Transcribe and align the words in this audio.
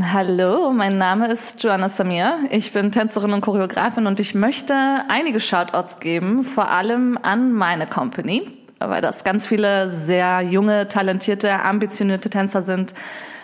Hallo, 0.00 0.70
mein 0.72 0.96
Name 0.96 1.30
ist 1.30 1.62
Joanna 1.62 1.90
Samir. 1.90 2.38
Ich 2.48 2.72
bin 2.72 2.92
Tänzerin 2.92 3.34
und 3.34 3.42
Choreografin 3.42 4.06
und 4.06 4.20
ich 4.20 4.34
möchte 4.34 4.74
einige 5.08 5.38
Shoutouts 5.38 6.00
geben, 6.00 6.44
vor 6.44 6.70
allem 6.70 7.18
an 7.20 7.52
meine 7.52 7.86
Company, 7.86 8.50
weil 8.78 9.02
das 9.02 9.22
ganz 9.22 9.46
viele 9.46 9.90
sehr 9.90 10.40
junge, 10.40 10.88
talentierte, 10.88 11.52
ambitionierte 11.52 12.30
Tänzer 12.30 12.62
sind, 12.62 12.94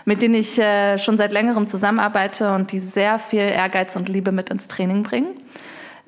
mit 0.06 0.22
denen 0.22 0.36
ich 0.36 0.58
äh, 0.58 0.96
schon 0.96 1.18
seit 1.18 1.34
längerem 1.34 1.66
zusammenarbeite 1.66 2.54
und 2.54 2.72
die 2.72 2.78
sehr 2.78 3.18
viel 3.18 3.40
Ehrgeiz 3.40 3.94
und 3.96 4.08
Liebe 4.08 4.32
mit 4.32 4.48
ins 4.48 4.68
Training 4.68 5.02
bringen. 5.02 5.36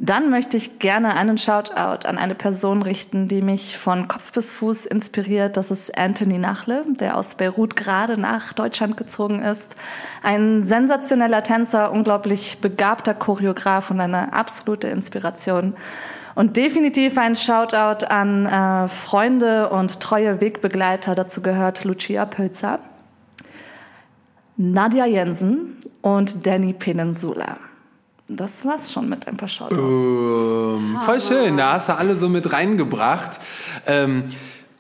Dann 0.03 0.31
möchte 0.31 0.57
ich 0.57 0.79
gerne 0.79 1.15
einen 1.15 1.37
Shoutout 1.37 2.09
an 2.09 2.17
eine 2.17 2.35
Person 2.35 2.81
richten, 2.81 3.29
die 3.29 3.43
mich 3.43 3.77
von 3.77 4.09
Kopf 4.09 4.33
bis 4.33 4.55
Fuß 4.55 4.87
inspiriert. 4.87 5.59
Das 5.59 5.71
ist 5.71 5.97
Anthony 5.97 6.39
Nachle, 6.39 6.85
der 6.89 7.19
aus 7.19 7.35
Beirut 7.35 7.77
gerade 7.77 8.19
nach 8.19 8.55
Deutschland 8.55 8.97
gezogen 8.97 9.43
ist. 9.43 9.77
Ein 10.23 10.63
sensationeller 10.63 11.43
Tänzer, 11.43 11.93
unglaublich 11.93 12.63
begabter 12.63 13.13
Choreograf 13.13 13.91
und 13.91 14.01
eine 14.01 14.33
absolute 14.33 14.89
Inspiration. 14.89 15.75
Und 16.35 16.57
definitiv 16.57 17.19
ein 17.19 17.37
Shoutout 17.37 18.07
an 18.07 18.47
äh, 18.47 18.89
Freunde 18.89 19.69
und 19.69 20.01
treue 20.01 20.41
Wegbegleiter. 20.41 21.15
Dazu 21.15 21.43
gehört 21.43 21.85
Lucia 21.85 22.25
Pölzer, 22.25 22.79
Nadja 24.57 25.05
Jensen 25.05 25.77
und 26.01 26.47
Danny 26.47 26.73
Peninsula. 26.73 27.59
Das 28.33 28.65
war's 28.65 28.93
schon 28.93 29.09
mit 29.09 29.27
ein 29.27 29.37
paar 29.37 29.49
Shoutouts. 29.49 29.77
Ähm, 29.77 30.99
voll 31.05 31.21
schön, 31.21 31.57
da 31.57 31.73
hast 31.73 31.89
du 31.89 31.97
alle 31.97 32.15
so 32.15 32.29
mit 32.29 32.53
reingebracht. 32.53 33.41
Ähm, 33.87 34.29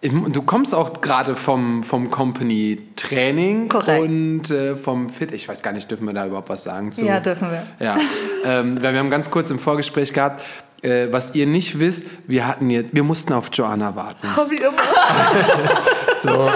du 0.03 0.43
kommst 0.43 0.73
auch 0.73 1.01
gerade 1.01 1.35
vom, 1.35 1.83
vom 1.83 2.13
Company-Training 2.13 3.73
und 3.73 4.51
äh, 4.53 4.77
vom 4.77 5.09
Fit. 5.09 5.33
Ich 5.33 5.49
weiß 5.49 5.65
gar 5.65 5.73
nicht, 5.73 5.91
dürfen 5.91 6.07
wir 6.07 6.15
da 6.15 6.27
überhaupt 6.27 6.49
was 6.49 6.63
sagen? 6.63 6.93
Zu? 6.93 7.05
Ja, 7.05 7.19
dürfen 7.19 7.51
wir. 7.51 7.67
Ja, 7.85 7.97
ähm, 8.45 8.81
wir 8.81 8.97
haben 8.97 9.11
ganz 9.11 9.33
kurz 9.33 9.51
im 9.51 9.59
Vorgespräch 9.59 10.13
gehabt, 10.13 10.45
äh, 10.83 11.09
was 11.11 11.35
ihr 11.35 11.47
nicht 11.47 11.81
wisst, 11.81 12.07
wir 12.29 12.47
hatten 12.47 12.71
jetzt, 12.71 12.95
wir 12.95 13.03
mussten 13.03 13.33
auf 13.33 13.51
Joanna 13.53 13.97
warten. 13.97 14.29
Oh, 14.39 14.49
wie 14.49 14.59
immer. 14.59 14.73
so, 16.23 16.51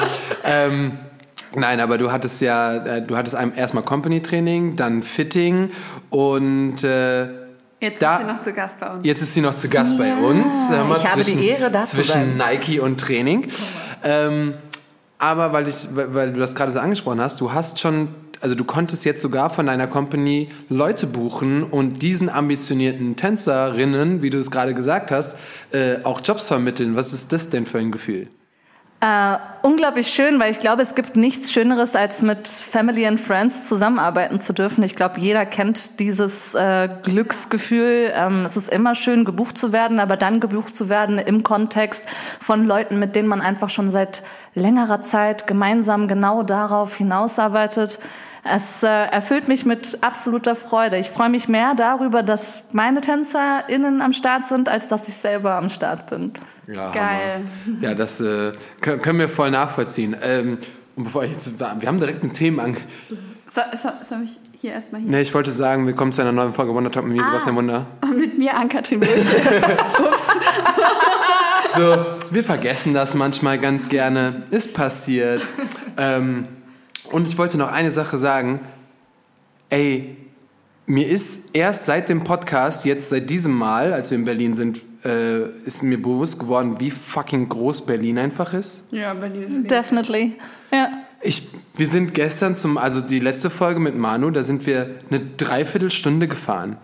ähm, 0.45 0.99
Nein, 1.57 1.81
aber 1.81 1.99
du 1.99 2.11
hattest 2.11 2.41
ja, 2.41 2.77
äh, 2.77 3.03
du 3.03 3.17
hattest 3.17 3.37
erstmal 3.57 3.85
Company-Training, 3.85 4.77
dann 4.77 5.03
Fitting 5.03 5.71
und 6.11 6.83
äh, 6.83 7.45
Jetzt 7.81 8.01
da, 8.01 8.17
ist 8.17 8.23
sie 8.23 8.33
noch 8.33 8.41
zu 8.41 8.53
Gast 8.53 8.81
bei 8.81 8.91
uns. 8.91 9.07
Jetzt 9.07 9.23
ist 9.23 9.35
sie 9.35 9.41
noch 9.43 9.55
zu 9.55 9.69
Gast 9.69 9.93
ja, 9.93 9.99
bei 9.99 10.15
uns. 10.15 10.47
Ich 10.47 10.69
zwischen, 10.69 11.11
habe 11.11 11.25
die 11.25 11.49
Ehre, 11.49 11.71
da 11.71 11.83
Zwischen 11.83 12.37
Nike 12.39 12.81
und 12.81 12.99
Training. 12.99 13.47
Ähm, 14.03 14.55
aber 15.19 15.53
weil, 15.53 15.69
ich, 15.69 15.89
weil 15.93 16.33
du 16.33 16.41
das 16.41 16.55
gerade 16.55 16.73
so 16.73 16.81
angesprochen 16.81 17.21
hast, 17.21 17.41
du 17.41 17.53
hast 17.53 17.81
schon, 17.81 18.09
also 18.41 18.55
du 18.55 18.65
konntest 18.65 19.05
jetzt 19.05 19.21
sogar 19.21 19.51
von 19.51 19.67
deiner 19.67 19.87
Company 19.87 20.49
Leute 20.69 21.07
buchen 21.07 21.63
und 21.63 22.03
diesen 22.03 22.31
ambitionierten 22.31 23.17
Tänzerinnen, 23.17 24.23
wie 24.23 24.31
du 24.31 24.39
es 24.39 24.51
gerade 24.51 24.75
gesagt 24.75 25.11
hast, 25.11 25.37
äh, 25.73 25.97
auch 26.05 26.21
Jobs 26.25 26.49
vermitteln. 26.49 26.97
Was 26.97 27.13
ist 27.13 27.33
das 27.33 27.51
denn 27.51 27.67
für 27.67 27.79
ein 27.79 27.93
Gefühl? 27.93 28.29
Äh, 29.01 29.37
unglaublich 29.61 30.07
schön, 30.07 30.41
weil 30.41 30.51
ich 30.51 30.61
glaube, 30.61 30.81
es 30.81 30.95
gibt 30.95 31.17
nichts 31.17 31.53
Schöneres, 31.53 31.95
als 31.95 32.23
mit 32.23 32.49
Family 32.49 33.07
and 33.07 33.21
Friends 33.21 33.69
zusammenarbeiten 33.69 34.41
zu 34.41 34.55
dürfen. 34.55 34.83
Ich 34.83 34.95
glaube, 34.95 35.21
jeder 35.21 35.45
kennt 35.45 36.01
dieses 36.01 36.55
äh, 36.55 36.89
Glücksgefühl. 37.03 38.13
Ähm, 38.15 38.45
es 38.47 38.57
ist 38.57 38.71
immer 38.71 38.95
schön, 38.95 39.27
gebucht 39.27 39.59
zu 39.59 39.73
werden, 39.73 40.01
aber 40.01 40.17
dann 40.17 40.41
gebucht 40.41 40.75
zu 40.75 40.89
werden 40.89 41.19
im 41.19 41.43
Kontext 41.43 42.07
von 42.41 42.65
Leuten, 42.65 42.99
mit 42.99 43.15
denen 43.15 43.29
man 43.29 43.43
einfach 43.43 43.69
schon 43.69 43.91
seit 43.91 44.23
längerer 44.55 45.03
Zeit 45.03 45.47
gemeinsam 45.47 46.09
genau 46.09 46.43
darauf 46.43 46.95
hinausarbeitet. 46.95 47.99
Es 48.43 48.83
äh, 48.83 48.89
erfüllt 48.89 49.49
mich 49.49 49.67
mit 49.67 49.99
absoluter 50.03 50.55
Freude. 50.55 50.99
Ich 50.99 51.11
freue 51.11 51.31
mich 51.31 51.49
mehr 51.49 51.75
darüber, 51.75 52.23
dass 52.23 52.65
meine 52.73 53.01
TänzerInnen 53.01 54.01
am 54.01 54.13
Start 54.13 54.47
sind, 54.47 54.69
als 54.69 54.89
dass 54.89 55.09
ich 55.09 55.15
selber 55.15 55.57
am 55.57 55.69
Start 55.69 56.09
bin. 56.09 56.33
Ja, 56.67 56.91
Geil. 56.93 57.45
Hammer. 57.67 57.79
Ja, 57.81 57.95
das 57.95 58.21
äh, 58.21 58.53
können 58.81 59.19
wir 59.19 59.29
voll 59.29 59.51
nachvollziehen. 59.51 60.17
Ähm, 60.23 60.59
und 60.97 61.05
bevor 61.05 61.25
ich 61.25 61.33
jetzt, 61.33 61.59
wir 61.59 61.89
haben 61.89 61.99
direkt 61.99 62.23
ein 62.23 62.33
Thema 62.33 62.65
ange... 62.65 62.79
So, 63.47 63.61
so, 63.77 63.91
soll 64.03 64.23
ich 64.25 64.39
hier 64.59 64.73
erstmal 64.73 65.03
hier? 65.03 65.11
Nee, 65.11 65.21
ich 65.21 65.35
wollte 65.35 65.53
sagen, 65.53 65.87
wir 65.87 65.95
kommen 65.95 66.13
zu 66.13 66.23
einer 66.23 66.33
neuen 66.33 66.55
Folge 66.55 66.73
Wonder 66.73 66.91
Talk 66.91 67.05
mit 67.05 67.17
mir, 67.17 67.23
ah, 67.23 67.27
Sebastian 67.27 67.57
Wunder. 67.57 67.87
Und 68.01 68.19
mit 68.19 68.39
mir, 68.39 68.57
Ann-Kathrin 68.57 68.99
Ups. 69.03 70.29
so, 71.77 72.07
wir 72.31 72.45
vergessen 72.45 72.95
das 72.95 73.15
manchmal 73.15 73.59
ganz 73.59 73.89
gerne. 73.91 74.45
Ist 74.51 74.73
passiert. 74.73 75.47
Ähm, 75.99 76.49
und 77.11 77.29
ich 77.29 77.37
wollte 77.37 77.59
noch 77.59 77.71
eine 77.71 77.91
Sache 77.91 78.17
sagen. 78.17 78.61
Ey, 79.69 80.17
mir 80.87 81.09
ist 81.09 81.51
erst 81.53 81.85
seit 81.85 82.09
dem 82.09 82.25
Podcast, 82.25 82.87
jetzt 82.87 83.11
seit 83.11 83.29
diesem 83.29 83.53
Mal, 83.53 83.93
als 83.93 84.11
wir 84.11 84.19
in 84.19 84.25
Berlin 84.25 84.55
sind, 84.55 84.81
äh, 85.05 85.49
ist 85.65 85.83
mir 85.83 86.01
bewusst 86.01 86.39
geworden, 86.39 86.81
wie 86.81 86.91
fucking 86.91 87.49
groß 87.49 87.87
Berlin 87.87 88.19
einfach 88.19 88.55
ist. 88.55 88.85
Ja, 88.91 89.15
Berlin 89.15 89.43
ist 89.43 89.57
riesig. 89.57 89.69
Definitely. 89.69 90.37
Ja. 90.73 90.89
Ich, 91.21 91.49
wir 91.77 91.87
sind 91.87 92.15
gestern 92.15 92.57
zum, 92.57 92.79
also 92.79 93.01
die 93.01 93.19
letzte 93.19 93.51
Folge 93.51 93.81
mit 93.81 93.97
Manu, 93.97 94.31
da 94.31 94.43
sind 94.43 94.67
wir 94.67 94.97
eine 95.11 95.21
Dreiviertelstunde 95.21 96.29
gefahren. 96.29 96.77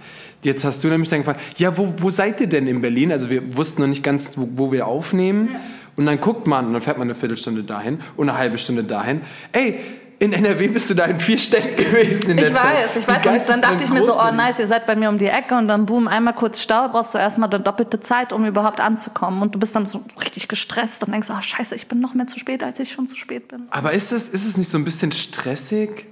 Jetzt 0.42 0.64
hast 0.64 0.82
du 0.82 0.88
nämlich 0.88 1.10
dann 1.10 1.20
gefragt, 1.20 1.40
ja, 1.58 1.76
wo, 1.76 1.92
wo 1.98 2.10
seid 2.10 2.40
ihr 2.40 2.46
denn 2.46 2.66
in 2.66 2.80
Berlin? 2.80 3.12
Also 3.12 3.28
wir 3.28 3.56
wussten 3.56 3.82
noch 3.82 3.88
nicht 3.88 4.02
ganz, 4.02 4.38
wo, 4.38 4.48
wo 4.54 4.72
wir 4.72 4.86
aufnehmen. 4.86 5.50
Ja. 5.52 5.60
Und 5.96 6.06
dann 6.06 6.20
guckt 6.20 6.46
man, 6.46 6.66
und 6.66 6.72
dann 6.72 6.80
fährt 6.80 6.96
man 6.96 7.08
eine 7.08 7.14
Viertelstunde 7.14 7.62
dahin 7.62 7.98
und 8.16 8.28
eine 8.28 8.38
halbe 8.38 8.56
Stunde 8.56 8.84
dahin. 8.84 9.20
Ey, 9.52 9.80
in 10.20 10.34
NRW 10.34 10.68
bist 10.68 10.90
du 10.90 10.94
da 10.94 11.06
in 11.06 11.18
vier 11.18 11.38
Städten 11.38 11.76
gewesen 11.76 12.32
in 12.32 12.36
der 12.36 12.48
ich 12.48 12.54
Zeit. 12.54 12.84
Weiß, 12.84 12.96
ich 12.96 13.08
weiß, 13.08 13.48
und 13.48 13.48
dann 13.48 13.62
dachte 13.62 13.84
ich 13.84 13.90
mir 13.90 14.02
so, 14.02 14.20
oh 14.20 14.30
nice, 14.30 14.58
ihr 14.58 14.66
seid 14.66 14.84
bei 14.84 14.94
mir 14.94 15.08
um 15.08 15.16
die 15.16 15.26
Ecke 15.26 15.56
und 15.56 15.66
dann 15.66 15.86
boom, 15.86 16.08
einmal 16.08 16.34
kurz 16.34 16.60
Stau, 16.60 16.88
brauchst 16.88 17.14
du 17.14 17.18
erstmal 17.18 17.48
eine 17.48 17.60
doppelte 17.60 18.00
Zeit, 18.00 18.34
um 18.34 18.44
überhaupt 18.44 18.80
anzukommen 18.80 19.40
und 19.40 19.54
du 19.54 19.58
bist 19.58 19.74
dann 19.74 19.86
so 19.86 20.04
richtig 20.22 20.46
gestresst 20.48 21.02
und 21.02 21.12
denkst, 21.12 21.28
oh 21.30 21.40
scheiße, 21.40 21.74
ich 21.74 21.88
bin 21.88 22.00
noch 22.00 22.12
mehr 22.12 22.26
zu 22.26 22.38
spät, 22.38 22.62
als 22.62 22.78
ich 22.78 22.92
schon 22.92 23.08
zu 23.08 23.16
spät 23.16 23.48
bin. 23.48 23.66
Aber 23.70 23.92
ist 23.92 24.12
es, 24.12 24.28
ist 24.28 24.46
es 24.46 24.58
nicht 24.58 24.70
so 24.70 24.76
ein 24.76 24.84
bisschen 24.84 25.10
stressig? 25.10 26.06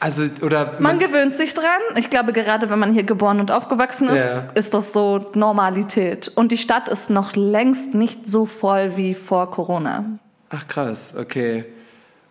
Also, 0.00 0.24
oder 0.42 0.72
man, 0.80 0.96
man, 0.96 0.98
gewöhnt 0.98 1.36
sich 1.36 1.54
dran. 1.54 1.64
Ich 1.96 2.10
glaube, 2.10 2.32
gerade 2.32 2.70
wenn 2.70 2.78
man 2.78 2.92
hier 2.92 3.02
geboren 3.04 3.38
und 3.38 3.52
aufgewachsen 3.52 4.08
ist, 4.08 4.24
yeah. 4.24 4.50
ist 4.54 4.74
das 4.74 4.92
so 4.92 5.30
Normalität. 5.34 6.30
Und 6.34 6.52
die 6.52 6.56
Stadt 6.56 6.88
ist 6.88 7.10
noch 7.10 7.34
längst 7.36 7.94
nicht 7.94 8.28
so 8.28 8.46
voll 8.46 8.96
wie 8.96 9.14
vor 9.14 9.50
Corona. 9.50 10.04
Ach 10.50 10.66
krass, 10.66 11.14
okay. 11.18 11.64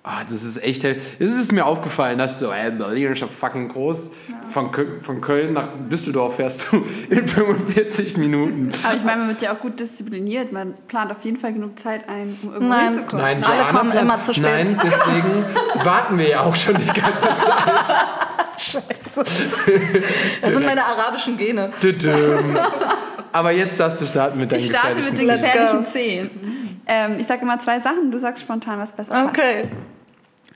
Ah, 0.09 0.23
das 0.23 0.43
ist 0.43 0.63
echt, 0.63 0.85
es 0.85 1.03
ist 1.19 1.51
mir 1.51 1.65
aufgefallen, 1.65 2.17
dass 2.17 2.39
so, 2.39 2.49
ey, 2.49 2.71
Berlin 2.71 3.11
ist 3.11 3.19
ja 3.19 3.27
fucking 3.27 3.67
groß. 3.67 4.11
Ja. 4.29 4.41
Von, 4.41 4.71
von 5.01 5.19
Köln 5.19 5.51
nach 5.51 5.67
Düsseldorf 5.91 6.37
fährst 6.37 6.71
du 6.71 6.77
in 7.09 7.27
45 7.27 8.15
Minuten. 8.15 8.71
Aber 8.85 8.95
ich 8.95 9.03
meine, 9.03 9.17
man 9.17 9.27
wird 9.27 9.41
ja 9.41 9.53
auch 9.53 9.59
gut 9.59 9.77
diszipliniert. 9.81 10.53
Man 10.53 10.75
plant 10.87 11.11
auf 11.11 11.25
jeden 11.25 11.35
Fall 11.35 11.51
genug 11.51 11.77
Zeit 11.77 12.07
ein, 12.07 12.37
um 12.41 12.53
irgendwo 12.53 12.73
Nein. 12.73 12.93
hinzukommen. 12.93 13.25
Nein, 13.25 13.43
Alle 13.43 13.63
kommen 13.77 13.91
plant, 13.91 14.05
immer 14.05 14.19
zu 14.21 14.33
spät. 14.33 14.45
Nein, 14.45 14.79
deswegen 14.81 15.45
warten 15.83 16.17
wir 16.17 16.29
ja 16.29 16.39
auch 16.39 16.55
schon 16.55 16.77
die 16.77 16.85
ganze 16.85 17.27
Zeit. 17.27 17.95
Scheiße. 18.59 19.23
Das 20.41 20.53
sind 20.53 20.65
meine 20.65 20.85
arabischen 20.85 21.37
Gene. 21.37 21.69
Aber 23.33 23.51
jetzt 23.51 23.77
darfst 23.77 24.01
du 24.01 24.05
starten 24.05 24.39
mit 24.39 24.53
deinen 24.53 24.61
Ich 24.61 24.67
starte 24.67 25.01
mit 25.01 25.19
den 25.19 25.27
gefährlichen 25.27 25.85
Zehen. 25.85 26.29
Ähm, 26.87 27.17
ich 27.19 27.27
sage 27.27 27.41
immer 27.41 27.59
zwei 27.59 27.81
Sachen, 27.81 28.09
du 28.09 28.17
sagst 28.17 28.43
spontan, 28.43 28.79
was 28.79 28.93
besser 28.93 29.25
okay. 29.25 29.25
passt. 29.25 29.37
Okay. 29.37 29.69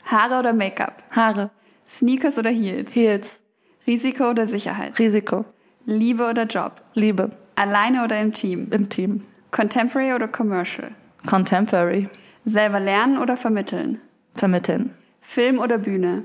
Haare 0.06 0.40
oder 0.40 0.54
Make-up? 0.54 1.04
Haare. 1.12 1.50
Sneakers 1.88 2.38
oder 2.38 2.50
Heels? 2.50 2.94
Heels. 2.96 3.42
Risiko 3.88 4.30
oder 4.30 4.46
Sicherheit? 4.48 4.98
Risiko. 5.00 5.46
Liebe 5.86 6.28
oder 6.30 6.46
Job? 6.46 6.82
Liebe. 6.94 7.32
Alleine 7.56 8.04
oder 8.04 8.20
im 8.20 8.32
Team? 8.34 8.68
Im 8.72 8.90
Team. 8.90 9.26
Contemporary 9.52 10.14
oder 10.14 10.28
Commercial? 10.28 10.92
Contemporary. 11.28 12.10
Selber 12.46 12.80
lernen 12.80 13.18
oder 13.18 13.36
vermitteln? 13.38 14.00
Vermitteln. 14.34 14.94
Film 15.20 15.60
oder 15.60 15.78
Bühne? 15.78 16.24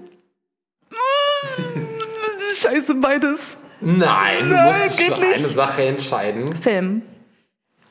Scheiße, 2.56 2.94
beides. 2.96 3.58
Nein, 3.80 4.48
du 4.48 4.54
Nein, 4.54 4.82
musst 4.84 5.00
für 5.00 5.10
nicht. 5.20 5.34
eine 5.34 5.48
Sache 5.48 5.84
entscheiden. 5.84 6.54
Film. 6.56 7.02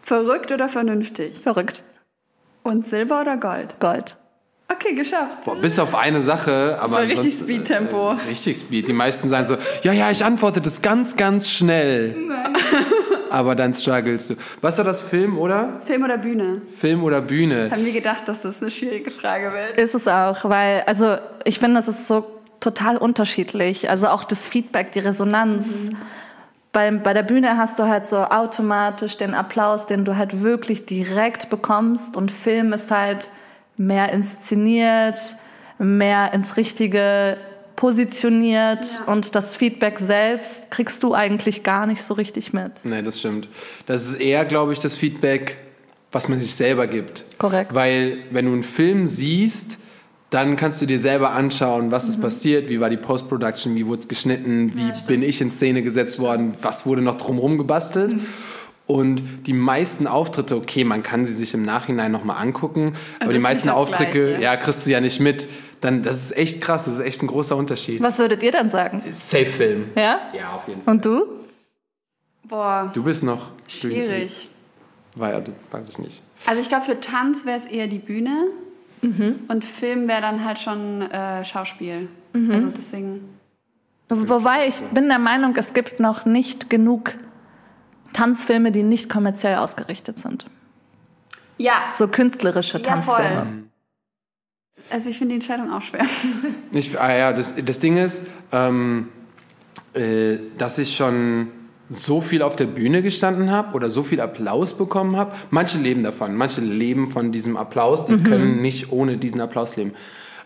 Verrückt 0.02 0.52
oder 0.52 0.70
vernünftig? 0.70 1.40
Verrückt. 1.40 1.84
Und 2.64 2.88
Silber 2.88 3.22
oder 3.22 3.38
Gold? 3.38 3.80
Gold. 3.80 4.18
Okay, 4.68 4.96
geschafft. 4.96 5.46
Boah, 5.46 5.56
bis 5.56 5.78
auf 5.78 5.94
eine 5.94 6.22
Sache, 6.22 6.78
aber. 6.80 6.88
Das 6.88 6.92
war 6.92 7.04
richtig 7.04 7.36
Speed-Tempo. 7.36 8.12
Äh, 8.12 8.30
richtig 8.30 8.58
Speed. 8.58 8.88
Die 8.88 8.94
meisten 8.94 9.30
sagen 9.30 9.46
so, 9.46 9.58
ja, 9.84 9.94
ja, 9.94 10.10
ich 10.10 10.26
antworte 10.26 10.60
das 10.60 10.82
ganz, 10.82 11.16
ganz 11.16 11.50
schnell. 11.50 12.16
Nein. 12.16 12.56
aber 13.30 13.56
dann 13.56 13.74
strugglest 13.74 14.32
du. 14.32 14.36
Was 14.62 14.78
war 14.78 14.86
das, 14.86 15.02
Film 15.02 15.38
oder? 15.38 15.82
Film 15.86 16.04
oder 16.04 16.18
Bühne? 16.18 16.62
Film 16.68 17.04
oder 17.04 17.22
Bühne. 17.22 17.70
Haben 17.70 17.86
wir 17.86 17.94
gedacht, 17.94 18.28
dass 18.28 18.42
das 18.42 18.62
eine 18.62 18.72
schwierige 18.72 19.12
Frage 19.12 19.52
wird. 19.52 19.78
Ist 19.78 19.94
es 19.94 20.08
auch, 20.08 20.46
weil, 20.46 20.84
also 20.88 21.18
ich 21.44 21.60
finde, 21.60 21.76
das 21.76 21.88
ist 21.88 22.08
so 22.08 22.26
total 22.60 22.98
unterschiedlich. 22.98 23.90
Also 23.90 24.08
auch 24.08 24.24
das 24.24 24.48
Feedback, 24.48 24.92
die 24.94 25.00
Resonanz. 25.00 25.92
Mhm. 25.92 25.98
Bei, 26.72 26.92
bei 26.92 27.14
der 27.14 27.24
Bühne 27.24 27.58
hast 27.58 27.78
du 27.78 27.84
halt 27.84 28.06
so 28.06 28.18
automatisch 28.18 29.18
den 29.18 29.34
Applaus, 29.34 29.86
den 29.86 30.06
du 30.06 30.18
halt 30.18 30.42
wirklich 30.42 30.86
direkt 30.86 31.50
bekommst. 31.50 32.18
Und 32.18 32.32
Film 32.32 32.74
ist 32.74 32.90
halt 32.90 33.30
mehr 33.78 34.12
inszeniert, 34.12 35.18
mehr 35.78 36.34
ins 36.34 36.58
richtige 36.58 37.38
positioniert 37.76 39.00
ja. 39.06 39.12
und 39.12 39.36
das 39.36 39.58
Feedback 39.58 40.00
selbst 40.00 40.72
kriegst 40.72 41.04
du 41.04 41.14
eigentlich 41.14 41.64
gar 41.64 41.86
nicht 41.86 42.04
so 42.04 42.14
richtig 42.14 42.54
mit. 42.54 42.72
Nee, 42.84 43.02
das 43.02 43.20
stimmt. 43.20 43.50
Das 43.86 44.08
ist 44.08 44.16
eher, 44.16 44.46
glaube 44.46 44.74
ich, 44.74 44.80
das 44.80 44.96
Feedback, 44.96 45.58
was 46.12 46.30
man 46.30 46.40
sich 46.40 46.56
selber 46.56 46.88
gibt. 46.88 47.26
Korrekt. 47.38 47.74
Weil 47.74 48.20
wenn 48.32 48.46
du 48.46 48.54
einen 48.54 48.64
Film 48.64 49.08
siehst, 49.08 49.80
dann 50.30 50.56
kannst 50.58 50.82
du 50.82 50.86
dir 50.86 51.00
selber 51.00 51.32
anschauen, 51.32 51.92
was 51.92 52.06
mhm. 52.06 52.10
ist 52.12 52.22
passiert, 52.22 52.70
wie 52.70 52.80
war 52.80 52.90
die 52.90 52.98
Post-Production, 52.98 53.76
wie 53.76 53.86
wurde 53.86 54.00
es 54.00 54.08
geschnitten, 54.08 54.72
wie 54.76 54.90
ja, 54.90 54.96
bin 55.08 55.22
ich 55.22 55.42
in 55.42 55.52
Szene 55.52 55.84
gesetzt 55.84 56.20
worden, 56.20 56.56
was 56.62 56.86
wurde 56.86 57.02
noch 57.02 57.16
drumherum 57.16 57.58
gebastelt. 57.58 58.14
Mhm. 58.14 58.26
Und 58.88 59.24
die 59.48 59.54
meisten 59.54 60.06
Auftritte, 60.06 60.56
okay, 60.56 60.84
man 60.84 61.02
kann 61.02 61.26
sie 61.26 61.34
sich 61.34 61.54
im 61.56 61.64
Nachhinein 61.64 62.12
nochmal 62.12 62.42
angucken, 62.42 62.94
aber, 63.16 63.26
aber 63.26 63.34
die 63.34 63.40
meisten 63.40 63.70
Auftritte, 63.70 64.38
ja, 64.40 64.56
kriegst 64.58 64.86
du 64.86 64.92
ja 64.92 65.02
nicht 65.02 65.20
mit. 65.20 65.50
Dann, 65.82 66.04
das 66.04 66.26
ist 66.26 66.38
echt 66.38 66.62
krass, 66.62 66.86
das 66.86 66.96
ist 66.96 67.00
echt 67.00 67.22
ein 67.24 67.28
großer 67.28 67.56
Unterschied. 67.56 68.02
Was 68.02 68.20
würdet 68.20 68.44
ihr 68.44 68.52
dann 68.52 68.70
sagen? 68.70 69.02
Safe-Film. 69.12 69.90
Ja? 69.96 70.30
Ja, 70.38 70.52
auf 70.56 70.68
jeden 70.68 70.84
Fall. 70.84 70.94
Und 70.94 71.06
du? 71.06 71.26
Boah. 72.44 72.92
Du 72.94 73.04
bist 73.04 73.24
noch. 73.24 73.52
Schwierig. 73.68 74.50
War 75.16 75.32
ja, 75.32 75.42
weiß 75.72 75.90
ich 75.90 75.98
nicht. 75.98 76.22
Also 76.46 76.62
ich 76.62 76.70
glaube, 76.70 76.86
für 76.86 77.00
Tanz 77.00 77.46
wäre 77.46 77.58
es 77.58 77.66
eher 77.66 77.88
die 77.88 78.00
Bühne. 78.00 78.48
Mhm. 79.02 79.42
Und 79.48 79.66
Film 79.66 80.08
wäre 80.08 80.22
dann 80.22 80.46
halt 80.46 80.60
schon 80.60 81.02
äh, 81.04 81.44
Schauspiel. 81.44 82.08
Mhm. 82.34 82.52
Also 82.52 82.70
deswegen. 82.70 83.30
Wobei 84.10 84.68
ich 84.68 84.76
bin 84.94 85.08
der 85.10 85.20
Meinung, 85.20 85.56
es 85.56 85.74
gibt 85.74 86.00
noch 86.00 86.26
nicht 86.26 86.70
genug 86.70 87.14
Tanzfilme, 88.16 88.72
die 88.72 88.84
nicht 88.84 89.10
kommerziell 89.10 89.58
ausgerichtet 89.58 90.18
sind. 90.18 90.46
Ja. 91.58 91.74
So 91.92 92.08
künstlerische 92.08 92.82
Tanzfilme. 92.82 93.24
Ja, 93.26 93.46
also 94.90 95.10
ich 95.10 95.18
finde 95.18 95.34
die 95.34 95.42
Entscheidung 95.42 95.72
auch 95.72 95.82
schwer. 95.82 96.06
Ich, 96.72 96.98
ah 97.00 97.16
ja, 97.16 97.34
das, 97.34 97.56
das 97.56 97.80
Ding 97.80 97.98
ist, 97.98 98.22
ähm, 98.54 99.10
äh, 99.94 100.38
dass 100.58 100.78
ich 100.78 100.96
schon 100.96 101.50
so 101.90 102.22
viel 102.22 102.42
auf 102.42 102.56
der 102.56 102.66
Bühne 102.66 103.02
gestanden 103.02 103.52
habe 103.52 103.76
oder 103.76 103.92
so 103.92 104.02
viel 104.02 104.22
Applaus 104.22 104.78
bekommen 104.78 105.18
habe. 105.18 105.34
Manche 105.52 105.78
leben 105.78 106.04
davon, 106.04 106.36
manche 106.36 106.62
leben 106.62 107.08
von 107.08 107.34
diesem 107.34 107.58
Applaus, 107.58 108.06
die 108.06 108.14
mhm. 108.14 108.24
können 108.24 108.62
nicht 108.62 108.94
ohne 108.94 109.18
diesen 109.18 109.42
Applaus 109.42 109.76
leben. 109.76 109.92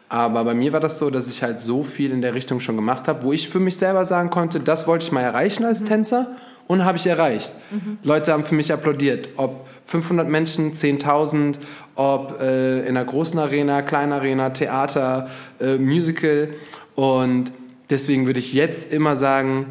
Aber 0.10 0.44
bei 0.44 0.56
mir 0.56 0.74
war 0.74 0.80
das 0.80 0.98
so, 0.98 1.12
dass 1.12 1.28
ich 1.28 1.44
halt 1.44 1.60
so 1.62 1.84
viel 1.84 2.12
in 2.12 2.24
der 2.24 2.34
Richtung 2.34 2.60
schon 2.60 2.76
gemacht 2.76 3.08
habe, 3.08 3.24
wo 3.24 3.32
ich 3.32 3.48
für 3.48 3.60
mich 3.60 3.78
selber 3.78 4.06
sagen 4.06 4.32
konnte, 4.32 4.60
das 4.60 4.88
wollte 4.88 5.06
ich 5.06 5.12
mal 5.12 5.22
erreichen 5.22 5.64
als 5.66 5.82
mhm. 5.82 5.86
Tänzer 5.86 6.36
und 6.70 6.86
habe 6.86 7.00
ich 7.00 7.08
erreicht. 7.08 7.52
Mhm. 7.72 7.98
Leute 8.04 8.32
haben 8.32 8.44
für 8.44 8.54
mich 8.54 8.72
applaudiert. 8.72 9.30
Ob 9.38 9.68
500 9.86 10.30
Menschen, 10.30 10.72
10.000, 10.72 11.56
ob 11.96 12.40
äh, 12.40 12.82
in 12.82 12.96
einer 12.96 13.06
großen 13.06 13.40
Arena, 13.40 13.82
kleinen 13.82 14.14
Arena, 14.14 14.52
Theater, 14.52 15.30
äh, 15.60 15.78
Musical. 15.80 16.50
Und 16.94 17.52
deswegen 17.90 18.28
würde 18.28 18.40
ich 18.40 18.54
jetzt 18.54 18.94
immer 18.94 19.16
sagen, 19.16 19.66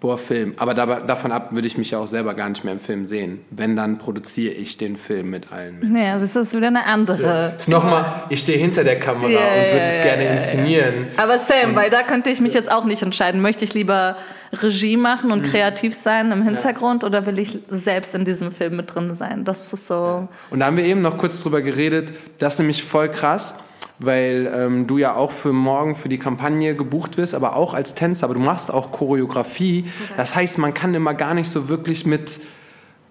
boah, 0.00 0.18
Film. 0.18 0.54
Aber 0.56 0.74
dabei, 0.74 0.98
davon 1.06 1.30
ab 1.30 1.52
würde 1.52 1.68
ich 1.68 1.78
mich 1.78 1.92
ja 1.92 1.98
auch 1.98 2.08
selber 2.08 2.34
gar 2.34 2.48
nicht 2.48 2.64
mehr 2.64 2.72
im 2.72 2.80
Film 2.80 3.06
sehen. 3.06 3.42
Wenn, 3.50 3.76
dann 3.76 3.98
produziere 3.98 4.52
ich 4.52 4.76
den 4.76 4.96
Film 4.96 5.30
mit 5.30 5.52
allen 5.52 5.78
Menschen. 5.78 5.96
Ja, 5.96 6.18
das 6.18 6.34
ist 6.34 6.56
wieder 6.56 6.66
eine 6.66 6.86
andere. 6.86 7.52
So, 7.52 7.56
ist 7.56 7.68
noch 7.68 7.84
mal, 7.84 8.24
ich 8.30 8.40
stehe 8.40 8.58
hinter 8.58 8.82
der 8.82 8.98
Kamera 8.98 9.28
yeah, 9.28 9.40
und 9.40 9.72
würde 9.74 9.84
es 9.84 10.02
gerne 10.02 10.32
inszenieren. 10.32 11.06
Aber 11.18 11.38
Sam, 11.38 11.70
und, 11.70 11.76
weil 11.76 11.90
da 11.90 12.02
könnte 12.02 12.30
ich 12.30 12.40
mich 12.40 12.52
so. 12.52 12.58
jetzt 12.58 12.70
auch 12.70 12.84
nicht 12.84 13.02
entscheiden. 13.02 13.40
Möchte 13.40 13.64
ich 13.64 13.74
lieber 13.74 14.16
Regie 14.52 14.96
machen 14.96 15.32
und 15.32 15.42
mhm. 15.42 15.46
kreativ 15.46 15.94
sein 15.94 16.32
im 16.32 16.42
Hintergrund 16.42 17.02
ja. 17.02 17.08
oder 17.08 17.26
will 17.26 17.38
ich 17.38 17.60
selbst 17.68 18.14
in 18.14 18.24
diesem 18.24 18.52
Film 18.52 18.76
mit 18.76 18.94
drin 18.94 19.14
sein? 19.14 19.44
Das 19.44 19.72
ist 19.72 19.86
so. 19.86 20.28
Und 20.50 20.60
da 20.60 20.66
haben 20.66 20.76
wir 20.76 20.84
eben 20.84 21.02
noch 21.02 21.18
kurz 21.18 21.42
drüber 21.42 21.62
geredet. 21.62 22.12
Das 22.38 22.54
ist 22.54 22.58
nämlich 22.60 22.82
voll 22.82 23.08
krass 23.08 23.56
weil 23.98 24.52
ähm, 24.54 24.86
du 24.86 24.98
ja 24.98 25.14
auch 25.14 25.30
für 25.30 25.52
morgen 25.52 25.94
für 25.94 26.08
die 26.08 26.18
Kampagne 26.18 26.74
gebucht 26.74 27.16
wirst, 27.16 27.34
aber 27.34 27.56
auch 27.56 27.74
als 27.74 27.94
Tänzer, 27.94 28.24
aber 28.24 28.34
du 28.34 28.40
machst 28.40 28.70
auch 28.70 28.92
Choreografie. 28.92 29.86
Okay. 29.86 30.14
Das 30.16 30.36
heißt, 30.36 30.58
man 30.58 30.74
kann 30.74 30.94
immer 30.94 31.14
gar 31.14 31.34
nicht 31.34 31.48
so 31.48 31.68
wirklich 31.68 32.04
mit 32.04 32.40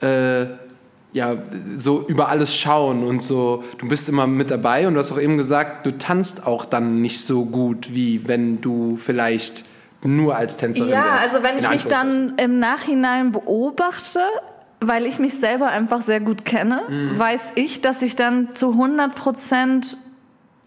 äh, 0.01 0.45
ja, 1.13 1.37
so 1.77 2.05
über 2.07 2.27
alles 2.27 2.53
schauen 2.53 3.03
und 3.03 3.23
so. 3.23 3.63
Du 3.77 3.87
bist 3.87 4.09
immer 4.09 4.27
mit 4.27 4.51
dabei 4.51 4.85
und 4.87 4.95
du 4.95 4.99
hast 4.99 5.13
auch 5.13 5.19
eben 5.19 5.37
gesagt, 5.37 5.85
du 5.85 5.97
tanzt 5.97 6.45
auch 6.45 6.65
dann 6.65 7.01
nicht 7.01 7.21
so 7.21 7.45
gut, 7.45 7.95
wie 7.95 8.27
wenn 8.27 8.59
du 8.59 8.97
vielleicht 8.97 9.63
nur 10.05 10.35
als 10.35 10.57
Tänzerin 10.57 10.91
Ja, 10.91 11.03
wärst, 11.05 11.33
also 11.33 11.43
wenn 11.43 11.57
ich 11.57 11.69
mich 11.69 11.85
dann 11.85 12.33
im 12.37 12.59
Nachhinein 12.59 13.31
beobachte, 13.31 14.19
weil 14.79 15.05
ich 15.05 15.19
mich 15.19 15.39
selber 15.39 15.69
einfach 15.69 16.01
sehr 16.01 16.19
gut 16.19 16.45
kenne, 16.45 16.83
mhm. 16.87 17.17
weiß 17.17 17.53
ich, 17.55 17.81
dass 17.81 18.01
ich 18.01 18.15
dann 18.15 18.55
zu 18.55 18.71
100 18.71 19.15
Prozent 19.15 19.97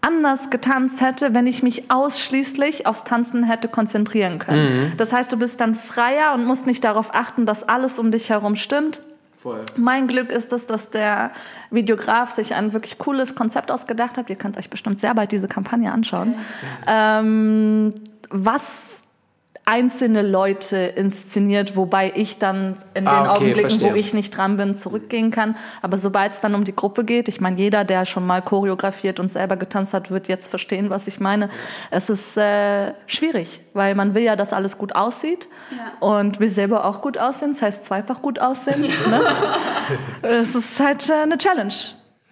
anders 0.01 0.49
getanzt 0.49 1.01
hätte, 1.01 1.33
wenn 1.33 1.45
ich 1.45 1.61
mich 1.61 1.91
ausschließlich 1.91 2.85
aufs 2.85 3.03
Tanzen 3.03 3.43
hätte 3.43 3.67
konzentrieren 3.67 4.39
können. 4.39 4.89
Mhm. 4.89 4.93
Das 4.97 5.11
heißt, 5.11 5.31
du 5.31 5.37
bist 5.37 5.59
dann 5.59 5.75
freier 5.75 6.33
und 6.33 6.45
musst 6.45 6.65
nicht 6.65 6.83
darauf 6.83 7.13
achten, 7.13 7.45
dass 7.45 7.67
alles 7.67 7.99
um 7.99 8.11
dich 8.11 8.29
herum 8.29 8.55
stimmt. 8.55 9.01
Voll. 9.41 9.61
Mein 9.77 10.07
Glück 10.07 10.31
ist 10.31 10.51
es, 10.51 10.67
dass 10.67 10.89
der 10.89 11.31
Videograf 11.71 12.31
sich 12.31 12.55
ein 12.55 12.73
wirklich 12.73 12.97
cooles 12.97 13.35
Konzept 13.35 13.71
ausgedacht 13.71 14.17
hat. 14.17 14.29
Ihr 14.29 14.35
könnt 14.35 14.57
euch 14.57 14.69
bestimmt 14.69 14.99
sehr 14.99 15.13
bald 15.13 15.31
diese 15.31 15.47
Kampagne 15.47 15.91
anschauen. 15.91 16.35
Ja. 16.85 17.19
Ähm, 17.19 17.93
was 18.29 19.01
einzelne 19.69 20.23
Leute 20.23 20.77
inszeniert, 20.77 21.77
wobei 21.77 22.11
ich 22.15 22.39
dann 22.39 22.75
in 22.95 23.07
ah, 23.07 23.11
den 23.11 23.19
okay, 23.19 23.29
Augenblicken, 23.29 23.61
verstehe. 23.69 23.91
wo 23.91 23.95
ich 23.95 24.15
nicht 24.15 24.35
dran 24.35 24.57
bin, 24.57 24.75
zurückgehen 24.75 25.29
kann. 25.29 25.55
Aber 25.83 25.99
sobald 25.99 26.33
es 26.33 26.39
dann 26.39 26.55
um 26.55 26.63
die 26.63 26.75
Gruppe 26.75 27.03
geht, 27.03 27.27
ich 27.27 27.39
meine, 27.39 27.55
jeder, 27.57 27.83
der 27.83 28.05
schon 28.05 28.25
mal 28.25 28.41
choreografiert 28.41 29.19
und 29.19 29.29
selber 29.29 29.57
getanzt 29.57 29.93
hat, 29.93 30.09
wird 30.09 30.27
jetzt 30.27 30.47
verstehen, 30.49 30.89
was 30.89 31.07
ich 31.07 31.19
meine. 31.19 31.49
Es 31.91 32.09
ist 32.09 32.35
äh, 32.35 32.93
schwierig, 33.05 33.61
weil 33.73 33.93
man 33.93 34.15
will 34.15 34.23
ja, 34.23 34.35
dass 34.35 34.53
alles 34.53 34.79
gut 34.79 34.95
aussieht 34.95 35.47
ja. 35.69 36.07
und 36.07 36.39
will 36.39 36.49
selber 36.49 36.85
auch 36.85 37.01
gut 37.01 37.19
aussehen. 37.19 37.51
Das 37.51 37.61
heißt, 37.61 37.85
zweifach 37.85 38.23
gut 38.23 38.39
aussehen. 38.39 38.83
Ja. 38.83 38.89
Ne? 39.09 39.21
es 40.23 40.55
ist 40.55 40.79
halt 40.79 41.07
äh, 41.11 41.13
eine 41.13 41.37
Challenge. 41.37 41.73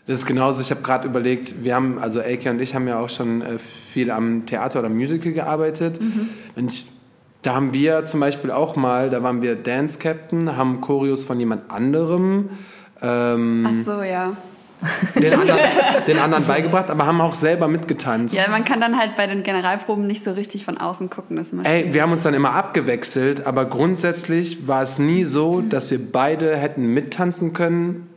Das 0.08 0.20
ist 0.20 0.26
genauso. 0.26 0.62
Ich 0.62 0.72
habe 0.72 0.82
gerade 0.82 1.08
überlegt, 1.08 1.64
wir 1.64 1.76
haben, 1.76 2.00
also 2.00 2.20
Elke 2.20 2.50
und 2.50 2.62
ich 2.62 2.74
haben 2.74 2.88
ja 2.88 2.98
auch 2.98 3.10
schon 3.10 3.42
äh, 3.42 3.60
viel 3.60 4.10
am 4.10 4.48
Theater 4.48 4.80
oder 4.80 4.90
Musical 4.90 5.34
gearbeitet. 5.34 6.02
Mhm. 6.02 6.30
Wenn 6.56 6.68
ich 6.68 6.88
da 7.42 7.56
haben 7.56 7.74
wir 7.74 8.06
zum 8.06 8.20
Beispiel 8.20 8.52
auch 8.52 8.76
mal, 8.76 9.10
da 9.10 9.24
waren 9.24 9.42
wir 9.42 9.56
Dance 9.56 10.00
Captain, 10.00 10.58
haben 10.58 10.82
Choreos 10.82 11.24
von 11.24 11.40
jemand 11.40 11.72
anderem. 11.72 12.50
Ähm, 13.02 13.68
Ach 13.68 13.84
so, 13.86 14.02
ja. 14.02 14.36
Den 15.16 15.34
anderen, 15.34 15.60
den 16.08 16.20
anderen 16.20 16.46
beigebracht, 16.46 16.90
aber 16.92 17.08
haben 17.08 17.20
auch 17.22 17.36
selber 17.36 17.68
mitgetanzt. 17.68 18.36
Ja, 18.36 18.44
man 18.50 18.64
kann 18.64 18.80
dann 18.80 19.00
halt 19.00 19.16
bei 19.16 19.26
den 19.26 19.42
Generalproben 19.42 20.06
nicht 20.06 20.24
so 20.24 20.32
richtig 20.34 20.66
von 20.66 20.78
außen 20.78 21.10
gucken. 21.10 21.36
Das 21.36 21.52
Ey, 21.64 21.94
wir 21.94 22.04
haben 22.04 22.12
uns 22.12 22.24
dann 22.24 22.36
immer 22.36 22.54
abgewechselt, 22.54 23.48
aber 23.48 23.66
grundsätzlich 23.66 24.68
war 24.68 24.84
es 24.84 25.00
nie 25.00 25.24
so, 25.24 25.62
dass 25.62 25.90
wir 25.90 26.00
beide 26.12 26.56
hätten 26.56 26.94
mittanzen 26.94 27.54
können 27.54 28.08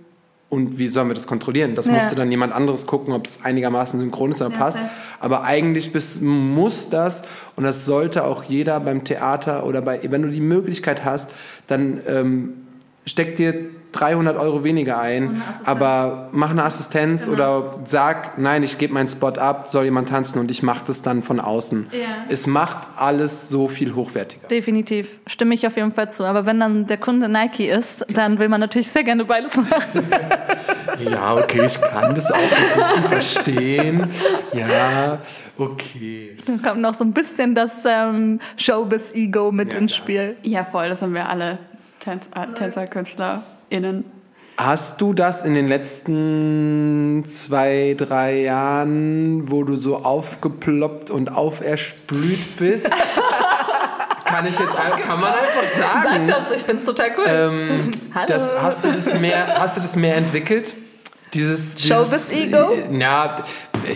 und 0.51 0.79
wie 0.79 0.89
sollen 0.89 1.09
wir 1.09 1.15
das 1.15 1.27
kontrollieren? 1.27 1.75
Das 1.77 1.87
ja. 1.87 1.93
musste 1.93 2.17
dann 2.17 2.31
jemand 2.31 2.53
anderes 2.53 2.87
gucken, 2.87 3.15
ob 3.15 3.25
es 3.25 3.45
einigermaßen 3.45 3.99
synchron 3.99 4.33
ist 4.33 4.43
oder 4.43 4.51
ja, 4.51 4.59
passt. 4.59 4.79
Aber 5.21 5.45
eigentlich 5.45 5.93
bist, 5.93 6.21
muss 6.21 6.91
das 6.91 7.23
und 7.57 7.65
das 7.65 7.87
sollte 7.87 8.25
auch 8.25 8.45
jeder 8.45 8.81
beim 8.81 9.05
Theater 9.05 9.65
oder 9.65 9.81
bei, 9.81 10.01
wenn 10.11 10.23
du 10.23 10.29
die 10.29 10.41
Möglichkeit 10.41 11.05
hast, 11.05 11.31
dann 11.69 12.01
ähm, 12.07 12.55
steck 13.07 13.37
dir 13.37 13.71
300 13.93 14.37
Euro 14.37 14.63
weniger 14.63 15.01
ein, 15.01 15.43
aber 15.65 16.29
mach 16.33 16.51
eine 16.51 16.63
Assistenz 16.63 17.25
genau. 17.25 17.59
oder 17.59 17.79
sag, 17.85 18.39
nein, 18.39 18.63
ich 18.63 18.79
gebe 18.79 18.95
meinen 18.95 19.09
Spot 19.09 19.29
ab, 19.29 19.69
soll 19.69 19.85
jemand 19.85 20.09
tanzen 20.09 20.39
und 20.39 20.51
ich 20.51 20.63
mache 20.63 20.85
das 20.87 21.03
dann 21.03 21.23
von 21.23 21.41
außen. 21.41 21.89
Ja. 21.93 22.07
Es 22.29 22.47
macht 22.47 22.87
alles 22.97 23.49
so 23.49 23.69
viel 23.69 23.95
hochwertiger. 23.95 24.47
Definitiv, 24.49 25.19
stimme 25.27 25.55
ich 25.55 25.67
auf 25.67 25.77
jeden 25.77 25.93
Fall 25.93 26.11
zu. 26.11 26.25
Aber 26.25 26.47
wenn 26.47 26.61
dann 26.61 26.87
der 26.87 26.99
Kunde 26.99 27.29
Nike 27.29 27.69
ist, 27.69 28.05
dann 28.09 28.39
will 28.39 28.49
man 28.49 28.61
natürlich 28.61 28.91
sehr 28.91 29.03
gerne 29.03 29.25
beides 29.25 29.57
machen. 29.57 30.07
ja, 31.11 31.35
okay, 31.35 31.65
ich 31.67 31.81
kann 31.81 32.15
das 32.15 32.31
auch 32.31 32.39
ein 32.39 32.79
bisschen 32.79 33.05
verstehen. 33.05 34.07
Ja, 34.53 35.19
okay. 35.57 36.37
Dann 36.47 36.63
kommt 36.63 36.81
noch 36.81 36.95
so 36.95 37.05
ein 37.05 37.13
bisschen 37.13 37.55
das 37.55 37.85
ähm, 37.85 38.41
Showbiz-Ego 38.57 39.51
mit 39.51 39.73
ja, 39.73 39.81
ins 39.81 39.97
Spiel. 39.97 40.37
Ja, 40.43 40.65
voll, 40.65 40.89
das 40.89 41.03
haben 41.03 41.15
wir 41.15 41.29
alle 41.29 41.59
Tänz 42.01 42.29
äh, 42.35 42.47
Tänzerkünstler 42.55 43.43
innen. 43.69 44.05
Hast 44.57 45.01
du 45.01 45.15
das 45.15 45.43
in 45.43 45.55
den 45.55 45.69
letzten 45.69 47.23
zwei, 47.25 47.95
drei 47.97 48.41
Jahren, 48.43 49.51
wo 49.51 49.65
du 49.65 49.77
so 49.77 49.99
aufgeploppt 49.99 51.11
und 51.11 51.31
aufersprüht 51.31 52.57
bist? 52.59 52.91
kann 54.25 54.47
ich 54.47 54.59
jetzt 54.59 54.77
kann 54.77 55.21
man 55.21 55.33
einfach 55.33 55.67
sagen. 55.67 56.27
Sag 56.27 56.27
das, 56.27 56.51
ich 56.51 56.63
find's 56.63 56.85
total 56.85 57.11
cool. 57.17 57.25
Ähm, 57.27 57.91
Hallo. 58.15 58.27
Das, 58.27 58.53
hast, 58.61 58.85
du 58.85 58.93
das 58.93 59.19
mehr, 59.19 59.59
hast 59.59 59.77
du 59.77 59.81
das 59.81 59.97
mehr 59.97 60.17
entwickelt? 60.17 60.75
Dieses, 61.33 61.77
dieses 61.77 61.97
Showbiz-Ego? 61.97 62.77
Ja, 62.99 63.37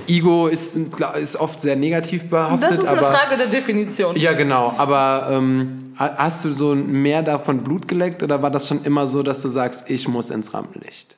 Ego 0.07 0.47
ist, 0.47 0.79
ist 1.21 1.37
oft 1.37 1.61
sehr 1.61 1.77
negativ 1.77 2.31
behaftet. 2.31 2.71
Das 2.71 2.79
ist 2.79 2.87
eine 2.87 3.01
aber, 3.01 3.13
Frage 3.13 3.37
der 3.37 3.47
Definition. 3.47 4.17
Ja, 4.17 4.33
genau. 4.33 4.73
Aber 4.79 5.29
ähm, 5.31 5.84
hast 5.97 6.45
du 6.45 6.51
so 6.53 6.75
mehr 6.75 7.23
davon 7.23 7.63
Blut 7.65 7.89
geleckt 7.89 8.23
oder 8.23 8.43
war 8.43 8.51
das 8.51 8.69
schon 8.69 8.85
immer 8.85 9.07
so, 9.07 9.23
dass 9.23 9.43
du 9.43 9.49
sagst, 9.49 9.91
ich 9.91 10.09
muss 10.09 10.31
ins 10.31 10.55
Rampenlicht? 10.55 11.17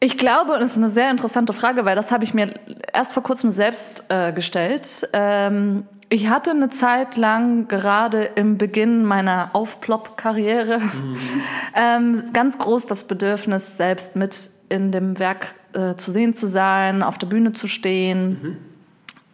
Ich 0.00 0.18
glaube, 0.18 0.52
und 0.52 0.60
das 0.60 0.72
ist 0.72 0.76
eine 0.76 0.90
sehr 0.90 1.10
interessante 1.10 1.52
Frage, 1.52 1.84
weil 1.86 1.96
das 1.96 2.10
habe 2.10 2.24
ich 2.24 2.34
mir 2.34 2.54
erst 2.92 3.14
vor 3.14 3.22
kurzem 3.22 3.50
selbst 3.50 4.04
äh, 4.10 4.32
gestellt. 4.32 5.08
Ähm, 5.14 5.84
ich 6.10 6.28
hatte 6.28 6.50
eine 6.50 6.68
Zeit 6.68 7.16
lang 7.16 7.68
gerade 7.68 8.24
im 8.36 8.58
Beginn 8.58 9.04
meiner 9.04 9.50
Aufplopp-Karriere 9.54 10.78
mhm. 10.78 11.16
ähm, 11.74 12.22
ganz 12.32 12.58
groß 12.58 12.86
das 12.86 13.04
Bedürfnis, 13.04 13.76
selbst 13.76 14.14
mit 14.14 14.50
in 14.68 14.92
dem 14.92 15.18
Werk 15.18 15.54
äh, 15.72 15.94
zu 15.96 16.10
sehen 16.10 16.34
zu 16.34 16.48
sein, 16.48 17.02
auf 17.02 17.16
der 17.16 17.26
Bühne 17.26 17.52
zu 17.52 17.66
stehen, 17.66 18.38
mhm. 18.42 18.56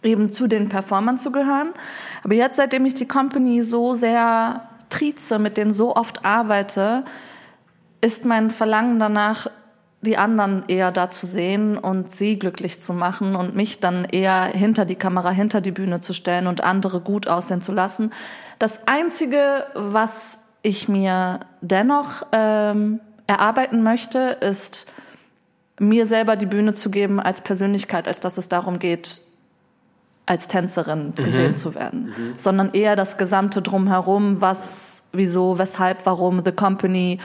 eben 0.02 0.32
zu 0.32 0.46
den 0.46 0.68
Performern 0.68 1.18
zu 1.18 1.32
gehören. 1.32 1.72
Aber 2.22 2.34
jetzt, 2.34 2.56
seitdem 2.56 2.84
ich 2.84 2.94
die 2.94 3.08
Company 3.08 3.62
so 3.62 3.94
sehr 3.94 4.68
trieze, 4.88 5.38
mit 5.38 5.56
denen 5.56 5.72
so 5.72 5.96
oft 5.96 6.24
arbeite, 6.24 7.04
ist 8.00 8.24
mein 8.24 8.50
Verlangen 8.50 8.98
danach, 8.98 9.48
die 10.02 10.16
anderen 10.16 10.64
eher 10.66 10.92
da 10.92 11.10
zu 11.10 11.26
sehen 11.26 11.76
und 11.76 12.12
sie 12.12 12.38
glücklich 12.38 12.80
zu 12.80 12.94
machen 12.94 13.36
und 13.36 13.54
mich 13.54 13.80
dann 13.80 14.06
eher 14.06 14.44
hinter 14.44 14.86
die 14.86 14.94
Kamera, 14.94 15.30
hinter 15.30 15.60
die 15.60 15.72
Bühne 15.72 16.00
zu 16.00 16.14
stellen 16.14 16.46
und 16.46 16.64
andere 16.64 17.00
gut 17.00 17.28
aussehen 17.28 17.60
zu 17.60 17.72
lassen. 17.72 18.10
Das 18.58 18.88
Einzige, 18.88 19.66
was 19.74 20.38
ich 20.62 20.88
mir 20.88 21.40
dennoch 21.60 22.26
ähm, 22.32 23.00
erarbeiten 23.26 23.82
möchte, 23.82 24.18
ist 24.40 24.90
mir 25.78 26.06
selber 26.06 26.36
die 26.36 26.46
Bühne 26.46 26.74
zu 26.74 26.90
geben 26.90 27.20
als 27.20 27.42
Persönlichkeit, 27.42 28.08
als 28.08 28.20
dass 28.20 28.38
es 28.38 28.48
darum 28.48 28.78
geht, 28.78 29.22
als 30.30 30.46
Tänzerin 30.46 31.06
mhm. 31.06 31.25
gesehen 31.25 31.54
zu 31.56 31.75
werden, 31.75 32.14
mhm. 32.16 32.34
sondern 32.37 32.72
eher 32.72 32.94
das 32.94 33.18
gesamte 33.18 33.62
drumherum, 33.62 34.40
was, 34.40 35.02
wieso, 35.12 35.58
weshalb, 35.58 36.06
warum, 36.06 36.44
The 36.44 36.52
Company, 36.52 37.18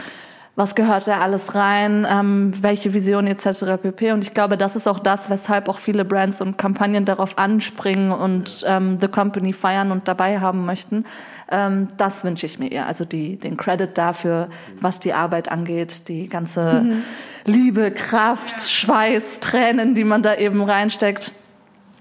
was 0.55 0.73
gehört 0.73 1.07
da 1.07 1.19
alles 1.19 1.53
rein, 1.53 2.07
ähm, 2.09 2.51
welche 2.61 2.95
Vision 2.95 3.27
etc. 3.27 3.79
pp. 3.79 4.11
Und 4.11 4.23
ich 4.23 4.33
glaube, 4.33 4.57
das 4.57 4.75
ist 4.75 4.87
auch 4.87 4.97
das, 4.97 5.29
weshalb 5.29 5.69
auch 5.69 5.77
viele 5.77 6.03
Brands 6.03 6.41
und 6.41 6.57
Kampagnen 6.57 7.05
darauf 7.05 7.37
anspringen 7.37 8.11
und 8.11 8.65
ähm, 8.65 8.97
The 8.99 9.07
Company 9.07 9.53
feiern 9.53 9.91
und 9.91 10.07
dabei 10.07 10.39
haben 10.39 10.65
möchten. 10.65 11.05
Ähm, 11.51 11.89
das 11.97 12.23
wünsche 12.23 12.47
ich 12.47 12.57
mir 12.57 12.71
eher. 12.71 12.87
Also 12.87 13.05
die, 13.05 13.35
den 13.35 13.55
Credit 13.55 13.95
dafür, 13.95 14.49
was 14.81 14.99
die 14.99 15.13
Arbeit 15.13 15.51
angeht, 15.51 16.07
die 16.07 16.27
ganze 16.27 16.81
mhm. 16.81 17.03
Liebe, 17.45 17.91
Kraft, 17.91 18.61
Schweiß, 18.61 19.41
Tränen, 19.41 19.93
die 19.93 20.05
man 20.05 20.23
da 20.23 20.33
eben 20.33 20.63
reinsteckt. 20.63 21.33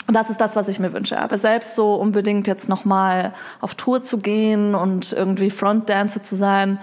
Das 0.06 0.28
ist 0.28 0.40
das, 0.40 0.54
was 0.54 0.68
ich 0.68 0.78
mir 0.78 0.92
wünsche. 0.92 1.18
Aber 1.18 1.38
selbst 1.38 1.74
so 1.74 1.94
unbedingt 1.94 2.46
jetzt 2.46 2.68
nochmal 2.68 3.32
auf 3.60 3.74
Tour 3.74 4.02
zu 4.02 4.18
gehen 4.18 4.74
und 4.74 5.12
irgendwie 5.12 5.50
Frontdancer 5.50 6.22
zu 6.22 6.36
sein, 6.36 6.78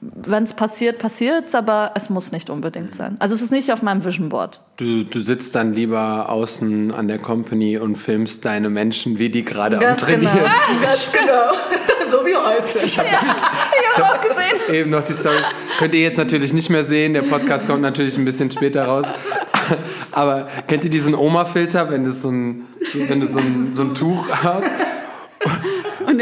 wenn 0.00 0.42
es 0.42 0.54
passiert, 0.54 0.98
passiert's, 0.98 1.54
aber 1.54 1.92
es 1.94 2.10
muss 2.10 2.32
nicht 2.32 2.50
unbedingt 2.50 2.94
sein. 2.94 3.16
Also 3.18 3.34
es 3.34 3.42
ist 3.42 3.50
nicht 3.50 3.72
auf 3.72 3.82
meinem 3.82 4.04
Vision 4.04 4.28
Board. 4.28 4.60
Du, 4.76 5.04
du 5.04 5.20
sitzt 5.20 5.54
dann 5.54 5.74
lieber 5.74 6.28
außen 6.28 6.92
an 6.92 7.08
der 7.08 7.18
Company 7.18 7.78
und 7.78 7.96
filmst 7.96 8.44
deine 8.44 8.70
Menschen, 8.70 9.18
wie 9.18 9.28
die 9.28 9.44
gerade 9.44 9.76
am 9.76 9.96
Trainieren 9.96 10.34
genau. 10.34 10.48
sind. 10.68 10.82
Ganz 10.82 11.12
genau. 11.12 11.52
so 12.10 12.26
wie 12.26 12.36
heute. 12.36 12.84
Ich 12.84 12.98
habe 12.98 13.08
ja, 13.08 13.20
hab 13.96 14.16
auch 14.16 14.20
gesehen. 14.20 14.74
Eben 14.74 14.90
noch 14.90 15.04
die 15.04 15.14
Stories. 15.14 15.44
Könnt 15.78 15.94
ihr 15.94 16.00
jetzt 16.00 16.18
natürlich 16.18 16.52
nicht 16.52 16.70
mehr 16.70 16.84
sehen. 16.84 17.14
Der 17.14 17.22
Podcast 17.22 17.66
kommt 17.66 17.82
natürlich 17.82 18.16
ein 18.16 18.24
bisschen 18.24 18.50
später 18.50 18.84
raus. 18.84 19.06
Aber 20.12 20.48
kennt 20.66 20.84
ihr 20.84 20.90
diesen 20.90 21.14
Oma-Filter, 21.14 21.90
wenn, 21.90 22.06
so 22.06 22.30
ein, 22.30 22.66
wenn 23.08 23.20
du 23.20 23.26
so 23.26 23.38
ein, 23.38 23.74
so 23.74 23.82
ein 23.82 23.94
Tuch 23.94 24.26
hast? 24.42 24.72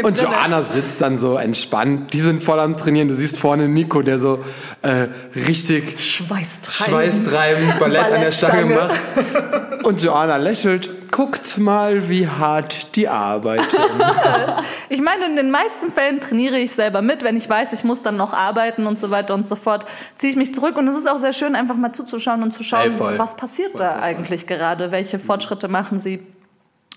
Und, 0.05 0.11
und 0.11 0.21
Joanna 0.21 0.63
sitzt 0.63 1.01
dann 1.01 1.17
so 1.17 1.37
entspannt. 1.37 2.13
Die 2.13 2.19
sind 2.19 2.43
voll 2.43 2.59
am 2.59 2.77
Trainieren. 2.77 3.07
Du 3.07 3.13
siehst 3.13 3.39
vorne 3.39 3.67
Nico, 3.67 4.01
der 4.01 4.19
so 4.19 4.43
äh, 4.81 5.07
richtig 5.35 5.99
schweißtreibend, 5.99 6.65
schweißtreibend 6.65 7.79
Ballett 7.79 8.11
an 8.11 8.21
der 8.21 8.31
Stange 8.31 8.65
macht. 8.65 9.85
Und 9.85 10.01
Joanna 10.01 10.37
lächelt. 10.37 11.11
Guckt 11.11 11.57
mal, 11.57 12.09
wie 12.09 12.27
hart 12.27 12.95
die 12.97 13.07
arbeiten. 13.07 13.63
ich 14.89 15.01
meine, 15.01 15.25
in 15.25 15.35
den 15.37 15.51
meisten 15.51 15.89
Fällen 15.89 16.19
trainiere 16.19 16.57
ich 16.57 16.73
selber 16.73 17.01
mit. 17.01 17.23
Wenn 17.23 17.37
ich 17.37 17.49
weiß, 17.49 17.71
ich 17.71 17.85
muss 17.85 18.01
dann 18.01 18.17
noch 18.17 18.33
arbeiten 18.33 18.85
und 18.85 18.99
so 18.99 19.09
weiter 19.09 19.33
und 19.33 19.47
so 19.47 19.55
fort, 19.55 19.85
ziehe 20.17 20.31
ich 20.31 20.37
mich 20.37 20.53
zurück. 20.53 20.77
Und 20.77 20.87
es 20.89 20.97
ist 20.97 21.09
auch 21.09 21.19
sehr 21.19 21.33
schön, 21.33 21.55
einfach 21.55 21.75
mal 21.75 21.93
zuzuschauen 21.93 22.43
und 22.43 22.51
zu 22.51 22.63
schauen, 22.63 22.91
hey, 22.91 23.17
was 23.17 23.35
passiert 23.35 23.71
voll, 23.71 23.79
da 23.79 23.93
voll, 23.93 24.03
eigentlich 24.03 24.45
voll. 24.45 24.57
gerade? 24.57 24.91
Welche 24.91 25.17
Fortschritte 25.17 25.69
machen 25.69 25.99
sie? 25.99 26.21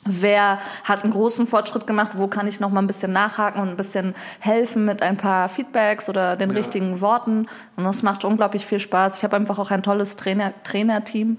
Wer 0.06 0.60
hat 0.84 1.04
einen 1.04 1.12
großen 1.12 1.46
Fortschritt 1.46 1.86
gemacht? 1.86 2.12
Wo 2.14 2.26
kann 2.26 2.46
ich 2.46 2.58
noch 2.58 2.70
mal 2.70 2.80
ein 2.80 2.86
bisschen 2.86 3.12
nachhaken 3.12 3.60
und 3.60 3.68
ein 3.68 3.76
bisschen 3.76 4.14
helfen 4.38 4.86
mit 4.86 5.02
ein 5.02 5.18
paar 5.18 5.48
Feedbacks 5.48 6.08
oder 6.08 6.36
den 6.36 6.50
ja. 6.50 6.56
richtigen 6.56 7.02
Worten? 7.02 7.46
Und 7.76 7.84
das 7.84 8.02
macht 8.02 8.24
unglaublich 8.24 8.64
viel 8.64 8.78
Spaß. 8.78 9.18
Ich 9.18 9.24
habe 9.24 9.36
einfach 9.36 9.58
auch 9.58 9.70
ein 9.70 9.82
tolles 9.82 10.16
Trainer, 10.16 10.54
Trainerteam, 10.64 11.38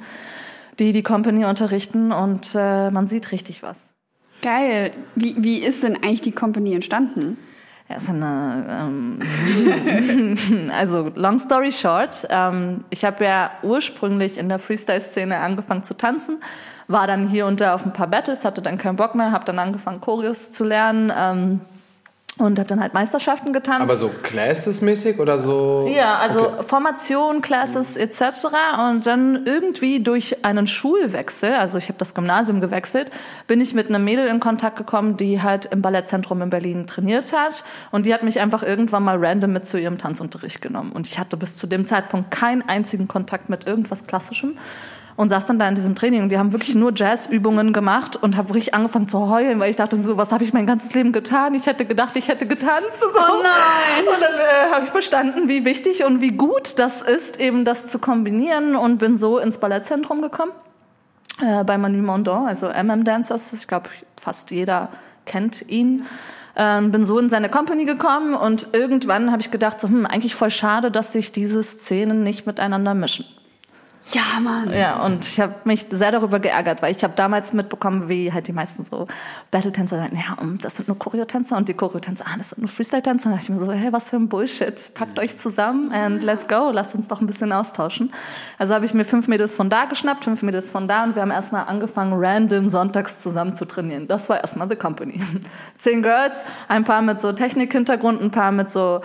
die 0.78 0.92
die 0.92 1.02
Company 1.02 1.46
unterrichten 1.46 2.12
und 2.12 2.54
äh, 2.56 2.92
man 2.92 3.08
sieht 3.08 3.32
richtig 3.32 3.64
was. 3.64 3.96
Geil. 4.44 4.92
Wie, 5.16 5.36
wie 5.40 5.60
ist 5.60 5.84
denn 5.84 5.96
eigentlich 5.96 6.22
die 6.22 6.32
Company 6.32 6.76
entstanden? 6.76 7.38
Ja, 7.90 7.98
ist 7.98 8.10
eine, 8.10 8.66
ähm, 8.70 9.20
also 10.72 11.12
long 11.16 11.40
story 11.40 11.72
short, 11.72 12.26
ähm, 12.30 12.86
ich 12.90 13.04
habe 13.04 13.26
ja 13.26 13.52
ursprünglich 13.64 14.38
in 14.38 14.50
der 14.50 14.60
Freestyle-Szene 14.60 15.38
angefangen 15.38 15.84
zu 15.84 15.96
tanzen 15.96 16.40
war 16.88 17.08
dann 17.08 17.28
hier 17.28 17.46
und 17.46 17.62
da 17.62 17.76
auf 17.76 17.86
ein 17.86 17.94
paar 17.94 18.08
Battles, 18.08 18.46
hatte 18.46 18.62
dann 18.62 18.78
keinen 18.78 18.96
Bock 18.96 19.16
mehr, 19.16 19.32
habe 19.32 19.46
dann 19.46 19.60
angefangen, 19.60 20.02
Choreos 20.02 20.52
zu 20.52 20.64
lernen. 20.64 21.12
Ähm, 21.16 21.62
und 22.38 22.58
habe 22.58 22.68
dann 22.68 22.82
halt 22.82 22.94
Meisterschaften 22.94 23.54
getanzt. 23.54 23.82
Aber 23.82 23.96
so 23.96 24.10
Classes-mäßig 24.10 25.20
oder 25.20 25.38
so? 25.38 25.88
Ja, 25.94 26.18
also 26.18 26.48
okay. 26.48 26.64
Formation, 26.64 27.42
Classes 27.42 27.98
etc. 27.98 28.48
Und 28.90 29.06
dann 29.06 29.46
irgendwie 29.46 30.02
durch 30.02 30.44
einen 30.44 30.66
Schulwechsel, 30.66 31.54
also 31.54 31.78
ich 31.78 31.90
habe 31.90 32.00
das 32.00 32.16
Gymnasium 32.16 32.62
gewechselt, 32.62 33.12
bin 33.48 33.62
ich 33.62 33.74
mit 33.74 33.90
einem 33.90 34.04
Mädel 34.04 34.28
in 34.28 34.40
Kontakt 34.40 34.78
gekommen, 34.78 35.18
die 35.18 35.42
halt 35.42 35.66
im 35.66 35.82
Ballettzentrum 35.82 36.42
in 36.42 36.50
Berlin 36.50 36.88
trainiert 36.88 37.34
hat. 37.34 37.64
Und 37.92 38.06
die 38.06 38.14
hat 38.14 38.24
mich 38.24 38.40
einfach 38.40 38.64
irgendwann 38.64 39.04
mal 39.04 39.24
random 39.24 39.52
mit 39.54 39.68
zu 39.68 39.78
ihrem 39.78 39.98
Tanzunterricht 39.98 40.62
genommen. 40.62 40.94
Und 40.94 41.08
ich 41.08 41.20
hatte 41.20 41.38
bis 41.38 41.58
zu 41.58 41.68
dem 41.68 41.86
Zeitpunkt 41.86 42.32
keinen 42.32 42.68
einzigen 42.68 43.08
Kontakt 43.08 43.50
mit 43.50 43.68
irgendwas 43.68 44.08
Klassischem 44.08 44.56
und 45.16 45.30
saß 45.30 45.46
dann 45.46 45.60
da 45.60 45.68
in 45.68 45.76
diesem 45.76 45.96
Training 45.96 46.24
und 46.24 46.30
die 46.30 46.38
haben 46.38 46.52
wirklich 46.52 46.76
nur 46.76 46.92
Jazzübungen 46.96 47.74
gemacht 47.74 48.16
und 48.16 48.38
habe 48.38 48.54
richtig 48.54 48.74
angefangen 48.74 49.08
zu 49.08 49.30
heulen, 49.30 49.60
weil 49.60 49.70
ich 49.70 49.76
dachte 49.76 50.02
so, 50.02 50.18
was 50.18 50.32
habe 50.32 50.44
ich 50.44 50.54
mein 50.54 50.66
ganzes 50.66 50.94
Leben 50.94 51.12
getan? 51.12 51.54
Ich 51.54 51.66
hätte 51.66 51.86
gedacht, 51.86 52.16
ich 52.16 52.28
hätte 52.28 52.46
getanzt. 52.46 53.00
So. 53.00 53.08
Oh 53.08 53.44
nein! 53.44 54.14
Und 54.14 54.22
dann 54.22 54.34
äh, 54.34 54.74
habe 54.74 54.86
ich 54.86 54.92
verstanden, 54.92 55.48
wie 55.48 55.66
wichtig 55.66 56.04
und 56.04 56.22
wie 56.22 56.32
gut 56.32 56.80
das 56.80 57.02
ist, 57.02 57.40
eben 57.40 57.66
das 57.66 57.88
zu 57.88 58.00
kombinieren 58.00 58.76
und 58.76 58.98
bin 58.98 59.18
so 59.18 59.38
ins 59.38 59.58
Ballettzentrum 59.58 60.22
gekommen 60.22 60.52
äh, 61.42 61.64
bei 61.64 61.78
Manu 61.78 62.02
Mondon, 62.02 62.48
also 62.48 62.68
MM 62.68 63.04
Dancers. 63.04 63.54
Ich 63.54 63.68
glaube, 63.68 63.90
fast 64.18 64.52
jeder 64.52 64.90
kennt 65.26 65.68
ihn. 65.68 66.06
Ähm, 66.56 66.92
bin 66.92 67.06
so 67.06 67.18
in 67.18 67.30
seine 67.30 67.50
Company 67.50 67.86
gekommen 67.86 68.34
und 68.34 68.70
irgendwann 68.74 69.32
habe 69.32 69.42
ich 69.42 69.52
gedacht, 69.52 69.80
so, 69.80 69.88
hm, 69.88 70.06
eigentlich 70.06 70.36
voll 70.36 70.50
schade, 70.50 70.92
dass 70.92 71.14
sich 71.14 71.32
diese 71.32 71.64
Szenen 71.64 72.24
nicht 72.24 72.46
miteinander 72.46 72.94
mischen. 72.94 73.26
Ja, 74.14 74.40
Mann. 74.42 74.74
Ja, 74.74 75.04
und 75.06 75.26
ich 75.26 75.40
habe 75.40 75.54
mich 75.64 75.86
sehr 75.92 76.12
darüber 76.12 76.40
geärgert, 76.40 76.82
weil 76.82 76.92
ich 76.96 77.04
habe 77.04 77.14
damals 77.16 77.54
mitbekommen, 77.54 78.10
wie 78.10 78.34
halt 78.34 78.48
die 78.48 78.54
meisten 78.54 78.84
so 78.84 79.08
Battle-Tänzer 79.52 79.98
sagen, 79.98 80.16
ja, 80.16 80.36
das 80.62 80.78
sind 80.78 80.88
nur 80.88 80.98
Choreotänzer 80.98 81.56
und 81.56 81.70
die 81.70 81.76
Choreotänzer, 81.76 82.26
ah, 82.28 82.36
das 82.38 82.50
sind 82.50 82.60
nur 82.60 82.68
Freestyle-Tänzer. 82.68 83.28
Und 83.28 83.34
da 83.34 83.38
dachte 83.38 83.52
ich 83.52 83.58
mir 83.60 83.64
so, 83.64 83.72
hey, 83.72 83.94
was 83.94 84.10
für 84.10 84.16
ein 84.16 84.28
Bullshit. 84.28 84.92
Packt 84.96 85.20
euch 85.20 85.38
zusammen 85.38 85.92
and 85.92 86.24
let's 86.24 86.48
go. 86.48 86.72
Lasst 86.72 86.96
uns 86.96 87.08
doch 87.08 87.22
ein 87.22 87.28
bisschen 87.28 87.52
austauschen. 87.52 88.12
Also 88.58 88.74
habe 88.74 88.86
ich 88.86 88.94
mir 88.96 89.06
fünf 89.06 89.28
Mädels 89.28 89.56
von 89.56 89.70
da 89.70 89.86
geschnappt, 89.86 90.24
fünf 90.24 90.42
Mädels 90.42 90.72
von 90.72 90.88
da 90.88 91.04
und 91.04 91.16
wir 91.16 91.22
haben 91.22 91.32
erstmal 91.32 91.66
angefangen, 91.66 92.14
random 92.16 92.70
sonntags 92.70 93.20
zusammen 93.20 93.56
zu 93.56 93.66
trainieren. 93.66 94.08
Das 94.08 94.30
war 94.30 94.42
erstmal 94.42 94.68
the 94.68 94.76
company. 94.76 95.22
Zehn 95.78 96.02
Girls, 96.02 96.44
ein 96.68 96.84
paar 96.84 97.04
mit 97.04 97.20
so 97.20 97.32
Technik-Hintergrund, 97.32 98.20
ein 98.22 98.32
paar 98.32 98.52
mit 98.52 98.72
so 98.72 99.02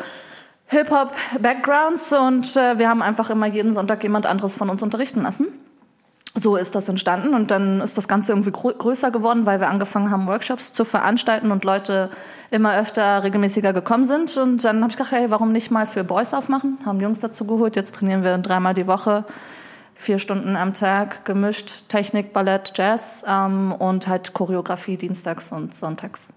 Hip-Hop-Backgrounds 0.68 2.12
und 2.12 2.56
äh, 2.56 2.78
wir 2.78 2.88
haben 2.88 3.02
einfach 3.02 3.30
immer 3.30 3.46
jeden 3.46 3.72
Sonntag 3.72 4.02
jemand 4.02 4.26
anderes 4.26 4.56
von 4.56 4.68
uns 4.68 4.82
unterrichten 4.82 5.22
lassen. 5.22 5.48
So 6.38 6.56
ist 6.56 6.74
das 6.74 6.88
entstanden 6.90 7.34
und 7.34 7.50
dann 7.50 7.80
ist 7.80 7.96
das 7.96 8.08
Ganze 8.08 8.32
irgendwie 8.32 8.50
größer 8.52 9.10
geworden, 9.10 9.46
weil 9.46 9.58
wir 9.58 9.68
angefangen 9.68 10.10
haben, 10.10 10.26
Workshops 10.26 10.70
zu 10.70 10.84
veranstalten 10.84 11.50
und 11.50 11.64
Leute 11.64 12.10
immer 12.50 12.76
öfter 12.76 13.22
regelmäßiger 13.22 13.72
gekommen 13.72 14.04
sind. 14.04 14.36
Und 14.36 14.62
dann 14.62 14.82
habe 14.82 14.90
ich 14.90 14.98
gedacht, 14.98 15.12
hey, 15.12 15.30
warum 15.30 15.52
nicht 15.52 15.70
mal 15.70 15.86
für 15.86 16.04
Boys 16.04 16.34
aufmachen? 16.34 16.76
Haben 16.84 17.00
Jungs 17.00 17.20
dazu 17.20 17.46
geholt. 17.46 17.74
Jetzt 17.74 17.94
trainieren 17.94 18.22
wir 18.22 18.36
dreimal 18.36 18.74
die 18.74 18.86
Woche, 18.86 19.24
vier 19.94 20.18
Stunden 20.18 20.56
am 20.56 20.74
Tag, 20.74 21.24
gemischt 21.24 21.88
Technik, 21.88 22.34
Ballett, 22.34 22.72
Jazz 22.74 23.24
ähm, 23.26 23.72
und 23.72 24.06
halt 24.06 24.34
Choreografie 24.34 24.98
dienstags 24.98 25.52
und 25.52 25.74
sonntags. 25.74 26.28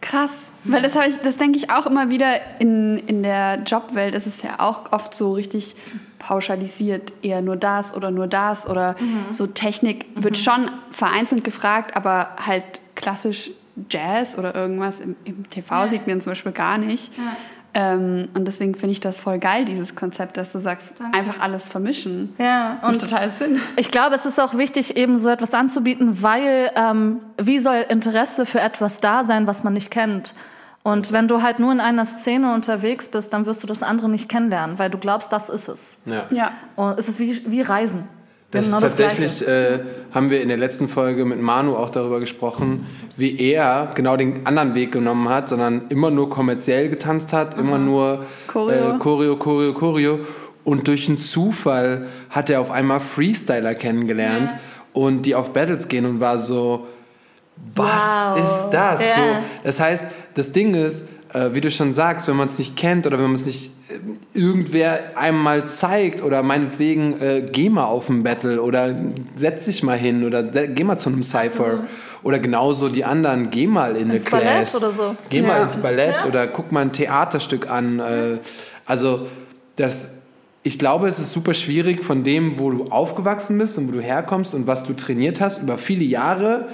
Krass, 0.00 0.52
weil 0.62 0.80
das 0.80 0.94
habe 0.94 1.08
ich, 1.08 1.16
das 1.16 1.38
denke 1.38 1.58
ich 1.58 1.70
auch 1.70 1.86
immer 1.86 2.08
wieder 2.08 2.28
in, 2.60 2.98
in 2.98 3.24
der 3.24 3.62
Jobwelt 3.64 4.14
ist 4.14 4.28
es 4.28 4.42
ja 4.42 4.50
auch 4.58 4.92
oft 4.92 5.12
so 5.12 5.32
richtig 5.32 5.74
pauschalisiert, 6.20 7.12
eher 7.22 7.42
nur 7.42 7.56
das 7.56 7.96
oder 7.96 8.12
nur 8.12 8.28
das 8.28 8.68
oder 8.68 8.94
mhm. 9.00 9.32
so 9.32 9.48
Technik 9.48 10.06
wird 10.14 10.34
mhm. 10.34 10.42
schon 10.42 10.70
vereinzelt 10.92 11.42
gefragt, 11.42 11.96
aber 11.96 12.36
halt 12.44 12.64
klassisch 12.94 13.50
Jazz 13.90 14.38
oder 14.38 14.54
irgendwas 14.54 15.00
im, 15.00 15.16
im 15.24 15.48
TV 15.50 15.74
ja. 15.74 15.88
sieht 15.88 16.06
man 16.06 16.20
zum 16.20 16.32
Beispiel 16.32 16.52
gar 16.52 16.78
nicht. 16.78 17.16
Ja. 17.16 17.36
Ähm, 17.74 18.28
und 18.34 18.46
deswegen 18.46 18.74
finde 18.74 18.92
ich 18.92 19.00
das 19.00 19.20
voll 19.20 19.38
geil, 19.38 19.64
dieses 19.64 19.94
Konzept, 19.94 20.36
dass 20.36 20.50
du 20.50 20.58
sagst, 20.58 20.94
Danke. 20.98 21.18
einfach 21.18 21.40
alles 21.40 21.68
vermischen. 21.68 22.34
Ja, 22.38 22.78
Macht 22.82 23.00
total 23.00 23.30
Sinn. 23.30 23.60
Ich 23.76 23.90
glaube, 23.90 24.14
es 24.14 24.24
ist 24.24 24.40
auch 24.40 24.56
wichtig, 24.56 24.96
eben 24.96 25.18
so 25.18 25.28
etwas 25.28 25.52
anzubieten, 25.54 26.22
weil 26.22 26.70
ähm, 26.74 27.20
wie 27.36 27.58
soll 27.58 27.84
Interesse 27.88 28.46
für 28.46 28.60
etwas 28.60 29.00
da 29.00 29.22
sein, 29.22 29.46
was 29.46 29.64
man 29.64 29.74
nicht 29.74 29.90
kennt? 29.90 30.34
Und 30.82 31.12
wenn 31.12 31.28
du 31.28 31.42
halt 31.42 31.58
nur 31.58 31.70
in 31.70 31.80
einer 31.80 32.06
Szene 32.06 32.54
unterwegs 32.54 33.08
bist, 33.08 33.34
dann 33.34 33.44
wirst 33.44 33.62
du 33.62 33.66
das 33.66 33.82
andere 33.82 34.08
nicht 34.08 34.28
kennenlernen, 34.28 34.78
weil 34.78 34.88
du 34.88 34.96
glaubst, 34.96 35.32
das 35.32 35.50
ist 35.50 35.68
es. 35.68 35.98
Ja. 36.06 36.24
Ja. 36.30 36.52
Und 36.76 36.98
es 36.98 37.08
ist 37.08 37.20
wie, 37.20 37.42
wie 37.50 37.60
Reisen. 37.60 38.08
Das 38.50 38.64
Genau 38.64 38.76
ist 38.78 38.82
tatsächlich, 38.82 39.38
Gleiche. 39.40 39.80
äh, 40.10 40.14
haben 40.14 40.30
wir 40.30 40.40
in 40.40 40.48
der 40.48 40.56
letzten 40.56 40.88
Folge 40.88 41.26
mit 41.26 41.40
Manu 41.40 41.76
auch 41.76 41.90
darüber 41.90 42.18
gesprochen, 42.18 42.86
wie 43.16 43.38
er 43.38 43.90
genau 43.94 44.16
den 44.16 44.46
anderen 44.46 44.74
Weg 44.74 44.90
genommen 44.92 45.28
hat, 45.28 45.50
sondern 45.50 45.82
immer 45.90 46.10
nur 46.10 46.30
kommerziell 46.30 46.88
getanzt 46.88 47.34
hat, 47.34 47.58
immer 47.58 47.76
nur 47.76 48.24
Choreo. 48.46 48.94
Äh, 48.94 48.98
Choreo, 48.98 49.36
Choreo, 49.36 49.74
Choreo. 49.74 50.20
Und 50.64 50.88
durch 50.88 51.08
einen 51.08 51.18
Zufall 51.18 52.06
hat 52.30 52.48
er 52.48 52.60
auf 52.62 52.70
einmal 52.70 53.00
Freestyler 53.00 53.74
kennengelernt 53.74 54.54
und 54.94 55.22
die 55.26 55.34
auf 55.34 55.52
Battles 55.52 55.88
gehen 55.88 56.06
und 56.06 56.20
war 56.20 56.38
so, 56.38 56.86
was 57.74 58.34
Wow. 58.34 58.38
ist 58.42 58.70
das? 58.70 59.00
Ja. 59.00 59.14
So, 59.14 59.22
das 59.64 59.80
heißt, 59.80 60.06
das 60.34 60.52
Ding 60.52 60.74
ist, 60.74 61.04
äh, 61.34 61.50
wie 61.54 61.60
du 61.60 61.70
schon 61.70 61.92
sagst, 61.92 62.28
wenn 62.28 62.36
man 62.36 62.48
es 62.48 62.58
nicht 62.58 62.76
kennt 62.76 63.06
oder 63.06 63.18
wenn 63.18 63.26
man 63.26 63.34
es 63.34 63.46
nicht 63.46 63.70
äh, 63.90 64.38
irgendwer 64.38 65.16
einem 65.16 65.42
mal 65.42 65.68
zeigt 65.68 66.22
oder 66.22 66.42
meinetwegen 66.42 67.20
äh, 67.20 67.46
geh 67.50 67.68
mal 67.70 67.84
auf 67.84 68.08
ein 68.08 68.22
Battle 68.22 68.62
oder 68.62 68.94
setz 69.36 69.66
dich 69.66 69.82
mal 69.82 69.96
hin 69.98 70.24
oder 70.24 70.42
geh 70.42 70.84
mal 70.84 70.98
zu 70.98 71.10
einem 71.10 71.22
Cypher 71.22 71.84
oder 72.22 72.38
genauso 72.38 72.88
die 72.88 73.04
anderen, 73.04 73.50
geh 73.50 73.66
mal 73.66 73.96
in 73.96 74.10
Ins 74.10 74.26
eine 74.26 74.42
Ballett 74.42 74.54
Class 74.56 74.76
oder 74.76 74.92
so. 74.92 75.16
geh 75.30 75.42
mal 75.42 75.58
Ja. 75.58 75.62
ins 75.64 75.76
Ballett 75.76 76.22
Ja. 76.22 76.26
oder 76.26 76.46
guck 76.46 76.72
mal 76.72 76.80
ein 76.80 76.92
Theaterstück 76.92 77.70
an. 77.70 78.00
Äh, 78.00 78.38
also 78.86 79.26
das, 79.76 80.14
ich 80.62 80.78
glaube, 80.78 81.06
es 81.08 81.18
ist 81.18 81.32
super 81.32 81.54
schwierig 81.54 82.02
von 82.02 82.24
dem, 82.24 82.58
wo 82.58 82.70
du 82.70 82.84
aufgewachsen 82.90 83.56
bist 83.58 83.78
und 83.78 83.88
wo 83.88 83.92
du 83.92 84.00
herkommst 84.00 84.54
und 84.54 84.66
was 84.66 84.84
du 84.84 84.92
trainiert 84.94 85.40
hast 85.40 85.62
über 85.62 85.78
viele 85.78 86.04
Jahre, 86.04 86.68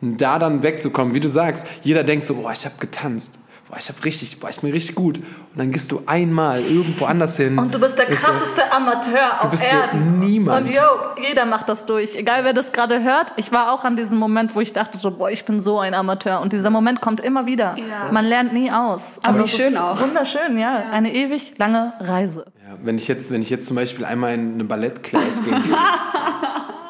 da 0.00 0.38
dann 0.38 0.62
wegzukommen. 0.62 1.12
Wie 1.14 1.20
du 1.20 1.28
sagst, 1.28 1.66
jeder 1.82 2.02
denkt 2.04 2.24
so, 2.24 2.36
boah, 2.36 2.52
ich 2.52 2.64
habe 2.64 2.76
getanzt. 2.80 3.38
Boah, 3.70 3.76
ich 3.78 3.88
habe 3.88 4.04
richtig, 4.04 4.40
boah, 4.40 4.50
ich 4.50 4.58
bin 4.58 4.72
richtig 4.72 4.96
gut. 4.96 5.18
Und 5.18 5.24
dann 5.54 5.70
gehst 5.70 5.92
du 5.92 6.02
einmal 6.06 6.60
irgendwo 6.60 7.04
anders 7.04 7.36
hin. 7.36 7.56
Und 7.56 7.72
du 7.72 7.78
bist 7.78 7.96
der 7.96 8.08
Ist 8.08 8.20
so, 8.22 8.26
krasseste 8.32 8.72
Amateur 8.72 9.44
auf 9.44 9.50
bist 9.50 9.62
so 9.62 9.76
Erden. 9.76 10.18
niemand. 10.18 10.66
Und 10.66 10.74
yo, 10.74 10.82
jeder 11.28 11.44
macht 11.44 11.68
das 11.68 11.86
durch. 11.86 12.16
Egal 12.16 12.42
wer 12.42 12.52
das 12.52 12.72
gerade 12.72 13.00
hört. 13.04 13.32
Ich 13.36 13.52
war 13.52 13.72
auch 13.72 13.84
an 13.84 13.94
diesem 13.94 14.18
Moment, 14.18 14.56
wo 14.56 14.60
ich 14.60 14.72
dachte 14.72 14.98
so, 14.98 15.12
boah, 15.12 15.30
ich 15.30 15.44
bin 15.44 15.60
so 15.60 15.78
ein 15.78 15.94
Amateur. 15.94 16.40
Und 16.40 16.52
dieser 16.52 16.70
Moment 16.70 17.00
kommt 17.00 17.20
immer 17.20 17.46
wieder. 17.46 17.76
Ja. 17.78 18.10
Man 18.10 18.24
lernt 18.24 18.52
nie 18.52 18.72
aus. 18.72 19.20
Aber 19.22 19.44
wie 19.44 19.48
schön 19.48 19.68
ist 19.72 19.80
auch. 19.80 20.00
Wunderschön, 20.00 20.58
ja. 20.58 20.82
Eine 20.90 21.14
ewig 21.14 21.54
lange 21.58 21.92
Reise. 22.00 22.46
Ja, 22.68 22.76
wenn 22.82 22.98
ich 22.98 23.06
jetzt, 23.06 23.30
wenn 23.30 23.40
ich 23.40 23.50
jetzt 23.50 23.68
zum 23.68 23.76
Beispiel 23.76 24.04
einmal 24.04 24.34
in 24.34 24.54
eine 24.54 24.64
Ballettklasse 24.64 25.46
würde. 25.46 25.62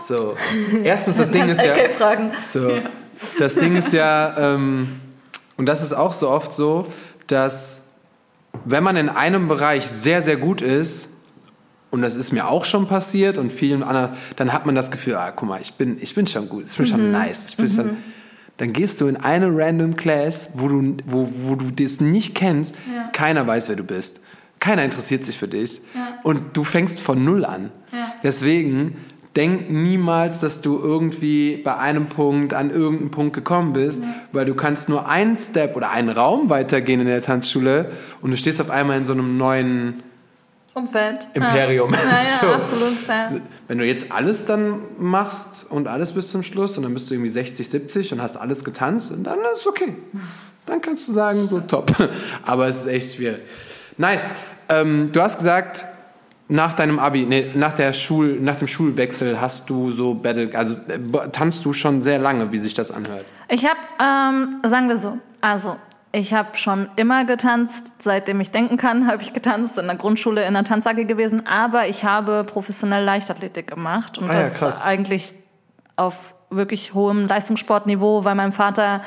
So, 0.03 0.35
erstens 0.83 1.19
das 1.19 1.31
Ding 1.31 1.47
ist 1.51 1.63
ja, 1.63 1.73
Okay, 1.73 1.91
fragen. 1.91 2.33
so, 2.41 2.71
das 3.39 3.55
Ding 3.55 3.77
ist 3.77 3.93
ja, 3.93 4.35
ähm, 4.55 4.89
und 5.61 5.67
das 5.67 5.83
ist 5.83 5.93
auch 5.93 6.15
so 6.15 6.31
oft 6.31 6.55
so, 6.55 6.87
dass 7.27 7.89
wenn 8.65 8.83
man 8.83 8.97
in 8.97 9.11
einem 9.11 9.47
Bereich 9.47 9.87
sehr, 9.87 10.23
sehr 10.23 10.39
gut 10.39 10.63
ist, 10.63 11.11
und 11.91 12.01
das 12.01 12.17
ist 12.17 12.33
mir 12.33 12.49
auch 12.49 12.65
schon 12.65 12.87
passiert 12.89 13.37
und 13.37 13.53
vielen 13.53 13.83
anderen, 13.83 14.17
dann 14.37 14.55
hat 14.55 14.65
man 14.65 14.75
das 14.75 14.91
Gefühl, 14.91 15.17
ah, 15.17 15.33
guck 15.33 15.49
mal, 15.49 15.61
ich 15.61 15.75
bin, 15.75 15.99
ich 16.01 16.15
bin 16.15 16.27
schon 16.27 16.49
gut, 16.49 16.65
ich 16.67 16.77
bin 16.79 16.87
Mhm. 16.87 16.91
schon 16.91 17.13
nice. 17.13 17.51
Ich 17.51 17.57
bin 17.59 17.71
schon, 17.71 17.97
dann 18.57 18.73
gehst 18.73 19.01
du 19.03 19.07
in 19.07 19.19
eine 19.19 19.49
random 19.55 19.97
Class, 19.97 20.49
wo 20.55 20.67
du, 20.69 20.97
wo, 21.05 21.29
wo 21.45 21.57
du 21.57 21.71
das 21.71 22.01
nicht 22.01 22.35
kennst, 22.35 22.75
Ja. 22.95 23.09
keiner 23.13 23.47
weiß, 23.47 23.69
wer 23.69 23.77
du 23.77 23.85
bist. 23.85 24.21
Keiner 24.61 24.83
interessiert 24.85 25.25
sich 25.27 25.37
für 25.37 25.49
dich. 25.49 25.83
Ja. 25.95 26.19
Und 26.23 26.57
du 26.57 26.65
fängst 26.65 27.01
von 27.01 27.23
Null 27.23 27.45
an. 27.45 27.71
Ja. 27.93 28.15
Deswegen 28.23 28.97
denk 29.37 29.71
niemals, 29.71 30.41
dass 30.41 30.61
du 30.61 30.79
irgendwie 30.79 31.57
bei 31.59 31.77
einem 31.77 32.09
Punkt 32.09 32.53
an 32.53 32.71
irgendeinen 32.71 33.11
Punkt 33.11 33.35
gekommen 33.35 33.73
bist, 33.73 34.03
weil 34.33 34.45
du 34.45 34.55
kannst 34.55 34.89
nur 34.89 35.09
einen 35.09 35.39
Step 35.39 35.77
oder 35.77 35.91
einen 35.91 36.09
Raum 36.09 36.51
weitergehen 36.51 37.01
in 37.01 37.07
der 37.07 37.23
Tanzschule 37.23 37.93
und 38.21 38.33
du 38.33 38.37
stehst 38.37 38.61
auf 38.61 38.71
einmal 38.71 38.99
in 38.99 39.05
so 39.05 39.13
einem 39.13 39.37
neuen 39.37 40.03
Umfeld. 40.75 41.29
Imperium. 41.35 41.93
Ja, 41.93 41.99
ja, 41.99 42.11
ja 42.11 42.23
So. 42.41 42.47
absolut. 42.49 43.07
Ja. 43.09 43.33
Wenn 43.67 43.79
du 43.79 43.85
jetzt 43.85 44.13
alles 44.13 44.47
dann 44.47 44.79
machst 44.99 45.67
und 45.69 45.89
alles 45.89 46.13
bis 46.13 46.31
zum 46.31 46.43
Schluss 46.43 46.77
und 46.77 46.85
dann 46.85 46.95
bist 46.95 47.11
du 47.11 47.15
irgendwie 47.15 47.29
60, 47.29 47.69
70 47.69 48.13
und 48.13 48.23
hast 48.23 48.37
alles 48.37 48.65
getanzt, 48.65 49.11
und 49.11 49.25
dann 49.25 49.41
ist 49.53 49.61
es 49.61 49.67
okay. 49.67 49.97
Dann 50.67 50.81
kannst 50.81 51.09
du 51.09 51.13
sagen, 51.13 51.49
so 51.49 51.61
top. 51.61 51.93
Aber 52.45 52.69
es 52.69 52.83
ist 52.83 52.87
echt 52.87 53.15
schwierig. 53.15 53.41
Nice. 53.97 54.31
Ähm, 54.69 55.11
du 55.13 55.21
hast 55.21 55.39
gesagt, 55.39 55.85
nach 56.51 56.73
deinem 56.75 56.99
Abi, 56.99 57.27
nee, 57.27 57.47
nach, 57.55 57.73
der 57.73 57.93
Schul, 57.93 58.39
nach 58.41 58.57
dem 58.57 58.67
Schulwechsel 58.67 59.41
hast 59.41 59.71
du 59.71 59.91
so 59.91 60.15
Battle, 60.15 60.51
also 60.55 60.75
äh, 60.75 61.29
tanzt 61.31 61.65
du 61.65 61.73
schon 61.73 62.01
sehr 62.01 62.19
lange, 62.19 62.51
wie 62.53 62.59
sich 62.59 62.75
das 62.75 62.91
anhört. 62.91 63.25
Ich 63.49 63.65
habe, 63.65 63.79
ähm, 64.01 64.61
sagen 64.69 64.89
wir 64.89 64.99
so, 64.99 65.19
also 65.41 65.77
ich 66.13 66.35
habe 66.35 66.59
schon 66.59 66.91
immer 66.97 67.25
getanzt, 67.25 67.93
seitdem 68.01 68.41
ich 68.41 68.51
denken 68.51 68.77
kann, 68.77 69.07
habe 69.11 69.23
ich 69.23 69.33
getanzt, 69.33 69.79
in 69.79 69.87
der 69.87 69.97
Grundschule 69.97 70.45
in 70.45 70.55
der 70.55 70.65
Tanz 70.65 70.87
AG 70.87 71.07
gewesen, 71.07 71.47
aber 71.47 71.87
ich 71.87 72.05
habe 72.05 72.45
professionell 72.45 73.05
Leichtathletik 73.05 73.69
gemacht 73.69 74.19
und 74.19 74.29
Ah 74.29 74.35
ja, 74.35 74.41
das 74.41 74.59
krass. 74.59 74.83
eigentlich 74.85 75.35
auf 75.97 76.35
wirklich 76.51 76.95
hohem 76.95 77.29
Leistungssportniveau, 77.29 78.25
weil 78.25 78.35
mein 78.35 78.53
Vater 78.53 79.03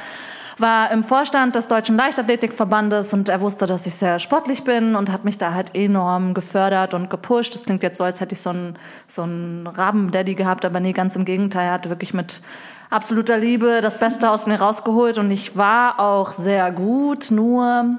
war 0.57 0.91
im 0.91 1.03
Vorstand 1.03 1.55
des 1.55 1.67
Deutschen 1.67 1.97
Leichtathletikverbandes 1.97 3.13
und 3.13 3.29
er 3.29 3.41
wusste, 3.41 3.65
dass 3.65 3.85
ich 3.85 3.95
sehr 3.95 4.19
sportlich 4.19 4.63
bin 4.63 4.95
und 4.95 5.11
hat 5.11 5.25
mich 5.25 5.37
da 5.37 5.53
halt 5.53 5.75
enorm 5.75 6.33
gefördert 6.33 6.93
und 6.93 7.09
gepusht. 7.09 7.55
Das 7.55 7.63
klingt 7.63 7.83
jetzt 7.83 7.97
so, 7.97 8.03
als 8.03 8.19
hätte 8.19 8.33
ich 8.35 8.41
so 8.41 8.51
einen, 8.51 8.77
so 9.07 9.23
einen 9.23 9.67
Rabendaddy 9.67 10.35
gehabt, 10.35 10.65
aber 10.65 10.79
nee, 10.79 10.93
ganz 10.93 11.15
im 11.15 11.25
Gegenteil. 11.25 11.67
Er 11.67 11.73
hat 11.73 11.89
wirklich 11.89 12.13
mit 12.13 12.41
absoluter 12.89 13.37
Liebe 13.37 13.79
das 13.81 13.97
Beste 13.97 14.29
aus 14.29 14.45
mir 14.45 14.59
rausgeholt 14.59 15.17
und 15.17 15.31
ich 15.31 15.57
war 15.57 15.99
auch 15.99 16.33
sehr 16.33 16.71
gut, 16.71 17.31
nur 17.31 17.97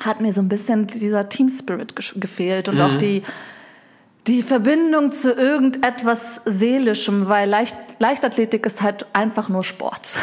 hat 0.00 0.20
mir 0.20 0.32
so 0.32 0.40
ein 0.40 0.48
bisschen 0.48 0.86
dieser 0.86 1.28
Team 1.28 1.48
Spirit 1.48 1.94
gefehlt 2.16 2.68
und 2.68 2.80
auch 2.80 2.96
die 2.96 3.22
die 4.26 4.42
Verbindung 4.42 5.12
zu 5.12 5.32
irgendetwas 5.32 6.40
Seelischem, 6.46 7.28
weil 7.28 7.48
Leicht, 7.48 7.76
Leichtathletik 7.98 8.64
ist 8.64 8.80
halt 8.80 9.06
einfach 9.12 9.50
nur 9.50 9.62
Sport. 9.62 10.18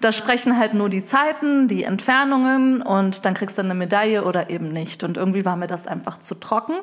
Da 0.00 0.10
sprechen 0.10 0.56
halt 0.56 0.72
nur 0.72 0.88
die 0.88 1.04
Zeiten, 1.04 1.68
die 1.68 1.84
Entfernungen 1.84 2.80
und 2.80 3.26
dann 3.26 3.34
kriegst 3.34 3.58
du 3.58 3.62
eine 3.62 3.74
Medaille 3.74 4.24
oder 4.24 4.48
eben 4.48 4.68
nicht. 4.70 5.04
Und 5.04 5.18
irgendwie 5.18 5.44
war 5.44 5.56
mir 5.56 5.66
das 5.66 5.86
einfach 5.86 6.16
zu 6.16 6.34
trocken, 6.34 6.76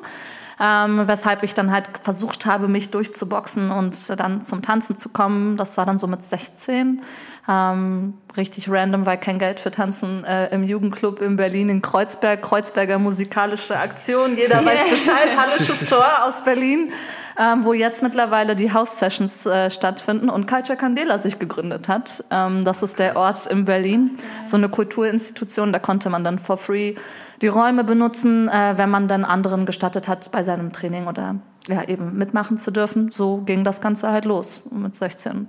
ähm, 0.60 1.08
weshalb 1.08 1.42
ich 1.42 1.54
dann 1.54 1.72
halt 1.72 1.88
versucht 2.02 2.46
habe, 2.46 2.68
mich 2.68 2.90
durchzuboxen 2.90 3.72
und 3.72 4.20
dann 4.20 4.44
zum 4.44 4.62
Tanzen 4.62 4.96
zu 4.96 5.08
kommen. 5.08 5.56
Das 5.56 5.76
war 5.76 5.86
dann 5.86 5.98
so 5.98 6.06
mit 6.06 6.22
16. 6.22 7.02
Ähm, 7.50 8.14
richtig 8.36 8.70
random, 8.70 9.06
weil 9.06 9.18
kein 9.18 9.40
Geld 9.40 9.58
für 9.58 9.72
Tanzen 9.72 10.22
äh, 10.24 10.54
im 10.54 10.62
Jugendclub 10.62 11.20
in 11.20 11.34
Berlin 11.34 11.68
in 11.68 11.82
Kreuzberg, 11.82 12.42
Kreuzberger 12.42 13.00
musikalische 13.00 13.76
Aktion. 13.76 14.36
Jeder 14.36 14.64
weiß 14.64 14.88
Bescheid, 14.88 15.36
Hallisches 15.36 15.86
Tor 15.90 16.06
aus 16.22 16.44
Berlin, 16.44 16.92
ähm, 17.36 17.64
wo 17.64 17.72
jetzt 17.72 18.04
mittlerweile 18.04 18.54
die 18.54 18.72
House 18.72 19.00
Sessions 19.00 19.46
äh, 19.46 19.68
stattfinden 19.68 20.30
und 20.30 20.46
Culture 20.46 20.78
Candela 20.78 21.18
sich 21.18 21.40
gegründet 21.40 21.88
hat. 21.88 22.22
Ähm, 22.30 22.64
das 22.64 22.84
ist 22.84 23.00
der 23.00 23.16
Ort 23.16 23.46
in 23.46 23.64
Berlin, 23.64 24.16
so 24.46 24.56
eine 24.56 24.68
Kulturinstitution. 24.68 25.72
Da 25.72 25.80
konnte 25.80 26.08
man 26.08 26.22
dann 26.22 26.38
for 26.38 26.56
free 26.56 26.94
die 27.42 27.48
Räume 27.48 27.82
benutzen, 27.82 28.48
äh, 28.48 28.74
wenn 28.76 28.90
man 28.90 29.08
dann 29.08 29.24
anderen 29.24 29.66
gestattet 29.66 30.06
hat, 30.06 30.30
bei 30.30 30.44
seinem 30.44 30.72
Training 30.72 31.08
oder 31.08 31.34
ja 31.66 31.82
eben 31.88 32.16
mitmachen 32.16 32.58
zu 32.58 32.70
dürfen. 32.70 33.10
So 33.10 33.38
ging 33.38 33.64
das 33.64 33.80
Ganze 33.80 34.12
halt 34.12 34.24
los 34.24 34.62
mit 34.70 34.94
16. 34.94 35.48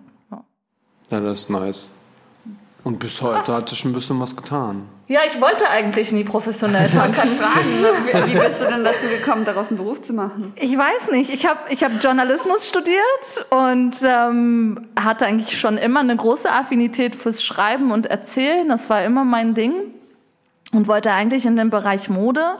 Ja. 1.12 1.20
Das 1.20 1.42
ist 1.42 1.50
nice. 1.50 1.90
Und 2.84 2.98
bis 2.98 3.22
heute 3.22 3.56
hat 3.56 3.70
sich 3.70 3.78
schon 3.78 3.92
ein 3.92 3.94
bisschen 3.94 4.20
was 4.20 4.36
getan. 4.36 4.88
Ja, 5.08 5.20
ich 5.28 5.40
wollte 5.40 5.70
eigentlich 5.70 6.12
nie 6.12 6.24
professionell 6.24 6.88
Ich 6.88 6.96
wollte 6.96 7.12
tanzen. 7.12 7.38
gerade 7.38 7.52
fragen, 7.54 8.28
wie, 8.28 8.34
wie 8.34 8.40
bist 8.40 8.64
du 8.64 8.70
denn 8.70 8.84
dazu 8.84 9.06
gekommen, 9.08 9.46
daraus 9.46 9.68
einen 9.68 9.78
Beruf 9.78 10.02
zu 10.02 10.14
machen? 10.14 10.54
Ich 10.56 10.76
weiß 10.76 11.12
nicht. 11.12 11.30
Ich 11.30 11.46
habe 11.46 11.60
ich 11.70 11.84
hab 11.84 11.92
Journalismus 12.02 12.68
studiert 12.68 13.46
und 13.52 13.98
ähm, 14.04 14.88
hatte 15.00 15.28
eigentlich 15.28 15.60
schon 15.60 15.78
immer 15.78 16.00
eine 16.00 16.16
große 16.16 16.50
Affinität 16.52 17.16
fürs 17.16 17.44
Schreiben 17.44 17.92
und 17.92 18.08
Erzählen. 18.08 18.68
Das 18.68 18.90
war 18.90 19.04
immer 19.04 19.26
mein 19.26 19.54
Ding 19.54 19.74
und 20.72 20.88
wollte 20.88 21.12
eigentlich 21.12 21.46
in 21.46 21.56
den 21.56 21.70
Bereich 21.70 22.10
Mode. 22.10 22.56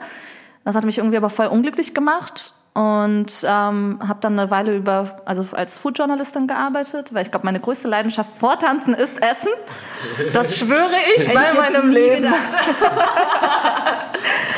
Das 0.66 0.76
hat 0.76 0.84
mich 0.84 1.00
irgendwie 1.00 1.18
aber 1.18 1.32
voll 1.32 1.48
unglücklich 1.48 1.96
gemacht 1.96 2.54
und 2.74 3.44
ähm, 3.44 4.00
habe 4.02 4.20
dann 4.22 4.40
eine 4.40 4.50
Weile 4.50 4.76
über, 4.76 5.22
also 5.26 5.46
als 5.56 5.78
Foodjournalistin 5.78 6.48
gearbeitet, 6.48 7.14
weil 7.14 7.24
ich 7.24 7.32
glaube, 7.32 7.46
meine 7.46 7.60
größte 7.60 7.90
Leidenschaft 7.90 8.34
vor 8.34 8.58
Tanzen 8.60 8.94
ist 8.94 9.22
Essen. 9.22 9.52
Das 10.32 10.58
schwöre 10.60 10.96
ich 11.16 11.28
Hätte 11.28 11.38
bei 11.38 11.44
ich 11.52 11.74
meinem 11.74 11.90
Leben. 11.90 12.28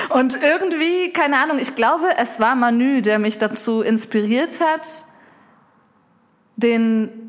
Und 0.10 0.40
irgendwie, 0.44 1.12
keine 1.12 1.40
Ahnung, 1.40 1.58
ich 1.58 1.74
glaube, 1.74 2.06
es 2.20 2.40
war 2.40 2.54
Manu, 2.54 3.02
der 3.02 3.18
mich 3.18 3.40
dazu 3.40 3.82
inspiriert 3.82 4.62
hat, 4.62 4.88
den 6.56 7.23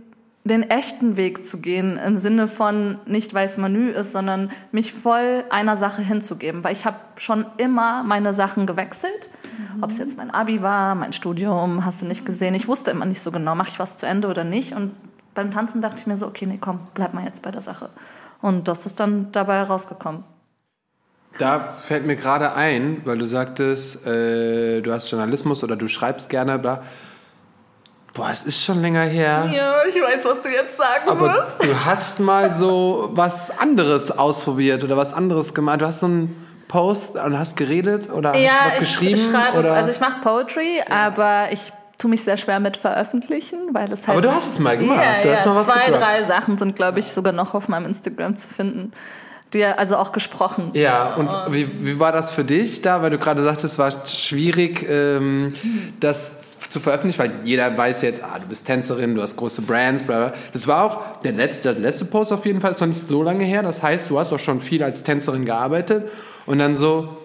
den 0.45 0.63
echten 0.69 1.17
Weg 1.17 1.45
zu 1.45 1.59
gehen, 1.59 1.97
im 1.97 2.19
Sinne 2.19 2.49
von 2.49 2.99
nicht, 3.07 3.33
weil 3.33 3.47
es 3.47 3.57
Menü 3.57 3.89
ist, 3.89 4.13
sondern 4.13 4.51
mich 4.73 4.93
voll 4.93 5.45
einer 5.49 5.79
Sache 5.79 6.03
hinzugeben. 6.03 6.63
Weil 6.63 6.73
ich 6.73 6.85
habe 6.85 6.99
schon 7.17 7.47
immer 7.57 8.03
meine 8.03 8.35
Sachen 8.35 8.67
gewechselt. 8.67 9.31
Mhm. 9.43 9.83
Ob 9.83 9.91
es 9.91 9.97
jetzt 9.97 10.19
mein 10.19 10.31
Abi 10.31 10.61
war, 10.61 10.95
mein 10.95 11.15
Studium, 11.15 11.87
hast 11.87 12.03
du 12.03 12.07
nicht 12.07 12.27
gesehen. 12.27 12.55
Ich 12.55 12.69
wusste 12.69 12.91
immer 12.91 13.07
nicht 13.07 13.21
so 13.21 13.33
genau, 13.33 13.55
mache 13.55 13.71
ich 13.71 13.79
was 13.79 13.97
zu 13.97 14.07
Ende 14.07 14.29
oder 14.29 14.45
nicht. 14.45 14.75
Und 14.75 14.95
beim 15.33 15.51
Tanzen 15.51 15.81
dachte 15.81 15.97
ich 16.01 16.07
mir 16.07 16.19
so, 16.19 16.27
okay, 16.27 16.45
nee, 16.45 16.59
komm, 16.61 16.81
bleib 16.93 17.15
mal 17.15 17.25
jetzt 17.25 17.43
bei 17.43 17.51
der 17.51 17.63
Sache. 17.63 17.89
Und 18.43 18.69
das 18.69 18.85
ist 18.85 19.01
dann 19.01 19.33
dabei 19.33 19.63
rausgekommen. 19.63 20.25
Da 21.39 21.59
fällt 21.59 22.07
mir 22.07 22.17
gerade 22.17 22.53
ein, 22.53 23.01
weil 23.05 23.17
du 23.19 23.27
sagtest, 23.27 24.07
äh, 24.07 24.83
du 24.83 24.93
hast 24.93 25.11
Journalismus 25.11 25.65
oder 25.65 25.75
du 25.75 25.89
schreibst 25.89 26.29
gerne, 26.29 26.59
bla. 26.59 26.83
Boah, 28.15 28.31
es 28.31 28.45
ist 28.45 28.63
schon 28.63 28.81
länger 28.81 29.03
her. 29.03 29.51
Ja, 29.53 29.75
ich 29.89 29.97
weiß, 30.01 30.25
was 30.25 30.41
du 30.43 30.49
jetzt 30.49 30.77
sagen 30.77 31.09
Aber 31.09 31.33
wirst. 31.35 31.65
du 31.65 31.85
hast 31.85 32.21
mal 32.21 32.53
so 32.53 33.11
was 33.13 33.51
anderes 33.59 34.11
ausprobiert 34.17 34.85
oder 34.85 34.97
was 34.97 35.13
anderes 35.13 35.53
gemacht. 35.53 35.81
Du 35.81 35.87
hast 35.87 36.01
so 36.01 36.07
einen 36.07 36.47
Post 36.69 37.17
und 37.17 37.37
hast 37.39 37.57
geredet 37.57 38.09
oder 38.13 38.37
ja, 38.37 38.53
hast 38.53 38.65
was 38.67 38.75
ich 38.75 38.79
geschrieben? 38.81 39.21
schreibe, 39.33 39.59
oder? 39.59 39.75
also 39.75 39.91
ich 39.91 39.99
mache 40.01 40.21
Poetry, 40.21 40.81
aber 40.89 41.49
ich 41.51 41.73
tue 41.99 42.09
mich 42.11 42.23
sehr 42.23 42.37
schwer 42.37 42.61
mit 42.61 42.77
veröffentlichen, 42.77 43.71
weil 43.73 43.93
es 43.93 44.07
halt. 44.07 44.17
Aber 44.19 44.21
du 44.23 44.31
hast 44.33 44.53
es 44.53 44.59
mal 44.61 44.79
gemacht. 44.79 45.01
Ja, 45.03 45.23
Du 45.23 45.29
ja, 45.29 45.35
hast 45.37 45.47
mal 45.47 45.57
was 45.57 45.67
zwei, 45.67 45.87
gedroppt. 45.87 46.03
drei 46.05 46.23
Sachen 46.23 46.57
sind, 46.57 46.77
glaube 46.77 47.01
ich, 47.01 47.07
sogar 47.13 47.33
noch 47.33 47.55
auf 47.55 47.67
meinem 47.69 47.87
Instagram 47.87 48.37
zu 48.37 48.49
finden. 48.49 48.93
Die, 49.55 49.65
also 49.65 49.97
auch 49.97 50.11
gesprochen. 50.11 50.73
Ja, 50.75 51.15
und 51.15 51.31
wie, 51.53 51.87
wie 51.87 52.01
war 52.01 52.11
das 52.11 52.31
für 52.31 52.43
dich 52.43 52.83
da? 52.83 53.03
Weil 53.03 53.11
du 53.11 53.19
gerade 53.19 53.43
sagtest, 53.43 53.75
es 53.75 53.79
war 53.79 53.93
schwierig, 54.07 54.85
ähm, 54.89 55.55
das 56.01 56.59
zu 56.69 56.81
veröffentlichen, 56.81 57.21
weil 57.21 57.31
jeder 57.45 57.77
weiß 57.77 58.03
jetzt, 58.03 58.25
ah, 58.25 58.39
du 58.41 58.49
bist 58.49 58.67
Tänzerin, 58.67 59.15
du 59.15 59.23
hast 59.23 59.37
große 59.37 59.63
Brands, 59.63 60.03
bla 60.03 60.17
bla. 60.17 60.33
Das 60.53 60.67
war 60.67 60.83
auch 60.83 61.21
der 61.21 61.33
letzte, 61.33 61.73
der 61.73 61.81
letzte 61.81 62.05
Post 62.05 62.33
auf 62.33 62.45
jeden 62.45 62.61
Fall, 62.61 62.73
ist 62.73 62.81
noch 62.81 62.89
nicht 62.89 63.09
so 63.09 63.23
lange 63.23 63.45
her. 63.45 63.63
Das 63.63 63.81
heißt, 63.81 64.11
du 64.11 64.19
hast 64.19 64.33
auch 64.33 64.41
schon 64.41 64.61
viel 64.61 64.83
als 64.83 65.05
Tänzerin 65.05 65.45
gearbeitet 65.45 66.11
und 66.47 66.59
dann 66.59 66.75
so, 66.75 67.17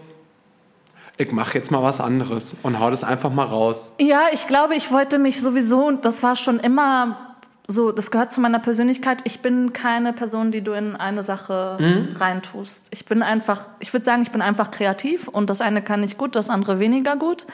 ich 1.17 1.31
mache 1.31 1.57
jetzt 1.57 1.71
mal 1.71 1.81
was 1.81 1.99
anderes 1.99 2.57
und 2.61 2.79
hau 2.79 2.91
das 2.91 3.03
einfach 3.03 3.31
mal 3.31 3.45
raus. 3.45 3.95
Ja, 3.99 4.27
ich 4.31 4.47
glaube, 4.47 4.75
ich 4.75 4.91
wollte 4.91 5.17
mich 5.17 5.41
sowieso, 5.41 5.91
das 5.91 6.21
war 6.21 6.35
schon 6.35 6.59
immer 6.59 7.28
so, 7.71 7.91
das 7.91 8.09
gehört 8.09 8.31
zu 8.31 8.41
meiner 8.41 8.57
Persönlichkeit. 8.57 9.21
Ich 9.25 9.41
bin 9.41 9.73
keine 9.73 10.11
Person, 10.11 10.51
die 10.51 10.63
du 10.63 10.71
in 10.71 10.95
eine 10.95 11.21
Sache 11.21 11.77
reintust. 12.15 12.87
Ich 12.89 13.05
bin 13.05 13.21
einfach, 13.21 13.67
ich 13.79 13.93
würde 13.93 14.05
sagen, 14.05 14.23
ich 14.23 14.31
bin 14.31 14.41
einfach 14.41 14.71
kreativ 14.71 15.27
und 15.27 15.51
das 15.51 15.61
eine 15.61 15.83
kann 15.83 16.01
ich 16.01 16.17
gut, 16.17 16.35
das 16.35 16.49
andere 16.49 16.79
weniger 16.79 17.15
gut. 17.15 17.45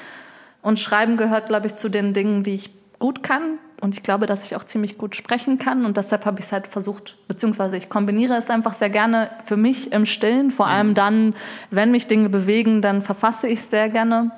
Und 0.62 0.80
Schreiben 0.80 1.18
gehört, 1.18 1.50
glaube 1.50 1.68
ich, 1.68 1.76
zu 1.76 1.90
den 1.90 2.14
Dingen, 2.14 2.44
die 2.44 2.54
ich 2.54 2.72
gut 2.98 3.24
kann. 3.24 3.60
Und 3.82 3.94
ich 3.94 4.04
glaube, 4.04 4.26
dass 4.26 4.46
ich 4.46 4.56
auch 4.56 4.64
ziemlich 4.64 4.98
gut 4.98 5.18
sprechen 5.18 5.60
kann. 5.60 5.86
Und 5.86 5.98
deshalb 5.98 6.26
habe 6.26 6.40
ich 6.40 6.46
es 6.46 6.54
halt 6.54 6.68
versucht, 6.68 7.18
beziehungsweise 7.28 7.76
ich 7.76 7.90
kombiniere 7.90 8.36
es 8.36 8.50
einfach 8.50 8.74
sehr 8.74 8.90
gerne 8.90 9.30
für 9.44 9.58
mich 9.58 9.92
im 9.92 10.06
Stillen. 10.06 10.50
Vor 10.50 10.68
allem 10.68 10.94
dann, 10.94 11.36
wenn 11.72 11.92
mich 11.92 12.08
Dinge 12.08 12.30
bewegen, 12.30 12.82
dann 12.82 13.02
verfasse 13.02 13.48
ich 13.48 13.62
sehr 13.64 13.90
gerne. 13.90 14.32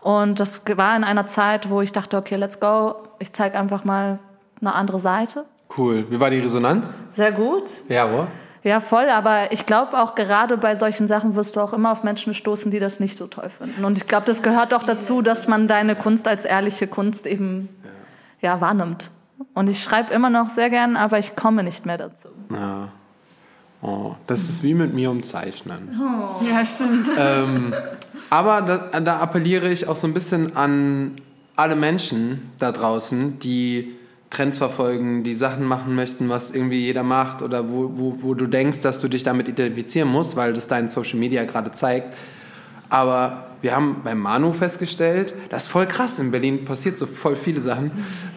Und 0.00 0.40
das 0.40 0.62
war 0.76 0.96
in 0.96 1.04
einer 1.04 1.26
Zeit, 1.26 1.68
wo 1.68 1.82
ich 1.82 1.92
dachte, 1.92 2.16
okay, 2.16 2.36
let's 2.36 2.60
go. 2.60 2.94
Ich 3.18 3.34
zeige 3.34 3.58
einfach 3.58 3.84
mal 3.84 4.18
eine 4.60 4.74
andere 4.74 4.98
Seite. 5.00 5.44
Cool. 5.76 6.06
Wie 6.10 6.18
war 6.18 6.30
die 6.30 6.38
Resonanz? 6.38 6.92
Sehr 7.12 7.32
gut. 7.32 7.64
Ja, 7.88 8.10
wo? 8.10 8.26
Ja, 8.62 8.80
voll. 8.80 9.08
Aber 9.08 9.52
ich 9.52 9.66
glaube 9.66 9.98
auch 9.98 10.14
gerade 10.14 10.56
bei 10.56 10.76
solchen 10.76 11.08
Sachen 11.08 11.36
wirst 11.36 11.56
du 11.56 11.60
auch 11.60 11.72
immer 11.72 11.92
auf 11.92 12.02
Menschen 12.04 12.34
stoßen, 12.34 12.70
die 12.70 12.78
das 12.78 13.00
nicht 13.00 13.16
so 13.16 13.26
toll 13.26 13.50
finden. 13.50 13.84
Und 13.84 13.96
ich 13.96 14.06
glaube, 14.06 14.26
das 14.26 14.42
gehört 14.42 14.74
auch 14.74 14.82
dazu, 14.82 15.22
dass 15.22 15.48
man 15.48 15.68
deine 15.68 15.96
Kunst 15.96 16.26
als 16.26 16.44
ehrliche 16.44 16.86
Kunst 16.86 17.26
eben 17.26 17.68
ja, 18.40 18.60
wahrnimmt. 18.60 19.10
Und 19.54 19.68
ich 19.68 19.82
schreibe 19.82 20.12
immer 20.12 20.30
noch 20.30 20.50
sehr 20.50 20.70
gern, 20.70 20.96
aber 20.96 21.18
ich 21.18 21.36
komme 21.36 21.62
nicht 21.62 21.86
mehr 21.86 21.98
dazu. 21.98 22.28
Ja. 22.50 22.88
Oh, 23.80 24.16
das 24.26 24.48
ist 24.48 24.64
wie 24.64 24.74
mit 24.74 24.92
mir 24.92 25.10
um 25.10 25.22
Zeichnen. 25.22 26.00
Ja, 26.50 26.64
stimmt. 26.64 27.08
ähm, 27.16 27.72
aber 28.28 28.62
da, 28.90 29.00
da 29.00 29.20
appelliere 29.20 29.70
ich 29.70 29.86
auch 29.86 29.94
so 29.94 30.08
ein 30.08 30.14
bisschen 30.14 30.56
an 30.56 31.12
alle 31.54 31.76
Menschen 31.76 32.50
da 32.58 32.72
draußen, 32.72 33.38
die 33.38 33.97
Trends 34.30 34.58
verfolgen, 34.58 35.22
die 35.22 35.34
Sachen 35.34 35.64
machen 35.64 35.94
möchten, 35.94 36.28
was 36.28 36.50
irgendwie 36.50 36.80
jeder 36.80 37.02
macht 37.02 37.42
oder 37.42 37.70
wo, 37.70 37.90
wo, 37.94 38.16
wo 38.20 38.34
du 38.34 38.46
denkst, 38.46 38.82
dass 38.82 38.98
du 38.98 39.08
dich 39.08 39.22
damit 39.22 39.48
identifizieren 39.48 40.08
musst, 40.08 40.36
weil 40.36 40.52
das 40.52 40.68
dein 40.68 40.88
Social 40.88 41.18
Media 41.18 41.44
gerade 41.44 41.72
zeigt. 41.72 42.12
Aber 42.90 43.48
wir 43.60 43.74
haben 43.74 44.02
beim 44.04 44.20
Manu 44.20 44.52
festgestellt, 44.52 45.34
das 45.50 45.64
ist 45.64 45.68
voll 45.68 45.86
krass. 45.86 46.18
In 46.18 46.30
Berlin 46.30 46.64
passiert 46.64 46.96
so 46.96 47.06
voll 47.06 47.36
viele 47.36 47.60
Sachen, 47.60 47.90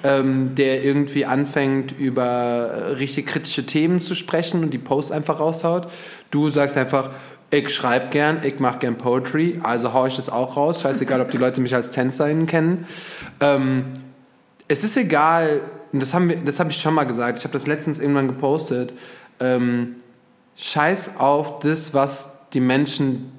ähm, 0.03 0.55
der 0.55 0.83
irgendwie 0.83 1.25
anfängt, 1.25 1.91
über 1.97 2.23
äh, 2.25 2.91
richtig 2.93 3.27
kritische 3.27 3.65
Themen 3.65 4.01
zu 4.01 4.15
sprechen 4.15 4.63
und 4.63 4.73
die 4.73 4.77
Posts 4.77 5.11
einfach 5.11 5.39
raushaut. 5.39 5.87
Du 6.31 6.49
sagst 6.49 6.77
einfach, 6.77 7.11
ich 7.51 7.69
schreibe 7.69 8.07
gern, 8.09 8.41
ich 8.43 8.59
mache 8.59 8.79
gern 8.79 8.97
Poetry, 8.97 9.59
also 9.61 9.93
hau 9.93 10.05
ich 10.05 10.15
das 10.15 10.29
auch 10.29 10.55
raus. 10.57 10.81
Scheißegal, 10.81 11.21
ob 11.21 11.31
die 11.31 11.37
Leute 11.37 11.61
mich 11.61 11.75
als 11.75 11.91
Tänzerin 11.91 12.47
kennen. 12.47 12.87
Ähm, 13.41 13.85
es 14.67 14.83
ist 14.83 14.97
egal, 14.97 15.61
und 15.93 16.01
das, 16.01 16.13
haben 16.13 16.29
wir, 16.29 16.37
das 16.37 16.59
habe 16.59 16.71
ich 16.71 16.77
schon 16.77 16.93
mal 16.93 17.03
gesagt, 17.05 17.39
ich 17.39 17.43
habe 17.43 17.53
das 17.53 17.67
letztens 17.67 17.99
irgendwann 17.99 18.27
gepostet, 18.27 18.93
ähm, 19.39 19.97
scheiß 20.55 21.17
auf 21.17 21.59
das, 21.59 21.93
was 21.93 22.39
die 22.53 22.59
Menschen 22.59 23.31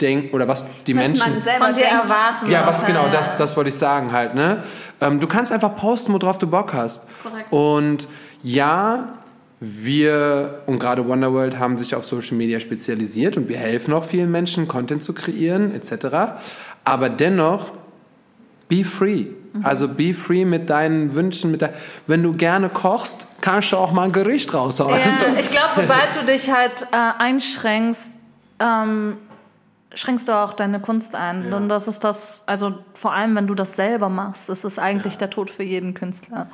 denken, 0.00 0.34
oder 0.34 0.46
was 0.48 0.64
die 0.86 0.96
Was 0.96 1.02
Menschen... 1.02 1.32
man 1.32 1.42
selber 1.42 1.66
Von 1.66 1.74
dir 1.74 1.80
denkt. 1.82 2.04
erwarten. 2.04 2.50
Ja, 2.50 2.66
was 2.66 2.86
genau, 2.86 3.08
das, 3.10 3.36
das 3.36 3.56
wollte 3.56 3.68
ich 3.68 3.74
sagen 3.74 4.12
halt, 4.12 4.34
ne? 4.34 4.62
Ähm, 5.00 5.20
du 5.20 5.26
kannst 5.26 5.52
einfach 5.52 5.74
posten, 5.76 6.12
worauf 6.12 6.38
du 6.38 6.46
Bock 6.46 6.72
hast. 6.72 7.06
Korrekt. 7.22 7.52
Und 7.52 8.08
ja, 8.42 9.18
wir 9.60 10.62
und 10.66 10.78
gerade 10.78 11.06
Wonderworld 11.06 11.58
haben 11.58 11.78
sich 11.78 11.94
auf 11.94 12.06
Social 12.06 12.36
Media 12.36 12.60
spezialisiert 12.60 13.36
und 13.36 13.48
wir 13.48 13.56
helfen 13.56 13.92
auch 13.92 14.04
vielen 14.04 14.30
Menschen, 14.30 14.68
Content 14.68 15.02
zu 15.02 15.12
kreieren, 15.12 15.74
etc. 15.74 16.38
Aber 16.84 17.08
dennoch, 17.08 17.72
be 18.68 18.84
free. 18.84 19.26
Also 19.64 19.88
be 19.88 20.14
free 20.14 20.44
mit 20.44 20.70
deinen 20.70 21.14
Wünschen, 21.14 21.50
mit 21.50 21.60
der, 21.60 21.72
wenn 22.06 22.22
du 22.22 22.32
gerne 22.32 22.68
kochst, 22.68 23.26
kannst 23.40 23.72
du 23.72 23.76
auch 23.76 23.92
mal 23.92 24.04
ein 24.04 24.12
Gericht 24.12 24.52
raushauen. 24.54 24.96
Ja, 24.96 25.04
Also, 25.04 25.38
ich 25.38 25.50
glaube, 25.50 25.72
sobald 25.74 26.16
du 26.16 26.26
dich 26.26 26.50
halt 26.50 26.86
äh, 26.92 26.96
einschränkst, 26.96 28.12
ähm, 28.60 29.18
schränkst 29.94 30.28
du 30.28 30.32
auch 30.32 30.52
deine 30.52 30.80
Kunst 30.80 31.14
ein. 31.14 31.50
Ja. 31.50 31.56
Und 31.56 31.68
das 31.68 31.88
ist 31.88 32.04
das, 32.04 32.44
also 32.46 32.74
vor 32.94 33.12
allem, 33.12 33.34
wenn 33.36 33.46
du 33.46 33.54
das 33.54 33.76
selber 33.76 34.08
machst, 34.08 34.48
das 34.48 34.64
ist 34.64 34.78
eigentlich 34.78 35.18
der 35.18 35.30
Tod 35.30 35.50
für 35.50 35.62
jeden 35.62 35.94
Künstler. 35.94 36.48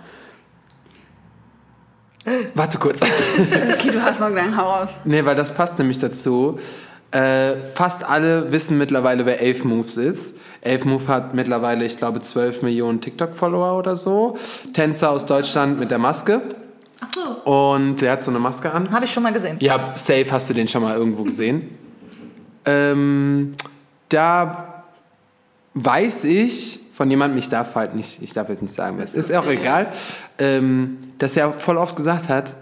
warte 2.55 2.79
kurz. 2.79 3.03
Okay, 3.03 3.91
du 3.93 4.03
hast 4.03 4.21
noch 4.21 4.35
einen 4.35 4.57
Hau 4.57 4.71
raus. 4.71 5.01
Nee, 5.05 5.25
weil 5.25 5.37
das 5.37 5.55
passt 5.55 5.79
nämlich 5.79 5.99
dazu. 5.99 6.59
Äh, 7.15 7.65
fast 7.75 8.03
alle 8.03 8.51
wissen 8.51 8.77
mittlerweile, 8.77 9.25
wer 9.25 9.41
Elf 9.41 9.65
Moves 9.65 9.97
ist. 9.97 10.37
Elf 10.63 10.85
Move 10.85 11.07
hat 11.07 11.33
mittlerweile, 11.33 11.85
ich 11.85 11.97
glaube, 11.97 12.21
12 12.21 12.63
Millionen 12.63 13.01
TikTok-Follower 13.01 13.79
oder 13.79 13.95
so. 13.95 14.37
Tänzer 14.73 15.11
aus 15.11 15.25
Deutschland 15.25 15.79
mit 15.79 15.93
der 15.93 15.99
Maske. 15.99 16.43
Ach 16.99 17.09
so. 17.15 17.51
Und 17.53 18.01
der 18.01 18.11
hat 18.11 18.25
so 18.25 18.33
eine 18.33 18.41
Maske 18.41 18.73
an. 18.73 18.91
Habe 18.91 19.05
ich 19.05 19.13
schon 19.13 19.23
mal 19.23 19.33
gesehen. 19.33 19.59
Ja, 19.61 19.93
safe 19.95 20.27
hast 20.33 20.51
du 20.51 20.55
den 20.55 20.67
schon 20.67 20.83
mal 20.83 20.97
irgendwo 20.97 21.23
gesehen. 21.23 21.79
ähm, 22.65 23.53
da 24.09 24.83
weiß 25.75 26.25
ich 26.25 26.81
von 26.95 27.09
jemandem, 27.09 27.39
ich 27.39 27.49
darf 27.49 27.77
halt 27.77 27.95
nicht, 27.95 28.23
ich 28.23 28.33
darf 28.33 28.49
jetzt 28.49 28.63
nicht 28.63 28.75
sagen, 28.75 28.99
es 28.99 29.15
ist, 29.15 29.31
ist 29.31 29.37
auch 29.37 29.47
egal, 29.47 29.93
ähm, 30.39 30.99
dass 31.19 31.37
er 31.37 31.53
voll 31.53 31.77
oft 31.77 31.95
gesagt 31.95 32.29
hat, 32.29 32.55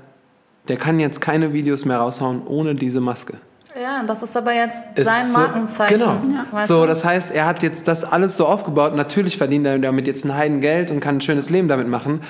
der 0.69 0.77
kann 0.77 1.01
jetzt 1.01 1.23
keine 1.23 1.55
Videos 1.55 1.87
mehr 1.87 1.97
raushauen 1.97 2.47
ohne 2.47 2.75
diese 2.75 3.01
Maske. 3.01 3.39
Ja, 3.81 4.03
das 4.03 4.23
ist 4.23 4.37
aber 4.37 4.53
jetzt 4.53 4.85
sein 4.97 5.27
so- 5.27 5.39
Markenzeichen. 5.39 5.99
Genau. 5.99 6.17
weißt 6.51 6.69
So, 6.69 6.87
das 6.87 7.05
heißt, 7.05 7.31
er 7.33 7.47
hat 7.47 7.63
jetzt 7.63 7.89
das 7.89 8.05
alles 8.05 8.37
so 8.37 8.47
aufgebaut. 8.47 8.95
Natürlich 8.95 9.37
verdient 9.39 9.67
er 9.67 9.79
damit 9.79 10.07
jetzt 10.07 10.25
ein 10.25 10.35
Heidengeld 10.37 10.91
und 10.91 11.01
kann 11.01 11.17
ein 11.17 11.21
schönes 11.21 11.49
Leben 11.51 11.69
damit 11.69 11.89
machen. 11.89 12.21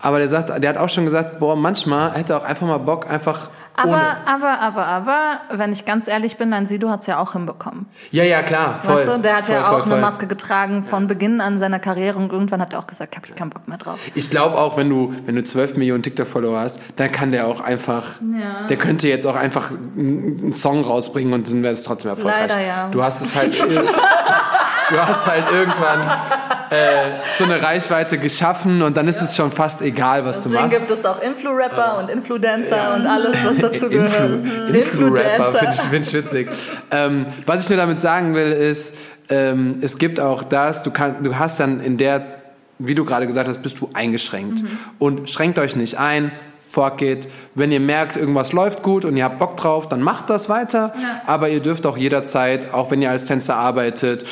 Aber 0.00 0.18
der 0.18 0.28
sagt, 0.28 0.50
der 0.62 0.68
hat 0.68 0.76
auch 0.76 0.88
schon 0.88 1.04
gesagt, 1.04 1.38
boah, 1.38 1.56
manchmal 1.56 2.12
hätte 2.14 2.34
er 2.34 2.38
auch 2.40 2.44
einfach 2.44 2.66
mal 2.66 2.78
Bock, 2.78 3.08
einfach 3.08 3.50
aber, 3.74 3.90
ohne. 3.92 4.16
aber, 4.26 4.60
aber, 4.60 4.86
aber, 4.86 5.40
wenn 5.50 5.72
ich 5.72 5.84
ganz 5.84 6.08
ehrlich 6.08 6.36
bin, 6.36 6.50
mein 6.50 6.66
Sido 6.66 6.90
hat's 6.90 7.06
ja 7.06 7.18
auch 7.18 7.32
hinbekommen. 7.32 7.86
Ja, 8.10 8.24
ja, 8.24 8.42
klar, 8.42 8.78
voll. 8.80 8.96
weißt 8.96 9.08
du, 9.08 9.18
der 9.20 9.36
hat 9.36 9.46
voll, 9.46 9.54
ja 9.54 9.70
auch 9.70 9.80
voll. 9.80 9.92
eine 9.92 10.00
Maske 10.00 10.26
getragen 10.26 10.84
von 10.84 11.06
Beginn 11.06 11.40
an 11.40 11.58
seiner 11.58 11.78
Karriere 11.78 12.18
und 12.18 12.32
irgendwann 12.32 12.60
hat 12.60 12.72
er 12.72 12.78
auch 12.78 12.86
gesagt, 12.86 13.16
hab 13.16 13.26
ich 13.26 13.34
keinen 13.34 13.50
Bock 13.50 13.66
mehr 13.68 13.78
drauf. 13.78 13.98
Ich 14.14 14.30
glaube 14.30 14.58
auch, 14.58 14.76
wenn 14.76 14.88
du, 14.90 15.14
wenn 15.26 15.34
du 15.36 15.42
12 15.42 15.76
Millionen 15.76 16.02
TikTok-Follower 16.02 16.58
hast, 16.60 16.80
dann 16.96 17.10
kann 17.10 17.32
der 17.32 17.46
auch 17.46 17.60
einfach, 17.60 18.20
Ja. 18.20 18.66
der 18.68 18.76
könnte 18.76 19.08
jetzt 19.08 19.26
auch 19.26 19.36
einfach 19.36 19.70
einen 19.70 20.40
einen 20.42 20.52
Song 20.52 20.84
rausbringen 20.84 21.32
und 21.32 21.48
dann 21.48 21.62
wäre 21.62 21.72
es 21.72 21.84
trotzdem 21.84 22.10
erfolgreich. 22.10 22.50
Leider, 22.50 22.60
ja. 22.66 22.88
Du 22.90 23.02
hast 23.02 23.22
es 23.22 23.34
halt, 23.34 23.58
du 24.90 24.98
hast 24.98 25.26
halt 25.26 25.50
irgendwann 25.50 26.00
äh, 26.72 27.20
so 27.36 27.44
eine 27.44 27.62
Reichweite 27.62 28.18
geschaffen 28.18 28.82
und 28.82 28.96
dann 28.96 29.06
ist 29.08 29.20
es 29.20 29.36
schon 29.36 29.52
fast 29.52 29.82
egal, 29.82 30.24
was 30.24 30.42
du 30.42 30.48
Deswegen 30.48 30.64
machst. 30.64 30.78
gibt 30.78 30.90
es 30.90 31.04
auch 31.04 31.20
Influ-Rapper 31.22 31.98
und 31.98 32.10
Influencer 32.10 32.94
und 32.96 33.06
alles, 33.06 33.36
was 33.44 33.58
dazu 33.58 33.88
gehört. 33.88 34.12
Influ- 34.12 34.74
Influ-Rapper, 34.74 35.52
finde 35.58 35.74
ich, 35.74 35.80
find 35.82 36.06
ich 36.06 36.12
witzig. 36.14 36.48
ähm, 36.90 37.26
was 37.46 37.64
ich 37.64 37.68
nur 37.70 37.78
damit 37.78 38.00
sagen 38.00 38.34
will, 38.34 38.52
ist, 38.52 38.94
ähm, 39.28 39.78
es 39.82 39.98
gibt 39.98 40.18
auch 40.18 40.42
das, 40.42 40.82
du, 40.82 40.90
kann, 40.90 41.22
du 41.22 41.36
hast 41.38 41.60
dann 41.60 41.80
in 41.80 41.96
der 41.98 42.22
wie 42.84 42.96
du 42.96 43.04
gerade 43.04 43.28
gesagt 43.28 43.48
hast, 43.48 43.62
bist 43.62 43.78
du 43.80 43.90
eingeschränkt. 43.94 44.64
Und 44.98 45.30
schränkt 45.30 45.56
euch 45.60 45.76
nicht 45.76 45.98
ein, 46.00 46.32
fuck 46.68 47.00
it. 47.00 47.28
Wenn 47.54 47.70
ihr 47.70 47.78
merkt, 47.78 48.16
irgendwas 48.16 48.52
läuft 48.52 48.82
gut 48.82 49.04
und 49.04 49.16
ihr 49.16 49.22
habt 49.22 49.38
Bock 49.38 49.56
drauf, 49.56 49.86
dann 49.86 50.02
macht 50.02 50.30
das 50.30 50.48
weiter. 50.48 50.92
Aber 51.24 51.48
ihr 51.48 51.60
dürft 51.60 51.86
auch 51.86 51.96
jederzeit, 51.96 52.74
auch 52.74 52.90
wenn 52.90 53.00
ihr 53.00 53.10
als 53.10 53.26
Tänzer 53.26 53.54
arbeitet, 53.54 54.24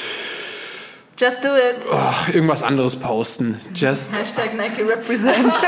Just 1.20 1.44
do 1.44 1.48
it. 1.54 1.85
oh, 1.92 2.33
irgendwas 2.33 2.62
anderes 2.62 2.96
posten. 2.96 3.61
Just 3.74 4.11
Hashtag 4.14 4.54
Nike 4.56 4.83
represent. 4.83 5.52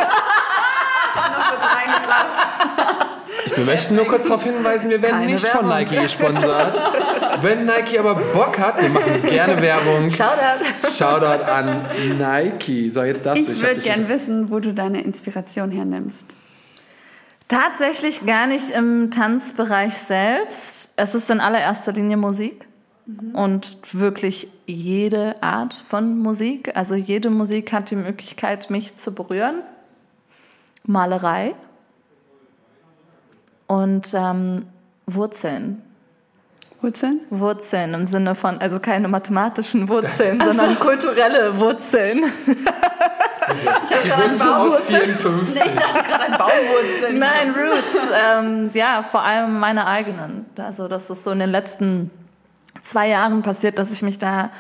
Wir 3.54 3.64
möchten 3.66 3.96
nur 3.96 4.06
kurz 4.06 4.28
darauf 4.28 4.44
hinweisen, 4.44 4.88
wir 4.88 5.02
werden 5.02 5.12
Keine 5.20 5.32
nicht 5.32 5.46
von 5.46 5.68
Werbung. 5.68 5.78
Nike 5.90 6.00
gesponsert. 6.02 7.42
Wenn 7.42 7.66
Nike 7.66 7.98
aber 7.98 8.14
Bock 8.14 8.58
hat, 8.58 8.80
wir 8.80 8.88
machen 8.88 9.22
gerne 9.24 9.60
Werbung. 9.60 10.08
Shoutout. 10.08 10.64
Shoutout 10.90 11.44
an 11.44 11.86
Nike. 12.18 12.88
So, 12.88 13.02
jetzt 13.02 13.26
darfst 13.26 13.48
du. 13.48 13.52
Ich 13.52 13.60
würde 13.60 13.74
dich 13.74 13.84
gern 13.84 14.00
unter- 14.00 14.14
wissen, 14.14 14.50
wo 14.50 14.60
du 14.60 14.72
deine 14.72 15.02
Inspiration 15.02 15.70
hernimmst. 15.70 16.34
Tatsächlich 17.48 18.24
gar 18.24 18.46
nicht 18.46 18.70
im 18.70 19.10
Tanzbereich 19.10 19.94
selbst. 19.94 20.94
Es 20.96 21.14
ist 21.14 21.28
in 21.28 21.40
allererster 21.40 21.92
Linie 21.92 22.16
Musik 22.16 22.64
und 23.32 23.78
wirklich 23.92 24.48
jede 24.66 25.42
Art 25.42 25.74
von 25.74 26.18
Musik. 26.18 26.76
Also 26.76 26.94
jede 26.94 27.30
Musik 27.30 27.72
hat 27.72 27.90
die 27.90 27.96
Möglichkeit, 27.96 28.70
mich 28.70 28.94
zu 28.94 29.12
berühren. 29.12 29.62
Malerei 30.84 31.54
und 33.66 34.12
ähm, 34.14 34.66
Wurzeln. 35.06 35.82
Wurzeln? 36.80 37.20
Wurzeln 37.30 37.94
im 37.94 38.06
Sinne 38.06 38.34
von, 38.34 38.58
also 38.58 38.80
keine 38.80 39.06
mathematischen 39.06 39.88
Wurzeln, 39.88 40.40
sondern 40.44 40.78
kulturelle 40.78 41.58
Wurzeln. 41.58 42.24
Die 43.42 44.10
Wurzel 44.10 44.48
aus 44.48 44.80
54. 44.82 45.56
Ich 45.56 45.74
dachte 45.74 46.08
gerade 46.08 46.26
an 46.26 46.38
Baumwurzeln. 46.38 47.18
Nein, 47.18 47.50
Roots. 47.50 48.08
ähm, 48.14 48.70
ja, 48.72 49.02
vor 49.02 49.22
allem 49.22 49.58
meine 49.58 49.86
eigenen. 49.86 50.46
Also 50.56 50.86
das 50.86 51.10
ist 51.10 51.24
so 51.24 51.32
in 51.32 51.40
den 51.40 51.50
letzten 51.50 52.10
zwei 52.82 53.08
Jahren 53.08 53.42
passiert, 53.42 53.78
dass 53.78 53.90
ich 53.90 54.02
mich 54.02 54.18
da 54.18 54.50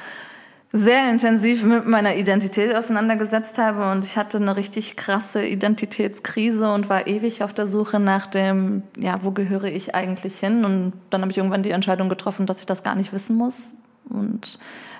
sehr 0.72 1.10
intensiv 1.10 1.64
mit 1.64 1.86
meiner 1.86 2.16
Identität 2.16 2.74
auseinandergesetzt 2.74 3.58
habe 3.58 3.90
und 3.90 4.06
ich 4.06 4.16
hatte 4.16 4.38
eine 4.38 4.56
richtig 4.56 4.96
krasse 4.96 5.44
Identitätskrise 5.44 6.72
und 6.72 6.88
war 6.88 7.06
ewig 7.06 7.42
auf 7.44 7.52
der 7.52 7.66
Suche 7.66 8.00
nach 8.00 8.26
dem, 8.26 8.82
ja, 8.96 9.18
wo 9.22 9.32
gehöre 9.32 9.64
ich 9.64 9.94
eigentlich 9.94 10.38
hin? 10.38 10.64
Und 10.64 10.94
dann 11.10 11.20
habe 11.20 11.30
ich 11.30 11.36
irgendwann 11.36 11.62
die 11.62 11.72
Entscheidung 11.72 12.08
getroffen, 12.08 12.46
dass 12.46 12.60
ich 12.60 12.66
das 12.66 12.82
gar 12.82 12.94
nicht 12.94 13.12
wissen 13.12 13.36
muss 13.36 13.72
und 14.08 14.58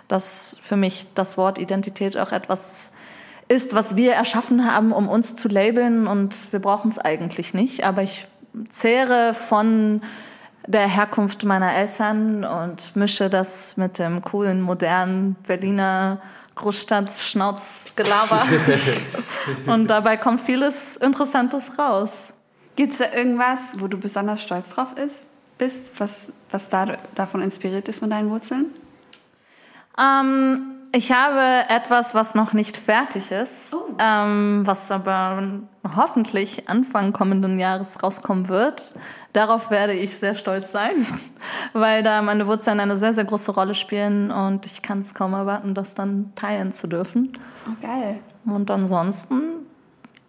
dass 0.09 0.59
für 0.61 0.77
mich 0.77 1.07
das 1.15 1.39
Wort 1.39 1.59
Identität 1.59 2.19
auch 2.19 2.33
etwas 2.33 2.93
ist, 3.49 3.75
was 3.75 3.97
wir 3.97 4.13
erschaffen 4.13 4.71
haben, 4.71 4.93
um 4.93 5.09
uns 5.09 5.37
zu 5.37 5.49
labeln 5.49 6.07
und 6.07 6.53
wir 6.53 6.61
brauchen 6.61 6.91
es 6.91 6.99
eigentlich 6.99 7.55
nicht. 7.55 7.85
Aber 7.85 8.03
ich 8.03 8.27
zehre 8.69 9.33
von 9.33 10.03
der 10.67 10.89
Herkunft 10.89 11.45
meiner 11.45 11.75
Eltern 11.75 12.45
und 12.45 12.95
mische 12.97 13.29
das 13.29 13.77
mit 13.77 13.99
dem 13.99 14.23
coolen, 14.23 14.61
modernen 14.61 15.35
Berliner 15.47 16.21
Großstadt-Schnauzgelaber. 16.55 18.43
und 19.67 19.89
dabei 19.89 20.17
kommt 20.17 20.41
vieles 20.41 20.97
Interessantes 20.97 21.79
raus. 21.79 22.33
Gibt 22.77 22.93
es 22.93 22.99
da 22.99 23.07
irgendwas, 23.17 23.75
wo 23.79 23.89
du 23.89 23.99
besonders 23.99 24.43
stolz 24.43 24.75
drauf 24.75 24.95
ist, 24.97 25.29
bist, 25.59 25.99
was, 25.99 26.33
was 26.51 26.69
da, 26.69 26.97
davon 27.15 27.43
inspiriert 27.43 27.89
ist 27.89 27.99
von 28.01 28.11
deinen 28.11 28.31
Wurzeln? 28.31 28.67
Ähm, 29.99 30.73
ich 30.93 31.13
habe 31.13 31.69
etwas, 31.69 32.15
was 32.15 32.35
noch 32.35 32.53
nicht 32.53 32.77
fertig 32.77 33.31
ist, 33.31 33.75
ähm, 33.99 34.63
was 34.65 34.91
aber 34.91 35.43
hoffentlich 35.97 36.69
Anfang 36.69 37.13
kommenden 37.13 37.59
Jahres 37.59 38.03
rauskommen 38.03 38.49
wird. 38.49 38.95
Darauf 39.33 39.71
werde 39.71 39.95
ich 39.95 40.15
sehr 40.15 40.35
stolz 40.35 40.73
sein, 40.73 41.07
weil 41.73 42.03
da 42.03 42.21
meine 42.21 42.47
Wurzeln 42.47 42.81
eine 42.81 42.99
sehr, 42.99 43.15
sehr 43.15 43.25
große 43.25 43.53
Rolle 43.53 43.75
spielen 43.75 44.31
und 44.31 44.67
ich 44.67 44.83
kann 44.83 45.01
es 45.01 45.15
kaum 45.15 45.33
erwarten, 45.33 45.75
das 45.75 45.95
dann 45.95 46.33
teilen 46.35 46.73
zu 46.73 46.87
dürfen. 46.87 47.33
Oh, 47.67 47.75
geil. 47.81 48.19
Und 48.45 48.71
ansonsten 48.71 49.67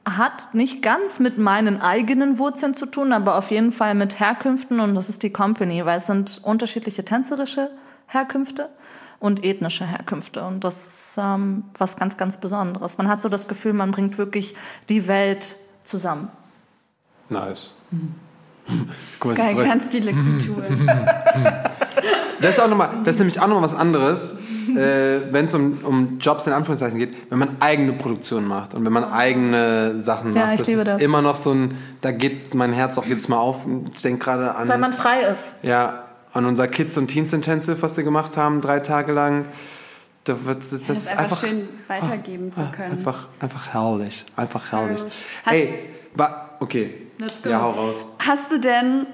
hat 0.06 0.54
nicht 0.54 0.82
ganz 0.82 1.20
mit 1.20 1.38
meinen 1.38 1.82
eigenen 1.82 2.38
Wurzeln 2.38 2.74
zu 2.74 2.86
tun, 2.86 3.13
aber 3.13 3.38
auf 3.38 3.52
jeden 3.52 3.72
Fall 3.72 3.96
mit 3.96 4.20
Herkünften 4.20 4.80
und 4.80 4.96
das 4.96 5.10
ist 5.10 5.24
die 5.24 5.32
Company, 5.32 5.86
weil 5.86 5.98
es 5.98 6.08
sind 6.08 6.42
unterschiedliche 6.44 7.06
tänzerische 7.06 7.72
Herkünfte 8.08 8.70
und 9.20 9.44
ethnische 9.46 9.86
Herkünfte 9.86 10.46
und 10.46 10.63
das 10.63 10.86
ist 10.86 11.18
ähm, 11.18 11.63
was 11.78 11.96
ganz, 11.96 12.18
ganz 12.18 12.38
Besonderes. 12.38 12.98
Man 12.98 13.08
hat 13.08 13.22
so 13.22 13.30
das 13.30 13.48
Gefühl, 13.48 13.74
man 13.74 13.92
bringt 13.92 14.18
wirklich 14.18 14.56
die 14.89 15.08
Welt 15.08 15.56
zusammen. 15.86 16.30
Nice. 17.30 17.76
Guck 19.19 19.36
Geil, 19.36 19.56
ganz 19.56 19.88
viele 19.89 20.12
Kulturen. 20.13 20.80
Das 22.39 22.56
ist, 22.58 22.60
auch 22.62 22.67
noch 22.67 22.78
mal, 22.78 22.89
das 23.06 23.15
ist 23.15 23.19
nämlich 23.19 23.39
auch 23.39 23.47
nochmal 23.47 23.63
was 23.63 23.73
anderes, 23.73 24.32
äh, 24.76 25.21
wenn 25.32 25.45
es 25.45 25.54
um, 25.54 25.78
um 25.84 26.17
Jobs 26.19 26.47
in 26.47 26.54
Anführungszeichen 26.54 26.97
geht, 26.97 27.13
wenn 27.30 27.39
man 27.39 27.58
eigene 27.62 27.93
Produktion 27.93 28.45
macht 28.45 28.73
und 28.73 28.86
wenn 28.86 28.91
man 28.93 29.06
eigene 29.06 29.99
Sachen 29.99 30.36
Ja, 30.36 30.41
macht. 30.45 30.54
ich 30.54 30.60
das 30.60 30.67
liebe 30.67 30.80
ist 30.82 30.88
das. 30.88 31.02
immer 31.02 31.21
noch 31.21 31.36
so 31.36 31.52
ein, 31.54 31.73
da 32.02 32.12
geht 32.12 32.54
mein 32.54 32.73
Herz 32.73 32.97
auch 32.97 33.06
jedes 33.06 33.28
Mal 33.30 33.38
auf. 33.38 33.65
Ich 33.93 34.02
denke 34.02 34.23
gerade 34.26 34.56
an, 34.56 34.67
Weil 34.67 34.78
man 34.78 34.93
frei 34.93 35.21
ist. 35.21 35.56
ja, 35.62 36.04
an 36.34 36.45
unser 36.45 36.67
Kids 36.67 36.97
und 36.97 37.08
Teens 37.08 37.32
Intensive, 37.32 37.82
was 37.82 37.95
wir 37.95 38.04
gemacht 38.04 38.36
haben, 38.38 38.60
drei 38.62 38.80
Tage 38.80 39.13
lang. 39.13 39.45
Da 40.26 40.36
wird, 40.45 40.60
das, 40.63 40.69
das 40.71 40.82
Das 40.84 40.97
ist 40.97 41.12
ist 41.12 41.19
einfach 41.19 41.39
schön 41.45 41.67
weitergeben 41.88 42.52
zu 42.54 42.62
ah, 42.62 42.71
können. 42.76 42.91
Einfach, 42.93 43.28
einfach 43.39 43.73
herrlich. 43.73 44.26
Einfach 44.36 44.71
herrlich. 44.71 45.02
Hast- 45.45 45.54
Ey, 45.54 45.80
wa, 46.15 46.49
okay. 46.60 46.93
Let's 47.24 47.42
go. 47.42 47.50
Ja, 47.50 47.62
hau 47.62 47.72
raus. 47.72 47.96
Hast 48.20 48.52
du 48.52 48.60
denn 48.60 49.06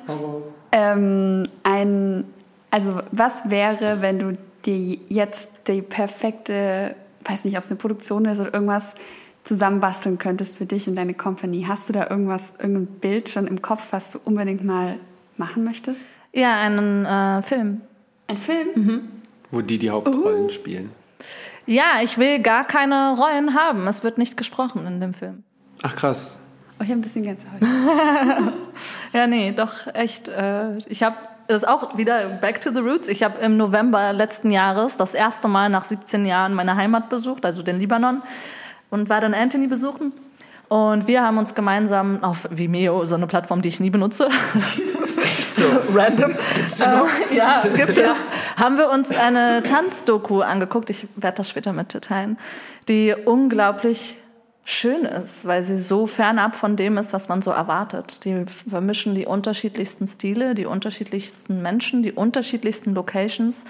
ähm, 0.72 1.44
ein, 1.64 2.24
also 2.72 3.00
was 3.12 3.50
wäre, 3.52 4.02
wenn 4.02 4.18
du 4.18 4.38
dir 4.66 4.98
jetzt 5.08 5.52
die 5.68 5.84
perfekte, 5.84 6.96
weiß 7.26 7.46
nicht, 7.46 7.56
ob 7.56 7.64
es 7.64 7.70
eine 7.70 7.78
Produktion 7.78 8.26
ist 8.26 8.40
oder 8.40 8.52
irgendwas 8.54 8.96
zusammenbasteln 9.44 10.18
könntest 10.18 10.58
für 10.58 10.66
dich 10.66 10.88
und 10.88 10.96
deine 10.96 11.14
Company? 11.14 11.66
Hast 11.68 11.88
du 11.88 11.94
da 11.94 12.10
irgendwas, 12.10 12.54
irgendein 12.60 12.88
Bild 12.88 13.30
schon 13.30 13.46
im 13.46 13.62
Kopf, 13.62 13.90
was 13.92 14.10
du 14.10 14.20
unbedingt 14.26 14.64
mal 14.64 14.96
machen 15.38 15.64
möchtest? 15.64 16.06
Ja, 16.34 16.56
einen 16.60 17.06
äh, 17.06 17.44
Film. 17.44 17.82
Ein 18.28 18.38
Film? 18.38 19.10
Wo 19.52 19.62
die 19.62 19.78
die 19.78 19.90
Hauptrollen 19.92 20.46
Uh. 20.46 20.50
spielen. 20.50 20.92
Ja, 21.66 22.02
ich 22.02 22.18
will 22.18 22.40
gar 22.40 22.66
keine 22.66 23.16
Rollen 23.16 23.54
haben. 23.54 23.86
Es 23.88 24.04
wird 24.04 24.18
nicht 24.18 24.36
gesprochen 24.36 24.88
in 24.88 25.00
dem 25.00 25.14
Film. 25.14 25.44
Ach 25.84 25.96
krass. 25.96 26.40
Oh, 26.80 26.84
ich 26.84 26.90
habe 26.90 27.00
ein 27.00 27.02
bisschen 27.02 27.24
Gänsehaut. 27.24 27.60
Ja, 29.12 29.28
nee, 29.28 29.52
doch 29.52 29.74
echt. 29.94 30.28
Äh, 30.30 30.78
ich 30.88 31.04
habe 31.04 31.16
das 31.50 31.64
ist 31.64 31.68
auch 31.68 31.98
wieder 31.98 32.30
back 32.30 32.62
to 32.62 32.72
the 32.72 32.80
roots. 32.80 33.08
Ich 33.08 33.24
habe 33.24 33.42
im 33.42 33.58
November 33.58 34.14
letzten 34.14 34.52
Jahres 34.52 34.98
das 34.98 35.16
erste 35.16 35.48
Mal 35.48 35.70
nach 35.70 35.84
17 35.84 36.28
Jahren 36.28 36.54
meine 36.54 36.76
Heimat 36.76 37.10
besucht, 37.10 37.44
also 37.44 37.64
den 37.64 37.80
Libanon, 37.80 38.22
und 38.92 39.10
war 39.10 39.20
dann 39.20 39.34
Anthony 39.34 39.66
besuchen. 39.66 40.14
Und 40.68 41.08
wir 41.08 41.24
haben 41.24 41.40
uns 41.40 41.56
gemeinsam 41.56 42.24
auf 42.24 42.48
Vimeo, 42.52 43.04
so 43.04 43.16
eine 43.16 43.26
Plattform, 43.26 43.64
die 43.64 43.70
ich 43.70 43.80
nie 43.80 43.90
benutze, 43.90 44.28
so 45.08 45.66
random, 45.92 46.34
äh, 46.34 47.36
ja, 47.36 47.64
gibt 47.76 47.98
es, 47.98 48.28
haben 48.56 48.78
wir 48.78 48.92
uns 48.92 49.10
eine 49.10 49.64
Tanzdoku 49.64 50.42
angeguckt. 50.42 50.92
Ich 50.92 51.08
werde 51.16 51.38
das 51.38 51.50
später 51.50 51.74
mitteilen, 51.74 52.38
die 52.88 53.16
unglaublich 53.26 54.19
schön 54.70 55.04
ist, 55.06 55.46
weil 55.48 55.64
sie 55.64 55.80
so 55.80 56.06
fernab 56.06 56.56
von 56.56 56.76
dem 56.76 56.98
ist, 56.98 57.12
was 57.14 57.28
man 57.28 57.42
so 57.42 57.50
erwartet. 57.52 58.24
Die 58.26 58.46
vermischen 58.70 59.16
die 59.16 59.26
unterschiedlichsten 59.26 60.06
Stile, 60.06 60.54
die 60.54 60.66
unterschiedlichsten 60.66 61.62
Menschen, 61.62 62.04
die 62.04 62.12
unterschiedlichsten 62.12 62.94
Locations. 62.94 63.64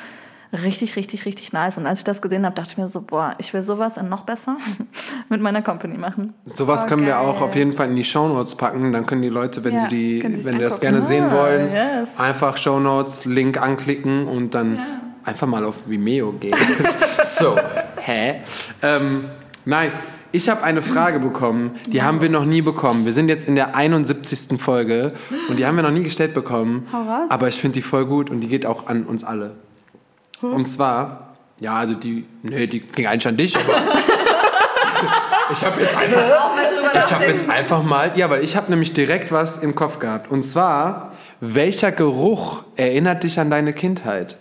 Richtig, 0.52 0.96
richtig, 0.96 1.26
richtig 1.26 1.54
nice. 1.54 1.78
Und 1.78 1.86
als 1.86 2.00
ich 2.00 2.04
das 2.06 2.22
gesehen 2.24 2.44
habe, 2.44 2.56
dachte 2.56 2.72
ich 2.72 2.78
mir 2.78 2.88
so, 2.88 3.02
boah, 3.02 3.36
ich 3.38 3.54
will 3.54 3.62
sowas 3.62 3.98
und 4.00 4.10
noch 4.10 4.22
besser 4.24 4.58
mit 5.30 5.42
meiner 5.42 5.62
Company 5.62 5.96
machen. 5.98 6.34
Sowas 6.56 6.84
Oh, 6.84 6.88
können 6.90 7.04
wir 7.06 7.14
geil. 7.14 7.26
auch 7.28 7.40
auf 7.42 7.56
jeden 7.56 7.72
Fall 7.74 7.88
in 7.90 7.96
die 7.96 8.04
Shownotes 8.04 8.56
packen. 8.56 8.92
Dann 8.92 9.06
können 9.06 9.22
die 9.22 9.30
Leute, 9.30 9.64
wenn 9.64 9.76
Ja, 9.76 9.82
sie 9.82 10.20
die, 10.20 10.36
sie 10.36 10.46
wenn 10.46 10.54
die 10.56 10.60
das 10.64 10.74
angucken. 10.82 10.82
gerne 10.82 11.02
sehen 11.06 11.26
Ah, 11.30 11.34
wollen, 11.36 11.72
yes. 11.72 12.20
einfach 12.20 12.58
Shownotes, 12.58 13.26
Link 13.26 13.62
anklicken 13.62 14.28
und 14.28 14.54
dann 14.56 14.80
einfach 15.24 15.46
mal 15.48 15.64
auf 15.64 15.88
Vimeo 15.88 16.32
gehen. 16.34 16.58
so, 17.24 17.56
hä? 18.02 18.42
Ähm, 18.82 19.30
nice. 19.66 20.04
Ich 20.32 20.48
habe 20.48 20.64
eine 20.64 20.82
Frage 20.82 21.20
bekommen, 21.20 21.72
die 21.88 22.04
haben 22.04 22.22
wir 22.22 22.30
noch 22.30 22.46
nie 22.46 22.62
bekommen. 22.62 23.06
Wir 23.06 23.14
sind 23.14 23.30
jetzt 23.30 23.48
in 23.48 23.56
der 23.56 23.76
71. 23.76 24.62
Folge 24.62 25.14
und 25.50 25.58
die 25.58 25.66
haben 25.66 25.76
wir 25.76 25.82
noch 25.82 25.92
nie 25.92 26.04
gestellt 26.04 26.34
bekommen. 26.34 26.88
Hau 26.94 27.02
raus. 27.02 27.30
Aber 27.30 27.48
ich 27.48 27.56
finde 27.56 27.80
die 27.80 27.82
voll 27.82 28.06
gut 28.06 28.30
und 28.30 28.42
die 28.42 28.48
geht 28.48 28.66
auch 28.66 28.88
an 28.88 29.06
uns 29.06 29.24
alle. 29.24 29.56
Und 30.42 30.68
zwar, 30.68 31.36
ja, 31.60 31.76
also 31.76 31.96
die, 31.96 32.26
nee, 32.44 32.68
die 32.68 32.82
ging 32.82 33.08
eigentlich 33.08 33.28
an 33.28 33.38
dich, 33.38 33.58
aber 33.58 33.74
ich 35.52 35.66
habe 35.66 35.82
jetzt 35.82 35.96
einfach 35.96 36.24
ich 36.94 37.12
habe 37.14 37.26
jetzt 37.26 37.50
einfach 37.50 37.84
mal, 37.84 38.18
ja, 38.18 38.30
weil 38.30 38.44
ich 38.44 38.56
habe 38.56 38.70
nämlich 38.70 38.94
direkt 38.94 39.32
was 39.32 39.58
im 39.58 39.76
Kopf 39.76 40.00
gehabt. 40.00 40.30
Und 40.30 40.44
zwar, 40.44 41.12
welcher 41.40 41.92
Geruch 41.92 42.64
erinnert 42.76 43.24
dich 43.24 43.40
an 43.40 43.50
deine 43.50 43.74
Kindheit? 43.74 44.38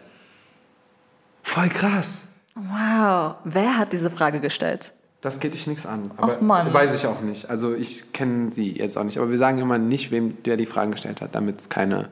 Voll 1.42 1.68
krass. 1.68 2.28
Wow, 2.54 3.36
wer 3.44 3.78
hat 3.78 3.92
diese 3.92 4.10
Frage 4.10 4.40
gestellt? 4.40 4.92
Das 5.20 5.40
geht 5.40 5.54
dich 5.54 5.66
nichts 5.66 5.84
an. 5.84 6.10
Aber 6.16 6.38
weiß 6.72 6.94
ich 6.94 7.06
auch 7.06 7.20
nicht. 7.20 7.50
Also 7.50 7.74
ich 7.74 8.12
kenne 8.12 8.52
sie 8.52 8.72
jetzt 8.78 8.96
auch 8.96 9.02
nicht. 9.02 9.18
Aber 9.18 9.30
wir 9.30 9.38
sagen 9.38 9.58
immer 9.58 9.76
nicht, 9.78 10.10
wem 10.12 10.40
der 10.44 10.56
die 10.56 10.66
Fragen 10.66 10.92
gestellt 10.92 11.20
hat, 11.20 11.34
damit 11.34 11.58
es 11.58 11.68
keine. 11.68 12.10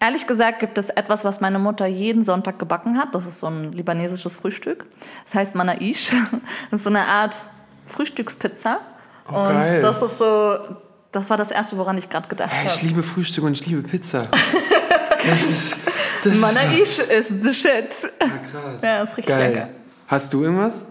Ehrlich 0.00 0.26
gesagt 0.26 0.58
gibt 0.58 0.76
es 0.78 0.90
etwas, 0.90 1.24
was 1.24 1.40
meine 1.40 1.60
Mutter 1.60 1.86
jeden 1.86 2.24
Sonntag 2.24 2.58
gebacken 2.58 2.98
hat. 2.98 3.14
Das 3.14 3.26
ist 3.26 3.38
so 3.38 3.46
ein 3.46 3.72
libanesisches 3.72 4.34
Frühstück. 4.36 4.84
Das 5.24 5.34
heißt 5.36 5.54
Manaish. 5.54 6.12
Das 6.70 6.80
ist 6.80 6.84
so 6.84 6.90
eine 6.90 7.06
Art 7.06 7.36
Frühstückspizza. 7.86 8.80
Oh, 9.30 9.36
und 9.36 9.44
geil. 9.60 9.80
das 9.80 10.02
ist 10.02 10.18
so, 10.18 10.58
das 11.12 11.30
war 11.30 11.36
das 11.36 11.50
Erste, 11.52 11.78
woran 11.78 11.96
ich 11.96 12.08
gerade 12.10 12.28
gedacht 12.28 12.50
Hey, 12.52 12.66
ich 12.66 12.76
habe. 12.78 12.86
liebe 12.88 13.02
Frühstück 13.02 13.44
und 13.44 13.52
ich 13.52 13.64
liebe 13.66 13.82
Pizza. 13.82 14.26
Das 15.26 15.48
ist. 15.48 15.76
Das 16.22 16.38
Manaish 16.38 16.98
ist 16.98 17.40
the 17.40 17.54
shit. 17.54 17.88
krass. 18.18 18.82
Ja, 18.82 19.02
ist 19.02 19.16
richtig 19.16 19.34
Geil. 19.34 19.52
lecker. 19.54 19.68
Hast 20.06 20.30
du 20.34 20.42
irgendwas? 20.42 20.84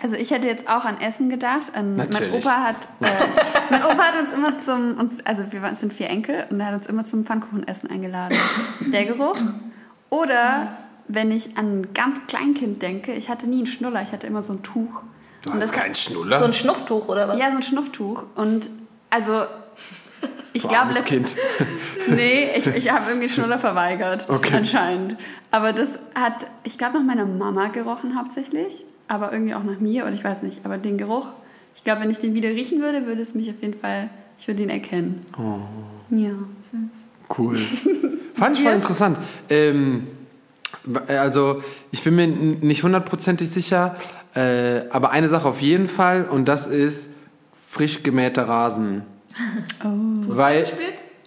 Also 0.00 0.14
ich 0.16 0.30
hätte 0.30 0.46
jetzt 0.46 0.68
auch 0.68 0.84
an 0.84 1.00
Essen 1.00 1.28
gedacht. 1.28 1.74
An, 1.74 1.96
mein 1.96 2.08
Natürlich. 2.08 2.34
Opa 2.44 2.62
hat, 2.62 2.88
äh, 3.00 3.06
mein 3.70 3.84
Opa 3.84 3.98
hat 3.98 4.20
uns 4.20 4.32
immer 4.32 4.56
zum, 4.58 4.96
uns, 4.98 5.14
also 5.26 5.44
wir 5.50 5.60
waren- 5.62 5.74
sind 5.76 5.92
vier 5.92 6.08
Enkel 6.08 6.46
und 6.50 6.60
er 6.60 6.66
hat 6.66 6.74
uns 6.74 6.86
immer 6.86 7.04
zum 7.04 7.24
Pfannkuchenessen 7.24 7.90
eingeladen. 7.90 8.36
Der 8.92 9.06
Geruch. 9.06 9.36
Oder 10.10 10.76
wenn 11.08 11.30
ich 11.30 11.56
an 11.58 11.80
ein 11.80 11.94
ganz 11.94 12.20
Kleinkind 12.28 12.80
denke, 12.82 13.12
ich 13.12 13.28
hatte 13.28 13.46
nie 13.48 13.58
einen 13.58 13.66
Schnuller, 13.66 14.02
ich 14.02 14.12
hatte 14.12 14.26
immer 14.26 14.42
so 14.42 14.52
ein 14.52 14.62
Tuch. 14.62 15.02
Du 15.42 15.50
Und 15.50 15.60
hast 15.62 15.74
das- 15.74 15.82
keinen 15.82 15.94
Schnuller. 15.94 16.38
So 16.38 16.44
ein 16.44 16.52
Schnufftuch 16.52 17.08
oder 17.08 17.28
was? 17.28 17.38
Ja, 17.38 17.50
so 17.50 17.56
ein 17.56 17.62
Schnufftuch. 17.62 18.24
Und 18.36 18.70
also 19.10 19.46
ich 20.52 20.62
glaube, 20.62 20.76
armes 20.78 21.04
Kind. 21.04 21.36
Nee, 22.08 22.50
ich, 22.56 22.66
ich 22.66 22.90
habe 22.92 23.10
irgendwie 23.10 23.28
Schnuller 23.28 23.58
verweigert, 23.58 24.28
Okay. 24.30 24.54
anscheinend. 24.56 25.16
Aber 25.50 25.72
das 25.72 25.98
hat, 26.14 26.46
ich 26.64 26.78
glaube, 26.78 26.98
nach 26.98 27.04
meiner 27.04 27.26
Mama 27.26 27.66
gerochen 27.68 28.16
hauptsächlich, 28.18 28.86
aber 29.08 29.32
irgendwie 29.32 29.54
auch 29.54 29.64
nach 29.64 29.80
mir 29.80 30.04
oder 30.04 30.12
ich 30.12 30.22
weiß 30.24 30.42
nicht. 30.42 30.60
Aber 30.64 30.78
den 30.78 30.98
Geruch, 30.98 31.26
ich 31.74 31.84
glaube, 31.84 32.02
wenn 32.02 32.10
ich 32.10 32.18
den 32.18 32.34
wieder 32.34 32.48
riechen 32.50 32.80
würde, 32.80 33.06
würde 33.06 33.22
es 33.22 33.34
mich 33.34 33.48
auf 33.50 33.60
jeden 33.60 33.74
Fall, 33.74 34.10
ich 34.38 34.46
würde 34.48 34.62
ihn 34.62 34.70
erkennen. 34.70 35.24
Oh. 35.38 35.58
Ja. 36.14 36.30
Cool. 37.36 37.56
Fand 38.34 38.56
ich 38.56 38.62
voll 38.62 38.72
Ja. 38.72 38.76
interessant. 38.76 39.18
Ähm, 39.50 40.06
also, 41.08 41.62
ich 41.90 42.02
bin 42.02 42.14
mir 42.16 42.26
nicht 42.26 42.82
hundertprozentig 42.82 43.50
sicher, 43.50 43.96
äh, 44.34 44.82
aber 44.90 45.10
eine 45.10 45.28
Sache 45.28 45.48
auf 45.48 45.60
jeden 45.60 45.88
Fall 45.88 46.24
und 46.24 46.46
das 46.46 46.66
ist 46.66 47.10
frisch 47.52 48.02
gemähter 48.02 48.48
Rasen. 48.48 49.02
Oh. 49.84 49.88
Weil, 50.28 50.62
N- 50.64 50.68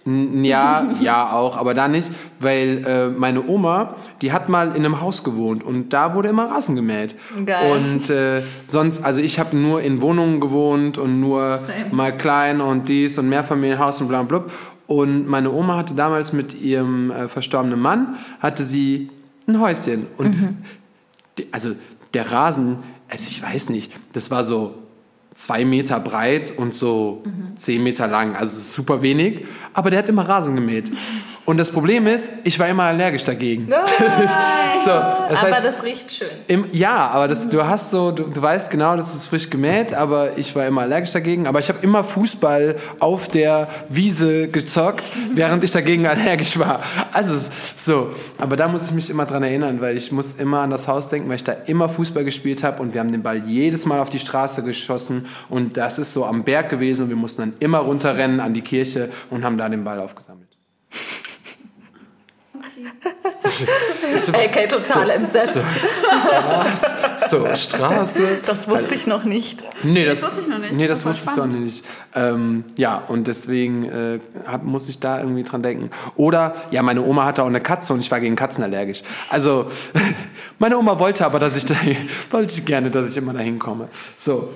Ja, 0.04 0.88
ja 1.00 1.32
auch, 1.32 1.56
aber 1.56 1.74
da 1.74 1.88
nicht, 1.88 2.10
weil 2.40 2.84
äh, 2.86 3.08
meine 3.08 3.46
Oma, 3.46 3.96
die 4.20 4.32
hat 4.32 4.48
mal 4.48 4.68
in 4.68 4.84
einem 4.84 5.00
Haus 5.00 5.22
gewohnt 5.22 5.62
und 5.62 5.90
da 5.90 6.14
wurde 6.14 6.28
immer 6.28 6.50
Rasen 6.50 6.74
gemäht. 6.74 7.14
Geil. 7.44 7.70
Und 7.72 8.10
äh, 8.10 8.42
sonst, 8.66 9.04
also 9.04 9.20
ich 9.20 9.38
habe 9.38 9.56
nur 9.56 9.82
in 9.82 10.00
Wohnungen 10.00 10.40
gewohnt 10.40 10.98
und 10.98 11.20
nur 11.20 11.58
Same. 11.58 11.94
mal 11.94 12.16
klein 12.16 12.60
und 12.60 12.88
dies 12.88 13.18
und 13.18 13.28
Mehrfamilienhaus 13.28 14.00
und 14.00 14.08
bla 14.08 14.22
bla. 14.22 14.44
Und 14.86 15.28
meine 15.28 15.52
Oma 15.52 15.76
hatte 15.76 15.94
damals 15.94 16.32
mit 16.32 16.60
ihrem 16.60 17.10
äh, 17.10 17.28
verstorbenen 17.28 17.80
Mann, 17.80 18.16
hatte 18.40 18.64
sie 18.64 19.10
ein 19.46 19.60
Häuschen. 19.60 20.06
Und 20.18 20.58
die, 21.38 21.46
also 21.52 21.70
der 22.12 22.30
Rasen, 22.30 22.78
also 23.08 23.24
ich 23.28 23.42
weiß 23.42 23.70
nicht, 23.70 23.92
das 24.12 24.30
war 24.30 24.44
so 24.44 24.74
zwei 25.34 25.64
Meter 25.64 26.00
breit 26.00 26.52
und 26.56 26.74
so 26.74 27.22
zehn 27.56 27.82
Meter 27.82 28.06
lang. 28.06 28.36
Also 28.36 28.58
super 28.58 29.02
wenig. 29.02 29.46
Aber 29.72 29.90
der 29.90 30.00
hat 30.00 30.08
immer 30.08 30.28
Rasen 30.28 30.54
gemäht. 30.54 30.90
Und 31.44 31.58
das 31.58 31.72
Problem 31.72 32.06
ist, 32.06 32.30
ich 32.44 32.56
war 32.60 32.68
immer 32.68 32.84
allergisch 32.84 33.24
dagegen. 33.24 33.66
so, 34.84 34.90
das 34.90 35.42
heißt, 35.42 35.56
Aber 35.56 35.60
das 35.60 35.82
riecht 35.82 36.12
schön. 36.12 36.28
im, 36.46 36.66
ja, 36.70 37.08
aber 37.08 37.26
das, 37.26 37.48
du 37.48 37.66
hast 37.66 37.90
so, 37.90 38.12
du, 38.12 38.24
du 38.24 38.40
weißt 38.40 38.70
genau, 38.70 38.94
das 38.94 39.12
ist 39.12 39.26
frisch 39.26 39.50
gemäht, 39.50 39.92
aber 39.92 40.38
ich 40.38 40.54
war 40.54 40.66
immer 40.66 40.82
allergisch 40.82 41.10
dagegen. 41.10 41.48
Aber 41.48 41.58
ich 41.58 41.68
habe 41.68 41.80
immer 41.82 42.04
Fußball 42.04 42.76
auf 43.00 43.26
der 43.26 43.66
Wiese 43.88 44.46
gezockt, 44.48 45.10
während 45.34 45.64
ich 45.64 45.72
dagegen 45.72 46.06
allergisch 46.12 46.58
war. 46.60 46.80
Also 47.12 47.34
so, 47.74 48.12
aber 48.38 48.56
da 48.56 48.68
muss 48.68 48.86
ich 48.86 48.92
mich 48.92 49.10
immer 49.10 49.26
dran 49.26 49.42
erinnern, 49.42 49.80
weil 49.80 49.96
ich 49.96 50.12
muss 50.12 50.34
immer 50.34 50.60
an 50.60 50.70
das 50.70 50.86
Haus 50.86 51.08
denken, 51.08 51.28
weil 51.28 51.36
ich 51.36 51.44
da 51.44 51.56
immer 51.66 51.88
Fußball 51.88 52.24
gespielt 52.24 52.62
habe 52.62 52.80
und 52.80 52.94
wir 52.94 53.00
haben 53.00 53.10
den 53.10 53.22
Ball 53.22 53.42
jedes 53.44 53.84
Mal 53.84 53.98
auf 53.98 54.10
die 54.10 54.20
Straße 54.20 54.62
geschossen 54.62 55.26
und 55.48 55.76
das 55.76 55.98
ist 55.98 56.12
so 56.12 56.24
am 56.24 56.44
Berg 56.44 56.68
gewesen 56.68 57.04
und 57.04 57.08
wir 57.08 57.16
mussten 57.16 57.42
dann 57.42 57.52
immer 57.58 57.78
runterrennen 57.78 58.38
an 58.38 58.54
die 58.54 58.62
Kirche 58.62 59.10
und 59.30 59.44
haben 59.44 59.56
da 59.56 59.68
den 59.68 59.82
Ball 59.82 59.98
aufgesammelt. 59.98 60.48
AK 64.32 64.68
total 64.68 65.10
entsetzt. 65.10 65.78
So, 67.14 67.46
Straße. 67.54 68.40
Das 68.46 68.68
wusste 68.68 68.94
ich 68.94 69.06
noch 69.06 69.24
nicht. 69.24 69.62
Nee, 69.82 70.04
das, 70.04 70.20
das 70.20 70.30
wusste 70.30 70.40
ich 70.42 70.48
noch 70.48 70.58
nicht. 70.58 70.72
Nee, 70.74 70.86
das 70.86 71.04
wusste 71.04 71.30
ich 71.30 71.36
doch 71.36 71.46
spannend. 71.46 71.64
nicht. 71.64 71.84
Ähm, 72.14 72.64
ja, 72.76 72.98
und 73.08 73.26
deswegen 73.26 73.84
äh, 73.84 74.20
hab, 74.46 74.64
muss 74.64 74.88
ich 74.88 75.00
da 75.00 75.18
irgendwie 75.20 75.42
dran 75.42 75.62
denken. 75.62 75.90
Oder, 76.16 76.54
ja, 76.70 76.82
meine 76.82 77.02
Oma 77.02 77.24
hatte 77.24 77.42
auch 77.42 77.48
eine 77.48 77.60
Katze 77.60 77.92
und 77.92 78.00
ich 78.00 78.10
war 78.10 78.20
gegen 78.20 78.36
Katzen 78.36 78.64
allergisch. 78.64 79.02
Also, 79.28 79.70
meine 80.58 80.78
Oma 80.78 80.98
wollte 80.98 81.24
aber, 81.24 81.38
dass 81.38 81.56
ich 81.56 81.64
da, 81.64 81.74
wollte 82.30 82.52
ich 82.52 82.64
gerne, 82.64 82.90
dass 82.90 83.10
ich 83.10 83.16
immer 83.16 83.32
dahin 83.32 83.58
komme. 83.58 83.88
So. 84.16 84.54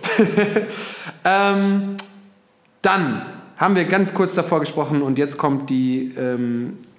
ähm, 1.24 1.96
dann 2.82 3.26
haben 3.56 3.74
wir 3.74 3.84
ganz 3.84 4.14
kurz 4.14 4.34
davor 4.34 4.60
gesprochen 4.60 5.02
und 5.02 5.18
jetzt 5.18 5.38
kommt 5.38 5.70
die 5.70 6.14
ähm, 6.16 6.78
äh, 6.78 6.95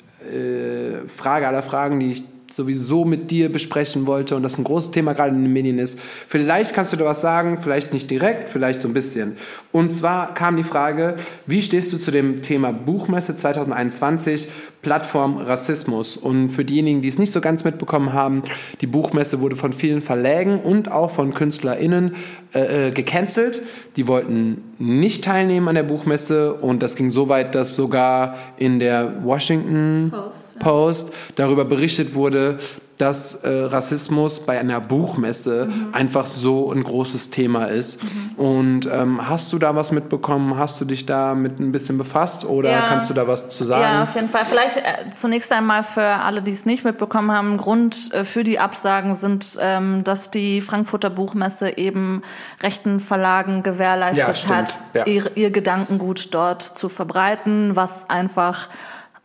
Frage 1.08 1.48
aller 1.48 1.64
Fragen, 1.64 2.00
die 2.00 2.12
ich 2.12 2.24
sowieso 2.52 3.06
mit 3.06 3.32
dir 3.32 3.52
besprechen 3.52 4.08
wollte 4.08 4.36
und 4.36 4.44
das 4.44 4.58
ein 4.58 4.64
großes 4.64 4.92
Thema 4.92 5.14
gerade 5.14 5.36
in 5.36 5.44
den 5.44 5.54
Medien 5.54 5.80
ist. 5.80 6.00
Vielleicht 6.00 6.74
kannst 6.74 6.94
du 6.94 6.98
da 6.98 7.06
was 7.06 7.22
sagen, 7.22 7.58
vielleicht 7.58 7.94
nicht 7.94 8.10
direkt, 8.10 8.50
vielleicht 8.50 8.82
so 8.82 8.88
ein 8.88 8.94
bisschen. 8.94 9.38
Und 9.72 9.92
zwar 9.92 10.34
kam 10.34 10.58
die 10.58 10.64
Frage, 10.64 11.16
wie 11.46 11.62
stehst 11.62 11.92
du 11.94 11.98
zu 11.98 12.12
dem 12.12 12.42
Thema 12.42 12.72
Buchmesse 12.72 13.36
2021, 13.36 14.48
Plattform 14.82 15.38
Rassismus? 15.38 16.18
Und 16.18 16.50
für 16.50 16.64
diejenigen, 16.64 17.02
die 17.02 17.08
es 17.10 17.20
nicht 17.20 17.32
so 17.32 17.42
ganz 17.42 17.64
mitbekommen 17.64 18.14
haben, 18.14 18.44
die 18.82 18.88
Buchmesse 18.88 19.42
wurde 19.42 19.56
von 19.56 19.74
vielen 19.74 20.02
Verlägen 20.02 20.60
und 20.60 20.92
auch 20.92 21.12
von 21.12 21.34
KünstlerInnen 21.34 22.16
äh, 22.54 22.88
äh, 22.88 22.92
gecancelt. 22.92 23.62
Die 23.98 24.08
wollten 24.08 24.64
nicht 24.80 25.24
teilnehmen 25.24 25.68
an 25.68 25.76
der 25.76 25.84
Buchmesse 25.84 26.54
und 26.54 26.82
das 26.82 26.96
ging 26.96 27.12
so 27.12 27.30
weit, 27.30 27.56
dass 27.56 27.76
sogar 27.76 28.36
in 28.58 28.80
der 28.80 29.24
Washington 29.24 30.12
Post, 30.12 30.47
Post 30.60 31.14
darüber 31.36 31.66
berichtet 31.66 32.16
wurde, 32.16 32.60
dass 32.98 33.36
äh, 33.36 33.48
Rassismus 33.48 34.40
bei 34.40 34.60
einer 34.60 34.82
Buchmesse 34.82 35.70
einfach 35.92 36.26
so 36.26 36.72
ein 36.72 36.84
großes 36.84 37.30
Thema 37.30 37.66
ist. 37.66 38.00
Und 38.38 38.90
ähm, 38.92 39.30
hast 39.30 39.54
du 39.54 39.60
da 39.60 39.76
was 39.76 39.92
mitbekommen? 39.92 40.58
Hast 40.58 40.82
du 40.82 40.86
dich 40.86 41.06
da 41.06 41.36
mit 41.36 41.60
ein 41.60 41.72
bisschen 41.72 42.00
befasst 42.00 42.44
oder 42.44 42.72
Ja. 42.72 42.82
kannst 42.82 43.12
du 43.12 43.14
da 43.14 43.28
was 43.28 43.50
zu 43.50 43.66
sagen? 43.66 43.84
Ja, 43.84 44.02
auf 44.04 44.16
jeden 44.16 44.30
Fall. 44.30 44.46
Vielleicht 44.46 44.78
äh, 44.78 45.12
zunächst 45.12 45.52
einmal 45.54 45.84
für 45.84 46.02
alle, 46.02 46.42
die 46.42 46.50
es 46.52 46.66
nicht 46.66 46.86
mitbekommen 46.86 47.32
haben, 47.32 47.58
Grund 47.58 48.12
äh, 48.14 48.24
für 48.24 48.44
die 48.44 48.58
Absagen 48.58 49.14
sind, 49.14 49.60
ähm, 49.62 50.04
dass 50.04 50.32
die 50.32 50.62
Frankfurter 50.62 51.12
Buchmesse 51.12 51.78
eben 51.78 52.24
rechten 52.64 53.00
Verlagen 53.00 53.62
gewährleistet 53.62 54.46
Ja, 54.50 54.56
hat, 54.56 54.80
ihr, 55.06 55.38
ihr 55.38 55.52
Gedankengut 55.52 56.34
dort 56.34 56.64
zu 56.64 56.90
verbreiten, 56.90 57.76
was 57.76 58.10
einfach 58.10 58.70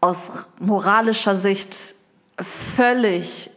aus 0.03 0.47
moralischer 0.59 1.39
Sicht 1.39 1.95
völlig 2.39 3.51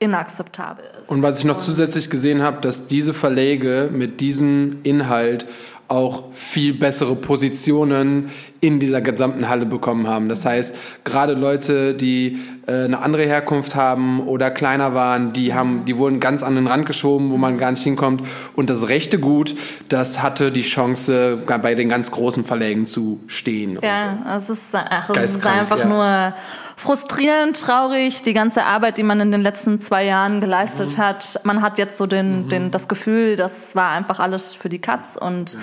inakzeptabel 0.00 0.84
ist. 1.02 1.10
Und 1.10 1.22
was 1.22 1.38
ich 1.38 1.44
noch 1.44 1.60
zusätzlich 1.60 2.10
gesehen 2.10 2.42
habe, 2.42 2.60
dass 2.62 2.86
diese 2.86 3.12
Verläge 3.12 3.90
mit 3.92 4.20
diesem 4.20 4.78
Inhalt 4.82 5.46
auch 5.88 6.32
viel 6.32 6.72
bessere 6.74 7.16
Positionen 7.16 8.30
in 8.60 8.78
dieser 8.78 9.00
gesamten 9.00 9.48
Halle 9.48 9.66
bekommen 9.66 10.06
haben. 10.06 10.28
Das 10.28 10.44
heißt, 10.44 10.74
gerade 11.04 11.34
Leute, 11.34 11.94
die 11.94 12.38
eine 12.70 13.00
andere 13.00 13.24
Herkunft 13.24 13.74
haben 13.74 14.26
oder 14.26 14.50
kleiner 14.50 14.94
waren, 14.94 15.32
die 15.32 15.54
haben, 15.54 15.84
die 15.84 15.96
wurden 15.96 16.20
ganz 16.20 16.42
an 16.42 16.54
den 16.54 16.66
Rand 16.66 16.86
geschoben, 16.86 17.30
wo 17.30 17.36
man 17.36 17.58
gar 17.58 17.70
nicht 17.70 17.82
hinkommt. 17.82 18.22
Und 18.54 18.70
das 18.70 18.88
rechte 18.88 19.18
Gut, 19.18 19.54
das 19.88 20.22
hatte 20.22 20.52
die 20.52 20.62
Chance, 20.62 21.38
bei 21.46 21.74
den 21.74 21.88
ganz 21.88 22.10
großen 22.10 22.44
Verlägen 22.44 22.86
zu 22.86 23.20
stehen. 23.26 23.78
Ja, 23.82 24.36
es 24.36 24.48
ist, 24.50 24.74
ach, 24.74 25.10
es 25.10 25.36
ist 25.36 25.46
einfach 25.46 25.80
ja. 25.80 25.84
nur 25.86 26.34
frustrierend, 26.76 27.60
traurig, 27.60 28.22
die 28.22 28.32
ganze 28.32 28.64
Arbeit, 28.64 28.96
die 28.96 29.02
man 29.02 29.20
in 29.20 29.30
den 29.32 29.42
letzten 29.42 29.80
zwei 29.80 30.04
Jahren 30.04 30.40
geleistet 30.40 30.96
Mhm. 30.96 31.02
hat. 31.02 31.40
Man 31.44 31.60
hat 31.60 31.78
jetzt 31.78 31.98
so 31.98 32.06
den, 32.06 32.48
den, 32.48 32.70
das 32.70 32.88
Gefühl, 32.88 33.36
das 33.36 33.76
war 33.76 33.90
einfach 33.90 34.18
alles 34.18 34.54
für 34.54 34.70
die 34.70 34.78
Katz 34.78 35.16
und 35.20 35.58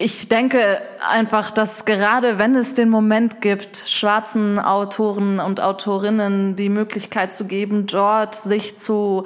ich 0.00 0.28
denke 0.28 0.80
einfach, 1.10 1.50
dass 1.50 1.84
gerade 1.84 2.38
wenn 2.38 2.54
es 2.54 2.74
den 2.74 2.88
Moment 2.88 3.40
gibt, 3.40 3.76
schwarzen 3.76 4.60
Autoren 4.60 5.40
und 5.40 5.60
Autorinnen 5.60 6.54
die 6.54 6.68
Möglichkeit 6.68 7.32
zu 7.32 7.46
geben, 7.46 7.86
dort 7.86 8.36
sich 8.36 8.78
zu 8.78 9.24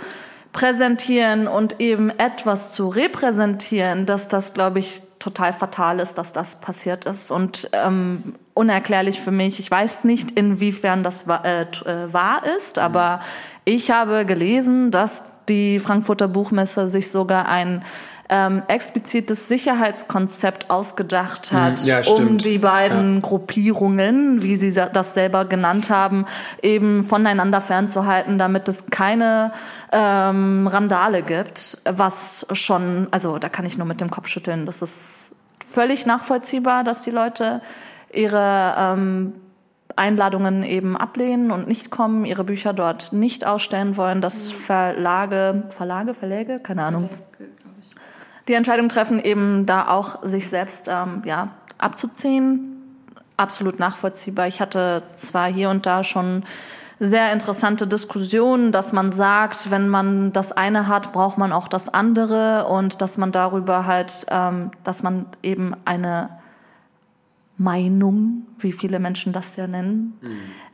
präsentieren 0.52 1.46
und 1.46 1.78
eben 1.80 2.08
etwas 2.08 2.70
zu 2.70 2.88
repräsentieren, 2.88 4.06
dass 4.06 4.28
das, 4.28 4.54
glaube 4.54 4.78
ich, 4.78 5.02
total 5.18 5.52
fatal 5.52 6.00
ist, 6.00 6.14
dass 6.14 6.32
das 6.32 6.56
passiert 6.56 7.04
ist 7.04 7.30
und 7.30 7.68
ähm, 7.72 8.34
unerklärlich 8.54 9.20
für 9.20 9.30
mich. 9.30 9.60
Ich 9.60 9.70
weiß 9.70 10.04
nicht, 10.04 10.32
inwiefern 10.32 11.02
das 11.02 11.28
wa 11.28 11.42
äh, 11.44 11.62
äh, 11.62 12.12
wahr 12.12 12.42
ist, 12.56 12.78
aber 12.78 13.20
ich 13.64 13.90
habe 13.90 14.24
gelesen, 14.24 14.90
dass 14.90 15.24
die 15.48 15.78
Frankfurter 15.78 16.28
Buchmesse 16.28 16.88
sich 16.88 17.10
sogar 17.10 17.46
ein 17.48 17.84
ähm, 18.32 18.62
explizites 18.66 19.46
Sicherheitskonzept 19.46 20.70
ausgedacht 20.70 21.52
hat, 21.52 21.80
Hm, 21.80 21.86
ja, 21.86 22.00
um 22.06 22.38
die 22.38 22.56
beiden 22.56 23.20
Gruppierungen, 23.20 24.42
wie 24.42 24.56
sie 24.56 24.72
das 24.72 25.12
selber 25.12 25.44
genannt 25.44 25.90
haben, 25.90 26.24
eben 26.62 27.04
voneinander 27.04 27.60
fernzuhalten, 27.60 28.38
damit 28.38 28.68
es 28.68 28.86
keine 28.86 29.52
ähm, 29.92 30.66
Randale 30.66 31.22
gibt, 31.22 31.76
was 31.84 32.46
schon, 32.54 33.08
also 33.10 33.38
da 33.38 33.50
kann 33.50 33.66
ich 33.66 33.76
nur 33.76 33.86
mit 33.86 34.00
dem 34.00 34.10
Kopf 34.10 34.28
schütteln. 34.28 34.64
Das 34.64 34.80
ist 34.80 35.32
völlig 35.66 36.06
nachvollziehbar, 36.06 36.84
dass 36.84 37.02
die 37.02 37.10
Leute 37.10 37.60
ihre 38.14 38.74
ähm, 38.78 39.34
Einladungen 39.94 40.62
eben 40.62 40.96
ablehnen 40.96 41.50
und 41.50 41.68
nicht 41.68 41.90
kommen, 41.90 42.24
ihre 42.24 42.44
Bücher 42.44 42.72
dort 42.72 43.12
nicht 43.12 43.46
ausstellen 43.46 43.98
wollen, 43.98 44.22
dass 44.22 44.50
Verlage, 44.50 45.64
Verlage, 45.68 46.14
Verläge, 46.14 46.60
keine 46.60 46.84
Ahnung, 46.84 47.10
die 48.48 48.54
Entscheidung 48.54 48.88
treffen, 48.88 49.22
eben 49.22 49.66
da 49.66 49.88
auch 49.88 50.22
sich 50.22 50.48
selbst 50.48 50.88
ähm, 50.88 51.22
ja, 51.24 51.48
abzuziehen. 51.78 52.68
Absolut 53.36 53.78
nachvollziehbar. 53.78 54.46
Ich 54.46 54.60
hatte 54.60 55.02
zwar 55.14 55.50
hier 55.50 55.70
und 55.70 55.86
da 55.86 56.04
schon 56.04 56.44
sehr 57.00 57.32
interessante 57.32 57.88
Diskussionen, 57.88 58.70
dass 58.70 58.92
man 58.92 59.10
sagt, 59.10 59.70
wenn 59.72 59.88
man 59.88 60.32
das 60.32 60.52
eine 60.52 60.86
hat, 60.86 61.12
braucht 61.12 61.36
man 61.36 61.52
auch 61.52 61.66
das 61.66 61.88
andere 61.88 62.66
und 62.66 63.02
dass 63.02 63.18
man 63.18 63.32
darüber 63.32 63.86
halt, 63.86 64.26
ähm, 64.30 64.70
dass 64.84 65.02
man 65.02 65.26
eben 65.42 65.74
eine 65.84 66.28
Meinung, 67.56 68.46
wie 68.58 68.72
viele 68.72 68.98
Menschen 68.98 69.32
das 69.32 69.56
ja 69.56 69.66
nennen, 69.66 70.18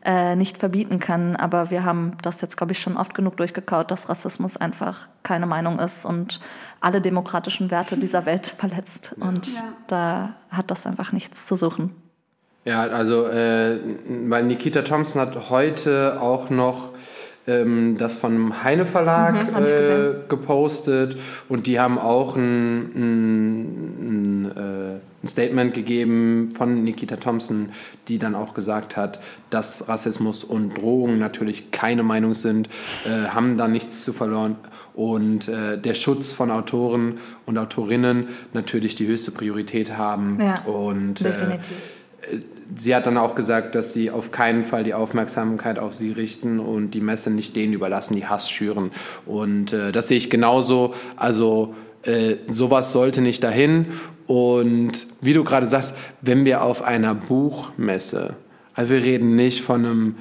äh, 0.04 0.36
nicht 0.36 0.58
verbieten 0.58 0.98
kann. 0.98 1.36
Aber 1.36 1.70
wir 1.70 1.84
haben 1.84 2.12
das 2.22 2.40
jetzt, 2.40 2.56
glaube 2.56 2.72
ich, 2.72 2.80
schon 2.80 2.96
oft 2.96 3.14
genug 3.14 3.36
durchgekaut, 3.36 3.90
dass 3.90 4.08
Rassismus 4.08 4.56
einfach 4.56 5.08
keine 5.22 5.46
Meinung 5.46 5.78
ist 5.78 6.04
und 6.04 6.40
alle 6.80 7.00
demokratischen 7.00 7.70
Werte 7.70 7.96
dieser 7.96 8.26
Welt 8.26 8.46
verletzt. 8.58 9.14
Und 9.20 9.46
Ja. 9.46 9.62
da 9.86 10.34
hat 10.50 10.70
das 10.70 10.86
einfach 10.86 11.12
nichts 11.12 11.46
zu 11.46 11.56
suchen. 11.56 11.94
Ja, 12.64 12.82
also 12.82 13.26
äh, 13.28 13.78
weil 14.28 14.44
Nikita 14.44 14.82
Thompson 14.82 15.20
hat 15.22 15.48
heute 15.50 16.20
auch 16.20 16.50
noch 16.50 16.90
ähm, 17.46 17.96
das 17.98 18.16
von 18.16 18.32
einem 18.34 18.62
Heine 18.62 18.84
Verlag 18.84 19.54
Mhm, 19.54 19.64
äh, 19.64 20.14
gepostet 20.28 21.16
und 21.48 21.66
die 21.66 21.80
haben 21.80 21.98
auch 21.98 22.36
ein, 22.36 22.92
ein, 22.94 24.44
ein, 24.44 24.52
äh, 24.56 25.17
ein 25.22 25.26
Statement 25.26 25.74
gegeben 25.74 26.52
von 26.54 26.84
Nikita 26.84 27.16
Thompson, 27.16 27.70
die 28.06 28.18
dann 28.18 28.34
auch 28.34 28.54
gesagt 28.54 28.96
hat, 28.96 29.20
dass 29.50 29.88
Rassismus 29.88 30.44
und 30.44 30.78
Drohungen 30.78 31.18
natürlich 31.18 31.70
keine 31.72 32.02
Meinung 32.02 32.34
sind, 32.34 32.68
äh, 33.04 33.28
haben 33.28 33.58
da 33.58 33.66
nichts 33.66 34.04
zu 34.04 34.12
verloren 34.12 34.56
und 34.94 35.48
äh, 35.48 35.78
der 35.78 35.94
Schutz 35.94 36.32
von 36.32 36.50
Autoren 36.50 37.18
und 37.46 37.58
Autorinnen 37.58 38.28
natürlich 38.52 38.94
die 38.94 39.06
höchste 39.06 39.30
Priorität 39.30 39.96
haben 39.96 40.38
Ja, 40.40 40.60
und 40.62 41.22
äh, 41.22 41.58
sie 42.76 42.94
hat 42.94 43.06
dann 43.06 43.16
auch 43.16 43.34
gesagt, 43.34 43.74
dass 43.74 43.92
sie 43.92 44.10
auf 44.10 44.30
keinen 44.30 44.64
Fall 44.64 44.84
die 44.84 44.94
Aufmerksamkeit 44.94 45.78
auf 45.78 45.94
sie 45.94 46.12
richten 46.12 46.60
und 46.60 46.92
die 46.92 47.00
Messe 47.00 47.30
nicht 47.30 47.56
denen 47.56 47.72
überlassen, 47.72 48.14
die 48.14 48.26
Hass 48.26 48.50
schüren. 48.50 48.90
Und 49.26 49.72
äh, 49.72 49.92
das 49.92 50.08
sehe 50.08 50.16
ich 50.16 50.30
genauso. 50.30 50.94
Also 51.16 51.74
äh, 52.02 52.36
sowas 52.46 52.92
sollte 52.92 53.20
nicht 53.20 53.42
dahin. 53.42 53.86
Und 54.26 55.06
wie 55.20 55.32
du 55.32 55.44
gerade 55.44 55.66
sagst, 55.66 55.94
wenn 56.20 56.44
wir 56.44 56.62
auf 56.62 56.82
einer 56.82 57.14
Buchmesse, 57.14 58.36
also 58.74 58.90
wir 58.90 59.02
reden 59.02 59.34
nicht 59.36 59.62
von 59.62 59.84
einem 59.84 60.14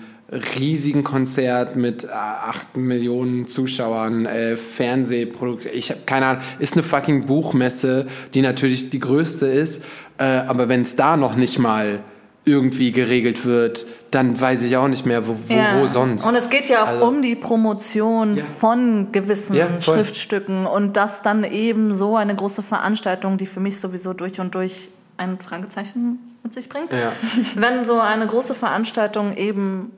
riesigen 0.60 1.04
Konzert 1.04 1.76
mit 1.76 2.04
äh, 2.04 2.08
acht 2.08 2.76
Millionen 2.76 3.48
Zuschauern, 3.48 4.26
äh, 4.26 4.58
Fernsehprodukt, 4.58 5.66
ich 5.66 5.90
habe 5.90 6.02
keine 6.06 6.26
Ahnung, 6.26 6.44
ist 6.60 6.74
eine 6.74 6.84
fucking 6.84 7.26
Buchmesse, 7.26 8.08
die 8.34 8.42
natürlich 8.42 8.90
die 8.90 9.00
größte 9.00 9.48
ist, 9.48 9.84
äh, 10.18 10.24
aber 10.24 10.68
wenn 10.68 10.82
es 10.82 10.96
da 10.96 11.16
noch 11.16 11.36
nicht 11.36 11.60
mal 11.60 12.00
irgendwie 12.48 12.92
geregelt 12.92 13.46
wird, 13.46 13.86
dann 14.12 14.40
weiß 14.40 14.62
ich 14.64 14.78
auch 14.78 14.88
nicht 14.88 15.06
mehr, 15.06 15.28
wo, 15.28 15.36
wo, 15.48 15.54
Ja. 15.54 15.80
wo 15.80 15.86
sonst. 15.88 16.26
Und 16.26 16.36
es 16.36 16.50
geht 16.50 16.68
ja 16.70 16.84
auch 16.84 16.88
Also- 16.88 17.06
um 17.08 17.22
die 17.22 17.36
Promotion 17.36 18.38
Ja. 18.38 18.44
von 18.46 19.12
gewissen 19.12 19.56
Ja. 19.56 19.82
Schriftstücken 19.82 20.66
und 20.66 20.96
das 20.98 21.22
dann 21.22 21.44
eben 21.44 21.94
so 21.94 22.16
eine 22.16 22.34
große 22.36 22.64
Veranstaltung, 22.64 23.38
die 23.38 23.46
für 23.46 23.60
mich 23.60 23.80
sowieso 23.80 24.14
durch 24.14 24.40
und 24.40 24.56
durch 24.56 24.90
ein 25.18 25.40
Fragezeichen 25.40 26.20
mit 26.44 26.54
sich 26.54 26.70
bringt. 26.70 26.92
Wenn 27.56 27.84
so 27.86 28.00
eine 28.00 28.26
große 28.28 28.54
Veranstaltung 28.56 29.36
eben 29.36 29.92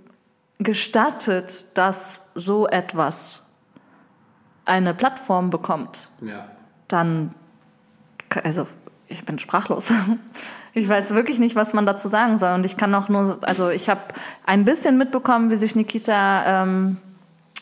gestattet, 0.58 1.78
dass 1.78 2.22
so 2.36 2.68
etwas 2.68 3.44
eine 4.66 4.94
Plattform 4.94 5.50
bekommt, 5.50 6.10
dann, 6.88 7.34
also 8.44 8.68
ich 9.10 9.26
bin 9.26 9.40
sprachlos. 9.40 9.92
Ich 10.72 10.88
weiß 10.88 11.16
wirklich 11.16 11.40
nicht, 11.40 11.56
was 11.56 11.74
man 11.74 11.88
dazu 11.88 12.10
sagen 12.10 12.38
soll. 12.38 12.54
Und 12.54 12.64
ich 12.64 12.78
kann 12.78 12.94
auch 12.94 13.10
nur, 13.10 13.40
also 13.42 13.70
ich 13.70 13.90
habe 13.90 14.02
ein 14.46 14.66
bisschen 14.66 15.00
mitbekommen, 15.00 15.50
wie 15.50 15.56
sich 15.56 15.76
Nikita, 15.76 16.62
ähm, 16.62 16.98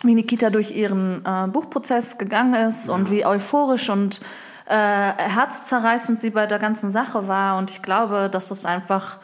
wie 0.04 0.14
Nikita 0.14 0.50
durch 0.50 0.76
ihren 0.76 1.26
äh, 1.26 1.48
Buchprozess 1.48 2.18
gegangen 2.18 2.54
ist 2.54 2.90
und 2.90 3.10
wie 3.10 3.26
euphorisch 3.26 3.90
und 3.90 4.20
äh, 4.66 4.74
herzzerreißend 4.74 6.20
sie 6.20 6.32
bei 6.32 6.48
der 6.48 6.60
ganzen 6.60 6.92
Sache 6.92 7.30
war. 7.30 7.58
Und 7.58 7.72
ich 7.72 7.82
glaube, 7.82 8.30
das 8.30 8.52
ist 8.52 8.66
einfach 8.66 9.20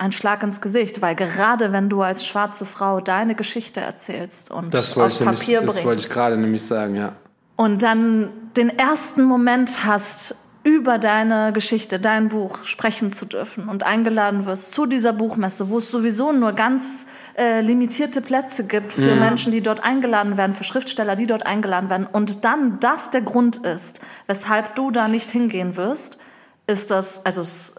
ein 0.00 0.12
Schlag 0.12 0.44
ins 0.44 0.60
Gesicht, 0.60 1.02
weil 1.02 1.16
gerade 1.16 1.72
wenn 1.72 1.88
du 1.88 2.02
als 2.02 2.24
schwarze 2.24 2.64
Frau 2.64 3.00
deine 3.00 3.34
Geschichte 3.34 3.80
erzählst 3.80 4.52
und 4.52 4.72
Das 4.72 4.96
auf 4.96 5.08
ich, 5.08 5.20
nämlich, 5.20 5.40
Papier 5.40 5.60
das 5.62 5.84
wollte 5.84 6.00
ich 6.00 6.08
bringst 6.08 6.10
gerade 6.10 6.36
nämlich 6.38 6.64
sagen, 6.64 6.94
ja. 6.94 7.12
und 7.56 7.82
dann 7.82 8.30
den 8.56 8.70
ersten 8.70 9.24
Moment 9.24 9.84
hast, 9.84 10.36
über 10.76 10.98
deine 10.98 11.52
Geschichte, 11.52 11.98
dein 11.98 12.28
Buch 12.28 12.64
sprechen 12.64 13.10
zu 13.10 13.26
dürfen 13.26 13.68
und 13.68 13.82
eingeladen 13.82 14.46
wirst 14.46 14.72
zu 14.72 14.86
dieser 14.86 15.12
Buchmesse, 15.12 15.68
wo 15.68 15.78
es 15.78 15.90
sowieso 15.90 16.32
nur 16.32 16.52
ganz 16.52 17.06
äh, 17.36 17.60
limitierte 17.60 18.20
Plätze 18.20 18.64
gibt 18.64 18.92
für 18.92 19.16
Menschen, 19.16 19.50
die 19.50 19.60
dort 19.60 19.82
eingeladen 19.82 20.36
werden, 20.36 20.54
für 20.54 20.64
Schriftsteller, 20.64 21.16
die 21.16 21.26
dort 21.26 21.44
eingeladen 21.44 21.90
werden 21.90 22.06
und 22.10 22.44
dann 22.44 22.78
das 22.80 23.10
der 23.10 23.22
Grund 23.22 23.58
ist, 23.58 24.00
weshalb 24.26 24.74
du 24.76 24.90
da 24.90 25.08
nicht 25.08 25.30
hingehen 25.30 25.76
wirst, 25.76 26.18
ist 26.66 26.90
das 26.90 27.26
also, 27.26 27.40
es, 27.40 27.74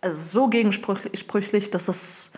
also 0.00 0.40
so 0.40 0.48
gegensprüchlich, 0.48 1.70
dass 1.70 1.88
es 1.88 2.30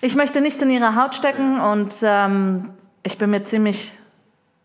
ich 0.00 0.16
möchte 0.16 0.40
nicht 0.42 0.60
in 0.60 0.70
ihre 0.70 0.96
Haut 0.96 1.14
stecken 1.14 1.60
und 1.60 1.96
ähm, 2.02 2.70
ich 3.04 3.16
bin 3.16 3.30
mir 3.30 3.44
ziemlich 3.44 3.94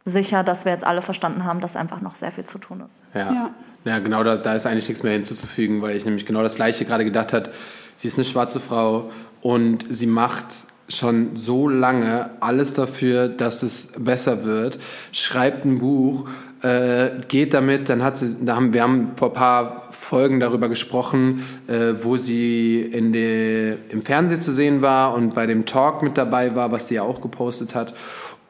sicher, 0.04 0.44
dass 0.44 0.66
wir 0.66 0.72
jetzt 0.72 0.86
alle 0.86 1.02
verstanden 1.02 1.46
haben, 1.46 1.62
dass 1.62 1.76
einfach 1.76 2.02
noch 2.02 2.16
sehr 2.16 2.32
viel 2.32 2.44
zu 2.44 2.58
tun 2.58 2.82
ist. 2.82 3.02
Ja, 3.14 3.32
Ja. 3.32 3.50
Ja. 3.86 4.00
genau, 4.00 4.24
da, 4.24 4.36
da 4.38 4.56
ist 4.56 4.66
eigentlich 4.66 4.88
nichts 4.88 5.04
mehr 5.04 5.14
hinzuzufügen, 5.14 5.82
weil 5.82 5.96
ich 5.96 6.06
nämlich 6.06 6.26
genau 6.26 6.44
das 6.44 6.56
Gleiche 6.56 6.86
gerade 6.86 7.06
gedacht 7.06 7.34
hat. 7.34 7.50
Sie 7.96 8.08
ist 8.08 8.18
eine 8.18 8.26
schwarze 8.26 8.60
Frau 8.60 9.12
und 9.42 9.86
sie 9.90 10.08
macht 10.08 10.46
schon 10.90 11.36
so 11.36 11.70
lange 11.70 12.32
alles 12.40 12.74
dafür, 12.74 13.28
dass 13.30 13.64
es 13.64 13.92
besser 13.98 14.44
wird, 14.44 14.80
schreibt 15.12 15.66
ein 15.66 15.78
Buch, 15.78 16.28
äh, 16.62 17.10
geht 17.28 17.54
damit, 17.54 17.90
dann 17.90 18.04
hat 18.04 18.18
sie, 18.18 18.36
da 18.42 18.56
haben, 18.56 18.74
wir 18.74 18.84
haben 18.84 19.12
vor 19.16 19.30
ein 19.30 19.34
paar 19.34 19.88
Folgen 19.92 20.40
darüber 20.40 20.68
gesprochen, 20.68 21.44
äh, 21.68 21.94
wo 22.02 22.18
sie 22.18 22.82
in 22.82 23.14
der, 23.14 23.78
im 23.90 24.02
Fernsehen 24.02 24.42
zu 24.42 24.54
sehen 24.54 24.82
war 24.82 25.14
und 25.14 25.34
bei 25.36 25.46
dem 25.46 25.66
Talk 25.66 26.02
mit 26.02 26.18
dabei 26.18 26.56
war, 26.56 26.72
was 26.72 26.88
sie 26.88 26.96
ja 26.96 27.04
auch 27.04 27.22
gepostet 27.22 27.76
hat. 27.76 27.94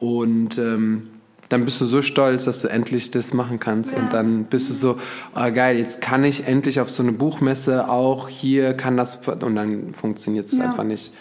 Und 0.00 0.58
ähm, 0.58 1.08
dann 1.50 1.64
bist 1.64 1.80
du 1.80 1.86
so 1.86 2.00
stolz, 2.00 2.44
dass 2.44 2.62
du 2.62 2.68
endlich 2.68 3.10
das 3.10 3.34
machen 3.34 3.58
kannst. 3.60 3.92
Und 3.92 4.12
dann 4.12 4.44
bist 4.44 4.70
du 4.70 4.74
so, 4.74 4.98
ah, 5.34 5.50
geil, 5.50 5.78
jetzt 5.78 6.00
kann 6.00 6.24
ich 6.24 6.46
endlich 6.46 6.80
auf 6.80 6.90
so 6.90 7.02
eine 7.02 7.12
Buchmesse 7.12 7.88
auch 7.88 8.28
hier, 8.28 8.72
kann 8.74 8.96
das, 8.96 9.18
und 9.26 9.56
dann 9.56 9.92
funktioniert 9.92 10.46
es 10.46 10.56
Ja. 10.56 10.64
einfach 10.64 10.84
nicht. 10.84 11.12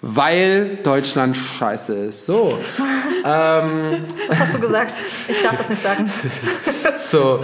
Weil 0.00 0.78
Deutschland 0.82 1.36
scheiße 1.36 1.94
ist. 1.94 2.26
So. 2.26 2.58
ähm, 3.24 4.04
Was 4.28 4.38
hast 4.40 4.54
du 4.54 4.58
gesagt? 4.60 4.94
Ich 5.28 5.42
darf 5.42 5.56
das 5.56 5.68
nicht 5.68 5.82
sagen. 5.82 6.10
so. 6.96 7.40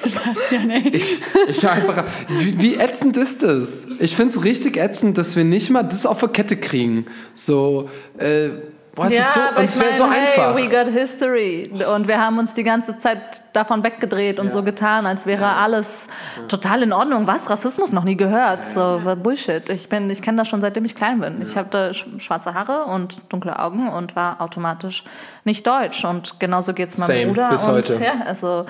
Sebastian, 0.00 0.70
ey. 0.70 0.88
Ich, 0.92 1.18
ich 1.48 1.68
einfach, 1.68 2.04
wie, 2.28 2.60
wie 2.60 2.74
ätzend 2.76 3.16
ist 3.16 3.42
das? 3.42 3.86
Ich 3.98 4.14
finde 4.14 4.36
es 4.36 4.44
richtig 4.44 4.76
ätzend, 4.76 5.18
dass 5.18 5.34
wir 5.34 5.44
nicht 5.44 5.70
mal 5.70 5.82
das 5.82 6.06
auf 6.06 6.20
der 6.20 6.28
Kette 6.28 6.56
kriegen. 6.56 7.06
So, 7.32 7.88
äh, 8.18 8.50
boah, 8.94 9.06
ist 9.06 9.16
so, 9.34 9.40
aber 9.40 9.62
ich 9.62 9.70
so 9.70 9.80
meine, 9.80 10.22
einfach. 10.22 10.56
hey, 10.56 10.64
we 10.64 10.68
got 10.68 10.86
history. 10.92 11.70
Und 11.94 12.06
wir 12.08 12.20
haben 12.20 12.38
uns 12.38 12.54
die 12.54 12.62
ganze 12.64 12.96
Zeit 12.98 13.42
davon 13.52 13.82
weggedreht 13.84 14.38
und 14.40 14.46
Ja. 14.46 14.52
so 14.52 14.62
getan, 14.62 15.06
als 15.06 15.26
wäre 15.26 15.46
alles 15.56 16.08
total 16.48 16.82
in 16.82 16.92
Ordnung. 16.92 17.26
Was? 17.26 17.48
Rassismus 17.50 17.92
noch 17.92 18.04
nie 18.04 18.16
gehört. 18.16 18.64
So 18.64 19.00
Bullshit. 19.22 19.68
Ich 19.70 19.88
bin, 19.88 20.08
ich 20.10 20.22
kenne 20.22 20.38
das 20.38 20.48
schon 20.48 20.60
seitdem 20.60 20.84
ich 20.84 20.94
klein 20.94 21.20
bin. 21.20 21.42
Ich 21.42 21.56
hatte 21.56 21.90
sch- 21.90 22.20
schwarze 22.20 22.54
Haare 22.54 22.84
und 22.84 23.20
dunkle 23.30 23.58
Augen 23.58 23.88
und 23.88 24.16
war 24.16 24.40
automatisch 24.40 25.04
nicht 25.44 25.66
deutsch. 25.66 26.04
Und 26.04 26.38
genauso 26.40 26.72
geht's 26.74 26.96
meinem 26.98 27.06
Same, 27.06 27.26
Bruder. 27.26 27.48
bis 27.48 27.64
und 27.64 27.72
heute. 27.72 27.94
ja, 28.02 28.12
also. 28.26 28.66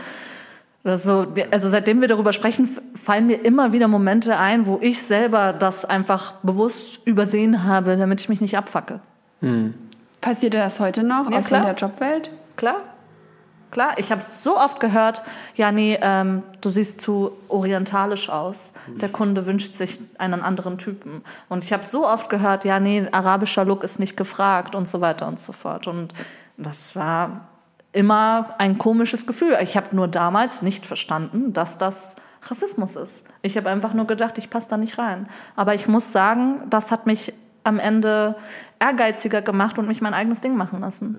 Also, 0.87 1.27
also 1.51 1.71
seitdem 1.71 2.03
wir 2.03 2.09
darüber 2.09 2.35
sprechen, 2.35 2.69
fallen 2.95 3.27
mir 3.27 3.37
immer 3.43 3.73
wieder 3.73 3.89
Momente 3.89 4.37
ein, 4.37 4.67
wo 4.67 4.79
ich 4.83 5.03
selber 5.03 5.55
das 5.55 5.87
einfach 5.87 6.33
bewusst 6.43 7.01
übersehen 7.07 7.65
habe, 7.65 7.97
damit 7.97 8.21
ich 8.21 8.29
mich 8.29 8.43
nicht 8.43 8.59
abfacke. 8.59 9.01
Passiert 10.25 10.55
dir 10.55 10.61
das 10.61 10.81
heute 10.81 11.03
noch, 11.03 11.31
Ja, 11.31 11.39
außer 11.39 11.49
klar. 11.49 11.61
in 11.61 11.67
der 11.67 11.75
Jobwelt? 11.75 12.31
Klar, 12.57 12.77
Klar, 13.75 13.99
ich 13.99 14.13
habe 14.13 14.23
so 14.23 14.57
oft 14.57 14.79
gehört, 14.79 15.25
ja, 15.57 15.73
nee, 15.73 15.99
ähm, 16.01 16.45
du 16.61 16.71
siehst 16.71 17.01
zu 17.01 17.33
orientalisch 17.49 18.31
aus. 18.31 18.73
Der 18.87 19.09
Kunde 19.09 19.47
wünscht 19.47 19.75
sich 19.75 20.01
einen 20.17 20.43
anderen 20.43 20.79
Typen. 20.79 21.25
Und 21.49 21.65
ich 21.65 21.73
habe 21.73 21.83
so 21.83 22.07
oft 22.07 22.31
gehört, 22.31 22.65
ja, 22.65 22.79
nee, 22.79 23.09
arabischer 23.11 23.65
Look 23.65 23.83
ist 23.83 23.99
nicht 23.99 24.17
gefragt 24.17 24.77
und 24.77 24.87
so 24.87 25.01
weiter 25.01 25.27
und 25.27 25.41
so 25.41 25.53
fort. 25.53 25.89
Und 25.89 26.15
das 26.57 26.95
war 26.95 27.49
immer 27.91 28.55
ein 28.59 28.79
komisches 28.79 29.27
Gefühl. 29.27 29.59
Ich 29.61 29.77
habe 29.77 29.97
nur 29.97 30.07
damals 30.07 30.63
nicht 30.63 30.87
verstanden, 30.87 31.53
dass 31.53 31.77
das 31.77 32.15
Rassismus 32.43 32.95
ist. 32.95 33.25
Ich 33.43 33.57
habe 33.57 33.71
einfach 33.71 33.93
nur 33.93 34.07
gedacht, 34.07 34.39
ich 34.39 34.51
passe 34.51 34.69
da 34.69 34.77
nicht 34.77 34.99
rein. 34.99 35.27
Aber 35.57 35.75
ich 35.75 35.89
muss 35.89 36.13
sagen, 36.13 36.63
das 36.71 36.93
hat 36.93 37.07
mich 37.07 37.35
am 37.65 37.79
Ende 37.79 38.37
ehrgeiziger 38.79 39.43
gemacht 39.43 39.79
und 39.79 39.89
mich 39.89 40.01
mein 40.01 40.15
eigenes 40.15 40.41
Ding 40.41 40.57
machen 40.57 40.81
lassen. 40.81 41.19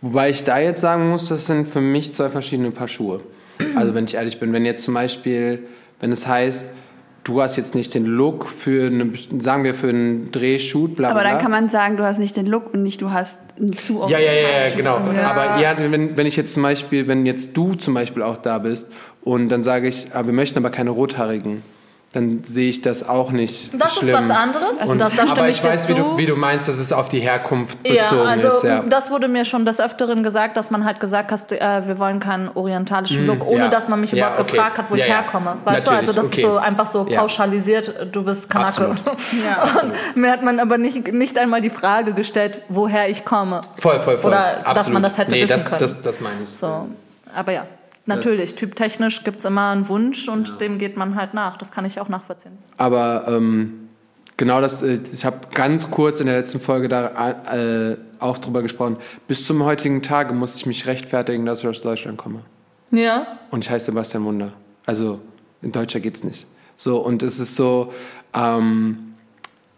Wobei 0.00 0.30
ich 0.30 0.44
da 0.44 0.58
jetzt 0.58 0.80
sagen 0.80 1.08
muss, 1.08 1.28
das 1.28 1.46
sind 1.46 1.66
für 1.66 1.80
mich 1.80 2.14
zwei 2.14 2.28
verschiedene 2.28 2.70
Paar 2.70 2.88
Schuhe. 2.88 3.20
Also 3.74 3.94
wenn 3.94 4.04
ich 4.04 4.14
ehrlich 4.14 4.38
bin, 4.38 4.52
wenn 4.52 4.64
jetzt 4.64 4.82
zum 4.82 4.94
Beispiel, 4.94 5.66
wenn 6.00 6.12
es 6.12 6.26
heißt, 6.26 6.66
du 7.24 7.42
hast 7.42 7.56
jetzt 7.56 7.74
nicht 7.74 7.94
den 7.94 8.06
Look 8.06 8.46
für 8.46 8.86
eine, 8.86 9.12
sagen 9.40 9.64
wir 9.64 9.74
für 9.74 9.88
einen 9.88 10.30
Drehshoot, 10.30 10.96
bla 10.96 11.10
bla. 11.10 11.20
Aber 11.20 11.28
dann 11.28 11.40
kann 11.40 11.50
man 11.50 11.68
sagen, 11.68 11.96
du 11.96 12.04
hast 12.04 12.18
nicht 12.18 12.36
den 12.36 12.46
Look 12.46 12.72
und 12.72 12.82
nicht 12.82 13.02
du 13.02 13.10
hast 13.10 13.38
einen 13.58 13.76
zu 13.76 14.06
ja, 14.08 14.18
ja, 14.18 14.32
ja, 14.32 14.66
ja, 14.66 14.74
genau. 14.74 14.98
Ja. 15.12 15.30
Aber 15.30 15.60
ja, 15.60 15.74
wenn, 15.78 16.16
wenn 16.16 16.26
ich 16.26 16.36
jetzt 16.36 16.54
zum 16.54 16.62
Beispiel, 16.62 17.08
wenn 17.08 17.26
jetzt 17.26 17.56
du 17.56 17.74
zum 17.74 17.94
Beispiel 17.94 18.22
auch 18.22 18.36
da 18.36 18.58
bist 18.58 18.90
und 19.22 19.48
dann 19.48 19.62
sage 19.62 19.88
ich, 19.88 20.06
ah, 20.14 20.24
wir 20.24 20.32
möchten 20.32 20.58
aber 20.58 20.70
keine 20.70 20.90
Rothaarigen, 20.90 21.62
dann 22.18 22.42
sehe 22.44 22.68
ich 22.68 22.82
das 22.82 23.08
auch 23.08 23.30
nicht 23.30 23.70
Das 23.80 23.96
schlimm. 23.96 24.08
ist 24.14 24.28
was 24.28 24.30
anderes. 24.30 24.82
Und, 24.84 25.00
das, 25.00 25.14
da 25.16 25.22
stimme 25.26 25.40
aber 25.40 25.48
ich 25.48 25.64
weiß, 25.64 25.88
wie 25.88 25.94
du, 25.94 26.18
wie 26.18 26.26
du 26.26 26.34
meinst, 26.36 26.68
dass 26.68 26.78
es 26.78 26.92
auf 26.92 27.08
die 27.08 27.20
Herkunft 27.20 27.78
Ja, 27.86 28.02
bezogen 28.02 28.26
also 28.26 28.48
ist. 28.48 28.64
Ja. 28.64 28.82
das 28.88 29.10
wurde 29.10 29.28
mir 29.28 29.44
schon 29.44 29.64
des 29.64 29.80
Öfteren 29.80 30.22
gesagt, 30.22 30.56
dass 30.56 30.70
man 30.70 30.84
halt 30.84 30.98
gesagt 31.00 31.30
hat, 31.30 31.52
äh, 31.52 31.86
wir 31.86 31.98
wollen 31.98 32.18
keinen 32.20 32.48
orientalischen 32.54 33.26
Look, 33.26 33.46
ohne 33.46 33.54
Hm, 33.54 33.60
ja. 33.62 33.68
dass 33.68 33.88
man 33.88 34.00
mich 34.00 34.10
Ja, 34.12 34.26
überhaupt 34.26 34.40
okay. 34.40 34.50
gefragt 34.56 34.78
hat, 34.78 34.90
wo 34.90 34.94
ich 34.96 35.06
herkomme. 35.08 35.56
Weißt 35.64 35.86
du, 35.86 35.90
Natürlich, 35.92 36.08
also 36.08 36.20
das 36.20 36.26
okay. 36.32 36.36
ist 36.36 36.42
so 36.42 36.56
einfach 36.58 36.86
so 36.86 37.06
Ja. 37.08 37.20
pauschalisiert, 37.20 37.94
du 38.12 38.24
bist 38.24 38.50
Kanake. 38.50 38.68
Absolut. 38.68 38.98
Ja. 39.44 39.80
Und 39.82 40.16
mir 40.20 40.30
hat 40.32 40.42
man 40.42 40.58
aber 40.58 40.78
nicht, 40.78 41.12
nicht 41.12 41.38
einmal 41.38 41.60
die 41.60 41.70
Frage 41.70 42.12
gestellt, 42.12 42.62
woher 42.68 43.08
ich 43.08 43.24
komme. 43.24 43.60
Voll, 43.76 44.00
voll, 44.00 44.18
voll. 44.18 44.30
Oder 44.30 44.54
dass 44.54 44.64
Absolut. 44.66 44.92
man 44.94 45.02
das 45.02 45.18
hätte 45.18 45.30
nee, 45.32 45.42
wissen 45.42 45.52
das, 45.52 45.64
können. 45.68 45.80
Das, 45.80 46.02
das 46.02 46.20
meine 46.20 46.36
ich. 46.44 46.56
So. 46.56 46.88
Aber 47.34 47.52
ja, 47.52 47.64
natürlich, 48.08 48.54
typtechnisch 48.54 49.22
gibt 49.24 49.38
es 49.38 49.44
immer 49.44 49.68
einen 49.68 49.88
Wunsch 49.88 50.28
und 50.28 50.60
dem 50.60 50.78
geht 50.78 50.96
man 50.96 51.14
halt 51.14 51.34
nach. 51.34 51.56
Das 51.56 51.70
kann 51.70 51.84
ich 51.84 52.00
auch 52.00 52.08
nachvollziehen. 52.08 52.58
Aber 52.76 53.26
ähm, 53.28 53.88
genau 54.36 54.60
das, 54.60 54.82
äh, 54.82 54.98
ich 55.12 55.24
habe 55.24 55.38
ganz 55.54 55.90
kurz 55.90 56.20
in 56.20 56.26
der 56.26 56.36
letzten 56.36 56.60
Folge 56.60 56.88
da 56.88 57.30
äh, 57.54 57.96
auch 58.18 58.38
drüber 58.38 58.62
gesprochen. 58.62 58.96
Bis 59.26 59.46
zum 59.46 59.62
heutigen 59.64 60.02
Tage 60.02 60.34
musste 60.34 60.58
ich 60.58 60.66
mich 60.66 60.86
rechtfertigen, 60.86 61.46
dass 61.46 61.60
ich 61.60 61.68
aus 61.68 61.82
Deutschland 61.82 62.18
komme. 62.18 62.40
Ja. 62.90 63.38
Und 63.50 63.64
ich 63.64 63.70
heiße 63.70 63.86
Sebastian 63.86 64.24
Wunder. 64.24 64.52
Also 64.86 65.20
in 65.62 65.72
Deutscher 65.72 66.00
geht's 66.00 66.24
nicht. 66.24 66.46
So, 66.74 66.98
und 66.98 67.22
es 67.22 67.38
ist 67.38 67.56
so, 67.56 67.92
ähm, 68.34 69.07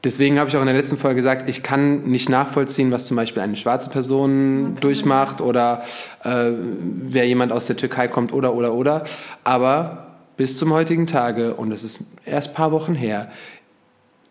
deswegen 0.05 0.39
habe 0.39 0.49
ich 0.49 0.57
auch 0.57 0.61
in 0.61 0.67
der 0.67 0.77
letzten 0.77 0.97
Folge 0.97 1.17
gesagt, 1.17 1.49
ich 1.49 1.63
kann 1.63 2.05
nicht 2.05 2.29
nachvollziehen, 2.29 2.91
was 2.91 3.07
zum 3.07 3.17
Beispiel 3.17 3.43
eine 3.43 3.57
schwarze 3.57 3.91
Person 3.91 4.77
durchmacht 4.81 5.41
oder 5.41 5.83
äh, 6.25 6.51
wer 7.03 7.27
jemand 7.27 7.53
aus 7.53 7.67
der 7.67 7.77
Türkei 7.77 8.09
kommt 8.09 8.33
oder, 8.33 8.55
oder, 8.55 8.75
oder. 8.75 9.05
Aber 9.45 10.07
bis 10.37 10.59
zum 10.59 10.73
heutigen 10.73 11.07
Tage, 11.07 11.55
und 11.55 11.73
es 11.73 11.85
ist 11.85 12.05
erst 12.25 12.49
ein 12.49 12.55
paar 12.55 12.73
Wochen 12.73 12.95
her, 12.95 13.31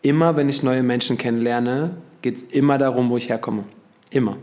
immer 0.01 0.35
wenn 0.37 0.49
ich 0.49 0.63
neue 0.63 0.83
Menschen 0.83 1.17
kennenlerne, 1.17 1.91
geht's 2.21 2.43
immer 2.43 2.77
darum, 2.77 3.09
wo 3.09 3.17
ich 3.17 3.29
herkomme. 3.29 3.63
Immer. 4.09 4.37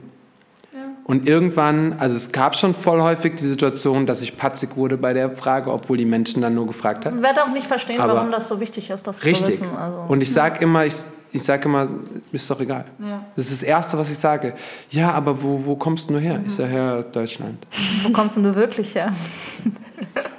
Und 1.04 1.28
irgendwann, 1.28 1.94
also 2.00 2.16
es 2.16 2.32
gab 2.32 2.56
schon 2.56 2.74
voll 2.74 3.00
häufig 3.00 3.36
die 3.36 3.46
Situation, 3.46 4.06
dass 4.06 4.22
ich 4.22 4.36
patzig 4.36 4.76
wurde 4.76 4.96
bei 4.96 5.12
der 5.12 5.30
Frage, 5.30 5.72
obwohl 5.72 5.96
die 5.96 6.04
Menschen 6.04 6.42
dann 6.42 6.56
nur 6.56 6.66
gefragt 6.66 7.06
haben. 7.06 7.18
Ich 7.18 7.22
werde 7.22 7.44
auch 7.44 7.52
nicht 7.52 7.66
verstehen, 7.68 8.00
Aber- 8.00 8.14
warum 8.14 8.32
das 8.32 8.48
so 8.48 8.58
wichtig 8.58 8.90
ist, 8.90 9.06
das 9.06 9.24
Richtig. 9.24 9.56
zu 9.56 9.62
wissen. 9.62 9.76
Also. 9.76 10.00
Und 10.08 10.20
ich 10.20 10.32
sag 10.32 10.60
immer, 10.60 10.84
ich, 10.84 10.94
ich 11.32 11.42
sag 11.42 11.64
immer, 11.64 11.88
ist 12.32 12.48
doch 12.50 12.60
egal. 12.60 12.84
Ja. 12.98 13.24
Das 13.36 13.46
ist 13.50 13.62
das 13.62 13.68
Erste, 13.68 13.98
was 13.98 14.10
ich 14.10 14.18
sage. 14.18 14.54
Ja, 14.90 15.12
aber 15.12 15.42
wo, 15.42 15.64
wo 15.66 15.76
kommst 15.76 16.08
du 16.08 16.12
nur 16.12 16.20
her? 16.20 16.36
Ich 16.46 16.52
Mhm. 16.52 16.56
sage, 16.56 16.74
ja, 16.74 17.02
Deutschland. 17.02 17.66
Wo 18.02 18.10
kommst 18.10 18.36
du 18.36 18.54
wirklich 18.54 18.94
her? 18.94 19.12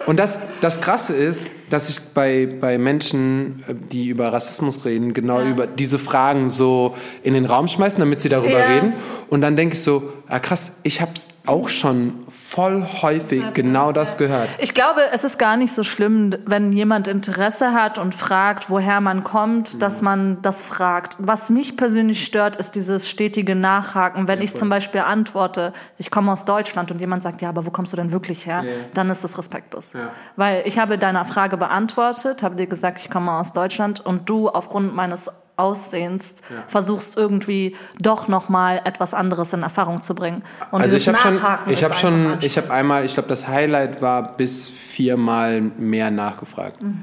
Und 0.06 0.18
das, 0.18 0.38
das 0.62 0.80
Krasse 0.82 1.14
ist, 1.16 1.48
dass 1.70 1.90
ich 1.90 2.00
bei, 2.14 2.48
bei 2.62 2.78
Menschen, 2.78 3.64
äh, 3.68 3.74
die 3.92 4.08
über 4.08 4.32
Rassismus 4.32 4.86
reden, 4.86 5.14
genau 5.14 5.40
Ja. 5.42 5.48
über 5.50 5.68
diese 5.68 6.00
Fragen 6.00 6.50
so 6.50 6.96
in 7.24 7.34
den 7.34 7.46
Raum 7.46 7.68
schmeißen, 7.68 8.00
damit 8.00 8.22
sie 8.22 8.30
darüber 8.30 8.60
Ja. 8.60 8.66
reden. 8.68 8.94
Und 9.30 9.42
dann 9.42 9.56
denke 9.56 9.74
ich 9.74 9.84
so, 9.84 10.14
ah 10.30 10.40
krass, 10.40 10.78
ich 10.84 11.02
habe 11.02 11.12
es 11.16 11.30
auch 11.46 11.70
schon 11.70 12.14
voll 12.30 12.86
häufig 13.02 13.44
genau 13.54 13.92
das 13.94 14.18
gehört. 14.18 14.50
Ich 14.60 14.74
glaube, 14.74 15.00
es 15.14 15.24
ist 15.24 15.38
gar 15.38 15.56
nicht 15.58 15.74
so 15.74 15.84
schlimm, 15.84 16.32
wenn 16.46 16.74
jemand 16.74 17.08
Interesse 17.08 17.74
hat 17.74 17.98
und 17.98 18.14
fragt, 18.14 18.70
woher 18.70 19.00
man 19.02 19.24
kommt, 19.24 19.82
dass 19.82 20.02
man 20.02 20.42
das 20.42 20.62
fragt. 20.62 21.16
Was 21.20 21.50
mich 21.50 21.78
persönlich 21.78 22.26
stört, 22.26 22.58
ist 22.58 22.72
dieses 22.76 23.10
stetige 23.10 23.56
Nachhaken. 23.56 24.28
Wenn 24.28 24.42
ich 24.42 24.54
zum 24.56 24.70
Beispiel 24.70 25.02
antworte, 25.02 25.74
ich 25.98 26.12
komme 26.12 26.32
aus 26.32 26.44
Deutschland 26.46 26.92
und 26.92 27.00
jemand 27.00 27.24
sagt, 27.24 27.42
ja, 27.42 27.50
aber 27.50 27.66
wo 27.66 27.72
kommst 27.72 27.94
du 27.94 27.98
denn 27.98 28.12
wirklich 28.12 28.46
her? 28.46 28.64
Ja. 28.66 28.72
Dann 28.94 29.10
ist 29.10 29.24
es 29.24 29.38
respektlos. 29.38 29.94
Ja. 29.94 30.10
Weil 30.36 30.64
ich 30.66 30.80
habe 30.80 30.98
deine 30.98 31.24
Frage 31.26 31.57
beantwortet, 31.58 32.44
habe 32.44 32.56
dir 32.56 32.68
gesagt, 32.68 33.00
ich 33.00 33.10
komme 33.10 33.32
aus 33.32 33.54
Deutschland 33.54 34.06
und 34.06 34.30
du 34.30 34.50
aufgrund 34.50 34.96
meines 34.96 35.30
Aussehens 35.58 36.36
versuchst 36.68 37.18
irgendwie 37.18 37.76
doch 38.00 38.28
noch 38.28 38.48
mal 38.48 38.80
etwas 38.86 39.14
anderes 39.14 39.54
in 39.54 39.64
Erfahrung 39.64 40.02
zu 40.02 40.14
bringen. 40.14 40.44
Und 40.72 40.82
Also 40.82 40.96
ich 40.96 41.08
habe 41.08 41.18
schon, 41.18 41.40
ich 41.68 41.84
habe 41.84 41.94
schon, 41.96 42.38
ich 42.42 42.58
habe 42.58 42.72
einmal, 42.72 43.04
ich 43.06 43.16
glaube, 43.16 43.30
das 43.30 43.48
Highlight 43.48 44.02
war 44.02 44.38
bis 44.38 44.70
viermal 44.70 45.62
mehr 45.62 46.12
nachgefragt. 46.12 46.82
Mhm. 46.82 47.00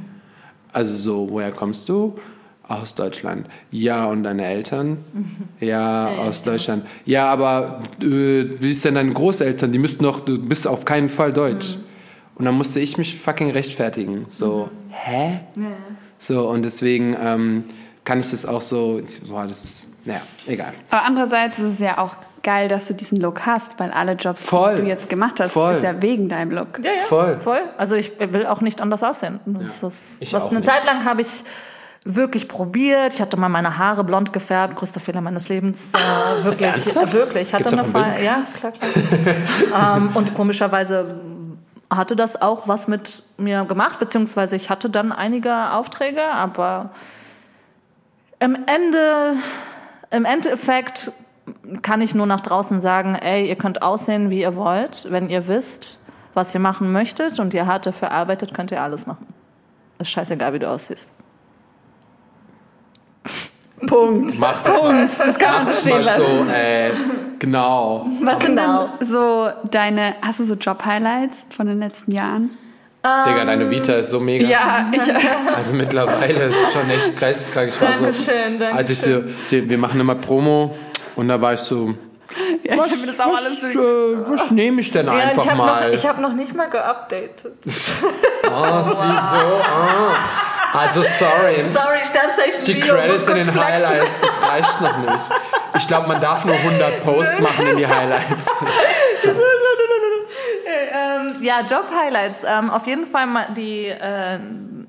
Also 0.72 0.96
so, 0.96 1.30
woher 1.30 1.50
kommst 1.50 1.88
du? 1.88 2.18
Aus 2.66 2.94
Deutschland. 2.94 3.46
Ja, 3.70 4.06
und 4.06 4.22
deine 4.22 4.46
Eltern? 4.46 4.98
Mhm. 5.12 5.32
Ja, 5.60 6.08
aus 6.08 6.42
Deutschland. 6.42 6.86
Ja, 7.04 7.26
aber 7.26 7.82
äh, 8.00 8.06
wie 8.06 8.70
ist 8.70 8.84
denn 8.84 8.94
deine 8.94 9.12
Großeltern? 9.12 9.70
Die 9.70 9.78
müssten 9.78 10.02
doch, 10.02 10.20
du 10.20 10.38
bist 10.38 10.66
auf 10.66 10.84
keinen 10.84 11.10
Fall 11.10 11.32
deutsch. 11.32 11.76
Mhm. 11.76 11.93
Und 12.36 12.44
dann 12.44 12.54
musste 12.54 12.80
ich 12.80 12.98
mich 12.98 13.18
fucking 13.18 13.50
rechtfertigen. 13.50 14.26
So, 14.28 14.68
hä? 14.90 15.40
So, 16.18 16.48
und 16.48 16.62
deswegen 16.62 17.16
ähm, 17.20 17.64
kann 18.04 18.20
ich 18.20 18.30
das 18.30 18.44
auch 18.44 18.60
so, 18.60 19.00
ich, 19.04 19.28
boah, 19.28 19.46
das 19.46 19.64
ist, 19.64 19.88
naja, 20.04 20.22
egal. 20.46 20.72
Aber 20.90 21.04
andererseits 21.04 21.58
ist 21.58 21.74
es 21.74 21.78
ja 21.78 21.98
auch 21.98 22.16
geil, 22.42 22.68
dass 22.68 22.88
du 22.88 22.94
diesen 22.94 23.20
Look 23.20 23.46
hast, 23.46 23.80
weil 23.80 23.90
alle 23.90 24.12
Jobs, 24.12 24.44
Voll. 24.44 24.76
die 24.76 24.82
du 24.82 24.88
jetzt 24.88 25.08
gemacht 25.08 25.40
hast, 25.40 25.52
Voll. 25.52 25.74
ist 25.74 25.82
ja 25.82 26.00
wegen 26.02 26.28
deinem 26.28 26.50
Look. 26.50 26.78
Ja, 26.82 26.90
ja, 26.92 27.02
Voll. 27.08 27.40
voll. 27.40 27.62
Also 27.78 27.96
ich 27.96 28.12
will 28.18 28.46
auch 28.46 28.60
nicht 28.60 28.80
anders 28.80 29.02
aussehen. 29.02 29.40
Das 29.46 29.82
ist, 29.82 30.22
ich 30.22 30.32
was 30.32 30.44
auch 30.44 30.50
eine 30.50 30.60
nicht. 30.60 30.70
Zeit 30.70 30.84
lang 30.84 31.04
habe 31.04 31.22
ich 31.22 31.42
wirklich 32.04 32.48
probiert. 32.48 33.14
Ich 33.14 33.22
hatte 33.22 33.38
mal 33.38 33.48
meine 33.48 33.78
Haare 33.78 34.04
blond 34.04 34.32
gefärbt, 34.32 34.76
größter 34.76 35.00
Fehler 35.00 35.22
meines 35.22 35.48
Lebens. 35.48 35.92
Äh, 35.94 35.98
wirklich, 36.44 36.96
äh, 36.96 37.12
wirklich. 37.12 37.48
Ich 37.48 37.54
hatte 37.54 37.64
Gibt's 37.64 37.78
eine 37.82 37.90
Fall, 37.90 38.22
ja, 38.22 38.42
klar, 38.54 38.72
klar. 38.72 39.96
ähm, 39.96 40.10
und 40.14 40.34
komischerweise 40.34 41.18
hatte 41.96 42.16
das 42.16 42.40
auch 42.40 42.68
was 42.68 42.88
mit 42.88 43.22
mir 43.36 43.64
gemacht, 43.64 43.98
beziehungsweise 43.98 44.56
ich 44.56 44.70
hatte 44.70 44.90
dann 44.90 45.12
einige 45.12 45.72
Aufträge, 45.72 46.24
aber 46.24 46.90
im 48.40 48.56
Ende, 48.66 49.34
im 50.10 50.24
Endeffekt 50.24 51.12
kann 51.82 52.00
ich 52.00 52.14
nur 52.14 52.26
nach 52.26 52.40
draußen 52.40 52.80
sagen, 52.80 53.14
ey, 53.14 53.48
ihr 53.48 53.56
könnt 53.56 53.82
aussehen, 53.82 54.30
wie 54.30 54.40
ihr 54.40 54.56
wollt. 54.56 55.06
Wenn 55.10 55.28
ihr 55.28 55.48
wisst, 55.48 55.98
was 56.34 56.54
ihr 56.54 56.60
machen 56.60 56.92
möchtet 56.92 57.38
und 57.38 57.54
ihr 57.54 57.66
hart 57.66 57.86
dafür 57.86 58.10
arbeitet, 58.10 58.54
könnt 58.54 58.70
ihr 58.70 58.82
alles 58.82 59.06
machen. 59.06 59.26
Ist 59.98 60.10
scheißegal, 60.10 60.52
wie 60.52 60.58
du 60.58 60.68
aussiehst. 60.68 61.12
Punkt. 63.86 64.38
Mach 64.38 64.60
das 64.62 64.78
Punkt. 64.78 65.20
Das 65.20 65.38
kann 65.38 65.64
man 65.64 65.68
so 65.68 65.80
stehen 65.80 66.02
lassen. 66.02 66.22
so, 66.22 66.52
äh, 66.52 66.92
genau. 67.44 68.06
Was 68.22 68.38
sind 68.44 68.56
Genau. 68.56 68.88
denn 69.00 69.06
so 69.06 69.48
deine, 69.70 70.14
hast 70.22 70.40
du 70.40 70.44
so 70.44 70.54
Job-Highlights 70.54 71.46
von 71.56 71.66
den 71.66 71.78
letzten 71.78 72.12
Jahren? 72.12 72.50
Digga, 73.02 73.44
deine 73.44 73.70
Vita 73.70 73.92
ist 73.94 74.10
so 74.10 74.18
mega. 74.18 74.46
Ja, 74.48 74.86
ich, 74.90 75.00
Also 75.56 75.74
mittlerweile 75.74 76.44
ist 76.46 76.56
schon 76.72 76.88
echt 76.88 77.20
geisteskrank. 77.20 77.68
Ich 77.68 77.80
war 77.82 77.92
so, 77.92 77.98
Dankeschön, 78.04 78.58
danke 78.58 78.76
als 78.78 78.88
ich 78.90 78.98
so, 79.00 79.22
die, 79.50 79.68
wir 79.68 79.76
machen 79.76 80.00
immer 80.00 80.14
Promo 80.14 80.74
und 81.16 81.28
da 81.28 81.38
war 81.38 81.52
ich 81.52 81.60
so, 81.60 81.88
ja, 82.64 82.72
ich 82.72 82.78
was, 82.78 82.90
habe 82.90 83.00
mir 83.00 83.06
das 83.08 83.20
auch 83.20 83.32
was, 83.34 83.44
alles 83.44 83.74
äh, 83.74 84.30
was 84.30 84.50
nehme 84.50 84.80
ich 84.80 84.90
denn 84.90 85.04
Ja, 85.06 85.12
einfach 85.12 85.44
ich 85.44 85.50
habe 85.50 85.58
noch, 85.58 85.66
mal? 85.66 85.92
ich 85.94 86.06
hab 86.08 86.18
noch 86.18 86.32
nicht 86.32 86.54
mal 86.56 86.68
geupdatet. 86.70 87.52
oh, 87.66 87.70
sie 88.82 88.92
so, 88.92 89.36
ah. 89.70 90.16
Also 90.74 91.02
sorry. 91.02 91.62
Sorry, 91.72 92.04
Sternzeichen 92.04 92.64
Die 92.64 92.74
Bio, 92.74 92.94
Credits 92.94 93.28
in 93.28 93.36
den. 93.36 93.54
Highlights, 93.54 94.20
das 94.20 94.42
reicht 94.42 94.80
noch 94.80 94.98
nicht. 94.98 95.30
Ich 95.76 95.86
glaube, 95.86 96.08
man 96.08 96.20
darf 96.20 96.44
nur 96.44 96.56
100 96.56 97.02
Posts 97.02 97.40
machen 97.40 97.66
in 97.68 97.76
die 97.76 97.86
Highlights. 97.86 98.50
ähm, 100.92 101.36
ja, 101.40 101.60
Job-Highlights. 101.60 102.42
Ähm, 102.44 102.70
auf 102.70 102.86
jeden 102.86 103.06
Fall 103.06 103.26
mal 103.26 103.54
die, 103.54 103.86
äh, 103.86 104.38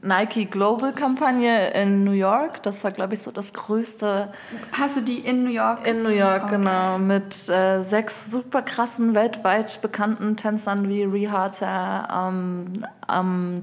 Nike 0.05 0.45
Global 0.45 0.93
Kampagne 0.93 1.71
in 1.71 2.03
New 2.03 2.11
York. 2.11 2.61
Das 2.61 2.83
war, 2.83 2.91
glaube 2.91 3.15
ich, 3.15 3.21
so 3.21 3.31
das 3.31 3.53
größte. 3.53 4.31
Hast 4.71 4.97
du 4.97 5.01
die 5.01 5.19
in 5.19 5.43
New 5.43 5.49
York? 5.49 5.85
In 5.85 6.03
New 6.03 6.09
York, 6.09 6.43
okay. 6.43 6.57
genau. 6.57 6.99
Mit 6.99 7.49
äh, 7.49 7.81
sechs 7.81 8.29
super 8.29 8.61
krassen, 8.61 9.15
weltweit 9.15 9.81
bekannten 9.81 10.37
Tänzern 10.37 10.87
wie 10.87 11.03
Rihata, 11.03 12.29
ähm, 12.29 12.71
ähm, 13.11 13.59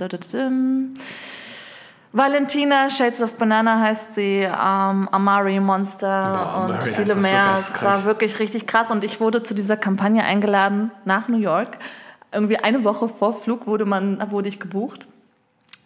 Valentina, 2.12 2.90
Shades 2.90 3.22
of 3.22 3.34
Banana 3.38 3.80
heißt 3.80 4.14
sie, 4.14 4.40
ähm, 4.42 5.08
Amari 5.10 5.58
Monster 5.60 6.54
oh, 6.54 6.64
und 6.64 6.72
Amari, 6.72 6.92
viele 6.92 7.14
mehr. 7.14 7.56
So 7.56 7.74
es 7.74 7.82
war 7.82 8.04
wirklich 8.04 8.38
richtig 8.38 8.66
krass 8.66 8.90
und 8.90 9.02
ich 9.02 9.18
wurde 9.18 9.42
zu 9.42 9.54
dieser 9.54 9.78
Kampagne 9.78 10.22
eingeladen 10.22 10.90
nach 11.06 11.28
New 11.28 11.38
York. 11.38 11.78
Irgendwie 12.30 12.58
eine 12.58 12.84
Woche 12.84 13.08
vor 13.08 13.32
Flug 13.32 13.66
wurde 13.66 13.86
man, 13.86 14.30
wurde 14.30 14.50
ich 14.50 14.60
gebucht. 14.60 15.08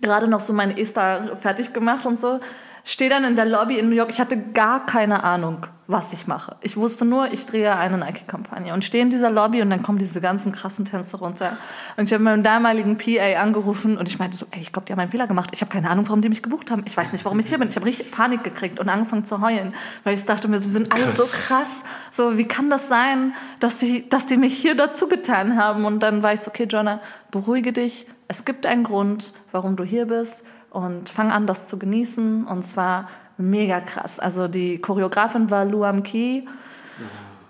Gerade 0.00 0.26
noch 0.26 0.40
so 0.40 0.52
mein 0.52 0.76
Ester 0.76 1.36
fertig 1.40 1.72
gemacht 1.72 2.06
und 2.06 2.18
so 2.18 2.40
stehe 2.86 3.10
dann 3.10 3.24
in 3.24 3.34
der 3.34 3.44
Lobby 3.44 3.78
in 3.78 3.90
New 3.90 3.96
York. 3.96 4.10
Ich 4.10 4.20
hatte 4.20 4.40
gar 4.40 4.86
keine 4.86 5.24
Ahnung, 5.24 5.66
was 5.88 6.12
ich 6.12 6.28
mache. 6.28 6.54
Ich 6.62 6.76
wusste 6.76 7.04
nur, 7.04 7.32
ich 7.32 7.44
drehe 7.44 7.74
eine 7.76 7.98
Nike-Kampagne 7.98 8.72
und 8.72 8.84
stehe 8.84 9.02
in 9.02 9.10
dieser 9.10 9.28
Lobby 9.28 9.60
und 9.60 9.70
dann 9.70 9.82
kommen 9.82 9.98
diese 9.98 10.20
ganzen 10.20 10.52
krassen 10.52 10.84
Tänze 10.84 11.16
runter. 11.16 11.58
Und 11.96 12.04
ich 12.04 12.12
habe 12.14 12.22
meinen 12.22 12.44
damaligen 12.44 12.96
PA 12.96 13.40
angerufen 13.42 13.98
und 13.98 14.08
ich 14.08 14.20
meinte 14.20 14.36
so, 14.36 14.46
ey, 14.52 14.60
ich 14.60 14.72
glaube, 14.72 14.86
die 14.86 14.92
haben 14.92 15.00
einen 15.00 15.10
Fehler 15.10 15.26
gemacht. 15.26 15.50
Ich 15.52 15.62
habe 15.62 15.72
keine 15.72 15.90
Ahnung, 15.90 16.06
warum 16.06 16.20
die 16.20 16.28
mich 16.28 16.44
gebucht 16.44 16.70
haben. 16.70 16.84
Ich 16.86 16.96
weiß 16.96 17.10
nicht, 17.10 17.24
warum 17.24 17.40
ich 17.40 17.48
hier 17.48 17.58
bin. 17.58 17.66
Ich 17.66 17.74
habe 17.74 17.86
richtig 17.86 18.12
Panik 18.12 18.44
gekriegt 18.44 18.78
und 18.78 18.88
angefangen 18.88 19.24
zu 19.24 19.40
heulen, 19.40 19.74
weil 20.04 20.14
ich 20.14 20.24
dachte 20.24 20.46
mir, 20.46 20.60
sie 20.60 20.70
sind 20.70 20.92
alle 20.92 21.02
krass. 21.02 21.48
so 21.48 21.54
krass. 21.54 21.82
So, 22.12 22.38
wie 22.38 22.46
kann 22.46 22.70
das 22.70 22.86
sein, 22.86 23.34
dass 23.58 23.78
die, 23.78 24.08
dass 24.08 24.26
die 24.26 24.36
mich 24.36 24.56
hier 24.56 24.76
dazu 24.76 25.08
getan 25.08 25.56
haben? 25.56 25.84
Und 25.86 26.04
dann 26.04 26.22
war 26.22 26.32
ich 26.32 26.40
so, 26.40 26.50
okay, 26.52 26.68
Jonah, 26.70 27.00
beruhige 27.32 27.72
dich. 27.72 28.06
Es 28.28 28.44
gibt 28.44 28.64
einen 28.64 28.84
Grund, 28.84 29.34
warum 29.50 29.74
du 29.74 29.82
hier 29.82 30.06
bist 30.06 30.44
und 30.76 31.08
fang 31.08 31.32
an, 31.32 31.46
das 31.46 31.66
zu 31.66 31.78
genießen. 31.78 32.46
Und 32.46 32.66
zwar 32.66 33.08
mega 33.38 33.80
krass. 33.80 34.20
Also 34.20 34.46
die 34.46 34.78
Choreografin 34.78 35.50
war 35.50 35.64
Luam 35.64 36.02
Ki. 36.02 36.46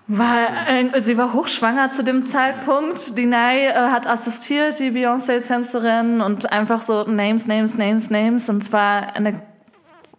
War, 0.09 0.69
äh, 0.69 1.01
sie 1.01 1.19
war 1.19 1.33
hochschwanger 1.33 1.91
zu 1.91 2.05
dem 2.05 2.25
Zeitpunkt. 2.25 3.19
Die 3.19 3.27
Nai 3.27 3.67
äh, 3.67 3.73
hat 3.73 4.07
assistiert, 4.07 4.79
die 4.79 4.93
Beyoncé-Tänzerin 4.93 6.21
und 6.21 6.53
einfach 6.53 6.81
so 6.81 7.03
Names, 7.03 7.49
Names, 7.49 7.77
Names, 7.77 8.11
Names. 8.11 8.49
Und 8.49 8.63
zwar 8.63 9.17
eine 9.17 9.43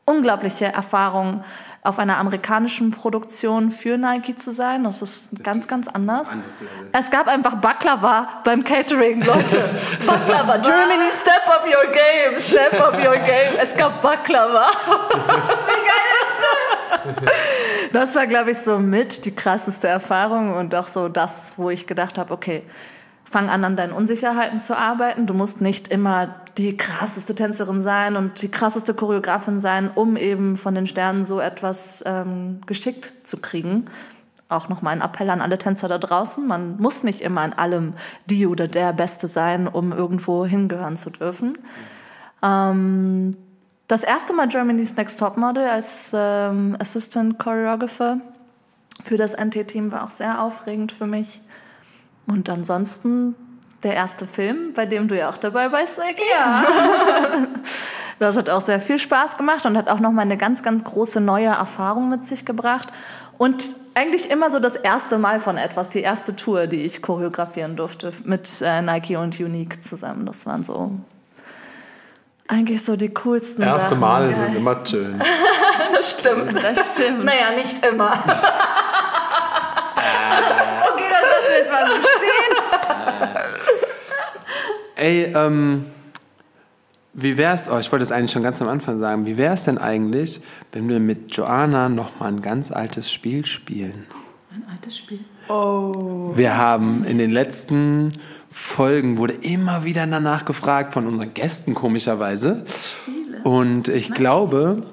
unglaubliche 0.03 0.65
Erfahrung, 0.65 1.45
auf 1.83 1.99
einer 1.99 2.17
amerikanischen 2.17 2.91
Produktion 2.91 3.71
für 3.71 3.97
Nike 3.97 4.35
zu 4.35 4.51
sein. 4.51 4.83
Das 4.83 5.01
ist 5.01 5.29
ganz, 5.43 5.67
ganz 5.67 5.87
anders. 5.87 6.29
Es 6.91 7.09
gab 7.09 7.27
einfach 7.27 7.55
Baklava 7.55 8.41
beim 8.43 8.63
Catering, 8.63 9.21
Leute. 9.21 9.69
Baklava. 10.05 10.57
Germany, 10.57 11.09
step 11.11 11.47
up 11.47 11.65
your 11.65 11.91
game, 11.91 12.35
step 12.35 12.73
up 12.81 12.93
your 12.95 13.17
game. 13.17 13.57
Es 13.61 13.75
gab 13.75 14.01
Baklava. 14.01 14.67
Wie 14.87 15.83
geil 15.87 16.17
ist 16.27 17.23
das? 17.23 17.31
Das 17.93 18.15
war, 18.15 18.27
glaube 18.27 18.51
ich, 18.51 18.57
so 18.57 18.79
mit 18.79 19.25
die 19.25 19.33
krasseste 19.33 19.87
Erfahrung 19.87 20.55
und 20.55 20.75
auch 20.75 20.87
so 20.87 21.07
das, 21.07 21.53
wo 21.57 21.69
ich 21.69 21.87
gedacht 21.87 22.17
habe, 22.17 22.33
okay, 22.33 22.63
fang 23.29 23.49
an, 23.49 23.63
an 23.63 23.75
deinen 23.75 23.93
Unsicherheiten 23.93 24.59
zu 24.59 24.77
arbeiten. 24.77 25.25
Du 25.25 25.33
musst 25.33 25.61
nicht 25.61 25.89
immer 25.89 26.35
die 26.57 26.77
krasseste 26.77 27.35
Tänzerin 27.35 27.81
sein 27.81 28.15
und 28.15 28.41
die 28.41 28.49
krasseste 28.49 28.93
Choreografin 28.93 29.59
sein, 29.59 29.91
um 29.93 30.15
eben 30.15 30.57
von 30.57 30.73
den 30.73 30.87
Sternen 30.87 31.25
so 31.25 31.39
etwas 31.39 32.03
ähm, 32.05 32.61
geschickt 32.65 33.13
zu 33.23 33.37
kriegen. 33.37 33.85
Auch 34.49 34.69
nochmal 34.69 34.93
ein 34.93 35.01
Appell 35.01 35.29
an 35.29 35.41
alle 35.41 35.57
Tänzer 35.57 35.89
da 35.89 35.97
draußen. 35.97 36.47
Man 36.47 36.77
muss 36.77 37.03
nicht 37.03 37.19
immer 37.21 37.43
in 37.43 37.53
allem 37.53 37.93
die 38.27 38.47
oder 38.47 38.67
der 38.67 38.93
Beste 38.93 39.27
sein, 39.27 39.67
um 39.67 39.91
irgendwo 39.91 40.45
hingehören 40.45 40.95
zu 40.95 41.09
dürfen. 41.09 41.57
Ähm, 42.41 43.35
das 43.87 44.03
erste 44.03 44.33
Mal 44.33 44.47
Germany's 44.47 44.95
Next 44.95 45.19
Top 45.19 45.37
Model 45.37 45.67
als 45.67 46.11
ähm, 46.13 46.77
Assistant 46.79 47.39
Choreographer 47.39 48.19
für 49.03 49.17
das 49.17 49.33
NT-Team 49.33 49.91
war 49.91 50.03
auch 50.03 50.09
sehr 50.09 50.41
aufregend 50.41 50.91
für 50.91 51.05
mich. 51.05 51.41
Und 52.27 52.49
ansonsten 52.49 53.35
der 53.83 53.95
erste 53.95 54.27
Film, 54.27 54.73
bei 54.75 54.85
dem 54.85 55.07
du 55.07 55.17
ja 55.17 55.29
auch 55.29 55.37
dabei 55.37 55.71
warst, 55.71 55.97
Eki. 55.97 56.23
Ja. 56.31 56.63
das 58.19 58.35
hat 58.35 58.49
auch 58.49 58.61
sehr 58.61 58.79
viel 58.79 58.99
Spaß 58.99 59.37
gemacht 59.37 59.65
und 59.65 59.77
hat 59.77 59.87
auch 59.87 59.99
nochmal 59.99 60.25
eine 60.25 60.37
ganz, 60.37 60.61
ganz 60.61 60.83
große 60.83 61.21
neue 61.21 61.47
Erfahrung 61.47 62.09
mit 62.09 62.25
sich 62.25 62.45
gebracht. 62.45 62.89
Und 63.37 63.75
eigentlich 63.93 64.29
immer 64.29 64.49
so 64.49 64.59
das 64.59 64.75
erste 64.75 65.17
Mal 65.17 65.39
von 65.39 65.57
etwas, 65.57 65.89
die 65.89 66.01
erste 66.01 66.35
Tour, 66.35 66.67
die 66.67 66.81
ich 66.81 67.01
choreografieren 67.01 67.75
durfte 67.75 68.11
mit 68.23 68.61
äh, 68.61 68.81
Nike 68.81 69.15
und 69.15 69.39
Unique 69.39 69.81
zusammen. 69.83 70.25
Das 70.25 70.45
waren 70.45 70.63
so 70.63 70.91
eigentlich 72.47 72.83
so 72.83 72.95
die 72.95 73.09
coolsten 73.09 73.61
Erste 73.61 73.89
Sachen. 73.89 73.99
Male 73.99 74.33
sind 74.33 74.55
immer 74.55 74.85
schön. 74.85 75.21
das 75.93 76.11
stimmt. 76.11 76.53
Das 76.53 76.95
stimmt. 76.95 77.25
Naja, 77.25 77.51
nicht 77.55 77.85
immer. 77.85 78.23
jetzt 81.57 81.71
mal 81.71 81.87
so 81.87 81.95
stehen. 81.95 82.37
Ey, 84.97 85.31
ähm, 85.35 85.85
wie 87.13 87.37
wär's, 87.37 87.69
oh, 87.69 87.77
ich 87.79 87.91
wollte 87.91 88.03
das 88.03 88.11
eigentlich 88.11 88.31
schon 88.31 88.43
ganz 88.43 88.61
am 88.61 88.67
Anfang 88.67 88.99
sagen, 88.99 89.25
wie 89.25 89.37
wäre 89.37 89.53
es 89.53 89.63
denn 89.63 89.77
eigentlich, 89.77 90.41
wenn 90.71 90.89
wir 90.89 90.99
mit 90.99 91.35
Joanna 91.35 91.89
noch 91.89 92.19
mal 92.19 92.27
ein 92.27 92.41
ganz 92.41 92.71
altes 92.71 93.11
Spiel 93.11 93.45
spielen? 93.45 94.05
Ein 94.51 94.63
altes 94.71 94.97
Spiel? 94.97 95.19
Oh. 95.49 96.31
Wir 96.35 96.57
haben 96.57 97.05
in 97.05 97.17
den 97.17 97.31
letzten 97.31 98.11
Folgen 98.49 99.17
wurde 99.17 99.33
immer 99.33 99.83
wieder 99.83 100.05
danach 100.07 100.45
gefragt 100.45 100.93
von 100.93 101.05
unseren 101.07 101.33
Gästen 101.33 101.73
komischerweise. 101.73 102.65
Spiele. 103.03 103.41
Und 103.43 103.87
ich 103.87 104.09
Nein. 104.09 104.17
glaube, 104.17 104.83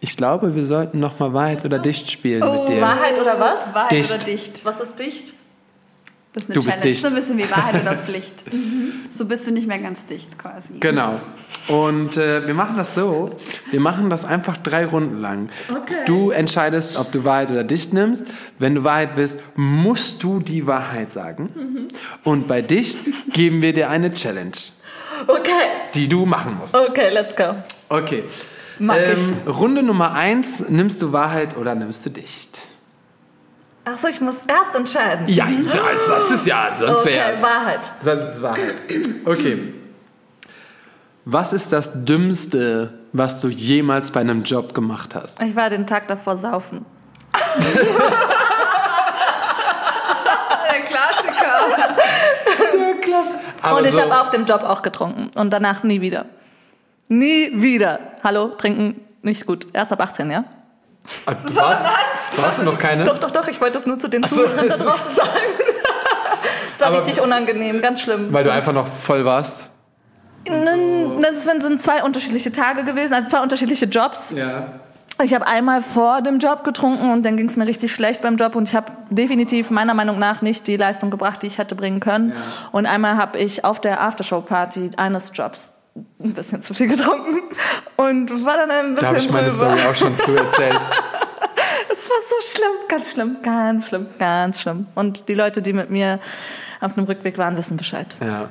ich 0.00 0.16
glaube, 0.16 0.54
wir 0.54 0.64
sollten 0.64 1.00
noch 1.00 1.18
mal 1.18 1.32
Wahrheit 1.32 1.64
oder 1.64 1.78
Dicht 1.78 2.10
spielen 2.10 2.42
oh, 2.42 2.60
mit 2.60 2.68
dir. 2.76 2.80
Wahrheit 2.80 3.20
oder 3.20 3.38
was? 3.38 3.58
Wahrheit 3.74 3.92
dicht. 3.92 4.14
oder 4.14 4.24
Dicht. 4.24 4.64
Was 4.64 4.80
ist 4.80 4.98
dicht? 4.98 5.34
Das 6.32 6.44
ist 6.44 6.50
eine 6.50 6.54
du 6.54 6.60
Challenge. 6.60 6.76
bist 6.76 6.84
dicht. 6.84 7.00
So 7.00 7.08
ein 7.08 7.14
bisschen 7.14 7.38
wie 7.38 7.50
Wahrheit 7.50 7.82
oder 7.82 7.96
Pflicht. 7.98 8.44
So 9.10 9.24
bist 9.24 9.46
du 9.48 9.52
nicht 9.52 9.66
mehr 9.66 9.80
ganz 9.80 10.06
dicht 10.06 10.38
quasi. 10.38 10.74
Genau. 10.78 11.20
Und 11.68 12.16
äh, 12.16 12.46
wir 12.46 12.54
machen 12.54 12.76
das 12.76 12.94
so. 12.94 13.30
Wir 13.70 13.80
machen 13.80 14.10
das 14.10 14.24
einfach 14.24 14.56
drei 14.56 14.86
Runden 14.86 15.20
lang. 15.20 15.50
Okay. 15.68 16.04
Du 16.06 16.30
entscheidest, 16.30 16.96
ob 16.96 17.10
du 17.10 17.24
Wahrheit 17.24 17.50
oder 17.50 17.64
dicht 17.64 17.92
nimmst. 17.92 18.26
Wenn 18.58 18.76
du 18.76 18.84
Wahrheit 18.84 19.16
bist, 19.16 19.42
musst 19.56 20.22
du 20.22 20.38
die 20.40 20.66
Wahrheit 20.68 21.10
sagen. 21.10 21.50
Mhm. 21.54 21.88
Und 22.22 22.46
bei 22.46 22.62
dicht 22.62 22.98
geben 23.32 23.60
wir 23.60 23.72
dir 23.72 23.90
eine 23.90 24.10
Challenge. 24.10 24.52
Okay. 25.26 25.50
Die 25.94 26.08
du 26.08 26.26
machen 26.26 26.56
musst. 26.58 26.74
Okay, 26.74 27.10
let's 27.10 27.34
go. 27.34 27.56
Okay. 27.88 28.22
Mach 28.78 28.96
ähm, 28.96 29.36
ich. 29.44 29.52
Runde 29.52 29.82
Nummer 29.82 30.12
eins, 30.12 30.64
nimmst 30.68 31.02
du 31.02 31.12
Wahrheit 31.12 31.56
oder 31.56 31.74
nimmst 31.74 32.06
du 32.06 32.10
dicht? 32.10 32.69
Ach 33.92 33.98
so, 33.98 34.08
ich 34.08 34.20
muss 34.20 34.44
erst 34.46 34.74
entscheiden. 34.74 35.26
Ja, 35.28 35.46
das 35.46 36.30
ist 36.30 36.46
ja, 36.46 36.70
sonst 36.76 37.00
okay, 37.00 37.14
wäre 37.14 37.42
Wahrheit. 37.42 37.90
Sonst 38.02 38.42
Wahrheit. 38.42 38.74
Okay. 39.24 39.74
Was 41.24 41.52
ist 41.52 41.72
das 41.72 42.04
Dümmste, 42.04 42.94
was 43.12 43.40
du 43.40 43.48
jemals 43.48 44.10
bei 44.10 44.20
einem 44.20 44.44
Job 44.44 44.74
gemacht 44.74 45.14
hast? 45.14 45.42
Ich 45.42 45.56
war 45.56 45.70
den 45.70 45.86
Tag 45.86 46.06
davor 46.08 46.36
saufen. 46.36 46.84
Der 50.70 50.80
Klassiker. 50.82 51.88
Der 52.72 52.94
Klassiker. 53.00 53.76
Und 53.76 53.84
ich 53.84 53.92
so 53.92 54.02
habe 54.02 54.20
auf 54.20 54.30
dem 54.30 54.44
Job 54.44 54.62
auch 54.62 54.82
getrunken. 54.82 55.30
Und 55.36 55.50
danach 55.50 55.82
nie 55.82 56.00
wieder. 56.00 56.26
Nie 57.08 57.50
wieder. 57.54 57.98
Hallo, 58.22 58.48
trinken, 58.50 59.00
nicht 59.22 59.46
gut. 59.46 59.66
Erst 59.72 59.92
ab 59.92 60.00
18, 60.00 60.30
ja? 60.30 60.44
Ah, 61.26 61.34
du 61.34 61.54
warst, 61.56 61.84
Was? 61.84 62.42
warst 62.42 62.58
du 62.58 62.62
noch 62.64 62.78
keine? 62.78 63.04
Doch, 63.04 63.18
doch, 63.18 63.30
doch. 63.30 63.48
Ich 63.48 63.60
wollte 63.60 63.74
das 63.74 63.86
nur 63.86 63.98
zu 63.98 64.08
den 64.08 64.22
so. 64.22 64.36
Zuhörern 64.36 64.68
da 64.68 64.76
draußen 64.76 65.14
sagen. 65.14 65.30
Es 66.72 66.80
war 66.80 66.92
Aber 66.94 67.06
richtig 67.06 67.20
unangenehm, 67.20 67.82
ganz 67.82 68.00
schlimm. 68.00 68.32
Weil 68.32 68.42
du 68.42 68.50
einfach 68.50 68.72
noch 68.72 68.86
voll 68.86 69.22
warst? 69.26 69.68
Das 70.46 71.44
sind 71.44 71.82
zwei 71.82 72.02
unterschiedliche 72.02 72.52
Tage 72.52 72.84
gewesen, 72.84 73.12
also 73.12 73.28
zwei 73.28 73.42
unterschiedliche 73.42 73.84
Jobs. 73.84 74.30
Ja. 74.30 74.80
Ich 75.22 75.34
habe 75.34 75.46
einmal 75.46 75.82
vor 75.82 76.22
dem 76.22 76.38
Job 76.38 76.64
getrunken 76.64 77.10
und 77.12 77.22
dann 77.24 77.36
ging 77.36 77.46
es 77.46 77.56
mir 77.58 77.66
richtig 77.66 77.92
schlecht 77.92 78.22
beim 78.22 78.36
Job 78.36 78.56
und 78.56 78.68
ich 78.68 78.74
habe 78.74 78.90
definitiv 79.10 79.70
meiner 79.70 79.92
Meinung 79.92 80.18
nach 80.18 80.40
nicht 80.40 80.66
die 80.66 80.78
Leistung 80.78 81.10
gebracht, 81.10 81.42
die 81.42 81.48
ich 81.48 81.58
hätte 81.58 81.74
bringen 81.74 82.00
können. 82.00 82.30
Ja. 82.30 82.36
Und 82.72 82.86
einmal 82.86 83.18
habe 83.18 83.38
ich 83.38 83.64
auf 83.64 83.80
der 83.80 84.00
Aftershow-Party 84.00 84.92
eines 84.96 85.32
Jobs 85.34 85.74
ein 86.22 86.34
bisschen 86.34 86.62
zu 86.62 86.74
viel 86.74 86.88
getrunken 86.88 87.40
und 87.96 88.44
war 88.44 88.56
dann 88.56 88.70
ein 88.70 88.94
bisschen. 88.94 89.00
Da 89.00 89.06
habe 89.08 89.18
ich 89.18 89.30
meine 89.30 89.50
Story 89.50 89.80
auch 89.88 89.94
schon 89.94 90.16
zu 90.16 90.36
erzählt. 90.36 90.80
Es 91.90 92.08
war 92.08 92.18
so 92.28 92.36
schlimm, 92.46 92.88
ganz 92.88 93.12
schlimm, 93.12 93.36
ganz 93.42 93.88
schlimm, 93.88 94.06
ganz 94.18 94.60
schlimm. 94.60 94.86
Und 94.94 95.28
die 95.28 95.34
Leute, 95.34 95.62
die 95.62 95.72
mit 95.72 95.90
mir 95.90 96.20
auf 96.80 96.94
dem 96.94 97.04
Rückweg 97.04 97.36
waren, 97.38 97.56
wissen 97.56 97.76
Bescheid. 97.76 98.14
Ja. 98.20 98.48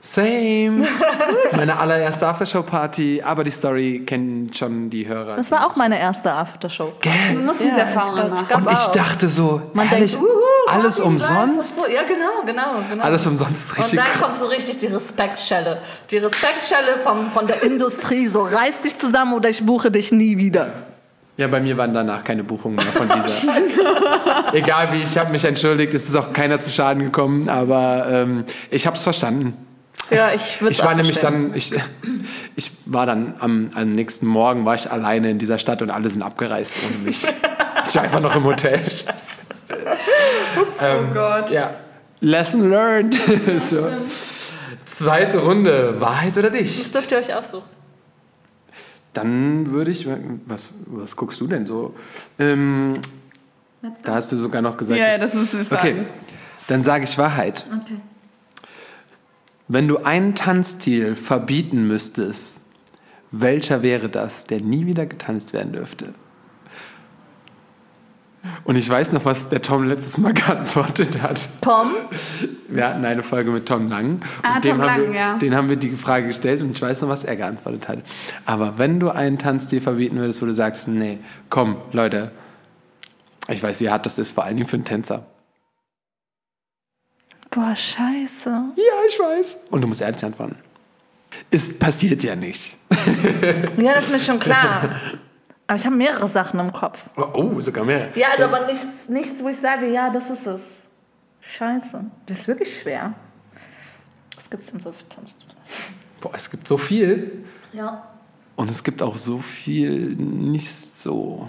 Same. 0.00 0.86
Meine 1.56 1.76
allererste 1.78 2.28
Aftershow-Party, 2.28 3.22
aber 3.24 3.42
die 3.42 3.50
Story 3.50 4.02
kennen 4.06 4.52
schon 4.54 4.90
die 4.90 5.08
Hörer. 5.08 5.36
Das 5.36 5.50
war 5.50 5.66
auch 5.66 5.74
meine 5.74 5.98
erste 5.98 6.32
Aftershow. 6.32 6.92
Du 7.02 7.40
musst 7.40 7.58
diese 7.60 7.78
Ja, 7.78 7.84
Erfahrung 7.84 8.30
machen. 8.30 8.64
Und 8.64 8.72
ich 8.72 8.86
dachte 8.88 9.26
so, 9.26 9.60
Man 9.74 9.90
ehrlich, 9.90 10.12
denkt, 10.12 10.24
uhu, 10.24 10.70
alles 10.72 11.00
umsonst? 11.00 11.78
und 11.78 11.84
So. 11.86 11.90
Ja, 11.90 12.02
genau, 12.04 12.44
genau, 12.46 12.80
genau. 12.88 13.02
Alles 13.04 13.26
umsonst 13.26 13.72
ist 13.72 13.78
und 13.78 13.84
richtig 13.84 13.98
dann 14.00 14.20
kommt 14.22 14.36
so 14.36 14.46
richtig 14.46 14.76
die 14.76 14.86
Respektschelle. 14.86 15.78
Die 16.10 16.18
Respektschelle 16.18 16.98
vom, 17.02 17.26
von 17.30 17.46
der 17.48 17.62
Industrie. 17.64 18.28
So, 18.28 18.42
reiß 18.42 18.82
dich 18.82 18.96
zusammen 18.98 19.32
oder 19.34 19.48
ich 19.48 19.66
buche 19.66 19.90
dich 19.90 20.12
nie 20.12 20.36
wieder. 20.36 20.74
Ja, 21.36 21.48
bei 21.48 21.60
mir 21.60 21.76
waren 21.76 21.94
danach 21.94 22.22
keine 22.22 22.44
Buchungen 22.44 22.76
mehr 22.76 22.86
von 22.86 23.08
dieser. 23.08 23.52
Egal 24.52 24.92
wie, 24.92 25.02
ich 25.02 25.18
habe 25.18 25.30
mich 25.32 25.44
entschuldigt, 25.44 25.92
es 25.94 26.08
ist 26.08 26.14
auch 26.16 26.32
keiner 26.32 26.58
zu 26.60 26.70
Schaden 26.70 27.02
gekommen, 27.04 27.48
aber 27.48 28.06
ähm, 28.10 28.44
ich 28.70 28.86
habe 28.86 28.96
es 28.96 29.02
verstanden. 29.02 29.56
Ja, 30.10 30.32
ich 30.32 30.60
würde 30.60 30.72
Ich 30.72 30.82
war 30.82 30.94
nämlich 30.94 31.18
dann, 31.18 31.54
ich, 31.54 31.74
ich 32.56 32.70
war 32.86 33.06
dann 33.06 33.34
am, 33.40 33.70
am 33.74 33.92
nächsten 33.92 34.26
Morgen, 34.26 34.64
war 34.64 34.74
ich 34.74 34.90
alleine 34.90 35.30
in 35.30 35.38
dieser 35.38 35.58
Stadt 35.58 35.82
und 35.82 35.90
alle 35.90 36.08
sind 36.08 36.22
abgereist 36.22 36.74
ohne 36.86 37.04
mich. 37.04 37.24
ich 37.86 37.94
war 37.94 38.02
einfach 38.02 38.20
noch 38.20 38.34
im 38.34 38.44
Hotel. 38.44 38.80
oh 39.70 41.12
Gott. 41.12 41.50
Ja, 41.50 41.70
lesson 42.20 42.70
learned. 42.70 43.14
so. 43.58 43.88
Zweite 44.84 45.38
Runde, 45.38 46.00
Wahrheit 46.00 46.36
oder 46.38 46.50
Das 46.50 46.60
Dicht? 46.60 46.94
dürft 46.94 47.12
ihr 47.12 47.18
euch 47.18 47.34
aussuchen. 47.34 47.68
Dann 49.12 49.70
würde 49.70 49.90
ich, 49.90 50.06
was, 50.46 50.68
was 50.86 51.16
guckst 51.16 51.40
du 51.40 51.46
denn 51.46 51.66
so? 51.66 51.94
Ähm, 52.38 53.00
da 54.02 54.14
hast 54.14 54.32
du 54.32 54.36
sogar 54.36 54.62
noch 54.62 54.76
gesagt. 54.76 54.98
Ja, 54.98 55.18
das 55.18 55.34
müssen 55.34 55.58
wir 55.58 55.66
fragen. 55.66 55.88
Okay, 55.88 56.06
dann 56.68 56.82
sage 56.82 57.04
ich 57.04 57.18
Wahrheit. 57.18 57.64
Okay. 57.68 58.00
Wenn 59.68 59.86
du 59.86 59.98
einen 59.98 60.34
Tanzstil 60.34 61.14
verbieten 61.14 61.86
müsstest, 61.86 62.62
welcher 63.30 63.82
wäre 63.82 64.08
das, 64.08 64.44
der 64.44 64.60
nie 64.60 64.86
wieder 64.86 65.04
getanzt 65.04 65.52
werden 65.52 65.74
dürfte? 65.74 66.14
Und 68.64 68.76
ich 68.76 68.88
weiß 68.88 69.12
noch, 69.12 69.24
was 69.26 69.50
der 69.50 69.60
Tom 69.60 69.84
letztes 69.84 70.16
Mal 70.16 70.32
geantwortet 70.34 71.20
hat. 71.22 71.46
Tom, 71.60 71.90
Wir 72.68 72.88
hatten 72.88 73.04
eine 73.04 73.22
Folge 73.22 73.50
mit 73.50 73.66
Tom 73.66 73.88
Lang. 73.88 74.20
Ah, 74.42 74.56
und 74.56 74.64
dem, 74.64 74.76
Tom 74.76 74.86
Lang, 74.86 75.12
wir, 75.12 75.18
ja. 75.18 75.36
den 75.36 75.54
haben 75.54 75.68
wir 75.68 75.76
die 75.76 75.90
Frage 75.90 76.28
gestellt 76.28 76.62
und 76.62 76.70
ich 76.70 76.80
weiß 76.80 77.02
noch, 77.02 77.08
was 77.08 77.24
er 77.24 77.36
geantwortet 77.36 77.88
hat. 77.88 77.98
Aber 78.46 78.78
wenn 78.78 79.00
du 79.00 79.10
einen 79.10 79.38
Tanzstil 79.38 79.80
verbieten 79.82 80.16
würdest, 80.16 80.40
wo 80.40 80.46
du 80.46 80.54
sagst, 80.54 80.88
nee, 80.88 81.18
komm, 81.50 81.76
Leute, 81.92 82.30
ich 83.48 83.62
weiß, 83.62 83.80
wie 83.80 83.90
hart 83.90 84.06
das 84.06 84.18
ist, 84.18 84.32
vor 84.32 84.44
allen 84.44 84.56
Dingen 84.56 84.68
für 84.68 84.76
einen 84.76 84.84
Tänzer. 84.84 85.26
Boah, 87.50 87.74
scheiße. 87.74 88.48
Ja, 88.76 88.82
ich 89.08 89.18
weiß. 89.18 89.58
Und 89.70 89.80
du 89.82 89.88
musst 89.88 90.00
ehrlich 90.00 90.24
antworten. 90.24 90.56
Es 91.50 91.78
passiert 91.78 92.22
ja 92.22 92.34
nicht. 92.36 92.76
Ja, 93.78 93.94
das 93.94 94.06
ist 94.06 94.12
mir 94.12 94.20
schon 94.20 94.38
klar. 94.38 94.90
Aber 95.66 95.76
ich 95.78 95.84
habe 95.86 95.94
mehrere 95.96 96.28
Sachen 96.28 96.58
im 96.60 96.72
Kopf. 96.72 97.08
Oh, 97.16 97.60
sogar 97.60 97.84
mehr. 97.84 98.08
Ja, 98.16 98.28
also 98.32 98.44
aber 98.44 98.66
nichts, 98.66 99.08
nichts, 99.08 99.42
wo 99.42 99.48
ich 99.48 99.56
sage, 99.56 99.86
ja, 99.92 100.10
das 100.10 100.30
ist 100.30 100.46
es. 100.46 100.84
Scheiße. 101.40 102.04
Das 102.26 102.40
ist 102.40 102.48
wirklich 102.48 102.80
schwer. 102.80 103.14
Was 104.34 104.48
gibt's 104.50 104.66
denn 104.70 104.80
so 104.80 104.92
für 104.92 105.08
Tanzstile? 105.08 105.54
Boah, 106.20 106.32
es 106.34 106.50
gibt 106.50 106.66
so 106.66 106.76
viel 106.78 107.44
Ja. 107.72 108.02
und 108.56 108.70
es 108.70 108.82
gibt 108.82 109.02
auch 109.02 109.16
so 109.16 109.38
viel 109.38 110.14
nicht 110.16 110.98
so. 110.98 111.48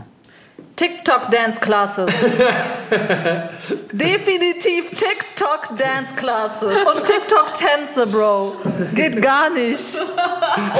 TikTok 0.75 1.29
Dance 1.31 1.59
Classes. 1.59 2.11
Definitiv 3.91 4.89
TikTok 4.91 5.75
Dance 5.77 6.13
Classes. 6.15 6.81
Und 6.83 7.05
TikTok 7.05 7.53
Tänze, 7.53 8.07
Bro. 8.07 8.55
Geht 8.95 9.21
gar 9.21 9.49
nicht. 9.49 9.99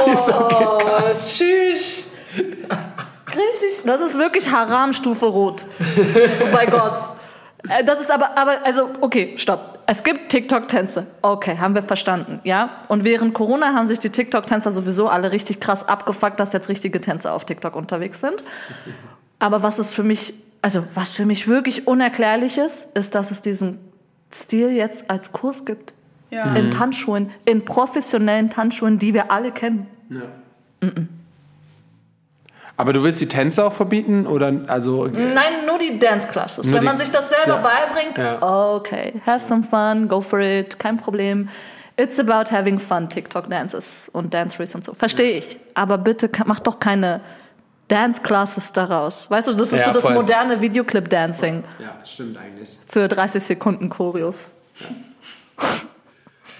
Oh, 0.06 1.02
tschüss. 1.14 2.08
Richtig, 2.36 3.84
das 3.86 4.02
ist 4.02 4.18
wirklich 4.18 4.50
Haram-Stufe 4.52 5.26
rot. 5.26 5.66
Oh 5.80 6.46
mein 6.52 6.70
Gott. 6.72 6.98
Äh, 7.68 7.84
Das 7.84 8.00
ist 8.00 8.12
aber, 8.12 8.38
aber, 8.38 8.66
also, 8.66 8.90
okay, 9.02 9.34
stopp. 9.38 9.80
Es 9.86 10.04
gibt 10.04 10.30
TikTok-Tänze. 10.30 11.08
Okay, 11.22 11.58
haben 11.58 11.76
wir 11.76 11.84
verstanden, 11.84 12.40
ja? 12.44 12.70
Und 12.88 13.04
während 13.04 13.34
Corona 13.34 13.74
haben 13.74 13.86
sich 13.88 14.00
die 14.00 14.10
TikTok-Tänzer 14.12 14.72
sowieso 14.72 15.08
alle 15.08 15.32
richtig 15.32 15.60
krass 15.60 15.88
abgefuckt, 15.88 16.40
dass 16.40 16.54
jetzt 16.54 16.70
richtige 16.70 17.02
Tänzer 17.02 17.34
auf 17.34 17.46
TikTok 17.46 17.76
unterwegs 17.76 18.22
sind. 18.22 18.44
Aber 19.40 19.64
was 19.64 19.80
es 19.80 19.94
für 19.94 20.04
mich, 20.04 20.34
also 20.62 20.84
was 20.94 21.14
für 21.14 21.26
mich 21.26 21.48
wirklich 21.48 21.88
unerklärlich 21.88 22.58
ist, 22.58 22.88
ist, 22.96 23.16
dass 23.16 23.32
es 23.32 23.42
diesen 23.42 23.80
Stil 24.34 24.70
jetzt 24.72 25.10
als 25.10 25.32
Kurs 25.32 25.66
gibt. 25.66 25.94
Ja. 26.32 26.54
In 26.56 26.70
Tanzschulen, 26.70 27.32
in 27.46 27.66
professionellen 27.66 28.50
Tanzschulen, 28.52 29.00
die 29.00 29.14
wir 29.16 29.32
alle 29.32 29.52
kennen. 29.52 29.88
Aber 32.78 32.94
du 32.94 33.04
willst 33.04 33.20
die 33.20 33.28
Tänze 33.28 33.66
auch 33.66 33.74
verbieten 33.74 34.26
oder 34.26 34.54
also 34.68 35.08
Nein, 35.08 35.66
nur 35.68 35.78
die 35.80 36.00
Dance 36.00 36.28
Classes. 36.28 36.68
Nur 36.68 36.76
Wenn 36.76 36.82
die- 36.82 36.86
man 36.88 36.98
sich 36.98 37.12
das 37.12 37.30
selber 37.30 37.62
Ja. 37.62 37.62
beibringt, 37.62 38.18
Ja. 38.18 38.42
okay, 38.76 39.22
have 39.26 39.44
some 39.44 39.64
fun, 39.64 40.08
go 40.08 40.22
for 40.22 40.40
it, 40.40 40.80
kein 40.80 40.96
Problem. 40.98 41.50
It's 41.98 42.18
about 42.20 42.56
having 42.56 42.80
fun, 42.80 43.10
TikTok 43.10 43.50
Dances 43.50 44.10
und 44.14 44.34
Danceries 44.34 44.74
und 44.76 44.86
so. 44.86 44.94
Verstehe 44.94 45.38
ich. 45.40 45.58
Aber 45.74 45.98
bitte 45.98 46.30
mach 46.46 46.62
doch 46.62 46.80
keine 46.80 47.20
Dance 47.90 48.22
Classes 48.22 48.72
daraus. 48.72 49.30
Weißt 49.30 49.48
du, 49.50 49.52
das 49.54 49.74
ist 49.74 49.80
Ja, 49.80 49.86
so 49.88 49.92
das 49.92 50.04
voll. 50.04 50.14
moderne 50.14 50.62
Videoclip 50.62 51.10
Dancing 51.10 51.64
Ja, 51.80 51.96
stimmt 52.06 52.38
eigentlich. 52.38 52.78
für 52.88 53.08
30 53.10 53.44
Sekunden 53.44 53.90
Choreos. 53.90 54.50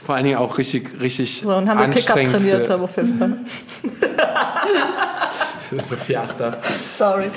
Vor 0.06 0.16
allen 0.16 0.26
Dingen 0.26 0.38
auch 0.38 0.58
richtig, 0.58 0.90
richtig 1.00 1.42
So, 1.42 1.56
und 1.56 1.70
haben 1.70 1.80
wir 1.80 1.88
Pickup 1.88 2.24
trainiert, 2.24 2.68
für, 2.68 2.74
aber 2.74 2.84
auf 2.86 2.98
jeden 2.98 3.18
Fall. 3.20 3.38
für 5.70 5.82
Sophie 5.82 6.18
Achter. 6.18 6.60
Sorry. 6.98 7.30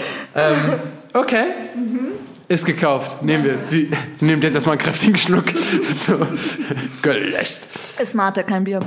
Okay. 1.13 1.45
Ist 2.49 2.65
gekauft. 2.65 3.23
Nehmen 3.23 3.45
wir. 3.45 3.59
Sie, 3.59 3.91
sie 4.17 4.25
nimmt 4.25 4.43
jetzt 4.45 4.55
erstmal 4.55 4.75
einen 4.77 4.83
kräftigen 4.85 5.17
Schluck. 5.17 5.45
So. 5.91 6.27
Gelöscht. 7.03 7.65
Ist 7.99 8.15
Mate, 8.15 8.43
kein 8.45 8.65
Bier. 8.65 8.81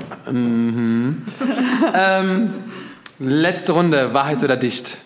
Letzte 3.19 3.71
Runde. 3.71 4.13
Wahrheit 4.13 4.43
oder 4.43 4.57
dicht? 4.57 4.97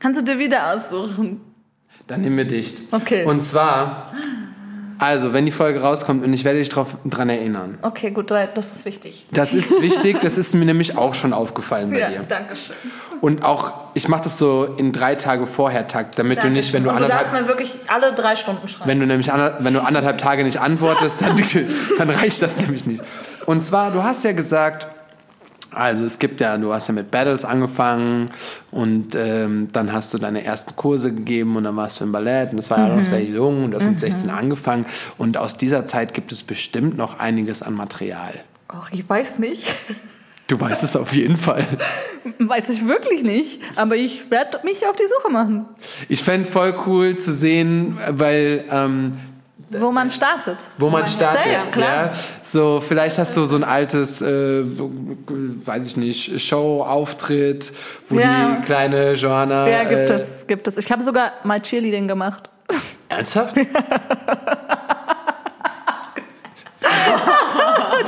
Kannst 0.00 0.20
du 0.20 0.24
dir 0.24 0.38
wieder 0.38 0.72
aussuchen? 0.72 1.40
Dann 2.06 2.22
nehmen 2.22 2.36
wir 2.36 2.44
dicht. 2.46 2.80
Okay. 2.90 3.24
Und 3.24 3.42
zwar, 3.42 4.12
also, 4.98 5.32
wenn 5.32 5.44
die 5.46 5.52
Folge 5.52 5.80
rauskommt 5.80 6.24
und 6.24 6.32
ich 6.32 6.44
werde 6.44 6.58
dich 6.58 6.68
drauf, 6.68 6.96
dran 7.04 7.28
erinnern. 7.28 7.78
Okay, 7.82 8.10
gut, 8.10 8.30
das 8.30 8.72
ist 8.72 8.84
wichtig. 8.84 9.26
Das 9.30 9.54
ist 9.54 9.80
wichtig, 9.82 10.20
das 10.20 10.38
ist 10.38 10.54
mir 10.54 10.64
nämlich 10.64 10.96
auch 10.96 11.14
schon 11.14 11.32
aufgefallen 11.32 11.90
bei 11.90 12.00
Ja, 12.00 12.08
dir. 12.08 12.24
danke 12.26 12.54
schön. 12.56 12.76
Und 13.20 13.44
auch, 13.44 13.72
ich 13.94 14.08
mache 14.08 14.24
das 14.24 14.38
so 14.38 14.64
in 14.78 14.92
drei 14.92 15.16
Tage 15.16 15.46
vorher 15.46 15.86
Takt, 15.86 16.18
damit 16.18 16.42
du 16.42 16.50
nicht, 16.50 16.72
wenn 16.72 16.84
du 16.84 16.90
Und 16.90 17.00
du 17.00 17.08
darfst 17.08 17.26
anderthalb, 17.26 17.42
mir 17.42 17.48
wirklich 17.48 17.76
alle 17.88 18.12
drei 18.12 18.36
Stunden 18.36 18.68
schreiben. 18.68 18.88
wenn 18.88 19.00
du 19.00 19.06
nämlich 19.06 19.32
ander, 19.32 19.56
wenn 19.60 19.74
du 19.74 19.80
anderthalb 19.82 20.18
Tage 20.18 20.44
nicht 20.44 20.60
antwortest, 20.60 21.22
dann, 21.22 21.36
dann 21.98 22.10
reicht 22.10 22.40
das 22.42 22.58
nämlich 22.58 22.86
nicht. 22.86 23.02
Und 23.46 23.62
zwar, 23.62 23.90
du 23.90 24.02
hast 24.04 24.22
ja 24.24 24.32
gesagt, 24.32 24.86
also 25.72 26.04
es 26.04 26.18
gibt 26.18 26.40
ja, 26.40 26.56
du 26.56 26.72
hast 26.72 26.88
ja 26.88 26.94
mit 26.94 27.10
Battles 27.10 27.44
angefangen 27.44 28.30
und 28.70 29.14
ähm, 29.14 29.68
dann 29.72 29.92
hast 29.92 30.12
du 30.14 30.18
deine 30.18 30.44
ersten 30.44 30.76
Kurse 30.76 31.12
gegeben 31.12 31.56
und 31.56 31.64
dann 31.64 31.76
warst 31.76 32.00
du 32.00 32.04
im 32.04 32.12
Ballett 32.12 32.50
und 32.50 32.56
das 32.56 32.70
war 32.70 32.78
ja 32.78 32.94
noch 32.94 33.04
sehr 33.04 33.22
jung 33.22 33.64
und 33.64 33.70
du 33.72 33.76
hast 33.76 33.88
mit 33.88 34.00
16 34.00 34.30
angefangen 34.30 34.86
und 35.18 35.36
aus 35.36 35.56
dieser 35.56 35.86
Zeit 35.86 36.14
gibt 36.14 36.32
es 36.32 36.42
bestimmt 36.42 36.96
noch 36.96 37.18
einiges 37.18 37.62
an 37.62 37.74
Material. 37.74 38.32
Ach, 38.68 38.90
ich 38.92 39.08
weiß 39.08 39.38
nicht. 39.38 39.74
Du 40.48 40.58
weißt 40.58 40.82
es 40.82 40.96
auf 40.96 41.12
jeden 41.14 41.36
Fall. 41.36 41.66
Weiß 42.38 42.70
ich 42.70 42.86
wirklich 42.86 43.22
nicht. 43.22 43.60
Aber 43.76 43.96
ich 43.96 44.30
werde 44.30 44.60
mich 44.64 44.86
auf 44.86 44.96
die 44.96 45.06
Suche 45.06 45.30
machen, 45.30 45.66
Ich 46.08 46.22
fände 46.24 46.50
voll 46.50 46.74
cool 46.86 47.16
zu 47.16 47.34
sehen, 47.34 47.98
weil 48.10 48.64
ähm, 48.70 49.18
wo 49.70 49.92
man 49.92 50.08
startet. 50.10 50.56
wo 50.78 50.88
man 50.90 51.06
startet. 51.06 51.72
Klar. 51.72 52.06
Ja, 52.06 52.12
so 52.42 52.80
vielleicht 52.86 53.18
hast 53.18 53.36
du 53.36 53.46
so 53.46 53.56
ein 53.56 53.64
altes, 53.64 54.22
äh, 54.22 54.64
weiß 54.66 55.86
ich 55.86 55.96
nicht, 55.96 56.40
Show-Auftritt, 56.40 57.72
wo 58.08 58.18
Ja. 58.18 58.56
die 58.56 58.64
kleine 58.64 59.12
Johanna. 59.14 59.68
Ja, 59.68 59.84
gibt 59.84 60.10
äh, 60.10 60.14
es, 60.14 60.46
gibt 60.46 60.66
es. 60.68 60.76
Ich 60.78 60.90
habe 60.90 61.02
sogar 61.02 61.32
mal 61.44 61.60
Cheerleading 61.60 62.08
gemacht. 62.08 62.48
Ernsthaft? 63.08 63.56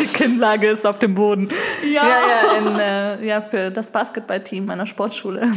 Die 0.00 0.06
Kinnlage 0.06 0.68
ist 0.68 0.86
auf 0.86 0.98
dem 0.98 1.14
Boden. 1.14 1.48
Ja. 1.82 2.02
Ja, 2.06 2.18
ja, 2.28 2.52
in, 2.58 2.78
äh, 2.78 3.26
ja 3.26 3.40
für 3.42 3.70
das 3.70 3.90
Basketballteam 3.90 4.64
meiner 4.66 4.86
Sportschule. 4.86 5.52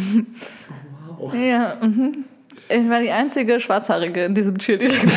Ja, 1.33 1.75
mhm. 1.79 2.25
Ich 2.69 2.89
war 2.89 2.99
die 3.01 3.11
einzige 3.11 3.59
Schwarzhaarige 3.59 4.25
in 4.25 4.33
diesem 4.35 4.57
Cheerleading. 4.57 4.99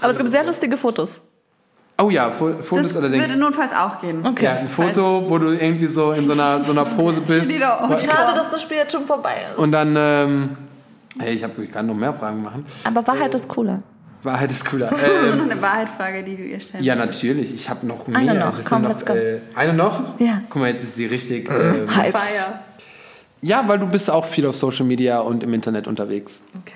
Aber 0.00 0.10
es 0.10 0.18
gibt 0.18 0.30
sehr 0.30 0.44
lustige 0.44 0.76
Fotos. 0.76 1.22
Oh 2.00 2.10
ja, 2.10 2.30
Fo 2.30 2.52
Fotos 2.60 2.88
Das 2.88 2.96
oder 2.98 3.08
Dings. 3.08 3.26
würde 3.26 3.40
notfalls 3.40 3.72
auch 3.72 4.00
gehen. 4.00 4.24
Okay. 4.24 4.44
Ja, 4.44 4.52
ein 4.54 4.68
Foto, 4.68 5.28
wo 5.28 5.36
du 5.38 5.48
irgendwie 5.50 5.88
so 5.88 6.12
in 6.12 6.26
so 6.26 6.32
einer, 6.32 6.60
so 6.60 6.70
einer 6.70 6.84
Pose 6.84 7.20
bist. 7.26 7.50
Und- 7.50 8.00
Schade, 8.00 8.36
dass 8.36 8.50
das 8.50 8.62
Spiel 8.62 8.76
jetzt 8.76 8.92
schon 8.92 9.04
vorbei 9.04 9.42
ist. 9.50 9.58
Und 9.58 9.72
dann, 9.72 9.94
ähm, 9.98 10.56
hey, 11.18 11.34
ich, 11.34 11.42
hab, 11.42 11.58
ich 11.58 11.72
kann 11.72 11.86
noch 11.86 11.94
mehr 11.96 12.14
Fragen 12.14 12.42
machen. 12.42 12.64
Aber 12.84 13.04
Wahrheit 13.04 13.34
ist 13.34 13.48
cooler. 13.48 13.82
Wahrheit 14.22 14.50
ist 14.50 14.64
cooler. 14.70 14.90
Das 14.90 15.00
ist 15.02 15.32
Ähm, 15.34 15.38
noch 15.46 15.50
eine 15.50 15.60
Wahrheitsfrage, 15.62 16.22
die 16.22 16.36
du 16.36 16.42
ihr 16.44 16.60
stellen 16.60 16.84
ja, 16.84 16.94
natürlich. 16.94 17.52
Ich 17.52 17.68
habe 17.68 17.84
noch 17.84 18.06
mehr. 18.06 18.18
Eine 18.18 18.34
noch. 18.38 18.64
Komm, 18.64 18.82
sind 18.82 18.88
let's 18.90 19.04
go. 19.04 19.14
Äh, 19.14 19.40
eine 19.56 19.72
noch? 19.74 20.20
Ja. 20.20 20.42
Guck 20.50 20.60
mal, 20.62 20.70
jetzt 20.70 20.84
ist 20.84 20.94
sie 20.94 21.06
richtig. 21.06 21.48
Ähm, 21.52 21.88
Hypes. 21.96 22.12
Fire. 22.12 22.60
ja, 23.42 23.64
weil 23.66 23.78
du 23.80 23.86
bist 23.86 24.08
auch 24.08 24.24
viel 24.24 24.46
auf 24.46 24.56
Social 24.56 24.86
Media 24.86 25.18
und 25.18 25.42
im 25.42 25.52
Internet 25.52 25.86
unterwegs. 25.88 26.42
Okay. 26.62 26.74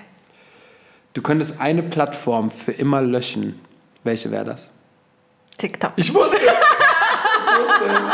Du 1.13 1.21
könntest 1.21 1.61
eine 1.61 1.83
Plattform 1.83 2.49
für 2.51 2.71
immer 2.71 3.01
löschen. 3.01 3.59
Welche 4.03 4.31
wäre 4.31 4.45
das? 4.45 4.71
TikTok. 5.57 5.91
Ich 5.95 6.13
wusste 6.13 6.37
es. 6.37 6.43
Ich 6.43 6.49
wusste 6.49 7.85
es. 7.85 8.05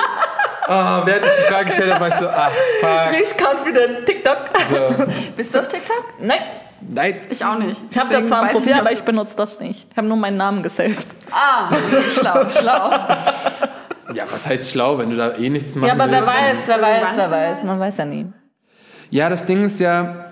Ah, 0.67 1.01
während 1.05 1.25
ich 1.25 1.31
die 1.31 1.51
Frage 1.51 1.65
gestellt 1.65 1.91
habe, 1.93 2.01
war 2.01 2.07
ich 2.09 2.13
so, 2.15 2.27
ah, 2.27 2.51
fuck. 2.81 3.11
Rich 3.19 3.33
confident 3.37 4.05
TikTok. 4.05 4.37
So. 4.69 5.05
Bist 5.35 5.55
du 5.55 5.59
auf 5.59 5.67
TikTok? 5.67 6.03
Nein, 6.19 6.39
Nein. 6.81 7.21
Ich 7.29 7.43
auch 7.43 7.57
nicht. 7.57 7.81
ich 7.89 7.97
habe 7.97 8.09
da 8.09 8.23
zwar 8.23 8.43
ein 8.43 8.49
Profil, 8.51 8.73
aber 8.73 8.91
ich 8.91 9.01
benutze 9.01 9.35
das 9.35 9.59
nicht. 9.59 9.87
Ich 9.89 9.97
habe 9.97 10.07
nur 10.07 10.17
meinen 10.17 10.37
Namen 10.37 10.61
gesaved. 10.61 11.07
du- 11.11 11.33
Ah, 11.33 11.71
schlau, 12.19 12.49
schlau. 12.49 12.91
Ja, 14.13 14.25
was 14.31 14.45
heißt 14.47 14.71
schlau, 14.71 14.97
wenn 14.97 15.09
du 15.09 15.15
da 15.17 15.35
eh 15.37 15.49
nichts 15.49 15.75
machen 15.75 15.87
Ja, 15.87 15.93
aber 15.93 16.09
wer 16.11 16.21
willst? 16.21 16.33
weiß, 16.41 16.67
wer 16.67 16.81
weiß, 16.81 17.07
wer 17.15 17.31
weiß. 17.31 17.63
Man 17.63 17.79
weiß 17.79 17.97
ja 17.97 18.05
nie. 18.05 18.27
Ja, 19.09 19.29
das 19.29 19.45
Ding 19.45 19.63
ist 19.63 19.79
ja, 19.79 20.25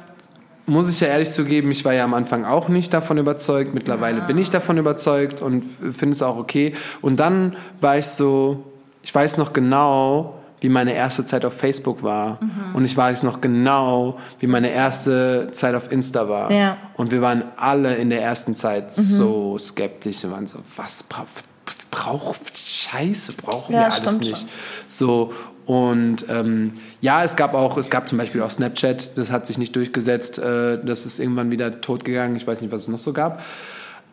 muss 0.68 0.90
ich 0.90 1.00
ja 1.00 1.08
ehrlich 1.08 1.32
zugeben, 1.32 1.72
ich 1.72 1.84
war 1.86 1.94
ja 1.94 2.04
am 2.04 2.14
Anfang 2.14 2.46
auch 2.46 2.68
nicht 2.68 2.94
davon 2.94 3.18
überzeugt. 3.18 3.74
Mittlerweile 3.74 4.22
bin 4.22 4.38
ich 4.38 4.50
davon 4.50 4.78
überzeugt 4.78 5.42
und 5.42 5.64
finde 5.64 6.12
es 6.12 6.22
auch 6.22 6.38
okay. 6.38 6.74
Und 7.02 7.20
dann 7.20 7.56
war 7.82 7.98
ich 7.98 8.06
so, 8.08 8.64
ich 9.02 9.16
weiß 9.16 9.38
noch 9.38 9.54
genau, 9.54 10.36
wie 10.60 10.70
meine 10.70 10.94
erste 10.94 11.26
Zeit 11.26 11.46
auf 11.46 11.54
Facebook 11.54 12.04
war. 12.04 12.40
Und 12.74 12.84
ich 12.84 12.98
weiß 12.98 13.24
noch 13.24 13.42
genau, 13.42 14.18
wie 14.40 14.48
meine 14.48 14.70
erste 14.70 15.50
Zeit 15.52 15.76
auf 15.76 15.92
Insta 15.92 16.28
war. 16.28 16.52
Ja. 16.52 16.78
Und 16.96 17.12
wir 17.12 17.22
waren 17.22 17.44
alle 17.56 17.96
in 17.96 18.10
der 18.10 18.22
ersten 18.22 18.56
Zeit 18.56 18.94
so 18.94 19.58
skeptisch. 19.60 20.24
Wir 20.24 20.32
waren 20.32 20.48
so, 20.48 20.60
was 20.76 21.04
bra 21.04 21.26
braucht 21.90 22.58
Scheiße, 22.58 23.34
brauchen 23.34 23.74
Ja, 23.74 23.88
wir 23.88 23.94
alles 23.94 24.20
nicht. 24.20 24.38
schon. 24.38 24.50
So, 24.90 25.34
und 25.68 26.26
ähm, 26.30 26.76
ja, 27.02 27.26
es 27.26 27.36
gab 27.36 27.54
auch, 27.54 27.78
es 27.78 27.90
gab 27.90 28.08
zum 28.08 28.18
Beispiel 28.18 28.42
auch 28.42 28.50
Snapchat, 28.50 29.18
das 29.18 29.32
hat 29.32 29.46
sich 29.46 29.58
nicht 29.58 29.76
durchgesetzt, 29.76 30.40
äh, 30.40 30.84
das 30.84 31.06
ist 31.06 31.20
irgendwann 31.20 31.52
wieder 31.52 31.82
tot 31.82 32.06
gegangen, 32.06 32.38
ich 32.38 32.48
weiß 32.48 32.62
nicht, 32.62 32.72
was 32.72 32.84
es 32.84 32.88
noch 32.88 33.00
so 33.00 33.12
gab. 33.12 33.44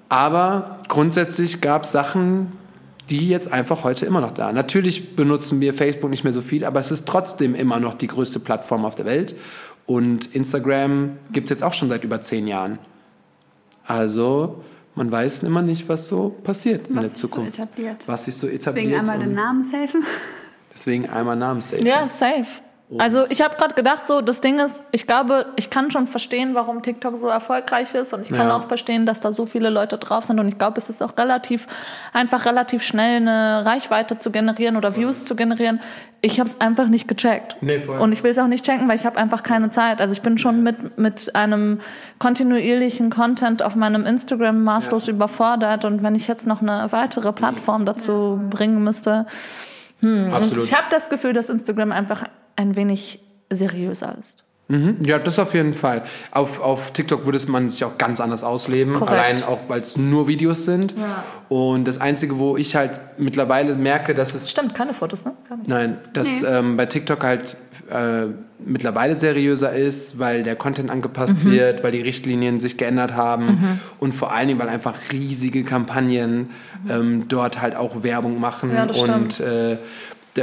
Aber 0.08 0.80
grundsätzlich 0.88 1.60
gab 1.60 1.84
es 1.84 1.92
Sachen, 1.92 2.52
die 3.08 3.28
jetzt 3.28 3.52
einfach 3.52 3.84
heute 3.84 4.04
immer 4.04 4.20
noch 4.20 4.32
da. 4.32 4.50
Natürlich 4.52 5.14
benutzen 5.14 5.60
wir 5.60 5.74
Facebook 5.74 6.10
nicht 6.10 6.24
mehr 6.24 6.32
so 6.32 6.42
viel, 6.42 6.64
aber 6.64 6.80
es 6.80 6.90
ist 6.90 7.06
trotzdem 7.06 7.54
immer 7.54 7.78
noch 7.78 7.94
die 7.94 8.08
größte 8.08 8.40
Plattform 8.40 8.84
auf 8.84 8.96
der 8.96 9.06
Welt. 9.06 9.36
Und 9.86 10.34
Instagram 10.34 11.18
gibt 11.30 11.46
es 11.46 11.50
jetzt 11.50 11.62
auch 11.62 11.74
schon 11.74 11.88
seit 11.88 12.02
über 12.02 12.20
zehn 12.20 12.48
Jahren. 12.48 12.80
Also 13.86 14.64
man 14.96 15.12
weiß 15.12 15.44
immer 15.44 15.62
nicht, 15.62 15.88
was 15.88 16.08
so 16.08 16.30
passiert 16.30 16.88
in 16.88 16.96
Was 16.96 17.00
der 17.02 17.12
ist 17.12 17.18
so 17.18 17.28
Zukunft. 17.28 17.58
etabliert? 17.58 18.08
Was 18.08 18.24
sich 18.24 18.34
so 18.34 18.48
etabliert. 18.48 18.86
Deswegen 18.86 18.98
einmal 18.98 19.20
den 19.20 19.34
Namen 19.34 19.62
safen. 19.62 20.02
Deswegen 20.74 21.08
einmal 21.08 21.36
Namenssafe. 21.36 21.82
Ja, 21.84 22.08
safe. 22.08 22.60
Also 22.98 23.24
ich 23.30 23.40
habe 23.42 23.56
gerade 23.56 23.74
gedacht, 23.74 24.04
so 24.04 24.20
das 24.20 24.42
Ding 24.42 24.60
ist, 24.60 24.82
ich 24.92 25.06
glaube, 25.06 25.46
ich 25.56 25.70
kann 25.70 25.90
schon 25.90 26.06
verstehen, 26.06 26.54
warum 26.54 26.82
TikTok 26.82 27.16
so 27.16 27.28
erfolgreich 27.28 27.92
ist 27.94 28.12
und 28.12 28.20
ich 28.20 28.28
kann 28.30 28.48
Ja. 28.48 28.56
auch 28.56 28.64
verstehen, 28.68 29.06
dass 29.06 29.20
da 29.20 29.32
so 29.32 29.46
viele 29.46 29.70
Leute 29.70 29.96
drauf 29.96 30.24
sind 30.24 30.38
und 30.38 30.46
ich 30.48 30.58
glaube, 30.58 30.78
es 30.78 30.90
ist 30.90 31.02
auch 31.02 31.16
relativ 31.16 31.66
einfach 32.12 32.44
relativ 32.44 32.82
schnell 32.82 33.16
eine 33.16 33.64
Reichweite 33.64 34.18
zu 34.18 34.30
generieren 34.30 34.76
oder 34.76 34.94
Views 34.96 35.24
zu 35.24 35.34
generieren. 35.34 35.80
Ich 36.20 36.38
habe 36.38 36.48
es 36.48 36.60
einfach 36.60 36.86
nicht 36.88 37.08
gecheckt 37.08 37.56
Nee, 37.62 37.80
voll. 37.80 37.98
und 37.98 38.12
ich 38.12 38.22
will 38.22 38.30
es 38.30 38.38
auch 38.38 38.46
nicht 38.46 38.64
checken, 38.66 38.86
weil 38.86 38.96
ich 38.96 39.06
habe 39.06 39.16
einfach 39.18 39.42
keine 39.42 39.70
Zeit. 39.70 40.00
Also 40.02 40.12
ich 40.12 40.20
bin 40.22 40.36
schon 40.38 40.62
mit 40.62 40.96
mit 40.98 41.34
einem 41.34 41.80
kontinuierlichen 42.18 43.10
Content 43.10 43.62
auf 43.62 43.76
meinem 43.76 44.04
Instagram 44.06 44.62
maßlos 44.62 45.08
überfordert 45.08 45.84
und 45.86 46.02
wenn 46.02 46.14
ich 46.14 46.28
jetzt 46.28 46.46
noch 46.46 46.60
eine 46.62 46.92
weitere 46.92 47.32
Plattform 47.32 47.86
dazu 47.86 48.40
bringen 48.50 48.84
müsste, 48.84 49.26
und 50.02 50.32
Absolut. 50.32 50.64
ich 50.64 50.74
habe 50.74 50.88
das 50.90 51.08
Gefühl, 51.08 51.32
dass 51.32 51.48
Instagram 51.48 51.92
einfach 51.92 52.24
ein 52.56 52.76
wenig 52.76 53.20
seriöser 53.50 54.16
ist. 54.18 54.43
Mhm. 54.74 54.96
Ja, 55.06 55.18
das 55.18 55.38
auf 55.38 55.54
jeden 55.54 55.74
Fall. 55.74 56.02
Auf, 56.30 56.60
auf 56.60 56.90
TikTok 56.92 57.24
würde 57.24 57.36
es 57.38 57.48
man 57.48 57.70
sich 57.70 57.84
auch 57.84 57.98
ganz 57.98 58.20
anders 58.20 58.42
ausleben. 58.42 58.94
Korrekt. 58.94 59.12
Allein 59.12 59.44
auch, 59.44 59.60
weil 59.68 59.80
es 59.80 59.96
nur 59.96 60.28
Videos 60.28 60.64
sind. 60.64 60.94
Und 61.48 61.84
das 61.86 62.00
Einzige, 62.00 62.38
wo 62.38 62.56
ich 62.56 62.74
halt 62.76 62.98
mittlerweile 63.18 63.74
merke, 63.76 64.14
dass 64.14 64.34
es 64.34 64.50
Stimmt, 64.50 64.74
keine 64.74 64.94
Fotos, 64.94 65.24
ne? 65.24 65.32
Gar 65.48 65.58
nicht. 65.58 65.68
Nein, 65.68 65.98
dass 66.12 66.42
ähm, 66.42 66.76
bei 66.76 66.86
TikTok 66.86 67.22
halt 67.22 67.56
äh, 67.90 68.26
mittlerweile 68.64 69.14
seriöser 69.14 69.72
ist, 69.74 70.18
weil 70.18 70.42
der 70.42 70.56
Content 70.56 70.90
angepasst 70.90 71.44
Mhm. 71.44 71.50
wird, 71.50 71.84
weil 71.84 71.92
die 71.92 72.00
Richtlinien 72.00 72.58
sich 72.60 72.78
geändert 72.78 73.14
haben 73.14 73.78
und 74.00 74.12
vor 74.12 74.32
allen 74.32 74.48
Dingen, 74.48 74.58
weil 74.58 74.70
einfach 74.70 74.94
riesige 75.12 75.64
Kampagnen 75.64 76.50
ähm, 76.88 77.26
dort 77.28 77.60
halt 77.60 77.76
auch 77.76 78.02
Werbung 78.02 78.40
machen 78.40 78.72
Ja, 78.74 78.86
das 78.86 78.96
und 78.98 79.38
äh, 79.40 79.76
da 80.32 80.42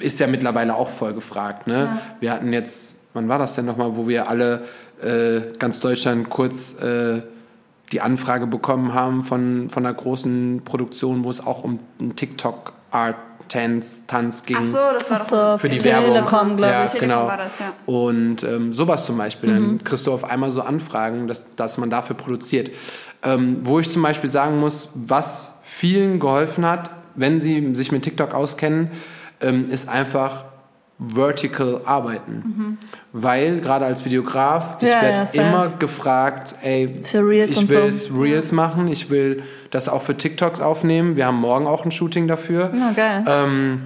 ist 0.00 0.18
ja 0.18 0.26
mittlerweile 0.26 0.74
auch 0.74 0.90
voll 0.90 1.12
gefragt. 1.14 1.66
Ne? 1.68 1.96
Wir 2.18 2.32
hatten 2.32 2.52
jetzt, 2.52 2.96
wann 3.14 3.28
war 3.28 3.38
das 3.38 3.54
denn 3.54 3.64
nochmal, 3.66 3.96
wo 3.96 4.06
wir 4.08 4.28
alle 4.28 4.62
äh, 5.02 5.56
ganz 5.58 5.80
Deutschland 5.80 6.30
kurz 6.30 6.80
äh, 6.80 7.22
die 7.92 8.00
Anfrage 8.00 8.46
bekommen 8.46 8.94
haben 8.94 9.22
von, 9.22 9.68
von 9.68 9.84
einer 9.84 9.94
großen 9.94 10.62
Produktion, 10.64 11.24
wo 11.24 11.30
es 11.30 11.44
auch 11.44 11.64
um 11.64 11.80
einen 11.98 12.14
TikTok-Art-Tanz 12.14 14.06
Tanz 14.06 14.44
ging. 14.44 14.58
Ach 14.60 14.64
so, 14.64 14.78
das 14.94 15.10
war 15.10 15.18
doch 15.18 15.24
So, 15.24 15.58
Für 15.58 15.68
die 15.68 15.78
Telekom, 15.78 16.24
Werbung. 16.24 16.56
glaube 16.56 16.72
Ja, 16.72 16.84
ich. 16.84 17.00
Genau. 17.00 17.26
war 17.26 17.36
das, 17.36 17.58
ja. 17.58 17.72
Und 17.86 18.44
ähm, 18.44 18.72
sowas 18.72 19.06
zum 19.06 19.18
Beispiel. 19.18 19.52
Dann 19.52 19.82
kriegst 19.82 20.06
du 20.06 20.12
auf 20.12 20.30
einmal 20.30 20.52
so 20.52 20.62
Anfragen, 20.62 21.26
dass, 21.26 21.56
dass 21.56 21.78
man 21.78 21.90
dafür 21.90 22.14
produziert. 22.14 22.70
Ähm, 23.24 23.58
wo 23.64 23.80
ich 23.80 23.90
zum 23.90 24.02
Beispiel 24.02 24.30
sagen 24.30 24.60
muss, 24.60 24.88
was 24.94 25.60
vielen 25.64 26.20
geholfen 26.20 26.64
hat, 26.64 26.90
wenn 27.16 27.40
sie 27.40 27.74
sich 27.74 27.90
mit 27.90 28.02
TikTok 28.04 28.34
auskennen, 28.34 28.92
ähm, 29.40 29.64
ist 29.64 29.88
einfach 29.88 30.44
vertical 31.00 31.80
arbeiten. 31.86 32.78
Weil 33.12 33.60
gerade 33.60 33.86
als 33.86 34.04
Videograf, 34.04 34.76
ich 34.82 34.88
Ja, 34.88 34.96
ja, 34.96 35.02
werde 35.02 35.26
safe. 35.26 35.40
immer 35.40 35.68
gefragt, 35.78 36.54
ey, 36.62 36.92
Für 37.04 37.26
Reels 37.26 37.56
ich 37.56 37.68
will 37.68 37.92
so. 37.92 38.18
Reels 38.20 38.52
machen, 38.52 38.86
ich 38.88 39.08
will 39.10 39.42
das 39.70 39.88
auch 39.88 40.02
für 40.02 40.16
TikToks 40.16 40.60
aufnehmen. 40.60 41.16
Wir 41.16 41.26
haben 41.26 41.40
morgen 41.40 41.66
auch 41.66 41.84
ein 41.84 41.90
Shooting 41.90 42.28
dafür. 42.28 42.70
Ja, 42.74 42.92
geil. 42.94 43.24
Ähm, 43.26 43.80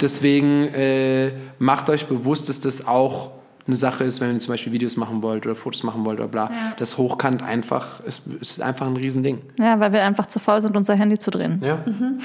deswegen 0.00 0.68
äh, 0.74 1.32
macht 1.58 1.88
euch 1.90 2.06
bewusst, 2.06 2.48
dass 2.48 2.60
das 2.60 2.86
auch 2.86 3.30
eine 3.66 3.76
Sache 3.76 4.04
ist, 4.04 4.20
wenn 4.20 4.30
ihr 4.34 4.38
zum 4.40 4.52
Beispiel 4.52 4.72
Videos 4.74 4.98
machen 4.98 5.22
wollt 5.22 5.46
oder 5.46 5.54
Fotos 5.54 5.82
machen 5.84 6.04
wollt 6.04 6.18
oder 6.20 6.28
bla. 6.28 6.50
Das 6.78 6.98
Hochkant 6.98 7.42
einfach 7.42 8.00
ist, 8.00 8.26
ist 8.40 8.60
einfach 8.60 8.86
ein 8.86 8.96
Riesending. 8.96 9.38
Ja, 9.58 9.80
weil 9.80 9.92
wir 9.94 10.02
einfach 10.04 10.26
zu 10.26 10.38
faul 10.38 10.60
sind, 10.60 10.76
unser 10.76 10.94
Handy 10.94 11.18
zu 11.18 11.30
drehen. 11.30 11.62
Ja. 11.64 11.78
Und 11.86 12.20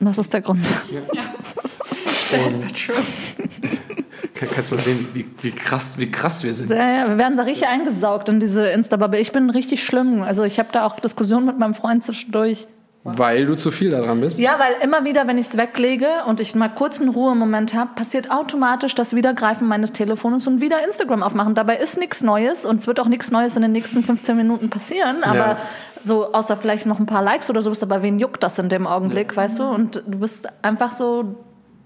Das 0.00 0.16
ist 0.16 0.32
der 0.32 0.40
Grund. 0.40 0.60
Und 0.60 1.18
kann, 4.34 4.48
kannst 4.54 4.70
mal 4.70 4.78
sehen, 4.78 5.08
wie, 5.14 5.26
wie, 5.40 5.50
krass, 5.50 5.98
wie 5.98 6.10
krass 6.10 6.44
wir 6.44 6.52
sind. 6.52 6.70
Ja, 6.70 6.88
ja, 6.88 7.08
wir 7.08 7.18
werden 7.18 7.36
da 7.36 7.44
richtig 7.44 7.66
eingesaugt 7.68 8.28
in 8.28 8.40
diese 8.40 8.68
Insta-Bubble. 8.68 9.18
Ich 9.18 9.32
bin 9.32 9.50
richtig 9.50 9.84
schlimm. 9.84 10.22
Also 10.22 10.44
ich 10.44 10.58
habe 10.58 10.68
da 10.72 10.86
auch 10.86 11.00
Diskussionen 11.00 11.46
mit 11.46 11.58
meinem 11.58 11.74
Freund 11.74 12.04
zwischendurch. 12.04 12.66
Weil 13.04 13.46
du 13.46 13.56
zu 13.56 13.70
viel 13.70 13.90
daran 13.90 14.20
bist. 14.20 14.38
Ja, 14.38 14.58
weil 14.58 14.74
immer 14.82 15.04
wieder, 15.04 15.26
wenn 15.26 15.38
ich 15.38 15.46
es 15.46 15.56
weglege 15.56 16.08
und 16.26 16.40
ich 16.40 16.54
mal 16.54 16.68
kurz 16.68 17.00
einen 17.00 17.08
Ruhemoment 17.08 17.72
habe, 17.72 17.94
passiert 17.94 18.30
automatisch 18.30 18.94
das 18.94 19.14
Wiedergreifen 19.14 19.66
meines 19.66 19.92
Telefons 19.92 20.46
und 20.46 20.60
wieder 20.60 20.84
Instagram 20.84 21.22
aufmachen. 21.22 21.54
Dabei 21.54 21.76
ist 21.76 21.96
nichts 21.96 22.22
Neues 22.22 22.66
und 22.66 22.80
es 22.80 22.86
wird 22.86 23.00
auch 23.00 23.06
nichts 23.06 23.30
Neues 23.30 23.56
in 23.56 23.62
den 23.62 23.72
nächsten 23.72 24.02
15 24.02 24.36
Minuten 24.36 24.68
passieren. 24.68 25.22
Aber 25.22 25.38
Ja. 25.38 25.56
so, 26.02 26.34
außer 26.34 26.56
vielleicht 26.56 26.84
noch 26.84 26.98
ein 26.98 27.06
paar 27.06 27.22
Likes 27.22 27.48
oder 27.48 27.62
sowas, 27.62 27.82
aber 27.82 28.02
wen 28.02 28.18
juckt 28.18 28.42
das 28.42 28.58
in 28.58 28.68
dem 28.68 28.86
Augenblick, 28.86 29.34
weißt 29.34 29.60
du? 29.60 29.64
Und 29.64 30.02
du 30.06 30.18
bist 30.18 30.48
einfach 30.60 30.92
so 30.92 31.36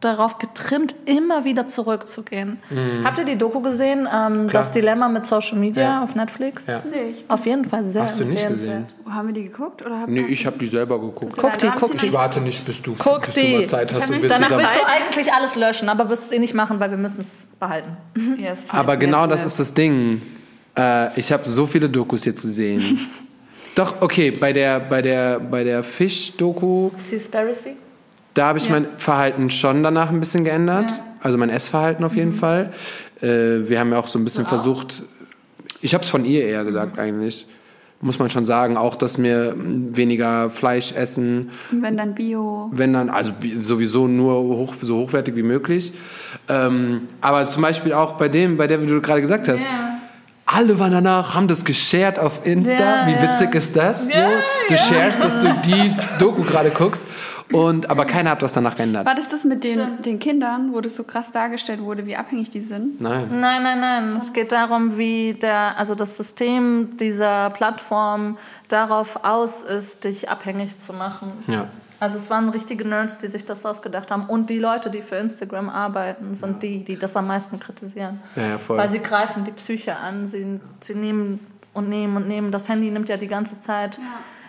darauf 0.04 0.38
getrimmt, 0.38 0.94
immer 1.06 1.44
wieder 1.44 1.68
zurückzugehen. 1.68 2.58
Habt 3.04 3.18
ihr 3.18 3.24
die 3.24 3.36
Doku 3.36 3.60
gesehen? 3.60 4.08
Ähm, 4.12 4.48
das 4.48 4.70
Dilemma 4.70 5.08
mit 5.08 5.24
Social 5.26 5.58
Media 5.58 5.82
Ja. 5.82 6.02
auf 6.04 6.14
Netflix? 6.14 6.66
Ja. 6.66 6.82
Nee, 6.90 7.12
ich, 7.12 7.24
Auf 7.28 7.46
jeden 7.46 7.64
Fall 7.64 7.84
sehr 7.86 8.02
Hast 8.02 8.20
du 8.20 8.24
nicht 8.24 8.46
gesehen? 8.48 8.86
wo 9.04 9.12
haben 9.12 9.28
wir 9.28 9.34
die 9.34 9.44
geguckt? 9.44 9.84
Oder 9.84 10.06
Nee, 10.06 10.26
ich 10.28 10.44
habe 10.46 10.58
die 10.58 10.66
selber 10.66 11.00
geguckt. 11.00 11.34
Guck 11.38 11.58
die, 11.58 11.68
guck 11.78 11.96
die. 11.98 12.06
Ich 12.06 12.12
warte 12.12 12.40
nicht, 12.40 12.64
bis 12.64 12.82
du, 12.82 12.94
Guck 12.98 13.26
bis 13.26 13.34
die. 13.34 13.52
du 13.52 13.58
mal 13.58 13.66
Zeit 13.66 13.92
hast 13.92 14.10
und 14.10 14.28
danach 14.28 14.50
willst 14.50 14.74
du 14.76 14.80
eigentlich 14.86 15.32
alles 15.32 15.56
löschen, 15.56 15.88
aber 15.88 16.08
wirst 16.10 16.24
es 16.26 16.32
eh 16.32 16.38
nicht 16.38 16.54
machen, 16.54 16.80
weil 16.80 16.90
wir 16.90 16.98
müssen 16.98 17.20
es 17.22 17.46
behalten. 17.58 17.96
Ja, 18.38 18.50
es 18.52 18.64
ist 18.64 18.74
Aber 18.74 18.96
genau 18.96 19.26
das 19.26 19.42
so 19.42 19.46
ist 19.48 19.60
das 19.60 19.74
Ding. 19.74 20.20
Äh, 20.76 21.18
ich 21.18 21.30
habe 21.32 21.48
so 21.48 21.66
viele 21.66 21.88
Dokus 21.88 22.24
jetzt 22.24 22.42
gesehen. 22.42 22.82
Doch, 23.74 24.02
okay, 24.02 24.30
bei 24.30 24.52
der, 24.52 24.80
bei 24.80 25.00
der, 25.00 25.40
bei 25.40 25.64
der 25.64 25.82
Fisch-Doku, 25.82 26.90
Seaspiracy? 26.98 27.76
Da 28.34 28.48
habe 28.48 28.58
ich 28.58 28.68
mein 28.68 28.86
Verhalten 28.98 29.50
schon 29.50 29.82
danach 29.82 30.10
ein 30.10 30.20
bisschen 30.20 30.44
geändert. 30.44 30.90
Ja. 30.90 30.96
Mhm. 30.96 31.02
Also 31.20 31.38
mein 31.38 31.50
Essverhalten 31.50 32.04
auf 32.04 32.16
jeden 32.16 32.32
Fall. 32.32 32.72
Äh, 33.20 33.68
wir 33.68 33.78
haben 33.78 33.92
ja 33.92 33.98
auch 33.98 34.08
so 34.08 34.18
ein 34.18 34.24
bisschen 34.24 34.44
versucht, 34.44 35.02
ich 35.80 35.94
habe 35.94 36.02
es 36.02 36.10
von 36.10 36.24
ihr 36.24 36.44
eher 36.44 36.64
gesagt 36.64 36.98
eigentlich, 36.98 37.46
muss 38.00 38.18
man 38.18 38.30
schon 38.30 38.44
sagen, 38.44 38.76
auch, 38.76 38.96
dass 38.96 39.22
wir 39.22 39.54
weniger 39.56 40.50
Fleisch 40.50 40.92
essen, 40.92 41.50
wenn 41.70 41.96
dann 41.96 42.14
Bio. 42.14 42.68
wenn 42.72 42.92
dann, 42.92 43.08
also 43.08 43.32
sowieso 43.62 44.08
nur 44.08 44.42
hoch, 44.42 44.74
so 44.82 44.96
hochwertig 44.96 45.36
wie 45.36 45.44
möglich. 45.44 45.92
Ähm, 46.48 47.02
aber 47.20 47.44
zum 47.44 47.62
Beispiel 47.62 47.92
auch 47.92 48.12
bei 48.12 48.28
dem, 48.28 48.56
bei 48.56 48.66
der, 48.66 48.82
wie 48.82 48.86
du 48.86 49.00
gerade 49.00 49.20
gesagt 49.20 49.46
hast, 49.46 49.66
alle 50.46 50.78
waren 50.78 50.92
danach, 50.92 51.34
haben 51.34 51.48
das 51.48 51.64
geshared 51.64 52.18
auf 52.18 52.44
Insta. 52.44 52.72
Ja, 52.72 53.06
Wie 53.06 53.12
ja. 53.12 53.22
witzig 53.22 53.54
ist 53.54 53.76
das? 53.76 54.12
Ja, 54.12 54.28
so, 54.28 54.34
du 54.68 54.74
ja. 54.74 54.80
sharest, 54.80 55.24
dass 55.24 55.40
du 55.40 55.54
die 55.64 55.90
Doku 56.18 56.42
gerade 56.42 56.70
guckst. 56.70 57.06
Und, 57.52 57.90
aber 57.90 58.04
keiner 58.04 58.30
hat 58.30 58.42
was 58.42 58.52
danach 58.52 58.76
geändert. 58.76 59.06
War 59.06 59.14
das 59.14 59.28
das 59.28 59.44
mit 59.44 59.64
den, 59.64 60.02
den 60.02 60.18
Kindern, 60.18 60.72
wo 60.72 60.80
das 60.80 60.96
so 60.96 61.04
krass 61.04 61.32
dargestellt 61.32 61.80
wurde, 61.80 62.06
wie 62.06 62.16
abhängig 62.16 62.50
die 62.50 62.60
sind? 62.60 63.00
Nein. 63.00 63.28
Nein, 63.40 63.62
nein, 63.62 63.80
nein. 63.80 64.04
Es 64.04 64.32
geht 64.32 64.52
darum, 64.52 64.98
wie 64.98 65.34
der, 65.34 65.76
also 65.76 65.94
das 65.94 66.16
System 66.16 66.96
dieser 66.98 67.50
Plattform 67.50 68.38
darauf 68.68 69.24
aus 69.24 69.62
ist, 69.62 70.04
dich 70.04 70.28
abhängig 70.28 70.78
zu 70.78 70.92
machen. 70.92 71.32
Ja. 71.46 71.68
Also 72.02 72.16
es 72.16 72.30
waren 72.30 72.48
richtige 72.48 72.84
Nerds, 72.84 73.18
die 73.18 73.28
sich 73.28 73.44
das 73.44 73.64
ausgedacht 73.64 74.10
haben. 74.10 74.24
Und 74.24 74.50
die 74.50 74.58
Leute, 74.58 74.90
die 74.90 75.02
für 75.02 75.16
Instagram 75.16 75.68
arbeiten, 75.68 76.34
sind 76.34 76.64
die, 76.64 76.82
die 76.82 76.98
das 76.98 77.14
am 77.14 77.28
meisten 77.28 77.60
kritisieren. 77.60 78.20
Ja, 78.34 78.42
ja, 78.48 78.58
voll. 78.58 78.76
Weil 78.76 78.88
sie 78.88 78.98
greifen 78.98 79.44
die 79.44 79.52
Psyche 79.52 79.96
an. 79.96 80.26
Sie, 80.26 80.58
sie 80.80 80.94
nehmen 80.96 81.38
und 81.72 81.88
nehmen 81.88 82.16
und 82.16 82.26
nehmen. 82.26 82.50
Das 82.50 82.68
Handy 82.68 82.90
nimmt 82.90 83.08
ja 83.08 83.16
die 83.16 83.28
ganze 83.28 83.60
Zeit 83.60 84.00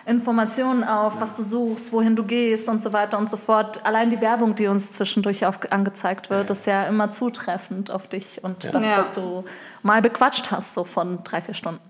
Informationen 0.06 0.84
auf, 0.84 1.20
was 1.20 1.36
du 1.36 1.42
suchst, 1.42 1.92
wohin 1.92 2.14
du 2.16 2.24
gehst 2.24 2.68
und 2.68 2.82
so 2.82 2.92
weiter 2.92 3.16
und 3.18 3.30
so 3.30 3.36
fort. 3.36 3.84
Allein 3.84 4.10
die 4.10 4.20
Werbung, 4.20 4.54
die 4.54 4.66
uns 4.66 4.92
zwischendurch 4.92 5.46
auf, 5.46 5.58
angezeigt 5.70 6.28
wird, 6.30 6.50
ist 6.50 6.66
ja 6.66 6.84
immer 6.84 7.10
zutreffend 7.10 7.90
auf 7.90 8.06
dich 8.08 8.42
und 8.44 8.64
das, 8.64 8.82
Ja. 8.82 8.98
was 8.98 9.12
du 9.12 9.44
mal 9.82 10.02
bequatscht 10.02 10.50
hast, 10.50 10.74
so 10.74 10.84
von 10.84 11.20
drei, 11.24 11.40
vier 11.40 11.54
Stunden. 11.54 11.80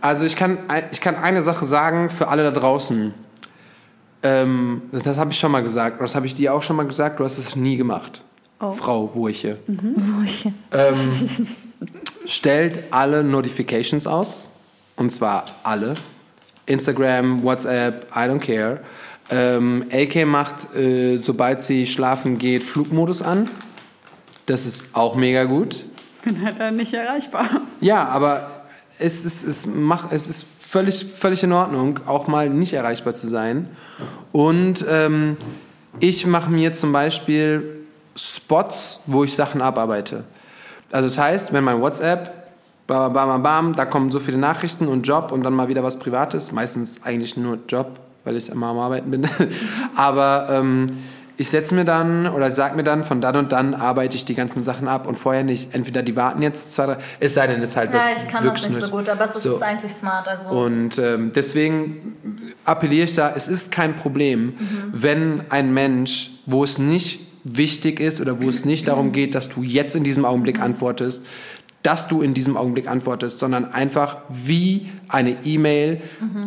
Also 0.00 0.26
ich 0.26 0.36
kann, 0.36 0.58
ich 0.92 1.00
kann 1.00 1.16
eine 1.16 1.42
Sache 1.42 1.64
sagen 1.64 2.10
für 2.10 2.28
alle 2.28 2.42
da 2.42 2.50
draußen. 2.50 3.14
Ähm, 4.22 4.82
das 4.92 5.18
habe 5.18 5.32
ich 5.32 5.38
schon 5.38 5.52
mal 5.52 5.62
gesagt. 5.62 6.00
Das 6.00 6.14
habe 6.14 6.26
ich 6.26 6.34
dir 6.34 6.54
auch 6.54 6.62
schon 6.62 6.76
mal 6.76 6.86
gesagt. 6.86 7.20
Du 7.20 7.24
hast 7.24 7.38
es 7.38 7.56
nie 7.56 7.76
gemacht. 7.76 8.22
Frau 8.58 9.14
Wurche. 9.14 9.58
Ähm, 9.68 10.48
stellt 12.26 12.84
alle 12.92 13.22
Notifications 13.24 14.06
aus. 14.06 14.48
Und 14.96 15.10
zwar 15.10 15.44
alle. 15.62 15.94
Instagram, 16.66 17.42
WhatsApp, 17.42 18.06
I 18.14 18.28
don't 18.28 18.40
care. 18.40 18.80
Ähm, 19.30 19.86
AK 19.92 20.26
macht, 20.26 20.74
äh, 20.76 21.18
sobald 21.18 21.62
sie 21.62 21.86
schlafen 21.86 22.38
geht, 22.38 22.62
Flugmodus 22.62 23.22
an. 23.22 23.46
Das 24.46 24.66
ist 24.66 24.94
auch 24.94 25.16
mega 25.16 25.44
gut. 25.44 25.84
Bin 26.22 26.44
halt 26.44 26.60
dann 26.60 26.76
nicht 26.76 26.92
erreichbar. 26.92 27.62
Ja, 27.80 28.06
aber 28.06 28.50
es 28.98 29.24
ist, 29.24 29.44
es 29.44 29.66
macht, 29.66 30.12
es 30.12 30.28
ist 30.28 30.46
völlig, 30.60 31.04
völlig 31.04 31.42
in 31.42 31.52
Ordnung, 31.52 32.00
auch 32.06 32.26
mal 32.26 32.50
nicht 32.50 32.72
erreichbar 32.72 33.14
zu 33.14 33.28
sein. 33.28 33.68
Und 34.32 34.84
ähm, 34.88 35.36
ich 36.00 36.26
mache 36.26 36.50
mir 36.50 36.72
zum 36.72 36.92
Beispiel 36.92 37.86
Spots, 38.16 39.00
wo 39.06 39.24
ich 39.24 39.34
Sachen 39.34 39.60
abarbeite. 39.62 40.24
Also 40.90 41.08
das 41.08 41.18
heißt, 41.18 41.52
wenn 41.52 41.64
mein 41.64 41.80
WhatsApp, 41.80 42.43
bam, 42.86 43.12
bam, 43.12 43.28
bam, 43.28 43.42
bam, 43.42 43.74
da 43.74 43.84
kommen 43.84 44.10
so 44.10 44.20
viele 44.20 44.38
Nachrichten 44.38 44.88
und 44.88 45.02
Job 45.06 45.32
und 45.32 45.42
dann 45.42 45.54
mal 45.54 45.68
wieder 45.68 45.82
was 45.82 45.98
Privates, 45.98 46.52
meistens 46.52 47.00
eigentlich 47.04 47.36
nur 47.36 47.58
Job, 47.68 48.00
weil 48.24 48.36
ich 48.36 48.48
immer 48.48 48.68
am 48.68 48.78
Arbeiten 48.78 49.10
bin. 49.10 49.26
Aber 49.96 50.48
ähm, 50.50 50.86
ich 51.36 51.48
setze 51.48 51.74
mir 51.74 51.84
dann 51.84 52.28
oder 52.28 52.50
sag 52.50 52.76
mir 52.76 52.84
dann, 52.84 53.02
von 53.02 53.20
dann 53.20 53.36
und 53.36 53.50
dann 53.50 53.74
arbeite 53.74 54.14
ich 54.14 54.24
die 54.24 54.34
ganzen 54.34 54.62
Sachen 54.62 54.86
ab 54.86 55.08
und 55.08 55.18
vorher 55.18 55.42
nicht. 55.42 55.74
Entweder 55.74 56.02
die 56.02 56.14
warten 56.14 56.42
jetzt 56.42 56.74
zwei, 56.74 56.86
drei, 56.86 56.98
es 57.18 57.34
sei 57.34 57.46
denn, 57.48 57.60
es 57.60 57.70
ist 57.70 57.76
halt 57.76 57.92
was 57.92 58.04
Ja, 58.04 58.10
ich 58.22 58.28
kann 58.28 58.44
das 58.44 58.68
nicht 58.68 58.80
so 58.80 58.88
gut, 58.88 59.08
aber 59.08 59.24
es 59.24 59.34
ist 59.34 59.42
So. 59.42 59.60
eigentlich 59.60 59.92
smart. 59.92 60.28
Also 60.28 60.48
Und 60.48 60.98
ähm, 60.98 61.32
deswegen 61.34 62.16
appelliere 62.64 63.04
ich 63.04 63.14
da, 63.14 63.32
es 63.34 63.48
ist 63.48 63.72
kein 63.72 63.96
Problem, 63.96 64.54
wenn 64.92 65.42
ein 65.50 65.74
Mensch, 65.74 66.30
wo 66.46 66.62
es 66.62 66.78
nicht 66.78 67.20
wichtig 67.42 68.00
ist 68.00 68.20
oder 68.20 68.40
wo 68.40 68.48
es 68.48 68.64
nicht 68.64 68.86
darum 68.88 69.12
geht, 69.12 69.34
dass 69.34 69.48
du 69.48 69.62
jetzt 69.62 69.96
in 69.96 70.04
diesem 70.04 70.24
Augenblick 70.24 70.60
antwortest, 70.60 71.26
dass 71.84 72.08
du 72.08 72.22
in 72.22 72.32
diesem 72.32 72.56
Augenblick 72.56 72.88
antwortest, 72.88 73.38
sondern 73.38 73.66
einfach 73.66 74.16
wie 74.30 74.90
eine 75.08 75.36
E-Mail. 75.44 76.00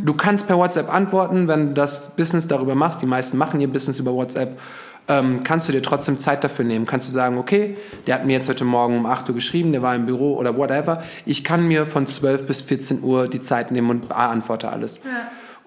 Du 0.03 0.15
kannst 0.15 0.47
per 0.47 0.57
WhatsApp 0.57 0.91
antworten, 0.91 1.47
wenn 1.47 1.69
du 1.69 1.73
das 1.75 2.15
Business 2.15 2.47
darüber 2.47 2.73
machst. 2.73 3.03
Die 3.03 3.05
meisten 3.05 3.37
machen 3.37 3.61
ihr 3.61 3.71
Business 3.71 3.99
über 3.99 4.13
WhatsApp. 4.13 4.59
Ähm, 5.07 5.43
kannst 5.43 5.67
du 5.67 5.71
dir 5.71 5.83
trotzdem 5.83 6.17
Zeit 6.17 6.43
dafür 6.43 6.65
nehmen. 6.65 6.87
Kannst 6.87 7.07
du 7.07 7.11
sagen, 7.11 7.37
okay, 7.37 7.77
der 8.07 8.15
hat 8.15 8.25
mir 8.25 8.33
jetzt 8.33 8.49
heute 8.49 8.65
Morgen 8.65 8.97
um 8.97 9.05
8 9.05 9.29
Uhr 9.29 9.35
geschrieben, 9.35 9.71
der 9.71 9.83
war 9.83 9.95
im 9.95 10.07
Büro 10.07 10.35
oder 10.35 10.57
whatever. 10.57 11.03
Ich 11.25 11.43
kann 11.43 11.67
mir 11.67 11.85
von 11.85 12.07
12 12.07 12.47
bis 12.47 12.61
14 12.61 13.03
Uhr 13.03 13.27
die 13.27 13.39
Zeit 13.39 13.71
nehmen 13.71 13.91
und 13.91 14.09
beantworte 14.09 14.69
alles. 14.69 15.01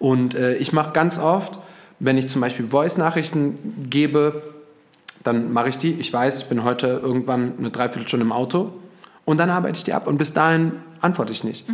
Und 0.01 0.35
äh, 0.35 0.57
ich 0.57 0.73
mache 0.73 0.91
ganz 0.91 1.17
oft, 1.21 1.61
wenn 2.01 2.19
ich 2.19 2.29
zum 2.29 2.41
Beispiel 2.41 2.67
Voice-Nachrichten 2.67 3.85
gebe, 3.89 4.43
dann 5.23 5.53
mache 5.53 5.69
ich 5.69 5.79
die. 5.79 5.93
Ich 5.93 6.13
weiß, 6.13 6.39
ich 6.39 6.47
bin 6.47 6.65
heute 6.65 7.01
irgendwann 7.01 7.53
eine 7.57 7.71
Dreiviertelstunde 7.71 8.27
im 8.27 8.33
Auto 8.33 8.73
und 9.25 9.39
dann 9.39 9.51
arbeite 9.51 9.77
ich 9.77 9.85
die 9.85 9.93
ab 9.93 10.07
und 10.07 10.19
bis 10.19 10.33
dahin 10.33 10.73
antworte 11.01 11.33
ich 11.33 11.45
nicht. 11.45 11.67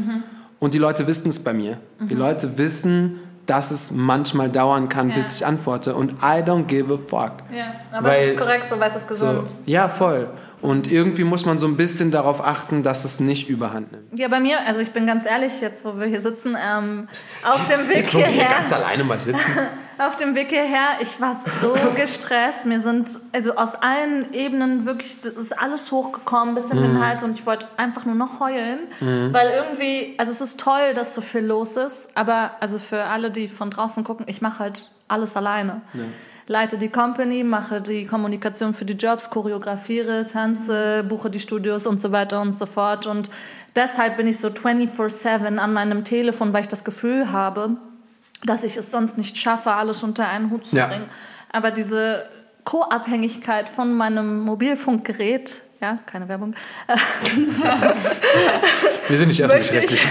Und 0.58 0.74
die 0.74 0.78
Leute 0.78 1.06
wissen 1.06 1.28
es 1.28 1.38
bei 1.38 1.52
mir. 1.52 1.78
Die 2.00 2.14
Leute 2.14 2.58
wissen, 2.58 3.20
dass 3.46 3.70
es 3.70 3.90
manchmal 3.92 4.48
dauern 4.50 4.88
kann, 4.88 5.12
bis 5.14 5.36
ich 5.36 5.46
antworte 5.46 5.94
und 5.94 6.12
I 6.14 6.42
don't 6.42 6.64
give 6.64 6.92
a 6.92 6.96
fuck. 6.96 7.32
ja, 7.52 7.66
aber 7.92 8.08
Weil- 8.08 8.22
das 8.24 8.32
ist 8.32 8.38
korrekt, 8.38 8.68
so 8.68 8.80
weil 8.80 8.90
es 8.90 8.96
ist 8.96 9.08
So, 9.08 9.26
gesund. 9.26 9.52
ja, 9.66 9.88
voll. 9.88 10.28
Und 10.62 10.90
irgendwie 10.90 11.24
muss 11.24 11.44
man 11.44 11.58
so 11.58 11.66
ein 11.66 11.76
bisschen 11.76 12.10
darauf 12.10 12.44
achten, 12.44 12.82
dass 12.82 13.04
es 13.04 13.20
nicht 13.20 13.48
überhand 13.48 13.92
nimmt. 13.92 14.18
Ja, 14.18 14.28
bei 14.28 14.40
mir, 14.40 14.66
also 14.66 14.80
ich 14.80 14.90
bin 14.90 15.06
ganz 15.06 15.26
ehrlich, 15.26 15.60
jetzt 15.60 15.84
wo 15.84 15.98
wir 16.00 16.06
hier 16.06 16.20
sitzen, 16.22 16.56
ähm, 16.60 17.08
auf 17.44 17.66
dem 17.68 17.88
Weg 17.88 17.96
Jetzt, 17.98 18.14
wo 18.14 18.18
wir 18.18 18.26
hier 18.26 18.42
hierher, 18.42 18.56
ganz 18.58 18.72
alleine 18.72 19.04
mal 19.04 19.18
sitzen. 19.20 19.58
auf 19.98 20.16
dem 20.16 20.34
Weg 20.34 20.48
hierher, 20.48 20.88
ich 21.00 21.20
war 21.20 21.36
so 21.36 21.74
gestresst. 21.96 22.64
Mir 22.64 22.80
sind 22.80 23.10
also 23.32 23.54
aus 23.56 23.74
allen 23.76 24.32
Ebenen 24.32 24.86
wirklich, 24.86 25.20
das 25.20 25.34
ist 25.34 25.58
alles 25.58 25.92
hochgekommen 25.92 26.54
bis 26.54 26.70
in 26.70 26.78
Mhm. 26.78 26.82
den 26.82 27.00
Hals 27.06 27.22
und 27.22 27.34
ich 27.38 27.44
wollte 27.46 27.68
einfach 27.76 28.04
nur 28.06 28.14
noch 28.14 28.40
heulen, 28.40 28.78
weil 29.00 29.50
irgendwie, 29.50 30.14
also 30.18 30.32
es 30.32 30.40
ist 30.40 30.58
toll, 30.60 30.94
dass 30.94 31.14
so 31.14 31.20
viel 31.20 31.42
los 31.44 31.76
ist, 31.76 32.08
aber 32.14 32.52
also 32.60 32.78
für 32.78 33.04
alle, 33.04 33.30
die 33.30 33.48
von 33.48 33.70
draußen 33.70 34.04
gucken, 34.04 34.24
ich 34.28 34.40
mache 34.40 34.58
halt 34.60 34.90
alles 35.08 35.36
alleine. 35.36 35.82
Leite 36.48 36.78
die 36.78 36.88
Company, 36.88 37.42
mache 37.42 37.80
die 37.80 38.06
Kommunikation 38.06 38.72
für 38.72 38.84
die 38.84 38.92
Jobs, 38.94 39.30
choreografiere, 39.30 40.26
tanze, 40.26 41.04
buche 41.08 41.28
die 41.28 41.40
Studios 41.40 41.86
und 41.88 42.00
so 42.00 42.12
weiter 42.12 42.40
und 42.40 42.52
so 42.52 42.66
fort. 42.66 43.06
Und 43.06 43.30
deshalb 43.74 44.16
bin 44.16 44.28
ich 44.28 44.38
so 44.38 44.48
24-7 44.48 45.56
an 45.58 45.72
meinem 45.72 46.04
Telefon, 46.04 46.52
weil 46.52 46.60
ich 46.62 46.68
das 46.68 46.84
Gefühl 46.84 47.32
habe, 47.32 47.76
dass 48.44 48.62
ich 48.62 48.76
es 48.76 48.92
sonst 48.92 49.18
nicht 49.18 49.36
schaffe, 49.38 49.72
alles 49.72 50.04
unter 50.04 50.28
einen 50.28 50.50
Hut 50.50 50.66
zu 50.66 50.76
Ja. 50.76 50.86
bringen. 50.86 51.06
Aber 51.50 51.72
diese 51.72 52.26
Co-Abhängigkeit 52.64 53.68
von 53.68 53.94
meinem 53.94 54.40
Mobilfunkgerät, 54.40 55.62
ja, 55.80 55.98
keine 56.06 56.28
Werbung, 56.28 56.54
Wir 59.08 59.18
sind 59.18 59.28
nicht 59.28 59.42
öffentlich-rechtlich. 59.42 60.06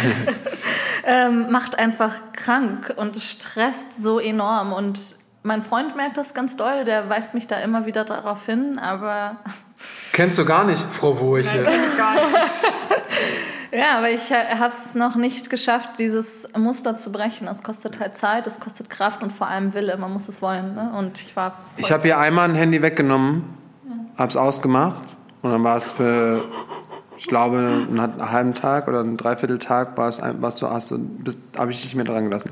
ähm, 1.06 1.50
macht 1.52 1.78
einfach 1.80 2.14
krank 2.34 2.94
und 2.98 3.16
stresst 3.18 3.94
so 3.94 4.20
enorm. 4.20 4.74
Und 4.74 5.18
mein 5.46 5.62
Freund 5.62 5.96
merkt 5.96 6.18
das 6.18 6.34
ganz 6.34 6.58
doll, 6.58 6.86
der 6.86 7.08
weist 7.08 7.36
mich 7.36 7.46
da 7.46 7.60
immer 7.60 7.86
wieder 7.86 8.04
darauf 8.04 8.48
hin, 8.48 8.80
aber 8.80 9.38
Kennst 10.12 10.40
du 10.40 10.46
gar 10.46 10.64
nicht, 10.64 10.82
Frau 10.82 11.20
Wurche. 11.20 11.64
ja, 13.72 13.98
aber 13.98 14.10
ich 14.10 14.32
habe 14.32 14.74
es 14.74 14.96
noch 14.96 15.16
nicht 15.16 15.52
geschafft, 15.52 16.00
dieses 16.00 16.48
Muster 16.58 16.96
zu 16.96 17.12
brechen. 17.12 17.48
Es 17.48 17.62
kostet 17.62 18.00
halt 18.00 18.16
Zeit, 18.16 18.48
es 18.48 18.60
kostet 18.60 18.90
Kraft 18.90 19.22
und 19.22 19.32
vor 19.32 19.48
allem 19.48 19.76
Wille. 19.76 19.96
Man 19.98 20.14
muss 20.14 20.28
es 20.28 20.42
wollen. 20.42 20.74
Ne? 20.74 20.92
Und 20.98 21.22
ich 21.22 21.36
war. 21.36 21.60
Ich 21.78 21.92
habe 21.92 22.08
ihr 22.08 22.18
einmal 22.18 22.50
ein 22.50 22.56
Handy 22.56 22.82
weggenommen, 22.82 23.44
hab's 24.18 24.38
ausgemacht 24.38 25.16
und 25.44 25.52
dann 25.52 25.64
war 25.64 25.78
es 25.78 25.92
für, 25.92 26.42
ich 27.18 27.28
glaube, 27.28 27.60
einen, 27.60 28.00
einen 28.00 28.32
halben 28.32 28.56
Tag 28.56 28.88
oder 28.88 29.02
einen 29.02 29.18
Dreivierteltag 29.18 29.96
war 29.96 30.10
es, 30.10 30.20
warst 30.40 30.64
du, 30.64 30.72
hast 30.72 30.90
du, 30.90 31.08
habe 31.56 31.70
ich 31.70 31.84
nicht 31.84 31.94
mehr 31.94 32.06
dran 32.06 32.24
gelassen. 32.24 32.50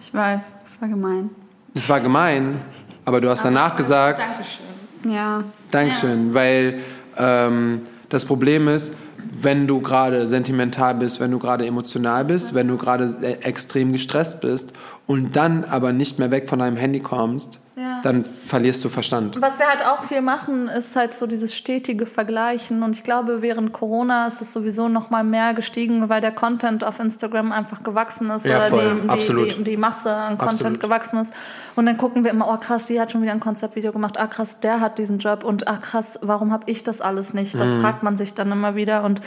Ich 0.00 0.12
weiß, 0.12 0.56
das 0.64 0.80
war 0.80 0.88
gemein. 0.88 1.30
Das 1.74 1.88
war 1.88 2.00
gemein, 2.00 2.60
aber 3.04 3.20
du 3.20 3.28
hast 3.30 3.44
danach 3.44 3.76
gesagt, 3.76 4.18
Dankeschön. 4.20 5.12
Ja. 5.12 5.44
Dankeschön, 5.70 6.34
weil 6.34 6.80
ähm, 7.16 7.80
das 8.08 8.24
Problem 8.24 8.68
ist, 8.68 8.94
wenn 9.42 9.66
du 9.66 9.80
gerade 9.80 10.28
sentimental 10.28 10.94
bist, 10.94 11.20
wenn 11.20 11.30
du 11.30 11.38
gerade 11.38 11.66
emotional 11.66 12.24
bist, 12.24 12.54
wenn 12.54 12.68
du 12.68 12.76
gerade 12.76 13.04
äh, 13.22 13.42
extrem 13.42 13.92
gestresst 13.92 14.40
bist 14.40 14.72
und 15.06 15.36
dann 15.36 15.64
aber 15.64 15.92
nicht 15.92 16.18
mehr 16.18 16.30
weg 16.30 16.48
von 16.48 16.58
deinem 16.58 16.76
Handy 16.76 17.00
kommst, 17.00 17.60
Ja. 17.80 18.00
dann 18.02 18.24
verlierst 18.24 18.84
du 18.84 18.88
Verstand. 18.90 19.40
Was 19.40 19.58
wir 19.58 19.66
halt 19.68 19.84
auch 19.86 20.04
viel 20.04 20.20
machen, 20.20 20.68
ist 20.68 20.94
halt 20.96 21.14
so 21.14 21.26
dieses 21.26 21.54
stetige 21.54 22.04
Vergleichen. 22.04 22.82
Und 22.82 22.94
ich 22.96 23.02
glaube, 23.02 23.40
während 23.42 23.72
Corona 23.72 24.26
ist 24.26 24.42
es 24.42 24.52
sowieso 24.52 24.88
noch 24.88 25.08
mal 25.10 25.24
mehr 25.24 25.54
gestiegen, 25.54 26.08
weil 26.08 26.20
der 26.20 26.32
Content 26.32 26.84
auf 26.84 27.00
Instagram 27.00 27.52
einfach 27.52 27.82
gewachsen 27.82 28.28
ist 28.30 28.44
Ja, 28.44 28.58
oder 28.58 28.66
voll. 28.68 28.94
die, 28.96 29.00
die, 29.02 29.08
Absolut. 29.08 29.58
die, 29.58 29.64
die 29.64 29.76
Masse 29.76 30.12
an 30.14 30.36
Content 30.36 30.52
Absolut. 30.60 30.80
gewachsen 30.80 31.18
ist. 31.18 31.32
Und 31.76 31.86
dann 31.86 31.96
gucken 31.96 32.24
wir 32.24 32.30
immer, 32.30 32.48
oh 32.52 32.56
krass, 32.58 32.86
die 32.86 33.00
hat 33.00 33.10
schon 33.12 33.22
wieder 33.22 33.32
ein 33.32 33.40
Konzeptvideo 33.40 33.92
gemacht. 33.92 34.18
Ah 34.18 34.26
krass, 34.26 34.60
der 34.60 34.80
hat 34.80 34.98
diesen 34.98 35.18
Job. 35.18 35.42
Und 35.44 35.66
ah 35.68 35.78
krass, 35.78 36.18
warum 36.22 36.52
habe 36.52 36.64
ich 36.70 36.84
das 36.84 37.00
alles 37.00 37.32
nicht? 37.32 37.54
Das 37.54 37.70
Mhm. 37.74 37.80
fragt 37.80 38.02
man 38.02 38.16
sich 38.16 38.34
dann 38.34 38.52
immer 38.52 38.74
wieder. 38.74 39.04
Und 39.04 39.20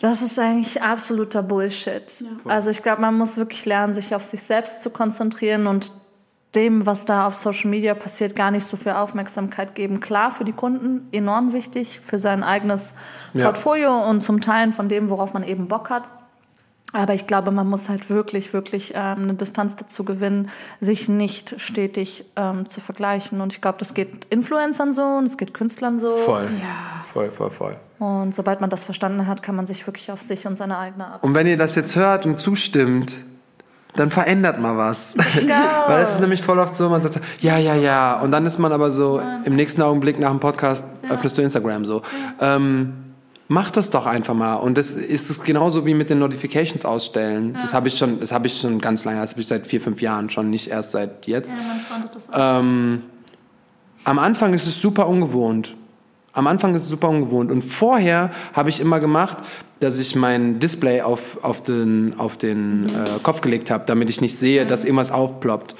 das 0.00 0.20
ist 0.20 0.36
eigentlich 0.38 0.82
absoluter 0.82 1.42
Bullshit. 1.44 2.24
Also 2.44 2.70
ich 2.70 2.82
glaube, 2.82 3.00
man 3.00 3.16
muss 3.16 3.36
wirklich 3.36 3.64
lernen, 3.66 3.94
sich 3.94 4.14
auf 4.16 4.24
sich 4.24 4.42
selbst 4.42 4.80
zu 4.82 4.90
konzentrieren 4.90 5.66
und 5.68 5.92
dem, 6.54 6.84
was 6.84 7.06
da 7.06 7.26
auf 7.26 7.34
Social 7.34 7.70
Media 7.70 7.94
passiert, 7.94 8.36
gar 8.36 8.50
nicht 8.50 8.66
so 8.66 8.76
viel 8.76 8.92
Aufmerksamkeit 8.92 9.74
geben. 9.74 10.00
Klar, 10.00 10.30
für 10.30 10.44
die 10.44 10.52
Kunden 10.52 11.08
enorm 11.12 11.52
wichtig, 11.52 12.00
für 12.00 12.18
sein 12.18 12.42
eigenes 12.42 12.92
Ja. 13.32 13.46
Portfolio 13.46 14.08
und 14.08 14.22
zum 14.22 14.40
Teilen 14.40 14.72
von 14.72 14.88
dem, 14.88 15.08
worauf 15.08 15.32
man 15.32 15.44
eben 15.44 15.68
Bock 15.68 15.88
hat. 15.90 16.04
Aber 16.92 17.14
ich 17.14 17.26
glaube, 17.26 17.52
man 17.52 17.68
muss 17.68 17.88
halt 17.88 18.10
wirklich, 18.10 18.52
wirklich 18.52 18.92
ähm, 18.94 19.22
eine 19.22 19.34
Distanz 19.34 19.76
dazu 19.76 20.04
gewinnen, 20.04 20.50
sich 20.80 21.08
nicht 21.08 21.58
stetig 21.58 22.26
ähm, 22.36 22.68
zu 22.68 22.82
vergleichen. 22.82 23.40
Und 23.40 23.54
ich 23.54 23.62
glaube, 23.62 23.78
das 23.78 23.94
geht 23.94 24.26
Influencern 24.26 24.92
so 24.92 25.02
und 25.02 25.24
es 25.24 25.38
geht 25.38 25.54
Künstlern 25.54 25.98
so. 25.98 26.14
Voll. 26.16 26.48
Voll, 27.14 27.30
voll, 27.30 27.50
voll. 27.50 27.76
Und 27.98 28.34
sobald 28.34 28.60
man 28.60 28.68
das 28.68 28.84
verstanden 28.84 29.26
hat, 29.26 29.42
kann 29.42 29.54
man 29.56 29.66
sich 29.66 29.86
wirklich 29.86 30.12
auf 30.12 30.20
sich 30.20 30.46
und 30.46 30.56
seine 30.58 30.76
eigene 30.76 31.06
Arbeit. 31.06 31.22
Und 31.22 31.34
wenn 31.34 31.46
ihr 31.46 31.56
das 31.56 31.76
jetzt 31.76 31.96
hört 31.96 32.26
und 32.26 32.38
zustimmt, 32.38 33.24
dann 33.94 34.10
verändert 34.10 34.58
mal 34.60 34.76
was. 34.76 35.16
Weil 35.86 36.02
es 36.02 36.14
ist 36.14 36.20
nämlich 36.20 36.42
voll 36.42 36.58
oft 36.58 36.74
so, 36.74 36.88
man 36.88 37.02
sagt, 37.02 37.20
ja, 37.40 37.58
ja, 37.58 37.74
ja. 37.74 38.20
Und 38.20 38.30
dann 38.30 38.46
ist 38.46 38.58
man 38.58 38.72
aber 38.72 38.90
so, 38.90 39.20
im 39.44 39.54
nächsten 39.54 39.82
Augenblick 39.82 40.18
nach 40.18 40.30
dem 40.30 40.40
Podcast 40.40 40.84
öffnest 41.10 41.36
du 41.36 41.42
Instagram 41.42 41.84
so. 41.84 42.02
Ähm, 42.40 42.94
mach 43.48 43.70
das 43.70 43.90
doch 43.90 44.06
einfach 44.06 44.34
mal. 44.34 44.54
Und 44.54 44.78
das 44.78 44.94
ist 44.94 45.30
es 45.30 45.42
genauso 45.42 45.84
wie 45.84 45.94
mit 45.94 46.08
den 46.08 46.18
Notifications 46.20 46.84
ausstellen. 46.84 47.54
Das 47.60 47.74
habe 47.74 47.88
ich 47.88 47.98
schon, 47.98 48.18
das 48.20 48.32
habe 48.32 48.46
ich 48.46 48.58
schon 48.58 48.80
ganz 48.80 49.04
lange, 49.04 49.20
das 49.20 49.32
habe 49.32 49.40
ich 49.42 49.46
seit 49.46 49.66
vier, 49.66 49.80
fünf 49.80 50.00
Jahren 50.00 50.30
schon, 50.30 50.48
nicht 50.48 50.68
erst 50.68 50.92
seit 50.92 51.26
jetzt. 51.26 51.52
Ähm, 52.32 53.02
am 54.04 54.18
Anfang 54.18 54.54
ist 54.54 54.66
es 54.66 54.80
super 54.80 55.06
ungewohnt. 55.06 55.76
Am 56.34 56.46
Anfang 56.46 56.74
ist 56.74 56.84
es 56.84 56.88
super 56.88 57.08
ungewohnt. 57.08 57.50
Und 57.50 57.62
vorher 57.62 58.30
habe 58.54 58.70
ich 58.70 58.80
immer 58.80 59.00
gemacht, 59.00 59.38
dass 59.80 59.98
ich 59.98 60.14
mein 60.14 60.60
Display 60.60 61.02
auf, 61.02 61.42
auf 61.42 61.62
den, 61.62 62.14
auf 62.18 62.36
den 62.36 62.86
äh, 62.86 63.18
Kopf 63.22 63.40
gelegt 63.40 63.70
habe, 63.70 63.84
damit 63.86 64.08
ich 64.10 64.20
nicht 64.20 64.38
sehe, 64.38 64.64
dass 64.64 64.84
irgendwas 64.84 65.10
aufploppt. 65.10 65.74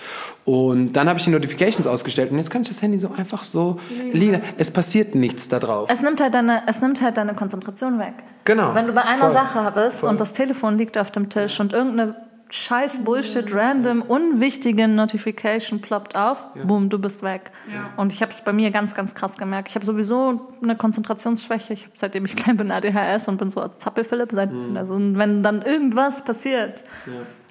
Und 0.45 0.95
dann 0.95 1.09
habe 1.09 1.19
ich 1.19 1.25
die 1.25 1.31
Notifications 1.31 1.87
ausgestellt 1.87 2.33
und 2.33 2.39
jetzt 2.39 2.51
kann 2.51 2.63
ich 2.63 2.69
das 2.69 2.83
Handy 2.83 2.99
so 2.99 3.13
einfach 3.17 3.45
so 3.45 3.79
liegen. 4.13 4.41
Es 4.59 4.73
passiert 4.73 5.15
nichts 5.15 5.49
da 5.49 5.61
drauf. 5.61 5.89
Es 5.91 6.03
nimmt 6.03 6.21
halt 6.21 6.35
deine, 6.35 6.65
es 6.67 6.81
nimmt 6.81 7.01
halt 7.01 7.17
deine 7.17 7.35
Konzentration 7.35 7.99
weg. 8.01 8.15
Genau. 8.45 8.75
Wenn 8.75 8.89
du 8.89 8.93
bei 8.93 9.03
einer 9.03 9.27
Voll. 9.27 9.33
Sache 9.33 9.73
bist 9.73 10.01
Voll. 10.01 10.11
und 10.11 10.21
das 10.21 10.33
Telefon 10.33 10.77
liegt 10.77 10.99
auf 10.99 11.13
dem 11.13 11.29
Tisch 11.29 11.61
und 11.61 11.73
irgendeine 11.73 12.17
scheiß 12.55 13.03
Bullshit, 13.03 13.53
random, 13.55 14.03
unwichtige 14.03 14.87
Notification 14.87 15.81
ploppt 15.81 16.15
auf, 16.17 16.45
boom, 16.65 16.91
du 16.91 16.99
bist 16.99 17.23
weg. 17.23 17.51
Und 17.97 18.13
ich 18.13 18.21
habe 18.21 18.31
es 18.31 18.43
bei 18.43 18.53
mir 18.53 18.71
ganz, 18.71 18.95
ganz 18.95 19.15
krass 19.15 19.39
gemerkt. 19.39 19.69
Ich 19.69 19.75
habe 19.75 19.87
sowieso 19.87 20.49
eine 20.63 20.77
Konzentrationsschwäche. 20.77 21.73
Ich 21.73 21.85
habe 21.85 21.93
seitdem 21.95 22.27
ich 22.27 22.37
klein 22.37 22.59
bin 22.59 22.71
ADHS 22.71 23.27
und 23.29 23.39
bin 23.39 23.51
so 23.51 23.67
Zappelphilipp. 23.79 24.33
Seit, 24.33 24.53
Mhm. 24.53 24.77
also, 24.77 24.99
wenn 24.99 25.43
dann 25.43 25.63
irgendwas 25.63 26.23
passiert, 26.25 26.85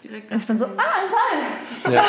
ich 0.03 0.45
bin 0.45 0.57
so, 0.59 0.65
ah, 0.65 0.69
ein 0.69 1.09
Ball. 1.11 1.93
Ja. 1.93 2.03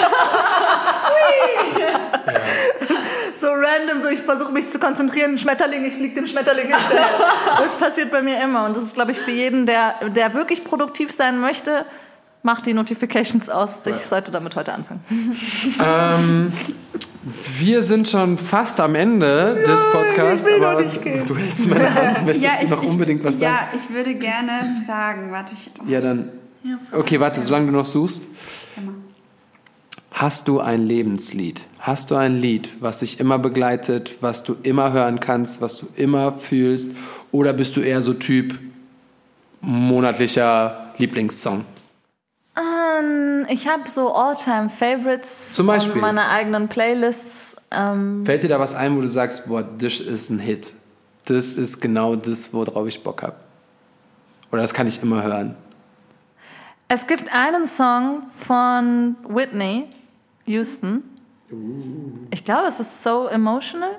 So 3.37 3.49
random, 3.49 3.99
so 4.01 4.09
ich 4.09 4.21
versuche 4.21 4.53
mich 4.53 4.69
zu 4.69 4.79
konzentrieren, 4.79 5.37
Schmetterling, 5.39 5.85
ich 5.85 5.95
fliege 5.95 6.15
dem 6.15 6.27
Schmetterling 6.27 6.67
hinterher. 6.69 7.07
Das 7.59 7.77
passiert 7.79 8.11
bei 8.11 8.23
mir 8.23 8.41
immer 8.43 8.67
und 8.67 8.77
das 8.77 8.83
ist, 8.85 8.95
glaube 8.95 9.13
ich, 9.13 9.19
für 9.19 9.31
jeden, 9.31 9.67
der, 9.67 10.11
der 10.11 10.35
wirklich 10.35 10.63
produktiv 10.65 11.11
sein 11.11 11.39
möchte, 11.41 11.85
macht 12.43 12.67
die 12.67 12.75
Notifications 12.75 13.49
aus. 13.49 13.83
Ich 13.87 13.97
sollte 13.97 14.31
damit 14.31 14.57
heute 14.57 14.73
anfangen. 14.73 15.01
ähm, 15.85 16.53
wir 17.59 17.83
sind 17.83 18.09
schon 18.09 18.37
fast 18.37 18.81
am 18.81 18.95
Ende 18.95 19.63
des 19.67 19.85
Podcasts, 19.93 20.47
ich 20.47 20.55
will 20.57 20.65
aber 20.65 20.83
nicht 20.83 21.03
gehen. 21.03 21.25
du 21.25 21.37
hältst 21.37 21.69
meine 21.69 21.95
Hand, 21.95 22.27
möchtest 22.27 22.63
du 22.65 22.69
noch 22.69 22.83
unbedingt 22.83 23.23
was 23.23 23.39
sagen? 23.39 23.55
Ja, 23.55 23.79
ich 23.79 23.95
würde 23.95 24.15
gerne 24.15 24.83
fragen. 24.87 25.31
Warte, 25.31 25.55
ich. 25.55 25.71
Ja, 25.89 26.01
dann. 26.01 26.31
Okay, 26.93 27.19
warte, 27.21 27.41
solange 27.41 27.67
du 27.67 27.73
noch 27.73 27.85
suchst. 27.85 28.27
Hast 30.11 30.47
du 30.47 30.61
ein 30.61 30.87
Lebenslied? 30.87 31.63
Hast 31.79 32.11
du 32.11 32.17
ein 32.17 32.37
Lied, 32.37 32.69
was 32.81 33.01
dich 33.01 33.19
immer 33.19 33.39
begleitet, 33.39 34.19
was 34.21 34.45
du 34.45 34.57
immer 34.63 34.93
hören 34.93 35.19
kannst, 35.19 35.61
was 35.61 35.75
du 35.75 35.87
immer 35.97 36.33
fühlst? 36.33 36.93
Oder 37.33 37.53
bist 37.53 37.75
du 37.77 37.81
eher 37.81 38.03
so 38.03 38.15
Typ 38.15 38.59
monatlicher 39.61 40.93
Lieblingssong? 40.99 41.65
Ich 43.49 43.69
habe 43.69 43.89
so 43.91 44.15
All-Time-Favorites 44.15 45.53
Zum 45.53 45.67
Beispiel? 45.67 45.95
und 45.95 46.01
meine 46.01 46.29
eigenen 46.29 46.69
Playlists. 46.69 47.57
Ähm, 47.71 48.25
Fällt 48.25 48.43
dir 48.43 48.49
da 48.49 48.61
was 48.61 48.75
ein, 48.75 48.97
wo 48.97 49.01
du 49.01 49.09
sagst, 49.09 49.49
boah, 49.49 49.63
das 49.63 50.01
ist 50.01 50.31
ein 50.31 50.39
Hit? 50.39 50.75
Das 51.25 51.53
ist 51.53 51.81
genau 51.81 52.17
das, 52.17 52.53
worauf 52.53 52.87
ich 52.89 53.03
Bock 53.03 53.23
habe. 53.23 53.37
Oder 54.51 54.63
das 54.63 54.75
kann 54.75 54.87
ich 54.87 55.03
immer 55.03 55.23
hören. 55.23 55.55
es 56.89 57.07
gibt 57.07 57.33
einen 57.33 57.67
Song 57.67 58.25
von 58.37 59.17
Whitney 59.29 59.89
Houston. 60.47 61.03
Ich 62.31 62.45
glaube, 62.45 62.67
es 62.69 62.81
ist 62.81 63.03
So 63.03 63.27
Emotional. 63.29 63.99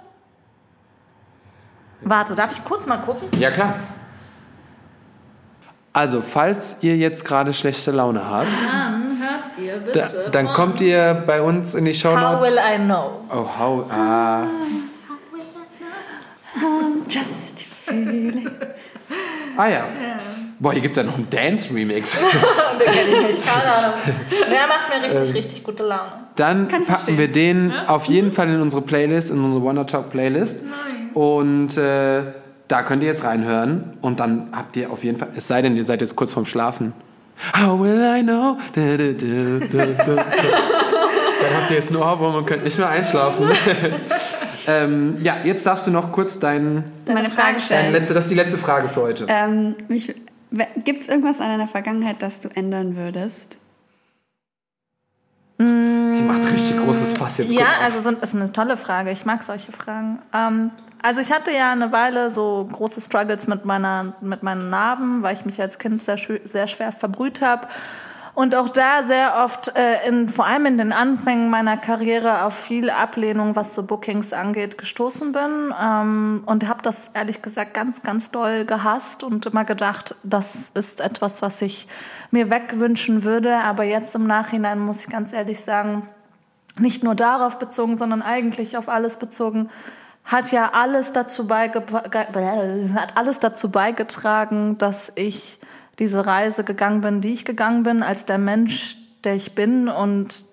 Warte, 2.01 2.35
darf 2.35 2.51
ich 2.51 2.63
kurz 2.65 2.85
mal 2.85 2.97
gucken? 2.97 3.29
Ja, 3.39 3.49
klar. 3.51 3.75
Also, 5.93 6.21
falls 6.21 6.77
ihr 6.81 6.97
jetzt 6.97 7.23
gerade 7.23 7.53
schlechte 7.53 7.91
Laune 7.91 8.27
habt, 8.29 8.47
Dann 8.71 9.02
hört 9.43 9.59
ihr 9.59 9.77
bitte. 9.77 9.99
da, 9.99 10.29
dann 10.29 10.47
von 10.47 10.55
kommt 10.55 10.81
ihr 10.81 11.23
bei 11.25 11.41
uns 11.41 11.75
in 11.75 11.85
die 11.85 11.93
Show 11.93 12.15
How 12.15 12.33
Notes. 12.33 12.49
Will 12.49 12.57
I 12.57 12.77
Know? 12.77 13.21
Oh, 13.29 13.45
how, 13.59 13.85
ah. 13.91 14.47
Just 17.09 17.61
a 17.61 17.91
feeling. 17.91 18.49
ah 19.57 19.67
ja. 19.67 19.85
Boah, 20.59 20.71
hier 20.71 20.81
gibt 20.81 20.93
es 20.93 20.97
ja 20.97 21.03
noch 21.03 21.15
einen 21.15 21.29
Dance-Remix. 21.29 22.17
Den 22.79 22.93
kenn 22.93 23.07
ich 23.09 23.35
nicht, 23.35 23.47
keine 23.53 23.73
Ahnung. 23.73 23.93
Der 24.49 24.67
macht 24.67 24.89
mir 24.89 25.03
richtig, 25.03 25.35
richtig 25.35 25.63
gute 25.63 25.83
Laune. 25.83 26.11
Dann 26.35 26.69
ich 26.69 26.87
packen 26.87 27.17
wir 27.17 27.27
den 27.29 27.73
auf 27.87 28.05
jeden 28.05 28.31
Fall 28.31 28.49
in 28.49 28.61
unsere 28.61 28.81
Playlist, 28.81 29.31
in 29.31 29.43
unsere 29.43 29.61
Wonder 29.61 29.85
Talk 29.85 30.09
Playlist. 30.09 30.63
Und 31.13 31.77
äh, 31.77 32.23
da 32.69 32.83
könnt 32.83 33.03
ihr 33.03 33.09
jetzt 33.09 33.25
reinhören. 33.25 33.97
Und 34.01 34.19
dann 34.19 34.47
habt 34.55 34.77
ihr 34.77 34.89
auf 34.89 35.03
jeden 35.03 35.17
Fall, 35.17 35.29
es 35.35 35.47
sei 35.47 35.61
denn, 35.61 35.75
ihr 35.75 35.83
seid 35.83 36.01
jetzt 36.01 36.15
kurz 36.15 36.31
vorm 36.31 36.45
Schlafen. 36.45 36.93
How 37.53 37.79
will 37.79 37.99
I 37.99 38.21
know? 38.21 38.57
Da, 38.73 38.97
da, 38.97 39.11
da, 39.11 39.59
da, 39.71 39.85
da, 39.85 40.15
da. 40.15 40.25
Dann 41.43 41.57
habt 41.57 41.71
ihr 41.71 41.75
jetzt 41.77 41.89
einen 41.89 42.01
Ohrwurm 42.01 42.35
und 42.35 42.45
könnt 42.45 42.63
nicht 42.63 42.77
mehr 42.77 42.89
einschlafen. 42.89 43.49
ähm, 44.67 45.17
ja, 45.21 45.37
jetzt 45.43 45.65
darfst 45.65 45.87
du 45.87 45.91
noch 45.91 46.11
kurz 46.11 46.39
deinen, 46.39 46.83
Meine 47.05 47.29
Frage 47.29 47.47
deine 47.47 47.59
stellen. 47.59 47.91
letzte, 47.91 48.13
das 48.13 48.25
ist 48.25 48.29
die 48.31 48.35
letzte 48.35 48.57
Frage 48.57 48.87
für 48.87 49.01
heute. 49.01 49.25
Ähm, 49.27 49.75
Gibt 50.83 51.01
es 51.01 51.07
irgendwas 51.07 51.41
an 51.41 51.47
deiner 51.49 51.67
Vergangenheit, 51.67 52.17
das 52.19 52.39
du 52.39 52.49
ändern 52.53 52.95
würdest? 52.95 53.57
Sie 55.57 56.21
macht 56.23 56.51
richtig 56.51 56.77
großes 56.77 57.13
Fass 57.13 57.37
jetzt 57.37 57.51
Ja, 57.51 57.67
also 57.83 57.99
so, 57.99 58.09
ist 58.17 58.35
eine 58.35 58.51
tolle 58.51 58.75
Frage. 58.75 59.11
Ich 59.11 59.25
mag 59.25 59.43
solche 59.43 59.71
Fragen. 59.71 60.19
Ähm, 60.33 60.71
also 61.01 61.21
ich 61.21 61.31
hatte 61.31 61.51
ja 61.51 61.71
eine 61.71 61.91
Weile 61.91 62.31
so 62.31 62.67
große 62.71 63.01
Struggles 63.01 63.47
mit 63.47 63.65
meiner 63.65 64.13
mit 64.21 64.41
meinen 64.41 64.69
Narben, 64.69 65.21
weil 65.21 65.35
ich 65.35 65.45
mich 65.45 65.61
als 65.61 65.77
Kind 65.77 66.01
sehr, 66.01 66.17
sehr 66.45 66.67
schwer 66.67 66.91
verbrüht 66.91 67.41
habe. 67.41 67.67
Und 68.35 68.55
auch 68.55 68.69
da 68.69 69.03
sehr 69.03 69.43
oft, 69.43 69.75
äh, 69.75 70.07
in, 70.07 70.27
vor 70.27 70.47
allem 70.47 70.65
in 70.65 70.77
den 70.79 70.91
Anfängen 70.91 71.51
meiner 71.51 71.77
Karriere, 71.77 72.43
auf 72.45 72.55
viel 72.55 72.89
Ablehnung, 72.89 73.55
was 73.55 73.75
so 73.75 73.83
Bookings 73.83 74.33
angeht, 74.33 74.79
gestoßen 74.79 75.31
bin. 75.31 75.73
Ähm, 75.79 76.43
und 76.47 76.67
habe 76.67 76.81
das 76.81 77.11
ehrlich 77.13 77.43
gesagt 77.43 77.75
ganz, 77.75 78.01
ganz 78.01 78.31
doll 78.31 78.65
gehasst 78.65 79.23
und 79.23 79.45
immer 79.45 79.65
gedacht, 79.65 80.15
das 80.23 80.71
ist 80.73 80.99
etwas, 80.99 81.43
was 81.43 81.61
ich 81.61 81.87
mir 82.31 82.49
wegwünschen 82.49 83.23
würde. 83.23 83.55
Aber 83.57 83.83
jetzt 83.83 84.15
im 84.15 84.25
Nachhinein 84.25 84.79
muss 84.79 85.05
ich 85.05 85.11
ganz 85.11 85.31
ehrlich 85.31 85.59
sagen, 85.59 86.07
nicht 86.79 87.03
nur 87.03 87.13
darauf 87.13 87.59
bezogen, 87.59 87.99
sondern 87.99 88.23
eigentlich 88.23 88.77
auf 88.77 88.89
alles 88.89 89.17
bezogen, 89.17 89.69
hat 90.25 90.51
ja 90.51 90.71
alles 90.73 91.13
dazu, 91.13 91.47
beige 91.47 91.83
hat 92.95 93.17
alles 93.17 93.39
dazu 93.39 93.69
beigetragen, 93.69 94.77
dass 94.79 95.11
ich 95.15 95.59
diese 95.99 96.25
Reise 96.25 96.63
gegangen 96.63 97.01
bin, 97.01 97.21
die 97.21 97.33
ich 97.33 97.45
gegangen 97.45 97.83
bin, 97.83 98.03
als 98.03 98.25
der 98.25 98.37
Mensch, 98.37 98.97
der 99.23 99.35
ich 99.35 99.53
bin. 99.53 99.87
Und 99.87 100.45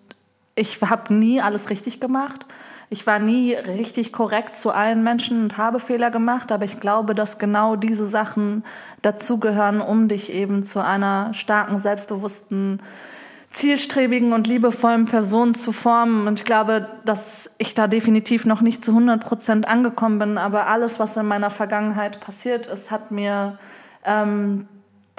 ich 0.54 0.80
habe 0.82 1.14
nie 1.14 1.40
alles 1.40 1.70
richtig 1.70 2.00
gemacht. 2.00 2.46
Ich 2.92 3.06
war 3.06 3.20
nie 3.20 3.54
richtig 3.54 4.12
korrekt 4.12 4.56
zu 4.56 4.72
allen 4.72 5.04
Menschen 5.04 5.44
und 5.44 5.56
habe 5.56 5.78
Fehler 5.78 6.10
gemacht, 6.10 6.50
aber 6.50 6.64
ich 6.64 6.80
glaube, 6.80 7.14
dass 7.14 7.38
genau 7.38 7.76
diese 7.76 8.08
Sachen 8.08 8.64
dazugehören, 9.00 9.80
um 9.80 10.08
dich 10.08 10.32
eben 10.32 10.64
zu 10.64 10.82
einer 10.82 11.32
starken, 11.32 11.78
selbstbewussten, 11.78 12.80
zielstrebigen 13.50 14.32
und 14.32 14.48
liebevollen 14.48 15.06
Person 15.06 15.54
zu 15.54 15.70
formen. 15.70 16.26
Und 16.26 16.40
ich 16.40 16.44
glaube, 16.44 16.88
dass 17.04 17.50
ich 17.58 17.74
da 17.74 17.86
definitiv 17.86 18.44
noch 18.44 18.60
nicht 18.60 18.84
zu 18.84 18.90
100 18.90 19.24
Prozent 19.24 19.68
angekommen 19.68 20.18
bin. 20.18 20.36
Aber 20.36 20.66
alles, 20.66 20.98
was 20.98 21.16
in 21.16 21.26
meiner 21.26 21.50
Vergangenheit 21.50 22.20
passiert 22.20 22.66
ist, 22.66 22.90
hat 22.90 23.12
mir 23.12 23.58
ähm, 24.04 24.66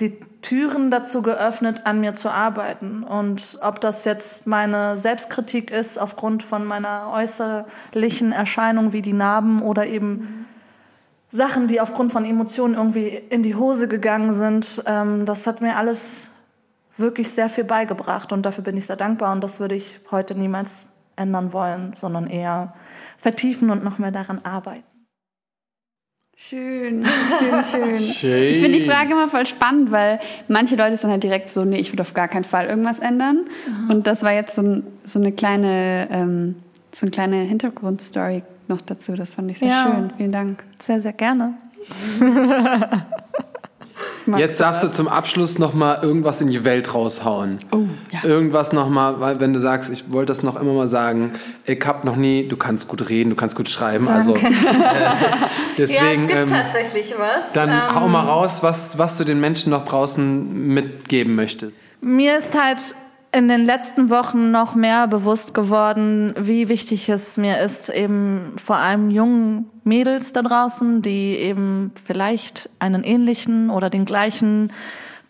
die 0.01 0.19
Türen 0.41 0.91
dazu 0.91 1.21
geöffnet, 1.21 1.85
an 1.85 2.01
mir 2.01 2.15
zu 2.15 2.29
arbeiten. 2.29 3.03
Und 3.03 3.59
ob 3.61 3.79
das 3.79 4.05
jetzt 4.05 4.47
meine 4.47 4.97
Selbstkritik 4.97 5.71
ist 5.71 5.97
aufgrund 5.97 6.43
von 6.43 6.65
meiner 6.65 7.11
äußerlichen 7.13 8.31
Erscheinung 8.31 8.91
wie 8.91 9.01
die 9.01 9.13
Narben 9.13 9.61
oder 9.61 9.85
eben 9.85 10.47
Sachen, 11.31 11.67
die 11.67 11.79
aufgrund 11.79 12.11
von 12.11 12.25
Emotionen 12.25 12.73
irgendwie 12.73 13.07
in 13.07 13.43
die 13.43 13.55
Hose 13.55 13.87
gegangen 13.87 14.33
sind, 14.33 14.83
ähm, 14.85 15.25
das 15.25 15.47
hat 15.47 15.61
mir 15.61 15.77
alles 15.77 16.31
wirklich 16.97 17.29
sehr 17.29 17.47
viel 17.47 17.63
beigebracht 17.63 18.33
und 18.33 18.45
dafür 18.45 18.63
bin 18.63 18.75
ich 18.75 18.85
sehr 18.85 18.97
dankbar 18.97 19.31
und 19.31 19.41
das 19.41 19.59
würde 19.59 19.75
ich 19.75 20.01
heute 20.11 20.35
niemals 20.35 20.87
ändern 21.15 21.53
wollen, 21.53 21.93
sondern 21.95 22.27
eher 22.27 22.73
vertiefen 23.17 23.69
und 23.69 23.83
noch 23.83 23.97
mehr 23.97 24.11
daran 24.11 24.43
arbeiten. 24.43 24.83
Schön, 26.49 27.05
schön, 27.05 27.63
schön. 27.63 27.99
schön. 27.99 28.43
Ich 28.43 28.59
finde 28.59 28.79
die 28.79 28.81
Frage 28.81 29.11
immer 29.11 29.29
voll 29.29 29.45
spannend, 29.45 29.91
weil 29.91 30.19
manche 30.47 30.75
Leute 30.75 30.97
sind 30.97 31.11
halt 31.11 31.23
direkt 31.23 31.51
so, 31.51 31.63
nee, 31.63 31.77
ich 31.77 31.93
würde 31.93 32.01
auf 32.01 32.13
gar 32.13 32.27
keinen 32.27 32.43
Fall 32.43 32.65
irgendwas 32.65 32.99
ändern. 32.99 33.45
Mhm. 33.67 33.89
Und 33.89 34.07
das 34.07 34.23
war 34.23 34.33
jetzt 34.33 34.55
so, 34.55 34.63
ein, 34.63 34.83
so 35.03 35.19
eine 35.19 35.31
kleine, 35.31 36.07
ähm, 36.11 36.55
so 36.91 37.05
eine 37.05 37.11
kleine 37.11 37.37
Hintergrundstory 37.37 38.43
noch 38.67 38.81
dazu. 38.81 39.13
Das 39.13 39.35
fand 39.35 39.51
ich 39.51 39.59
sehr 39.59 39.69
ja. 39.69 39.83
schön. 39.83 40.11
Vielen 40.17 40.31
Dank. 40.31 40.63
Sehr, 40.83 41.01
sehr 41.01 41.13
gerne. 41.13 41.53
Jetzt 44.37 44.59
darfst 44.59 44.83
du 44.83 44.87
zum 44.87 45.07
Abschluss 45.07 45.59
noch 45.59 45.73
mal 45.73 45.99
irgendwas 46.01 46.41
in 46.41 46.49
die 46.49 46.63
Welt 46.63 46.93
raushauen. 46.93 47.59
Oh, 47.71 47.79
ja. 48.11 48.23
Irgendwas 48.23 48.73
noch 48.73 48.89
mal, 48.89 49.19
weil 49.19 49.39
wenn 49.39 49.53
du 49.53 49.59
sagst, 49.59 49.89
ich 49.89 50.11
wollte 50.11 50.33
das 50.33 50.43
noch 50.43 50.59
immer 50.59 50.73
mal 50.73 50.87
sagen, 50.87 51.33
ich 51.65 51.85
habe 51.85 52.05
noch 52.05 52.15
nie, 52.15 52.47
du 52.47 52.57
kannst 52.57 52.87
gut 52.87 53.09
reden, 53.09 53.31
du 53.31 53.35
kannst 53.35 53.55
gut 53.55 53.69
schreiben, 53.69 54.07
also, 54.07 54.33
Danke. 54.33 54.47
also 54.47 54.69
äh, 54.69 55.47
deswegen. 55.77 56.03
Ja, 56.03 56.11
es 56.11 56.27
gibt 56.27 56.39
ähm, 56.39 56.45
tatsächlich 56.45 57.13
was. 57.17 57.53
Dann 57.53 57.69
ähm, 57.69 57.95
hau 57.95 58.07
mal 58.07 58.25
raus, 58.25 58.59
was 58.61 58.97
was 58.97 59.17
du 59.17 59.23
den 59.23 59.39
Menschen 59.39 59.71
noch 59.71 59.85
draußen 59.85 60.67
mitgeben 60.67 61.35
möchtest. 61.35 61.81
Mir 62.01 62.37
ist 62.37 62.59
halt 62.59 62.95
in 63.33 63.47
den 63.47 63.65
letzten 63.65 64.09
Wochen 64.09 64.51
noch 64.51 64.75
mehr 64.75 65.07
bewusst 65.07 65.53
geworden, 65.53 66.35
wie 66.37 66.67
wichtig 66.67 67.07
es 67.07 67.37
mir 67.37 67.59
ist, 67.59 67.89
eben 67.89 68.55
vor 68.57 68.75
allem 68.75 69.09
jungen 69.09 69.69
Mädels 69.83 70.33
da 70.33 70.41
draußen, 70.41 71.01
die 71.01 71.37
eben 71.37 71.93
vielleicht 72.03 72.69
einen 72.79 73.03
ähnlichen 73.03 73.69
oder 73.69 73.89
den 73.89 74.05
gleichen 74.05 74.71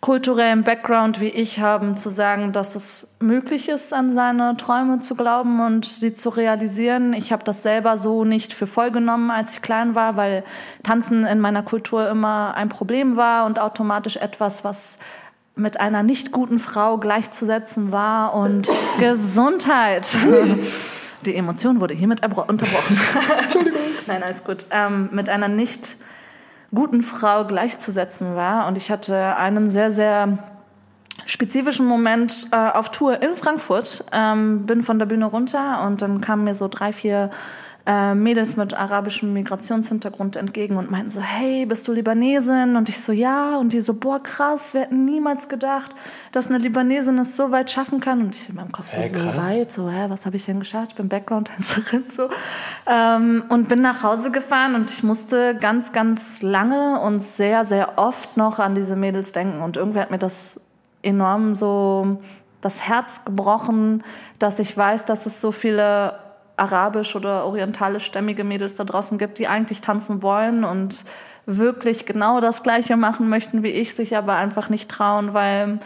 kulturellen 0.01 0.63
Background 0.63 1.21
wie 1.21 1.27
ich 1.27 1.59
haben, 1.59 1.95
zu 1.95 2.09
sagen, 2.09 2.53
dass 2.53 2.73
es 2.73 3.15
möglich 3.19 3.69
ist, 3.69 3.93
an 3.93 4.15
seine 4.15 4.57
Träume 4.57 4.97
zu 4.97 5.13
glauben 5.13 5.59
und 5.59 5.85
sie 5.85 6.15
zu 6.15 6.29
realisieren. 6.29 7.13
Ich 7.13 7.31
habe 7.31 7.43
das 7.43 7.61
selber 7.61 7.99
so 7.99 8.25
nicht 8.25 8.51
für 8.51 8.65
voll 8.65 8.89
genommen, 8.89 9.29
als 9.29 9.53
ich 9.53 9.61
klein 9.61 9.93
war, 9.93 10.15
weil 10.15 10.43
Tanzen 10.81 11.23
in 11.23 11.39
meiner 11.39 11.61
Kultur 11.61 12.09
immer 12.09 12.55
ein 12.55 12.67
Problem 12.67 13.15
war 13.15 13.45
und 13.45 13.59
automatisch 13.59 14.17
etwas, 14.17 14.63
was 14.63 14.97
mit 15.55 15.79
einer 15.79 16.03
nicht 16.03 16.31
guten 16.31 16.59
Frau 16.59 16.97
gleichzusetzen 16.97 17.91
war 17.91 18.33
und 18.33 18.69
Gesundheit. 18.99 20.17
Die 21.25 21.35
Emotion 21.35 21.79
wurde 21.79 21.93
hiermit 21.93 22.23
unterbrochen. 22.23 22.99
Entschuldigung. 23.41 23.79
Nein, 24.07 24.23
alles 24.23 24.43
gut. 24.43 24.65
Ähm, 24.71 25.09
mit 25.11 25.29
einer 25.29 25.47
nicht 25.47 25.97
guten 26.73 27.03
Frau 27.03 27.45
gleichzusetzen 27.45 28.35
war. 28.35 28.67
Und 28.67 28.75
ich 28.77 28.89
hatte 28.89 29.35
einen 29.35 29.69
sehr, 29.69 29.91
sehr 29.91 30.39
spezifischen 31.25 31.85
Moment 31.85 32.47
äh, 32.51 32.55
auf 32.55 32.89
Tour 32.89 33.21
in 33.21 33.35
Frankfurt. 33.37 34.03
Ähm, 34.11 34.65
bin 34.65 34.81
von 34.81 34.97
der 34.97 35.05
Bühne 35.05 35.25
runter 35.25 35.85
und 35.85 36.01
dann 36.01 36.21
kamen 36.21 36.43
mir 36.43 36.55
so 36.55 36.67
drei, 36.67 36.91
vier 36.91 37.29
äh, 37.85 38.13
Mädels 38.13 38.57
mit 38.57 38.73
arabischem 38.73 39.33
Migrationshintergrund 39.33 40.35
entgegen 40.35 40.77
und 40.77 40.91
meinten 40.91 41.09
so, 41.09 41.21
hey, 41.21 41.65
bist 41.65 41.87
du 41.87 41.93
Libanesin? 41.93 42.75
Und 42.75 42.89
ich 42.89 42.99
so, 42.99 43.11
ja. 43.11 43.57
Und 43.57 43.73
die 43.73 43.81
so, 43.81 43.93
boah, 43.93 44.21
krass, 44.21 44.73
wir 44.73 44.81
hätten 44.81 45.05
niemals 45.05 45.49
gedacht, 45.49 45.95
dass 46.31 46.49
eine 46.49 46.59
Libanesin 46.59 47.17
es 47.17 47.35
so 47.35 47.51
weit 47.51 47.71
schaffen 47.71 47.99
kann. 47.99 48.21
Und 48.21 48.35
ich 48.35 48.49
in 48.49 48.55
meinem 48.55 48.71
Kopf 48.71 48.89
so, 48.89 48.97
hey, 48.97 49.09
so 49.09 49.37
weit, 49.37 49.71
so, 49.71 49.89
hä, 49.89 50.05
was 50.09 50.25
habe 50.25 50.35
ich 50.35 50.45
denn 50.45 50.59
geschafft? 50.59 50.91
Ich 50.91 50.95
bin 50.95 51.09
Background-Tänzerin, 51.09 52.05
so. 52.09 52.29
Ähm, 52.85 53.43
und 53.49 53.67
bin 53.67 53.81
nach 53.81 54.03
Hause 54.03 54.31
gefahren 54.31 54.75
und 54.75 54.91
ich 54.91 55.03
musste 55.03 55.55
ganz, 55.55 55.91
ganz 55.91 56.41
lange 56.41 56.99
und 57.01 57.23
sehr, 57.23 57.65
sehr 57.65 57.97
oft 57.97 58.37
noch 58.37 58.59
an 58.59 58.75
diese 58.75 58.95
Mädels 58.95 59.31
denken. 59.31 59.61
Und 59.61 59.77
irgendwie 59.77 59.99
hat 59.99 60.11
mir 60.11 60.17
das 60.19 60.59
enorm 61.03 61.55
so 61.55 62.19
das 62.61 62.87
Herz 62.87 63.25
gebrochen, 63.25 64.03
dass 64.39 64.59
ich 64.59 64.75
weiß, 64.75 65.05
dass 65.05 65.25
es 65.25 65.41
so 65.41 65.51
viele 65.51 66.19
arabisch 66.57 67.15
oder 67.15 67.45
orientalischstämmige 67.45 68.43
Mädels 68.43 68.75
da 68.75 68.83
draußen 68.83 69.17
gibt, 69.17 69.39
die 69.39 69.47
eigentlich 69.47 69.81
tanzen 69.81 70.21
wollen 70.21 70.63
und 70.63 71.05
wirklich 71.45 72.05
genau 72.05 72.39
das 72.39 72.63
Gleiche 72.63 72.97
machen 72.97 73.29
möchten 73.29 73.63
wie 73.63 73.69
ich, 73.69 73.95
sich 73.95 74.15
aber 74.15 74.35
einfach 74.35 74.69
nicht 74.69 74.89
trauen, 74.89 75.33
weil 75.33 75.79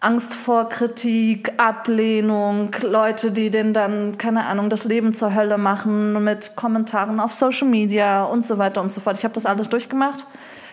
Angst 0.00 0.34
vor 0.34 0.68
Kritik, 0.68 1.52
Ablehnung, 1.56 2.70
Leute, 2.82 3.30
die 3.30 3.50
denen 3.50 3.72
dann, 3.72 4.18
keine 4.18 4.44
Ahnung, 4.44 4.68
das 4.68 4.84
Leben 4.84 5.14
zur 5.14 5.34
Hölle 5.34 5.56
machen 5.56 6.22
mit 6.22 6.56
Kommentaren 6.56 7.20
auf 7.20 7.32
Social 7.32 7.68
Media 7.68 8.24
und 8.24 8.44
so 8.44 8.58
weiter 8.58 8.82
und 8.82 8.92
so 8.92 9.00
fort. 9.00 9.16
Ich 9.16 9.24
habe 9.24 9.32
das 9.32 9.46
alles 9.46 9.70
durchgemacht. 9.70 10.26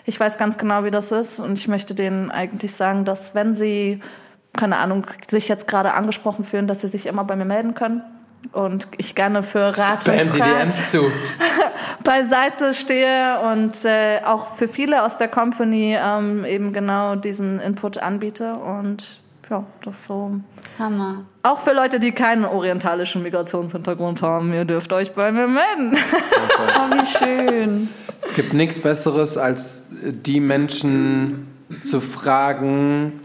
Ich 0.04 0.20
weiß 0.20 0.38
ganz 0.38 0.58
genau, 0.58 0.84
wie 0.84 0.92
das 0.92 1.14
ist 1.14 1.40
und 1.40 1.58
ich 1.58 1.70
möchte 1.70 1.96
denen 1.96 2.30
eigentlich 2.30 2.74
sagen, 2.74 3.06
dass 3.06 3.34
wenn 3.34 3.56
sie, 3.56 4.02
keine 4.58 4.80
Ahnung, 4.80 5.08
sich 5.30 5.48
jetzt 5.48 5.66
gerade 5.66 5.94
angesprochen 5.94 6.44
fühlen, 6.44 6.68
dass 6.68 6.82
sie 6.82 6.90
sich 6.90 7.06
immer 7.06 7.24
bei 7.24 7.38
mir 7.38 7.46
melden 7.46 7.74
können 7.74 8.02
und 8.54 8.88
ich 8.98 9.16
gerne 9.16 9.44
für 9.44 9.68
Rat 9.68 10.04
Spam 10.04 10.20
und 10.20 10.40
Rat 10.42 10.72
zu. 10.72 11.12
beiseite 12.04 12.74
stehe 12.74 13.40
und 13.42 13.86
äh, 13.86 14.22
auch 14.26 14.56
für 14.56 14.68
viele 14.68 15.04
aus 15.04 15.18
der 15.18 15.28
Company 15.28 15.98
ähm, 16.00 16.46
eben 16.46 16.74
genau 16.74 17.16
diesen 17.16 17.60
Input 17.60 17.98
anbiete 17.98 18.56
und 18.56 19.20
ja, 19.50 19.66
das 19.84 19.98
ist 19.98 20.06
so. 20.06 20.40
Hammer. 20.80 21.26
Auch 21.44 21.60
für 21.60 21.74
Leute, 21.74 22.00
die 22.00 22.14
keinen 22.14 22.46
orientalischen 22.46 23.22
Migrationshintergrund 23.22 24.22
haben, 24.22 24.54
ihr 24.54 24.64
dürft 24.64 24.94
euch 24.94 25.12
bei 25.12 25.32
mir 25.32 25.48
melden. 25.48 25.98
oh, 25.98 26.96
wie 26.96 27.06
schön. 27.06 27.90
Es 28.22 28.34
gibt 28.34 28.54
nichts 28.54 28.80
Besseres, 28.80 29.38
als 29.38 29.88
die 29.92 30.40
Menschen 30.40 31.48
zu 31.84 32.00
fragen, 32.00 33.20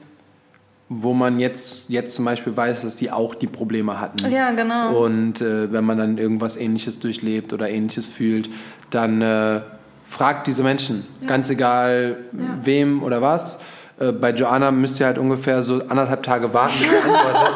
wo 0.88 1.12
man 1.12 1.40
jetzt, 1.40 1.88
jetzt 1.90 2.14
zum 2.14 2.24
Beispiel 2.24 2.56
weiß, 2.56 2.82
dass 2.82 2.96
die 2.96 3.10
auch 3.10 3.34
die 3.34 3.48
Probleme 3.48 4.00
hatten. 4.00 4.30
Ja, 4.30 4.52
genau. 4.52 5.04
Und 5.04 5.40
äh, 5.40 5.72
wenn 5.72 5.84
man 5.84 5.98
dann 5.98 6.18
irgendwas 6.18 6.56
Ähnliches 6.56 7.00
durchlebt 7.00 7.52
oder 7.52 7.68
Ähnliches 7.68 8.06
fühlt, 8.06 8.48
dann 8.90 9.20
äh, 9.20 9.62
fragt 10.04 10.46
diese 10.46 10.62
Menschen, 10.62 11.04
ja. 11.20 11.26
ganz 11.26 11.50
egal 11.50 12.18
ja. 12.32 12.64
wem 12.64 13.02
oder 13.02 13.20
was. 13.20 13.58
Äh, 13.98 14.12
bei 14.12 14.30
Joanna 14.30 14.70
müsst 14.70 15.00
ihr 15.00 15.06
halt 15.06 15.18
ungefähr 15.18 15.62
so 15.62 15.82
anderthalb 15.88 16.22
Tage 16.22 16.54
warten, 16.54 16.78
bis 16.78 16.90
sie 16.90 16.96
antwortet. 17.04 17.54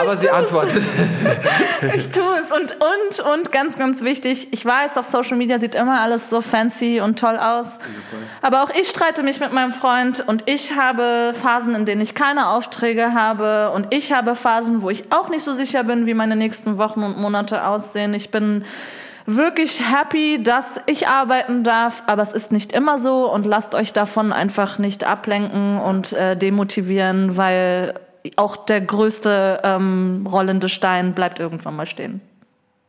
Aber 0.00 0.16
sie 0.16 0.30
antwortet. 0.30 0.82
ich 1.94 2.10
tue 2.10 2.22
es. 2.40 2.50
Und, 2.52 2.72
und, 2.72 3.20
und 3.20 3.52
ganz, 3.52 3.76
ganz 3.76 4.02
wichtig, 4.02 4.48
ich 4.50 4.64
weiß, 4.64 4.96
auf 4.96 5.04
Social 5.04 5.36
Media 5.36 5.58
sieht 5.58 5.74
immer 5.74 6.00
alles 6.00 6.30
so 6.30 6.40
fancy 6.40 7.00
und 7.00 7.18
toll 7.18 7.36
aus. 7.36 7.78
Aber 8.40 8.62
auch 8.62 8.70
ich 8.70 8.88
streite 8.88 9.22
mich 9.22 9.40
mit 9.40 9.52
meinem 9.52 9.72
Freund 9.72 10.24
und 10.26 10.44
ich 10.46 10.76
habe 10.76 11.34
Phasen, 11.40 11.74
in 11.74 11.86
denen 11.86 12.00
ich 12.00 12.14
keine 12.14 12.48
Aufträge 12.48 13.14
habe 13.14 13.70
und 13.70 13.88
ich 13.90 14.12
habe 14.12 14.34
Phasen, 14.34 14.82
wo 14.82 14.90
ich 14.90 15.12
auch 15.12 15.28
nicht 15.28 15.44
so 15.44 15.52
sicher 15.54 15.84
bin, 15.84 16.06
wie 16.06 16.14
meine 16.14 16.36
nächsten 16.36 16.78
Wochen 16.78 17.02
und 17.02 17.18
Monate 17.18 17.66
aussehen. 17.66 18.14
Ich 18.14 18.30
bin 18.30 18.64
wirklich 19.26 19.80
happy, 19.80 20.42
dass 20.42 20.80
ich 20.86 21.08
arbeiten 21.08 21.62
darf, 21.64 22.02
aber 22.06 22.22
es 22.22 22.32
ist 22.32 22.52
nicht 22.52 22.72
immer 22.72 22.98
so 22.98 23.32
und 23.32 23.46
lasst 23.46 23.74
euch 23.74 23.92
davon 23.92 24.32
einfach 24.32 24.78
nicht 24.78 25.04
ablenken 25.04 25.80
und 25.80 26.12
äh, 26.12 26.36
demotivieren, 26.36 27.36
weil 27.36 27.94
auch 28.36 28.56
der 28.56 28.80
größte 28.80 29.60
ähm, 29.64 30.26
rollende 30.30 30.68
Stein 30.68 31.14
bleibt 31.14 31.38
irgendwann 31.40 31.76
mal 31.76 31.86
stehen. 31.86 32.20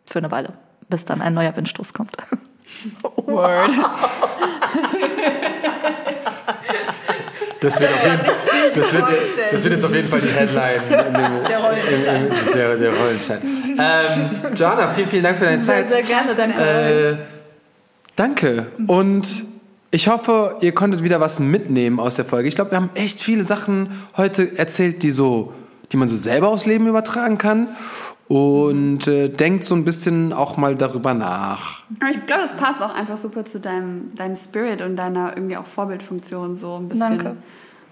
Für 0.05 0.19
eine 0.19 0.31
Weile, 0.31 0.53
bis 0.89 1.05
dann 1.05 1.22
ein 1.22 1.34
neuer 1.34 1.55
Windstoß 1.55 1.93
kommt. 1.93 2.15
Word. 3.15 3.72
Das 7.61 7.80
wird, 7.80 7.93
auf 7.93 8.03
jeden, 8.05 8.19
das, 8.76 8.93
wird, 8.93 9.05
das 9.51 9.64
wird 9.64 9.73
jetzt 9.76 9.85
auf 9.85 9.95
jeden 9.95 10.07
Fall 10.10 10.19
die 10.19 10.27
Headline. 10.27 10.81
Dem, 10.89 11.43
der 11.47 11.60
Rollenstein. 11.60 12.27
Im, 12.27 12.53
der, 12.53 12.76
der 12.76 12.93
Rollenstein. 12.93 13.41
Ähm, 13.80 14.53
Joanna, 14.53 14.89
vielen, 14.89 15.07
vielen 15.07 15.23
Dank 15.23 15.38
für 15.38 15.45
deine 15.45 15.61
Zeit. 15.61 15.89
Sehr, 15.89 16.03
sehr 16.03 16.15
gerne, 16.15 16.35
danke. 16.35 16.61
Äh, 16.61 17.15
danke. 18.18 18.68
Und 18.88 19.53
ich 19.94 20.07
hoffe, 20.07 20.57
ihr 20.61 20.74
konntet 20.74 21.03
wieder 21.03 21.20
was 21.20 21.40
mitnehmen 21.40 21.99
aus 21.99 22.15
der 22.15 22.26
Folge. 22.26 22.48
Ich 22.48 22.56
glaube, 22.56 22.72
wir 22.72 22.78
haben 22.78 22.90
echt 22.95 23.22
viele 23.22 23.44
Sachen 23.44 24.02
heute 24.18 24.57
erzählt, 24.57 25.03
die 25.03 25.11
so, 25.11 25.53
die 25.91 25.98
man 25.98 26.07
so 26.07 26.18
selber 26.18 26.48
aufs 26.48 26.65
Leben 26.65 26.88
übertragen 26.88 27.38
kann. 27.38 27.68
Und 28.28 29.06
äh, 29.07 29.30
denkt 29.30 29.65
so 29.65 29.76
ein 29.76 29.86
bisschen 29.86 30.34
auch 30.34 30.57
mal 30.57 30.76
darüber 30.76 31.14
nach. 31.14 31.84
Aber 31.99 32.10
ich 32.10 32.26
glaube, 32.26 32.41
es 32.44 32.53
passt 32.53 32.82
auch 32.82 32.95
einfach 32.95 33.18
super 33.18 33.45
zu 33.45 33.60
deinem, 33.60 34.15
deinem 34.15 34.36
Spirit 34.36 34.82
und 34.82 34.95
deiner 34.95 35.34
irgendwie 35.36 35.57
auch 35.57 35.65
Vorbildfunktion 35.65 36.56
so 36.56 36.78
ein 36.78 36.88
bisschen. 36.90 37.10
Danke. 37.10 37.38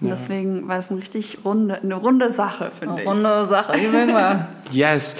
Und 0.00 0.10
deswegen 0.10 0.66
war 0.66 0.78
es 0.78 0.90
eine 0.90 1.00
richtig 1.00 1.38
runde, 1.44 1.80
eine 1.80 1.94
runde 1.94 2.32
Sache, 2.32 2.70
finde 2.72 3.02
ich. 3.02 3.06
Runde 3.06 3.46
Sache, 3.46 3.74
wie 3.74 3.92
wir. 3.92 4.48
yes. 4.72 5.14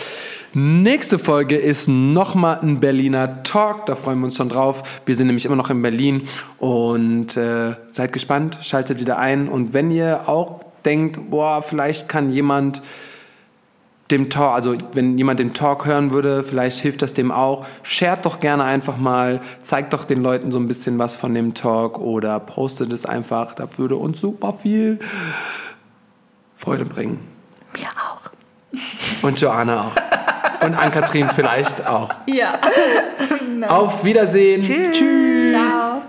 Nächste 0.54 1.18
Folge 1.18 1.56
ist 1.56 1.88
nochmal 1.88 2.58
ein 2.60 2.78
Berliner 2.78 3.42
Talk. 3.42 3.86
Da 3.86 3.96
freuen 3.96 4.18
wir 4.18 4.26
uns 4.26 4.36
schon 4.36 4.50
drauf. 4.50 5.00
Wir 5.06 5.16
sind 5.16 5.28
nämlich 5.28 5.46
immer 5.46 5.56
noch 5.56 5.70
in 5.70 5.80
Berlin 5.80 6.28
und 6.58 7.38
äh, 7.38 7.74
seid 7.88 8.12
gespannt, 8.12 8.58
schaltet 8.60 9.00
wieder 9.00 9.18
ein. 9.18 9.48
Und 9.48 9.72
wenn 9.72 9.90
ihr 9.90 10.28
auch 10.28 10.60
denkt, 10.84 11.30
boah, 11.30 11.62
vielleicht 11.62 12.06
kann 12.06 12.28
jemand 12.28 12.82
dem 14.10 14.28
Talk, 14.28 14.54
also 14.54 14.76
wenn 14.92 15.16
jemand 15.16 15.40
den 15.40 15.54
Talk 15.54 15.86
hören 15.86 16.10
würde, 16.10 16.42
vielleicht 16.42 16.80
hilft 16.80 17.00
das 17.00 17.14
dem 17.14 17.32
auch. 17.32 17.64
Shared 17.82 18.26
doch 18.26 18.38
gerne 18.38 18.64
einfach 18.64 18.98
mal, 18.98 19.40
zeigt 19.62 19.94
doch 19.94 20.04
den 20.04 20.22
Leuten 20.22 20.50
so 20.50 20.58
ein 20.58 20.68
bisschen 20.68 20.98
was 20.98 21.16
von 21.16 21.32
dem 21.32 21.54
Talk 21.54 21.98
oder 21.98 22.38
postet 22.40 22.92
es 22.92 23.06
einfach. 23.06 23.54
Da 23.54 23.78
würde 23.78 23.96
uns 23.96 24.20
super 24.20 24.52
viel 24.52 24.98
Freude 26.56 26.84
bringen. 26.84 27.22
Mir 27.72 27.88
auch. 27.88 28.30
Und 29.22 29.40
Joanna 29.40 29.86
auch. 29.86 29.94
Und 30.64 30.74
Ann-Kathrin 30.74 31.30
vielleicht 31.34 31.86
auch. 31.86 32.09
Ja. 32.26 32.59
Auf 33.68 34.05
Wiedersehen. 34.05 34.62
Tschüss. 34.62 34.97
Tschüss. 34.97 35.52
Ciao. 35.52 36.02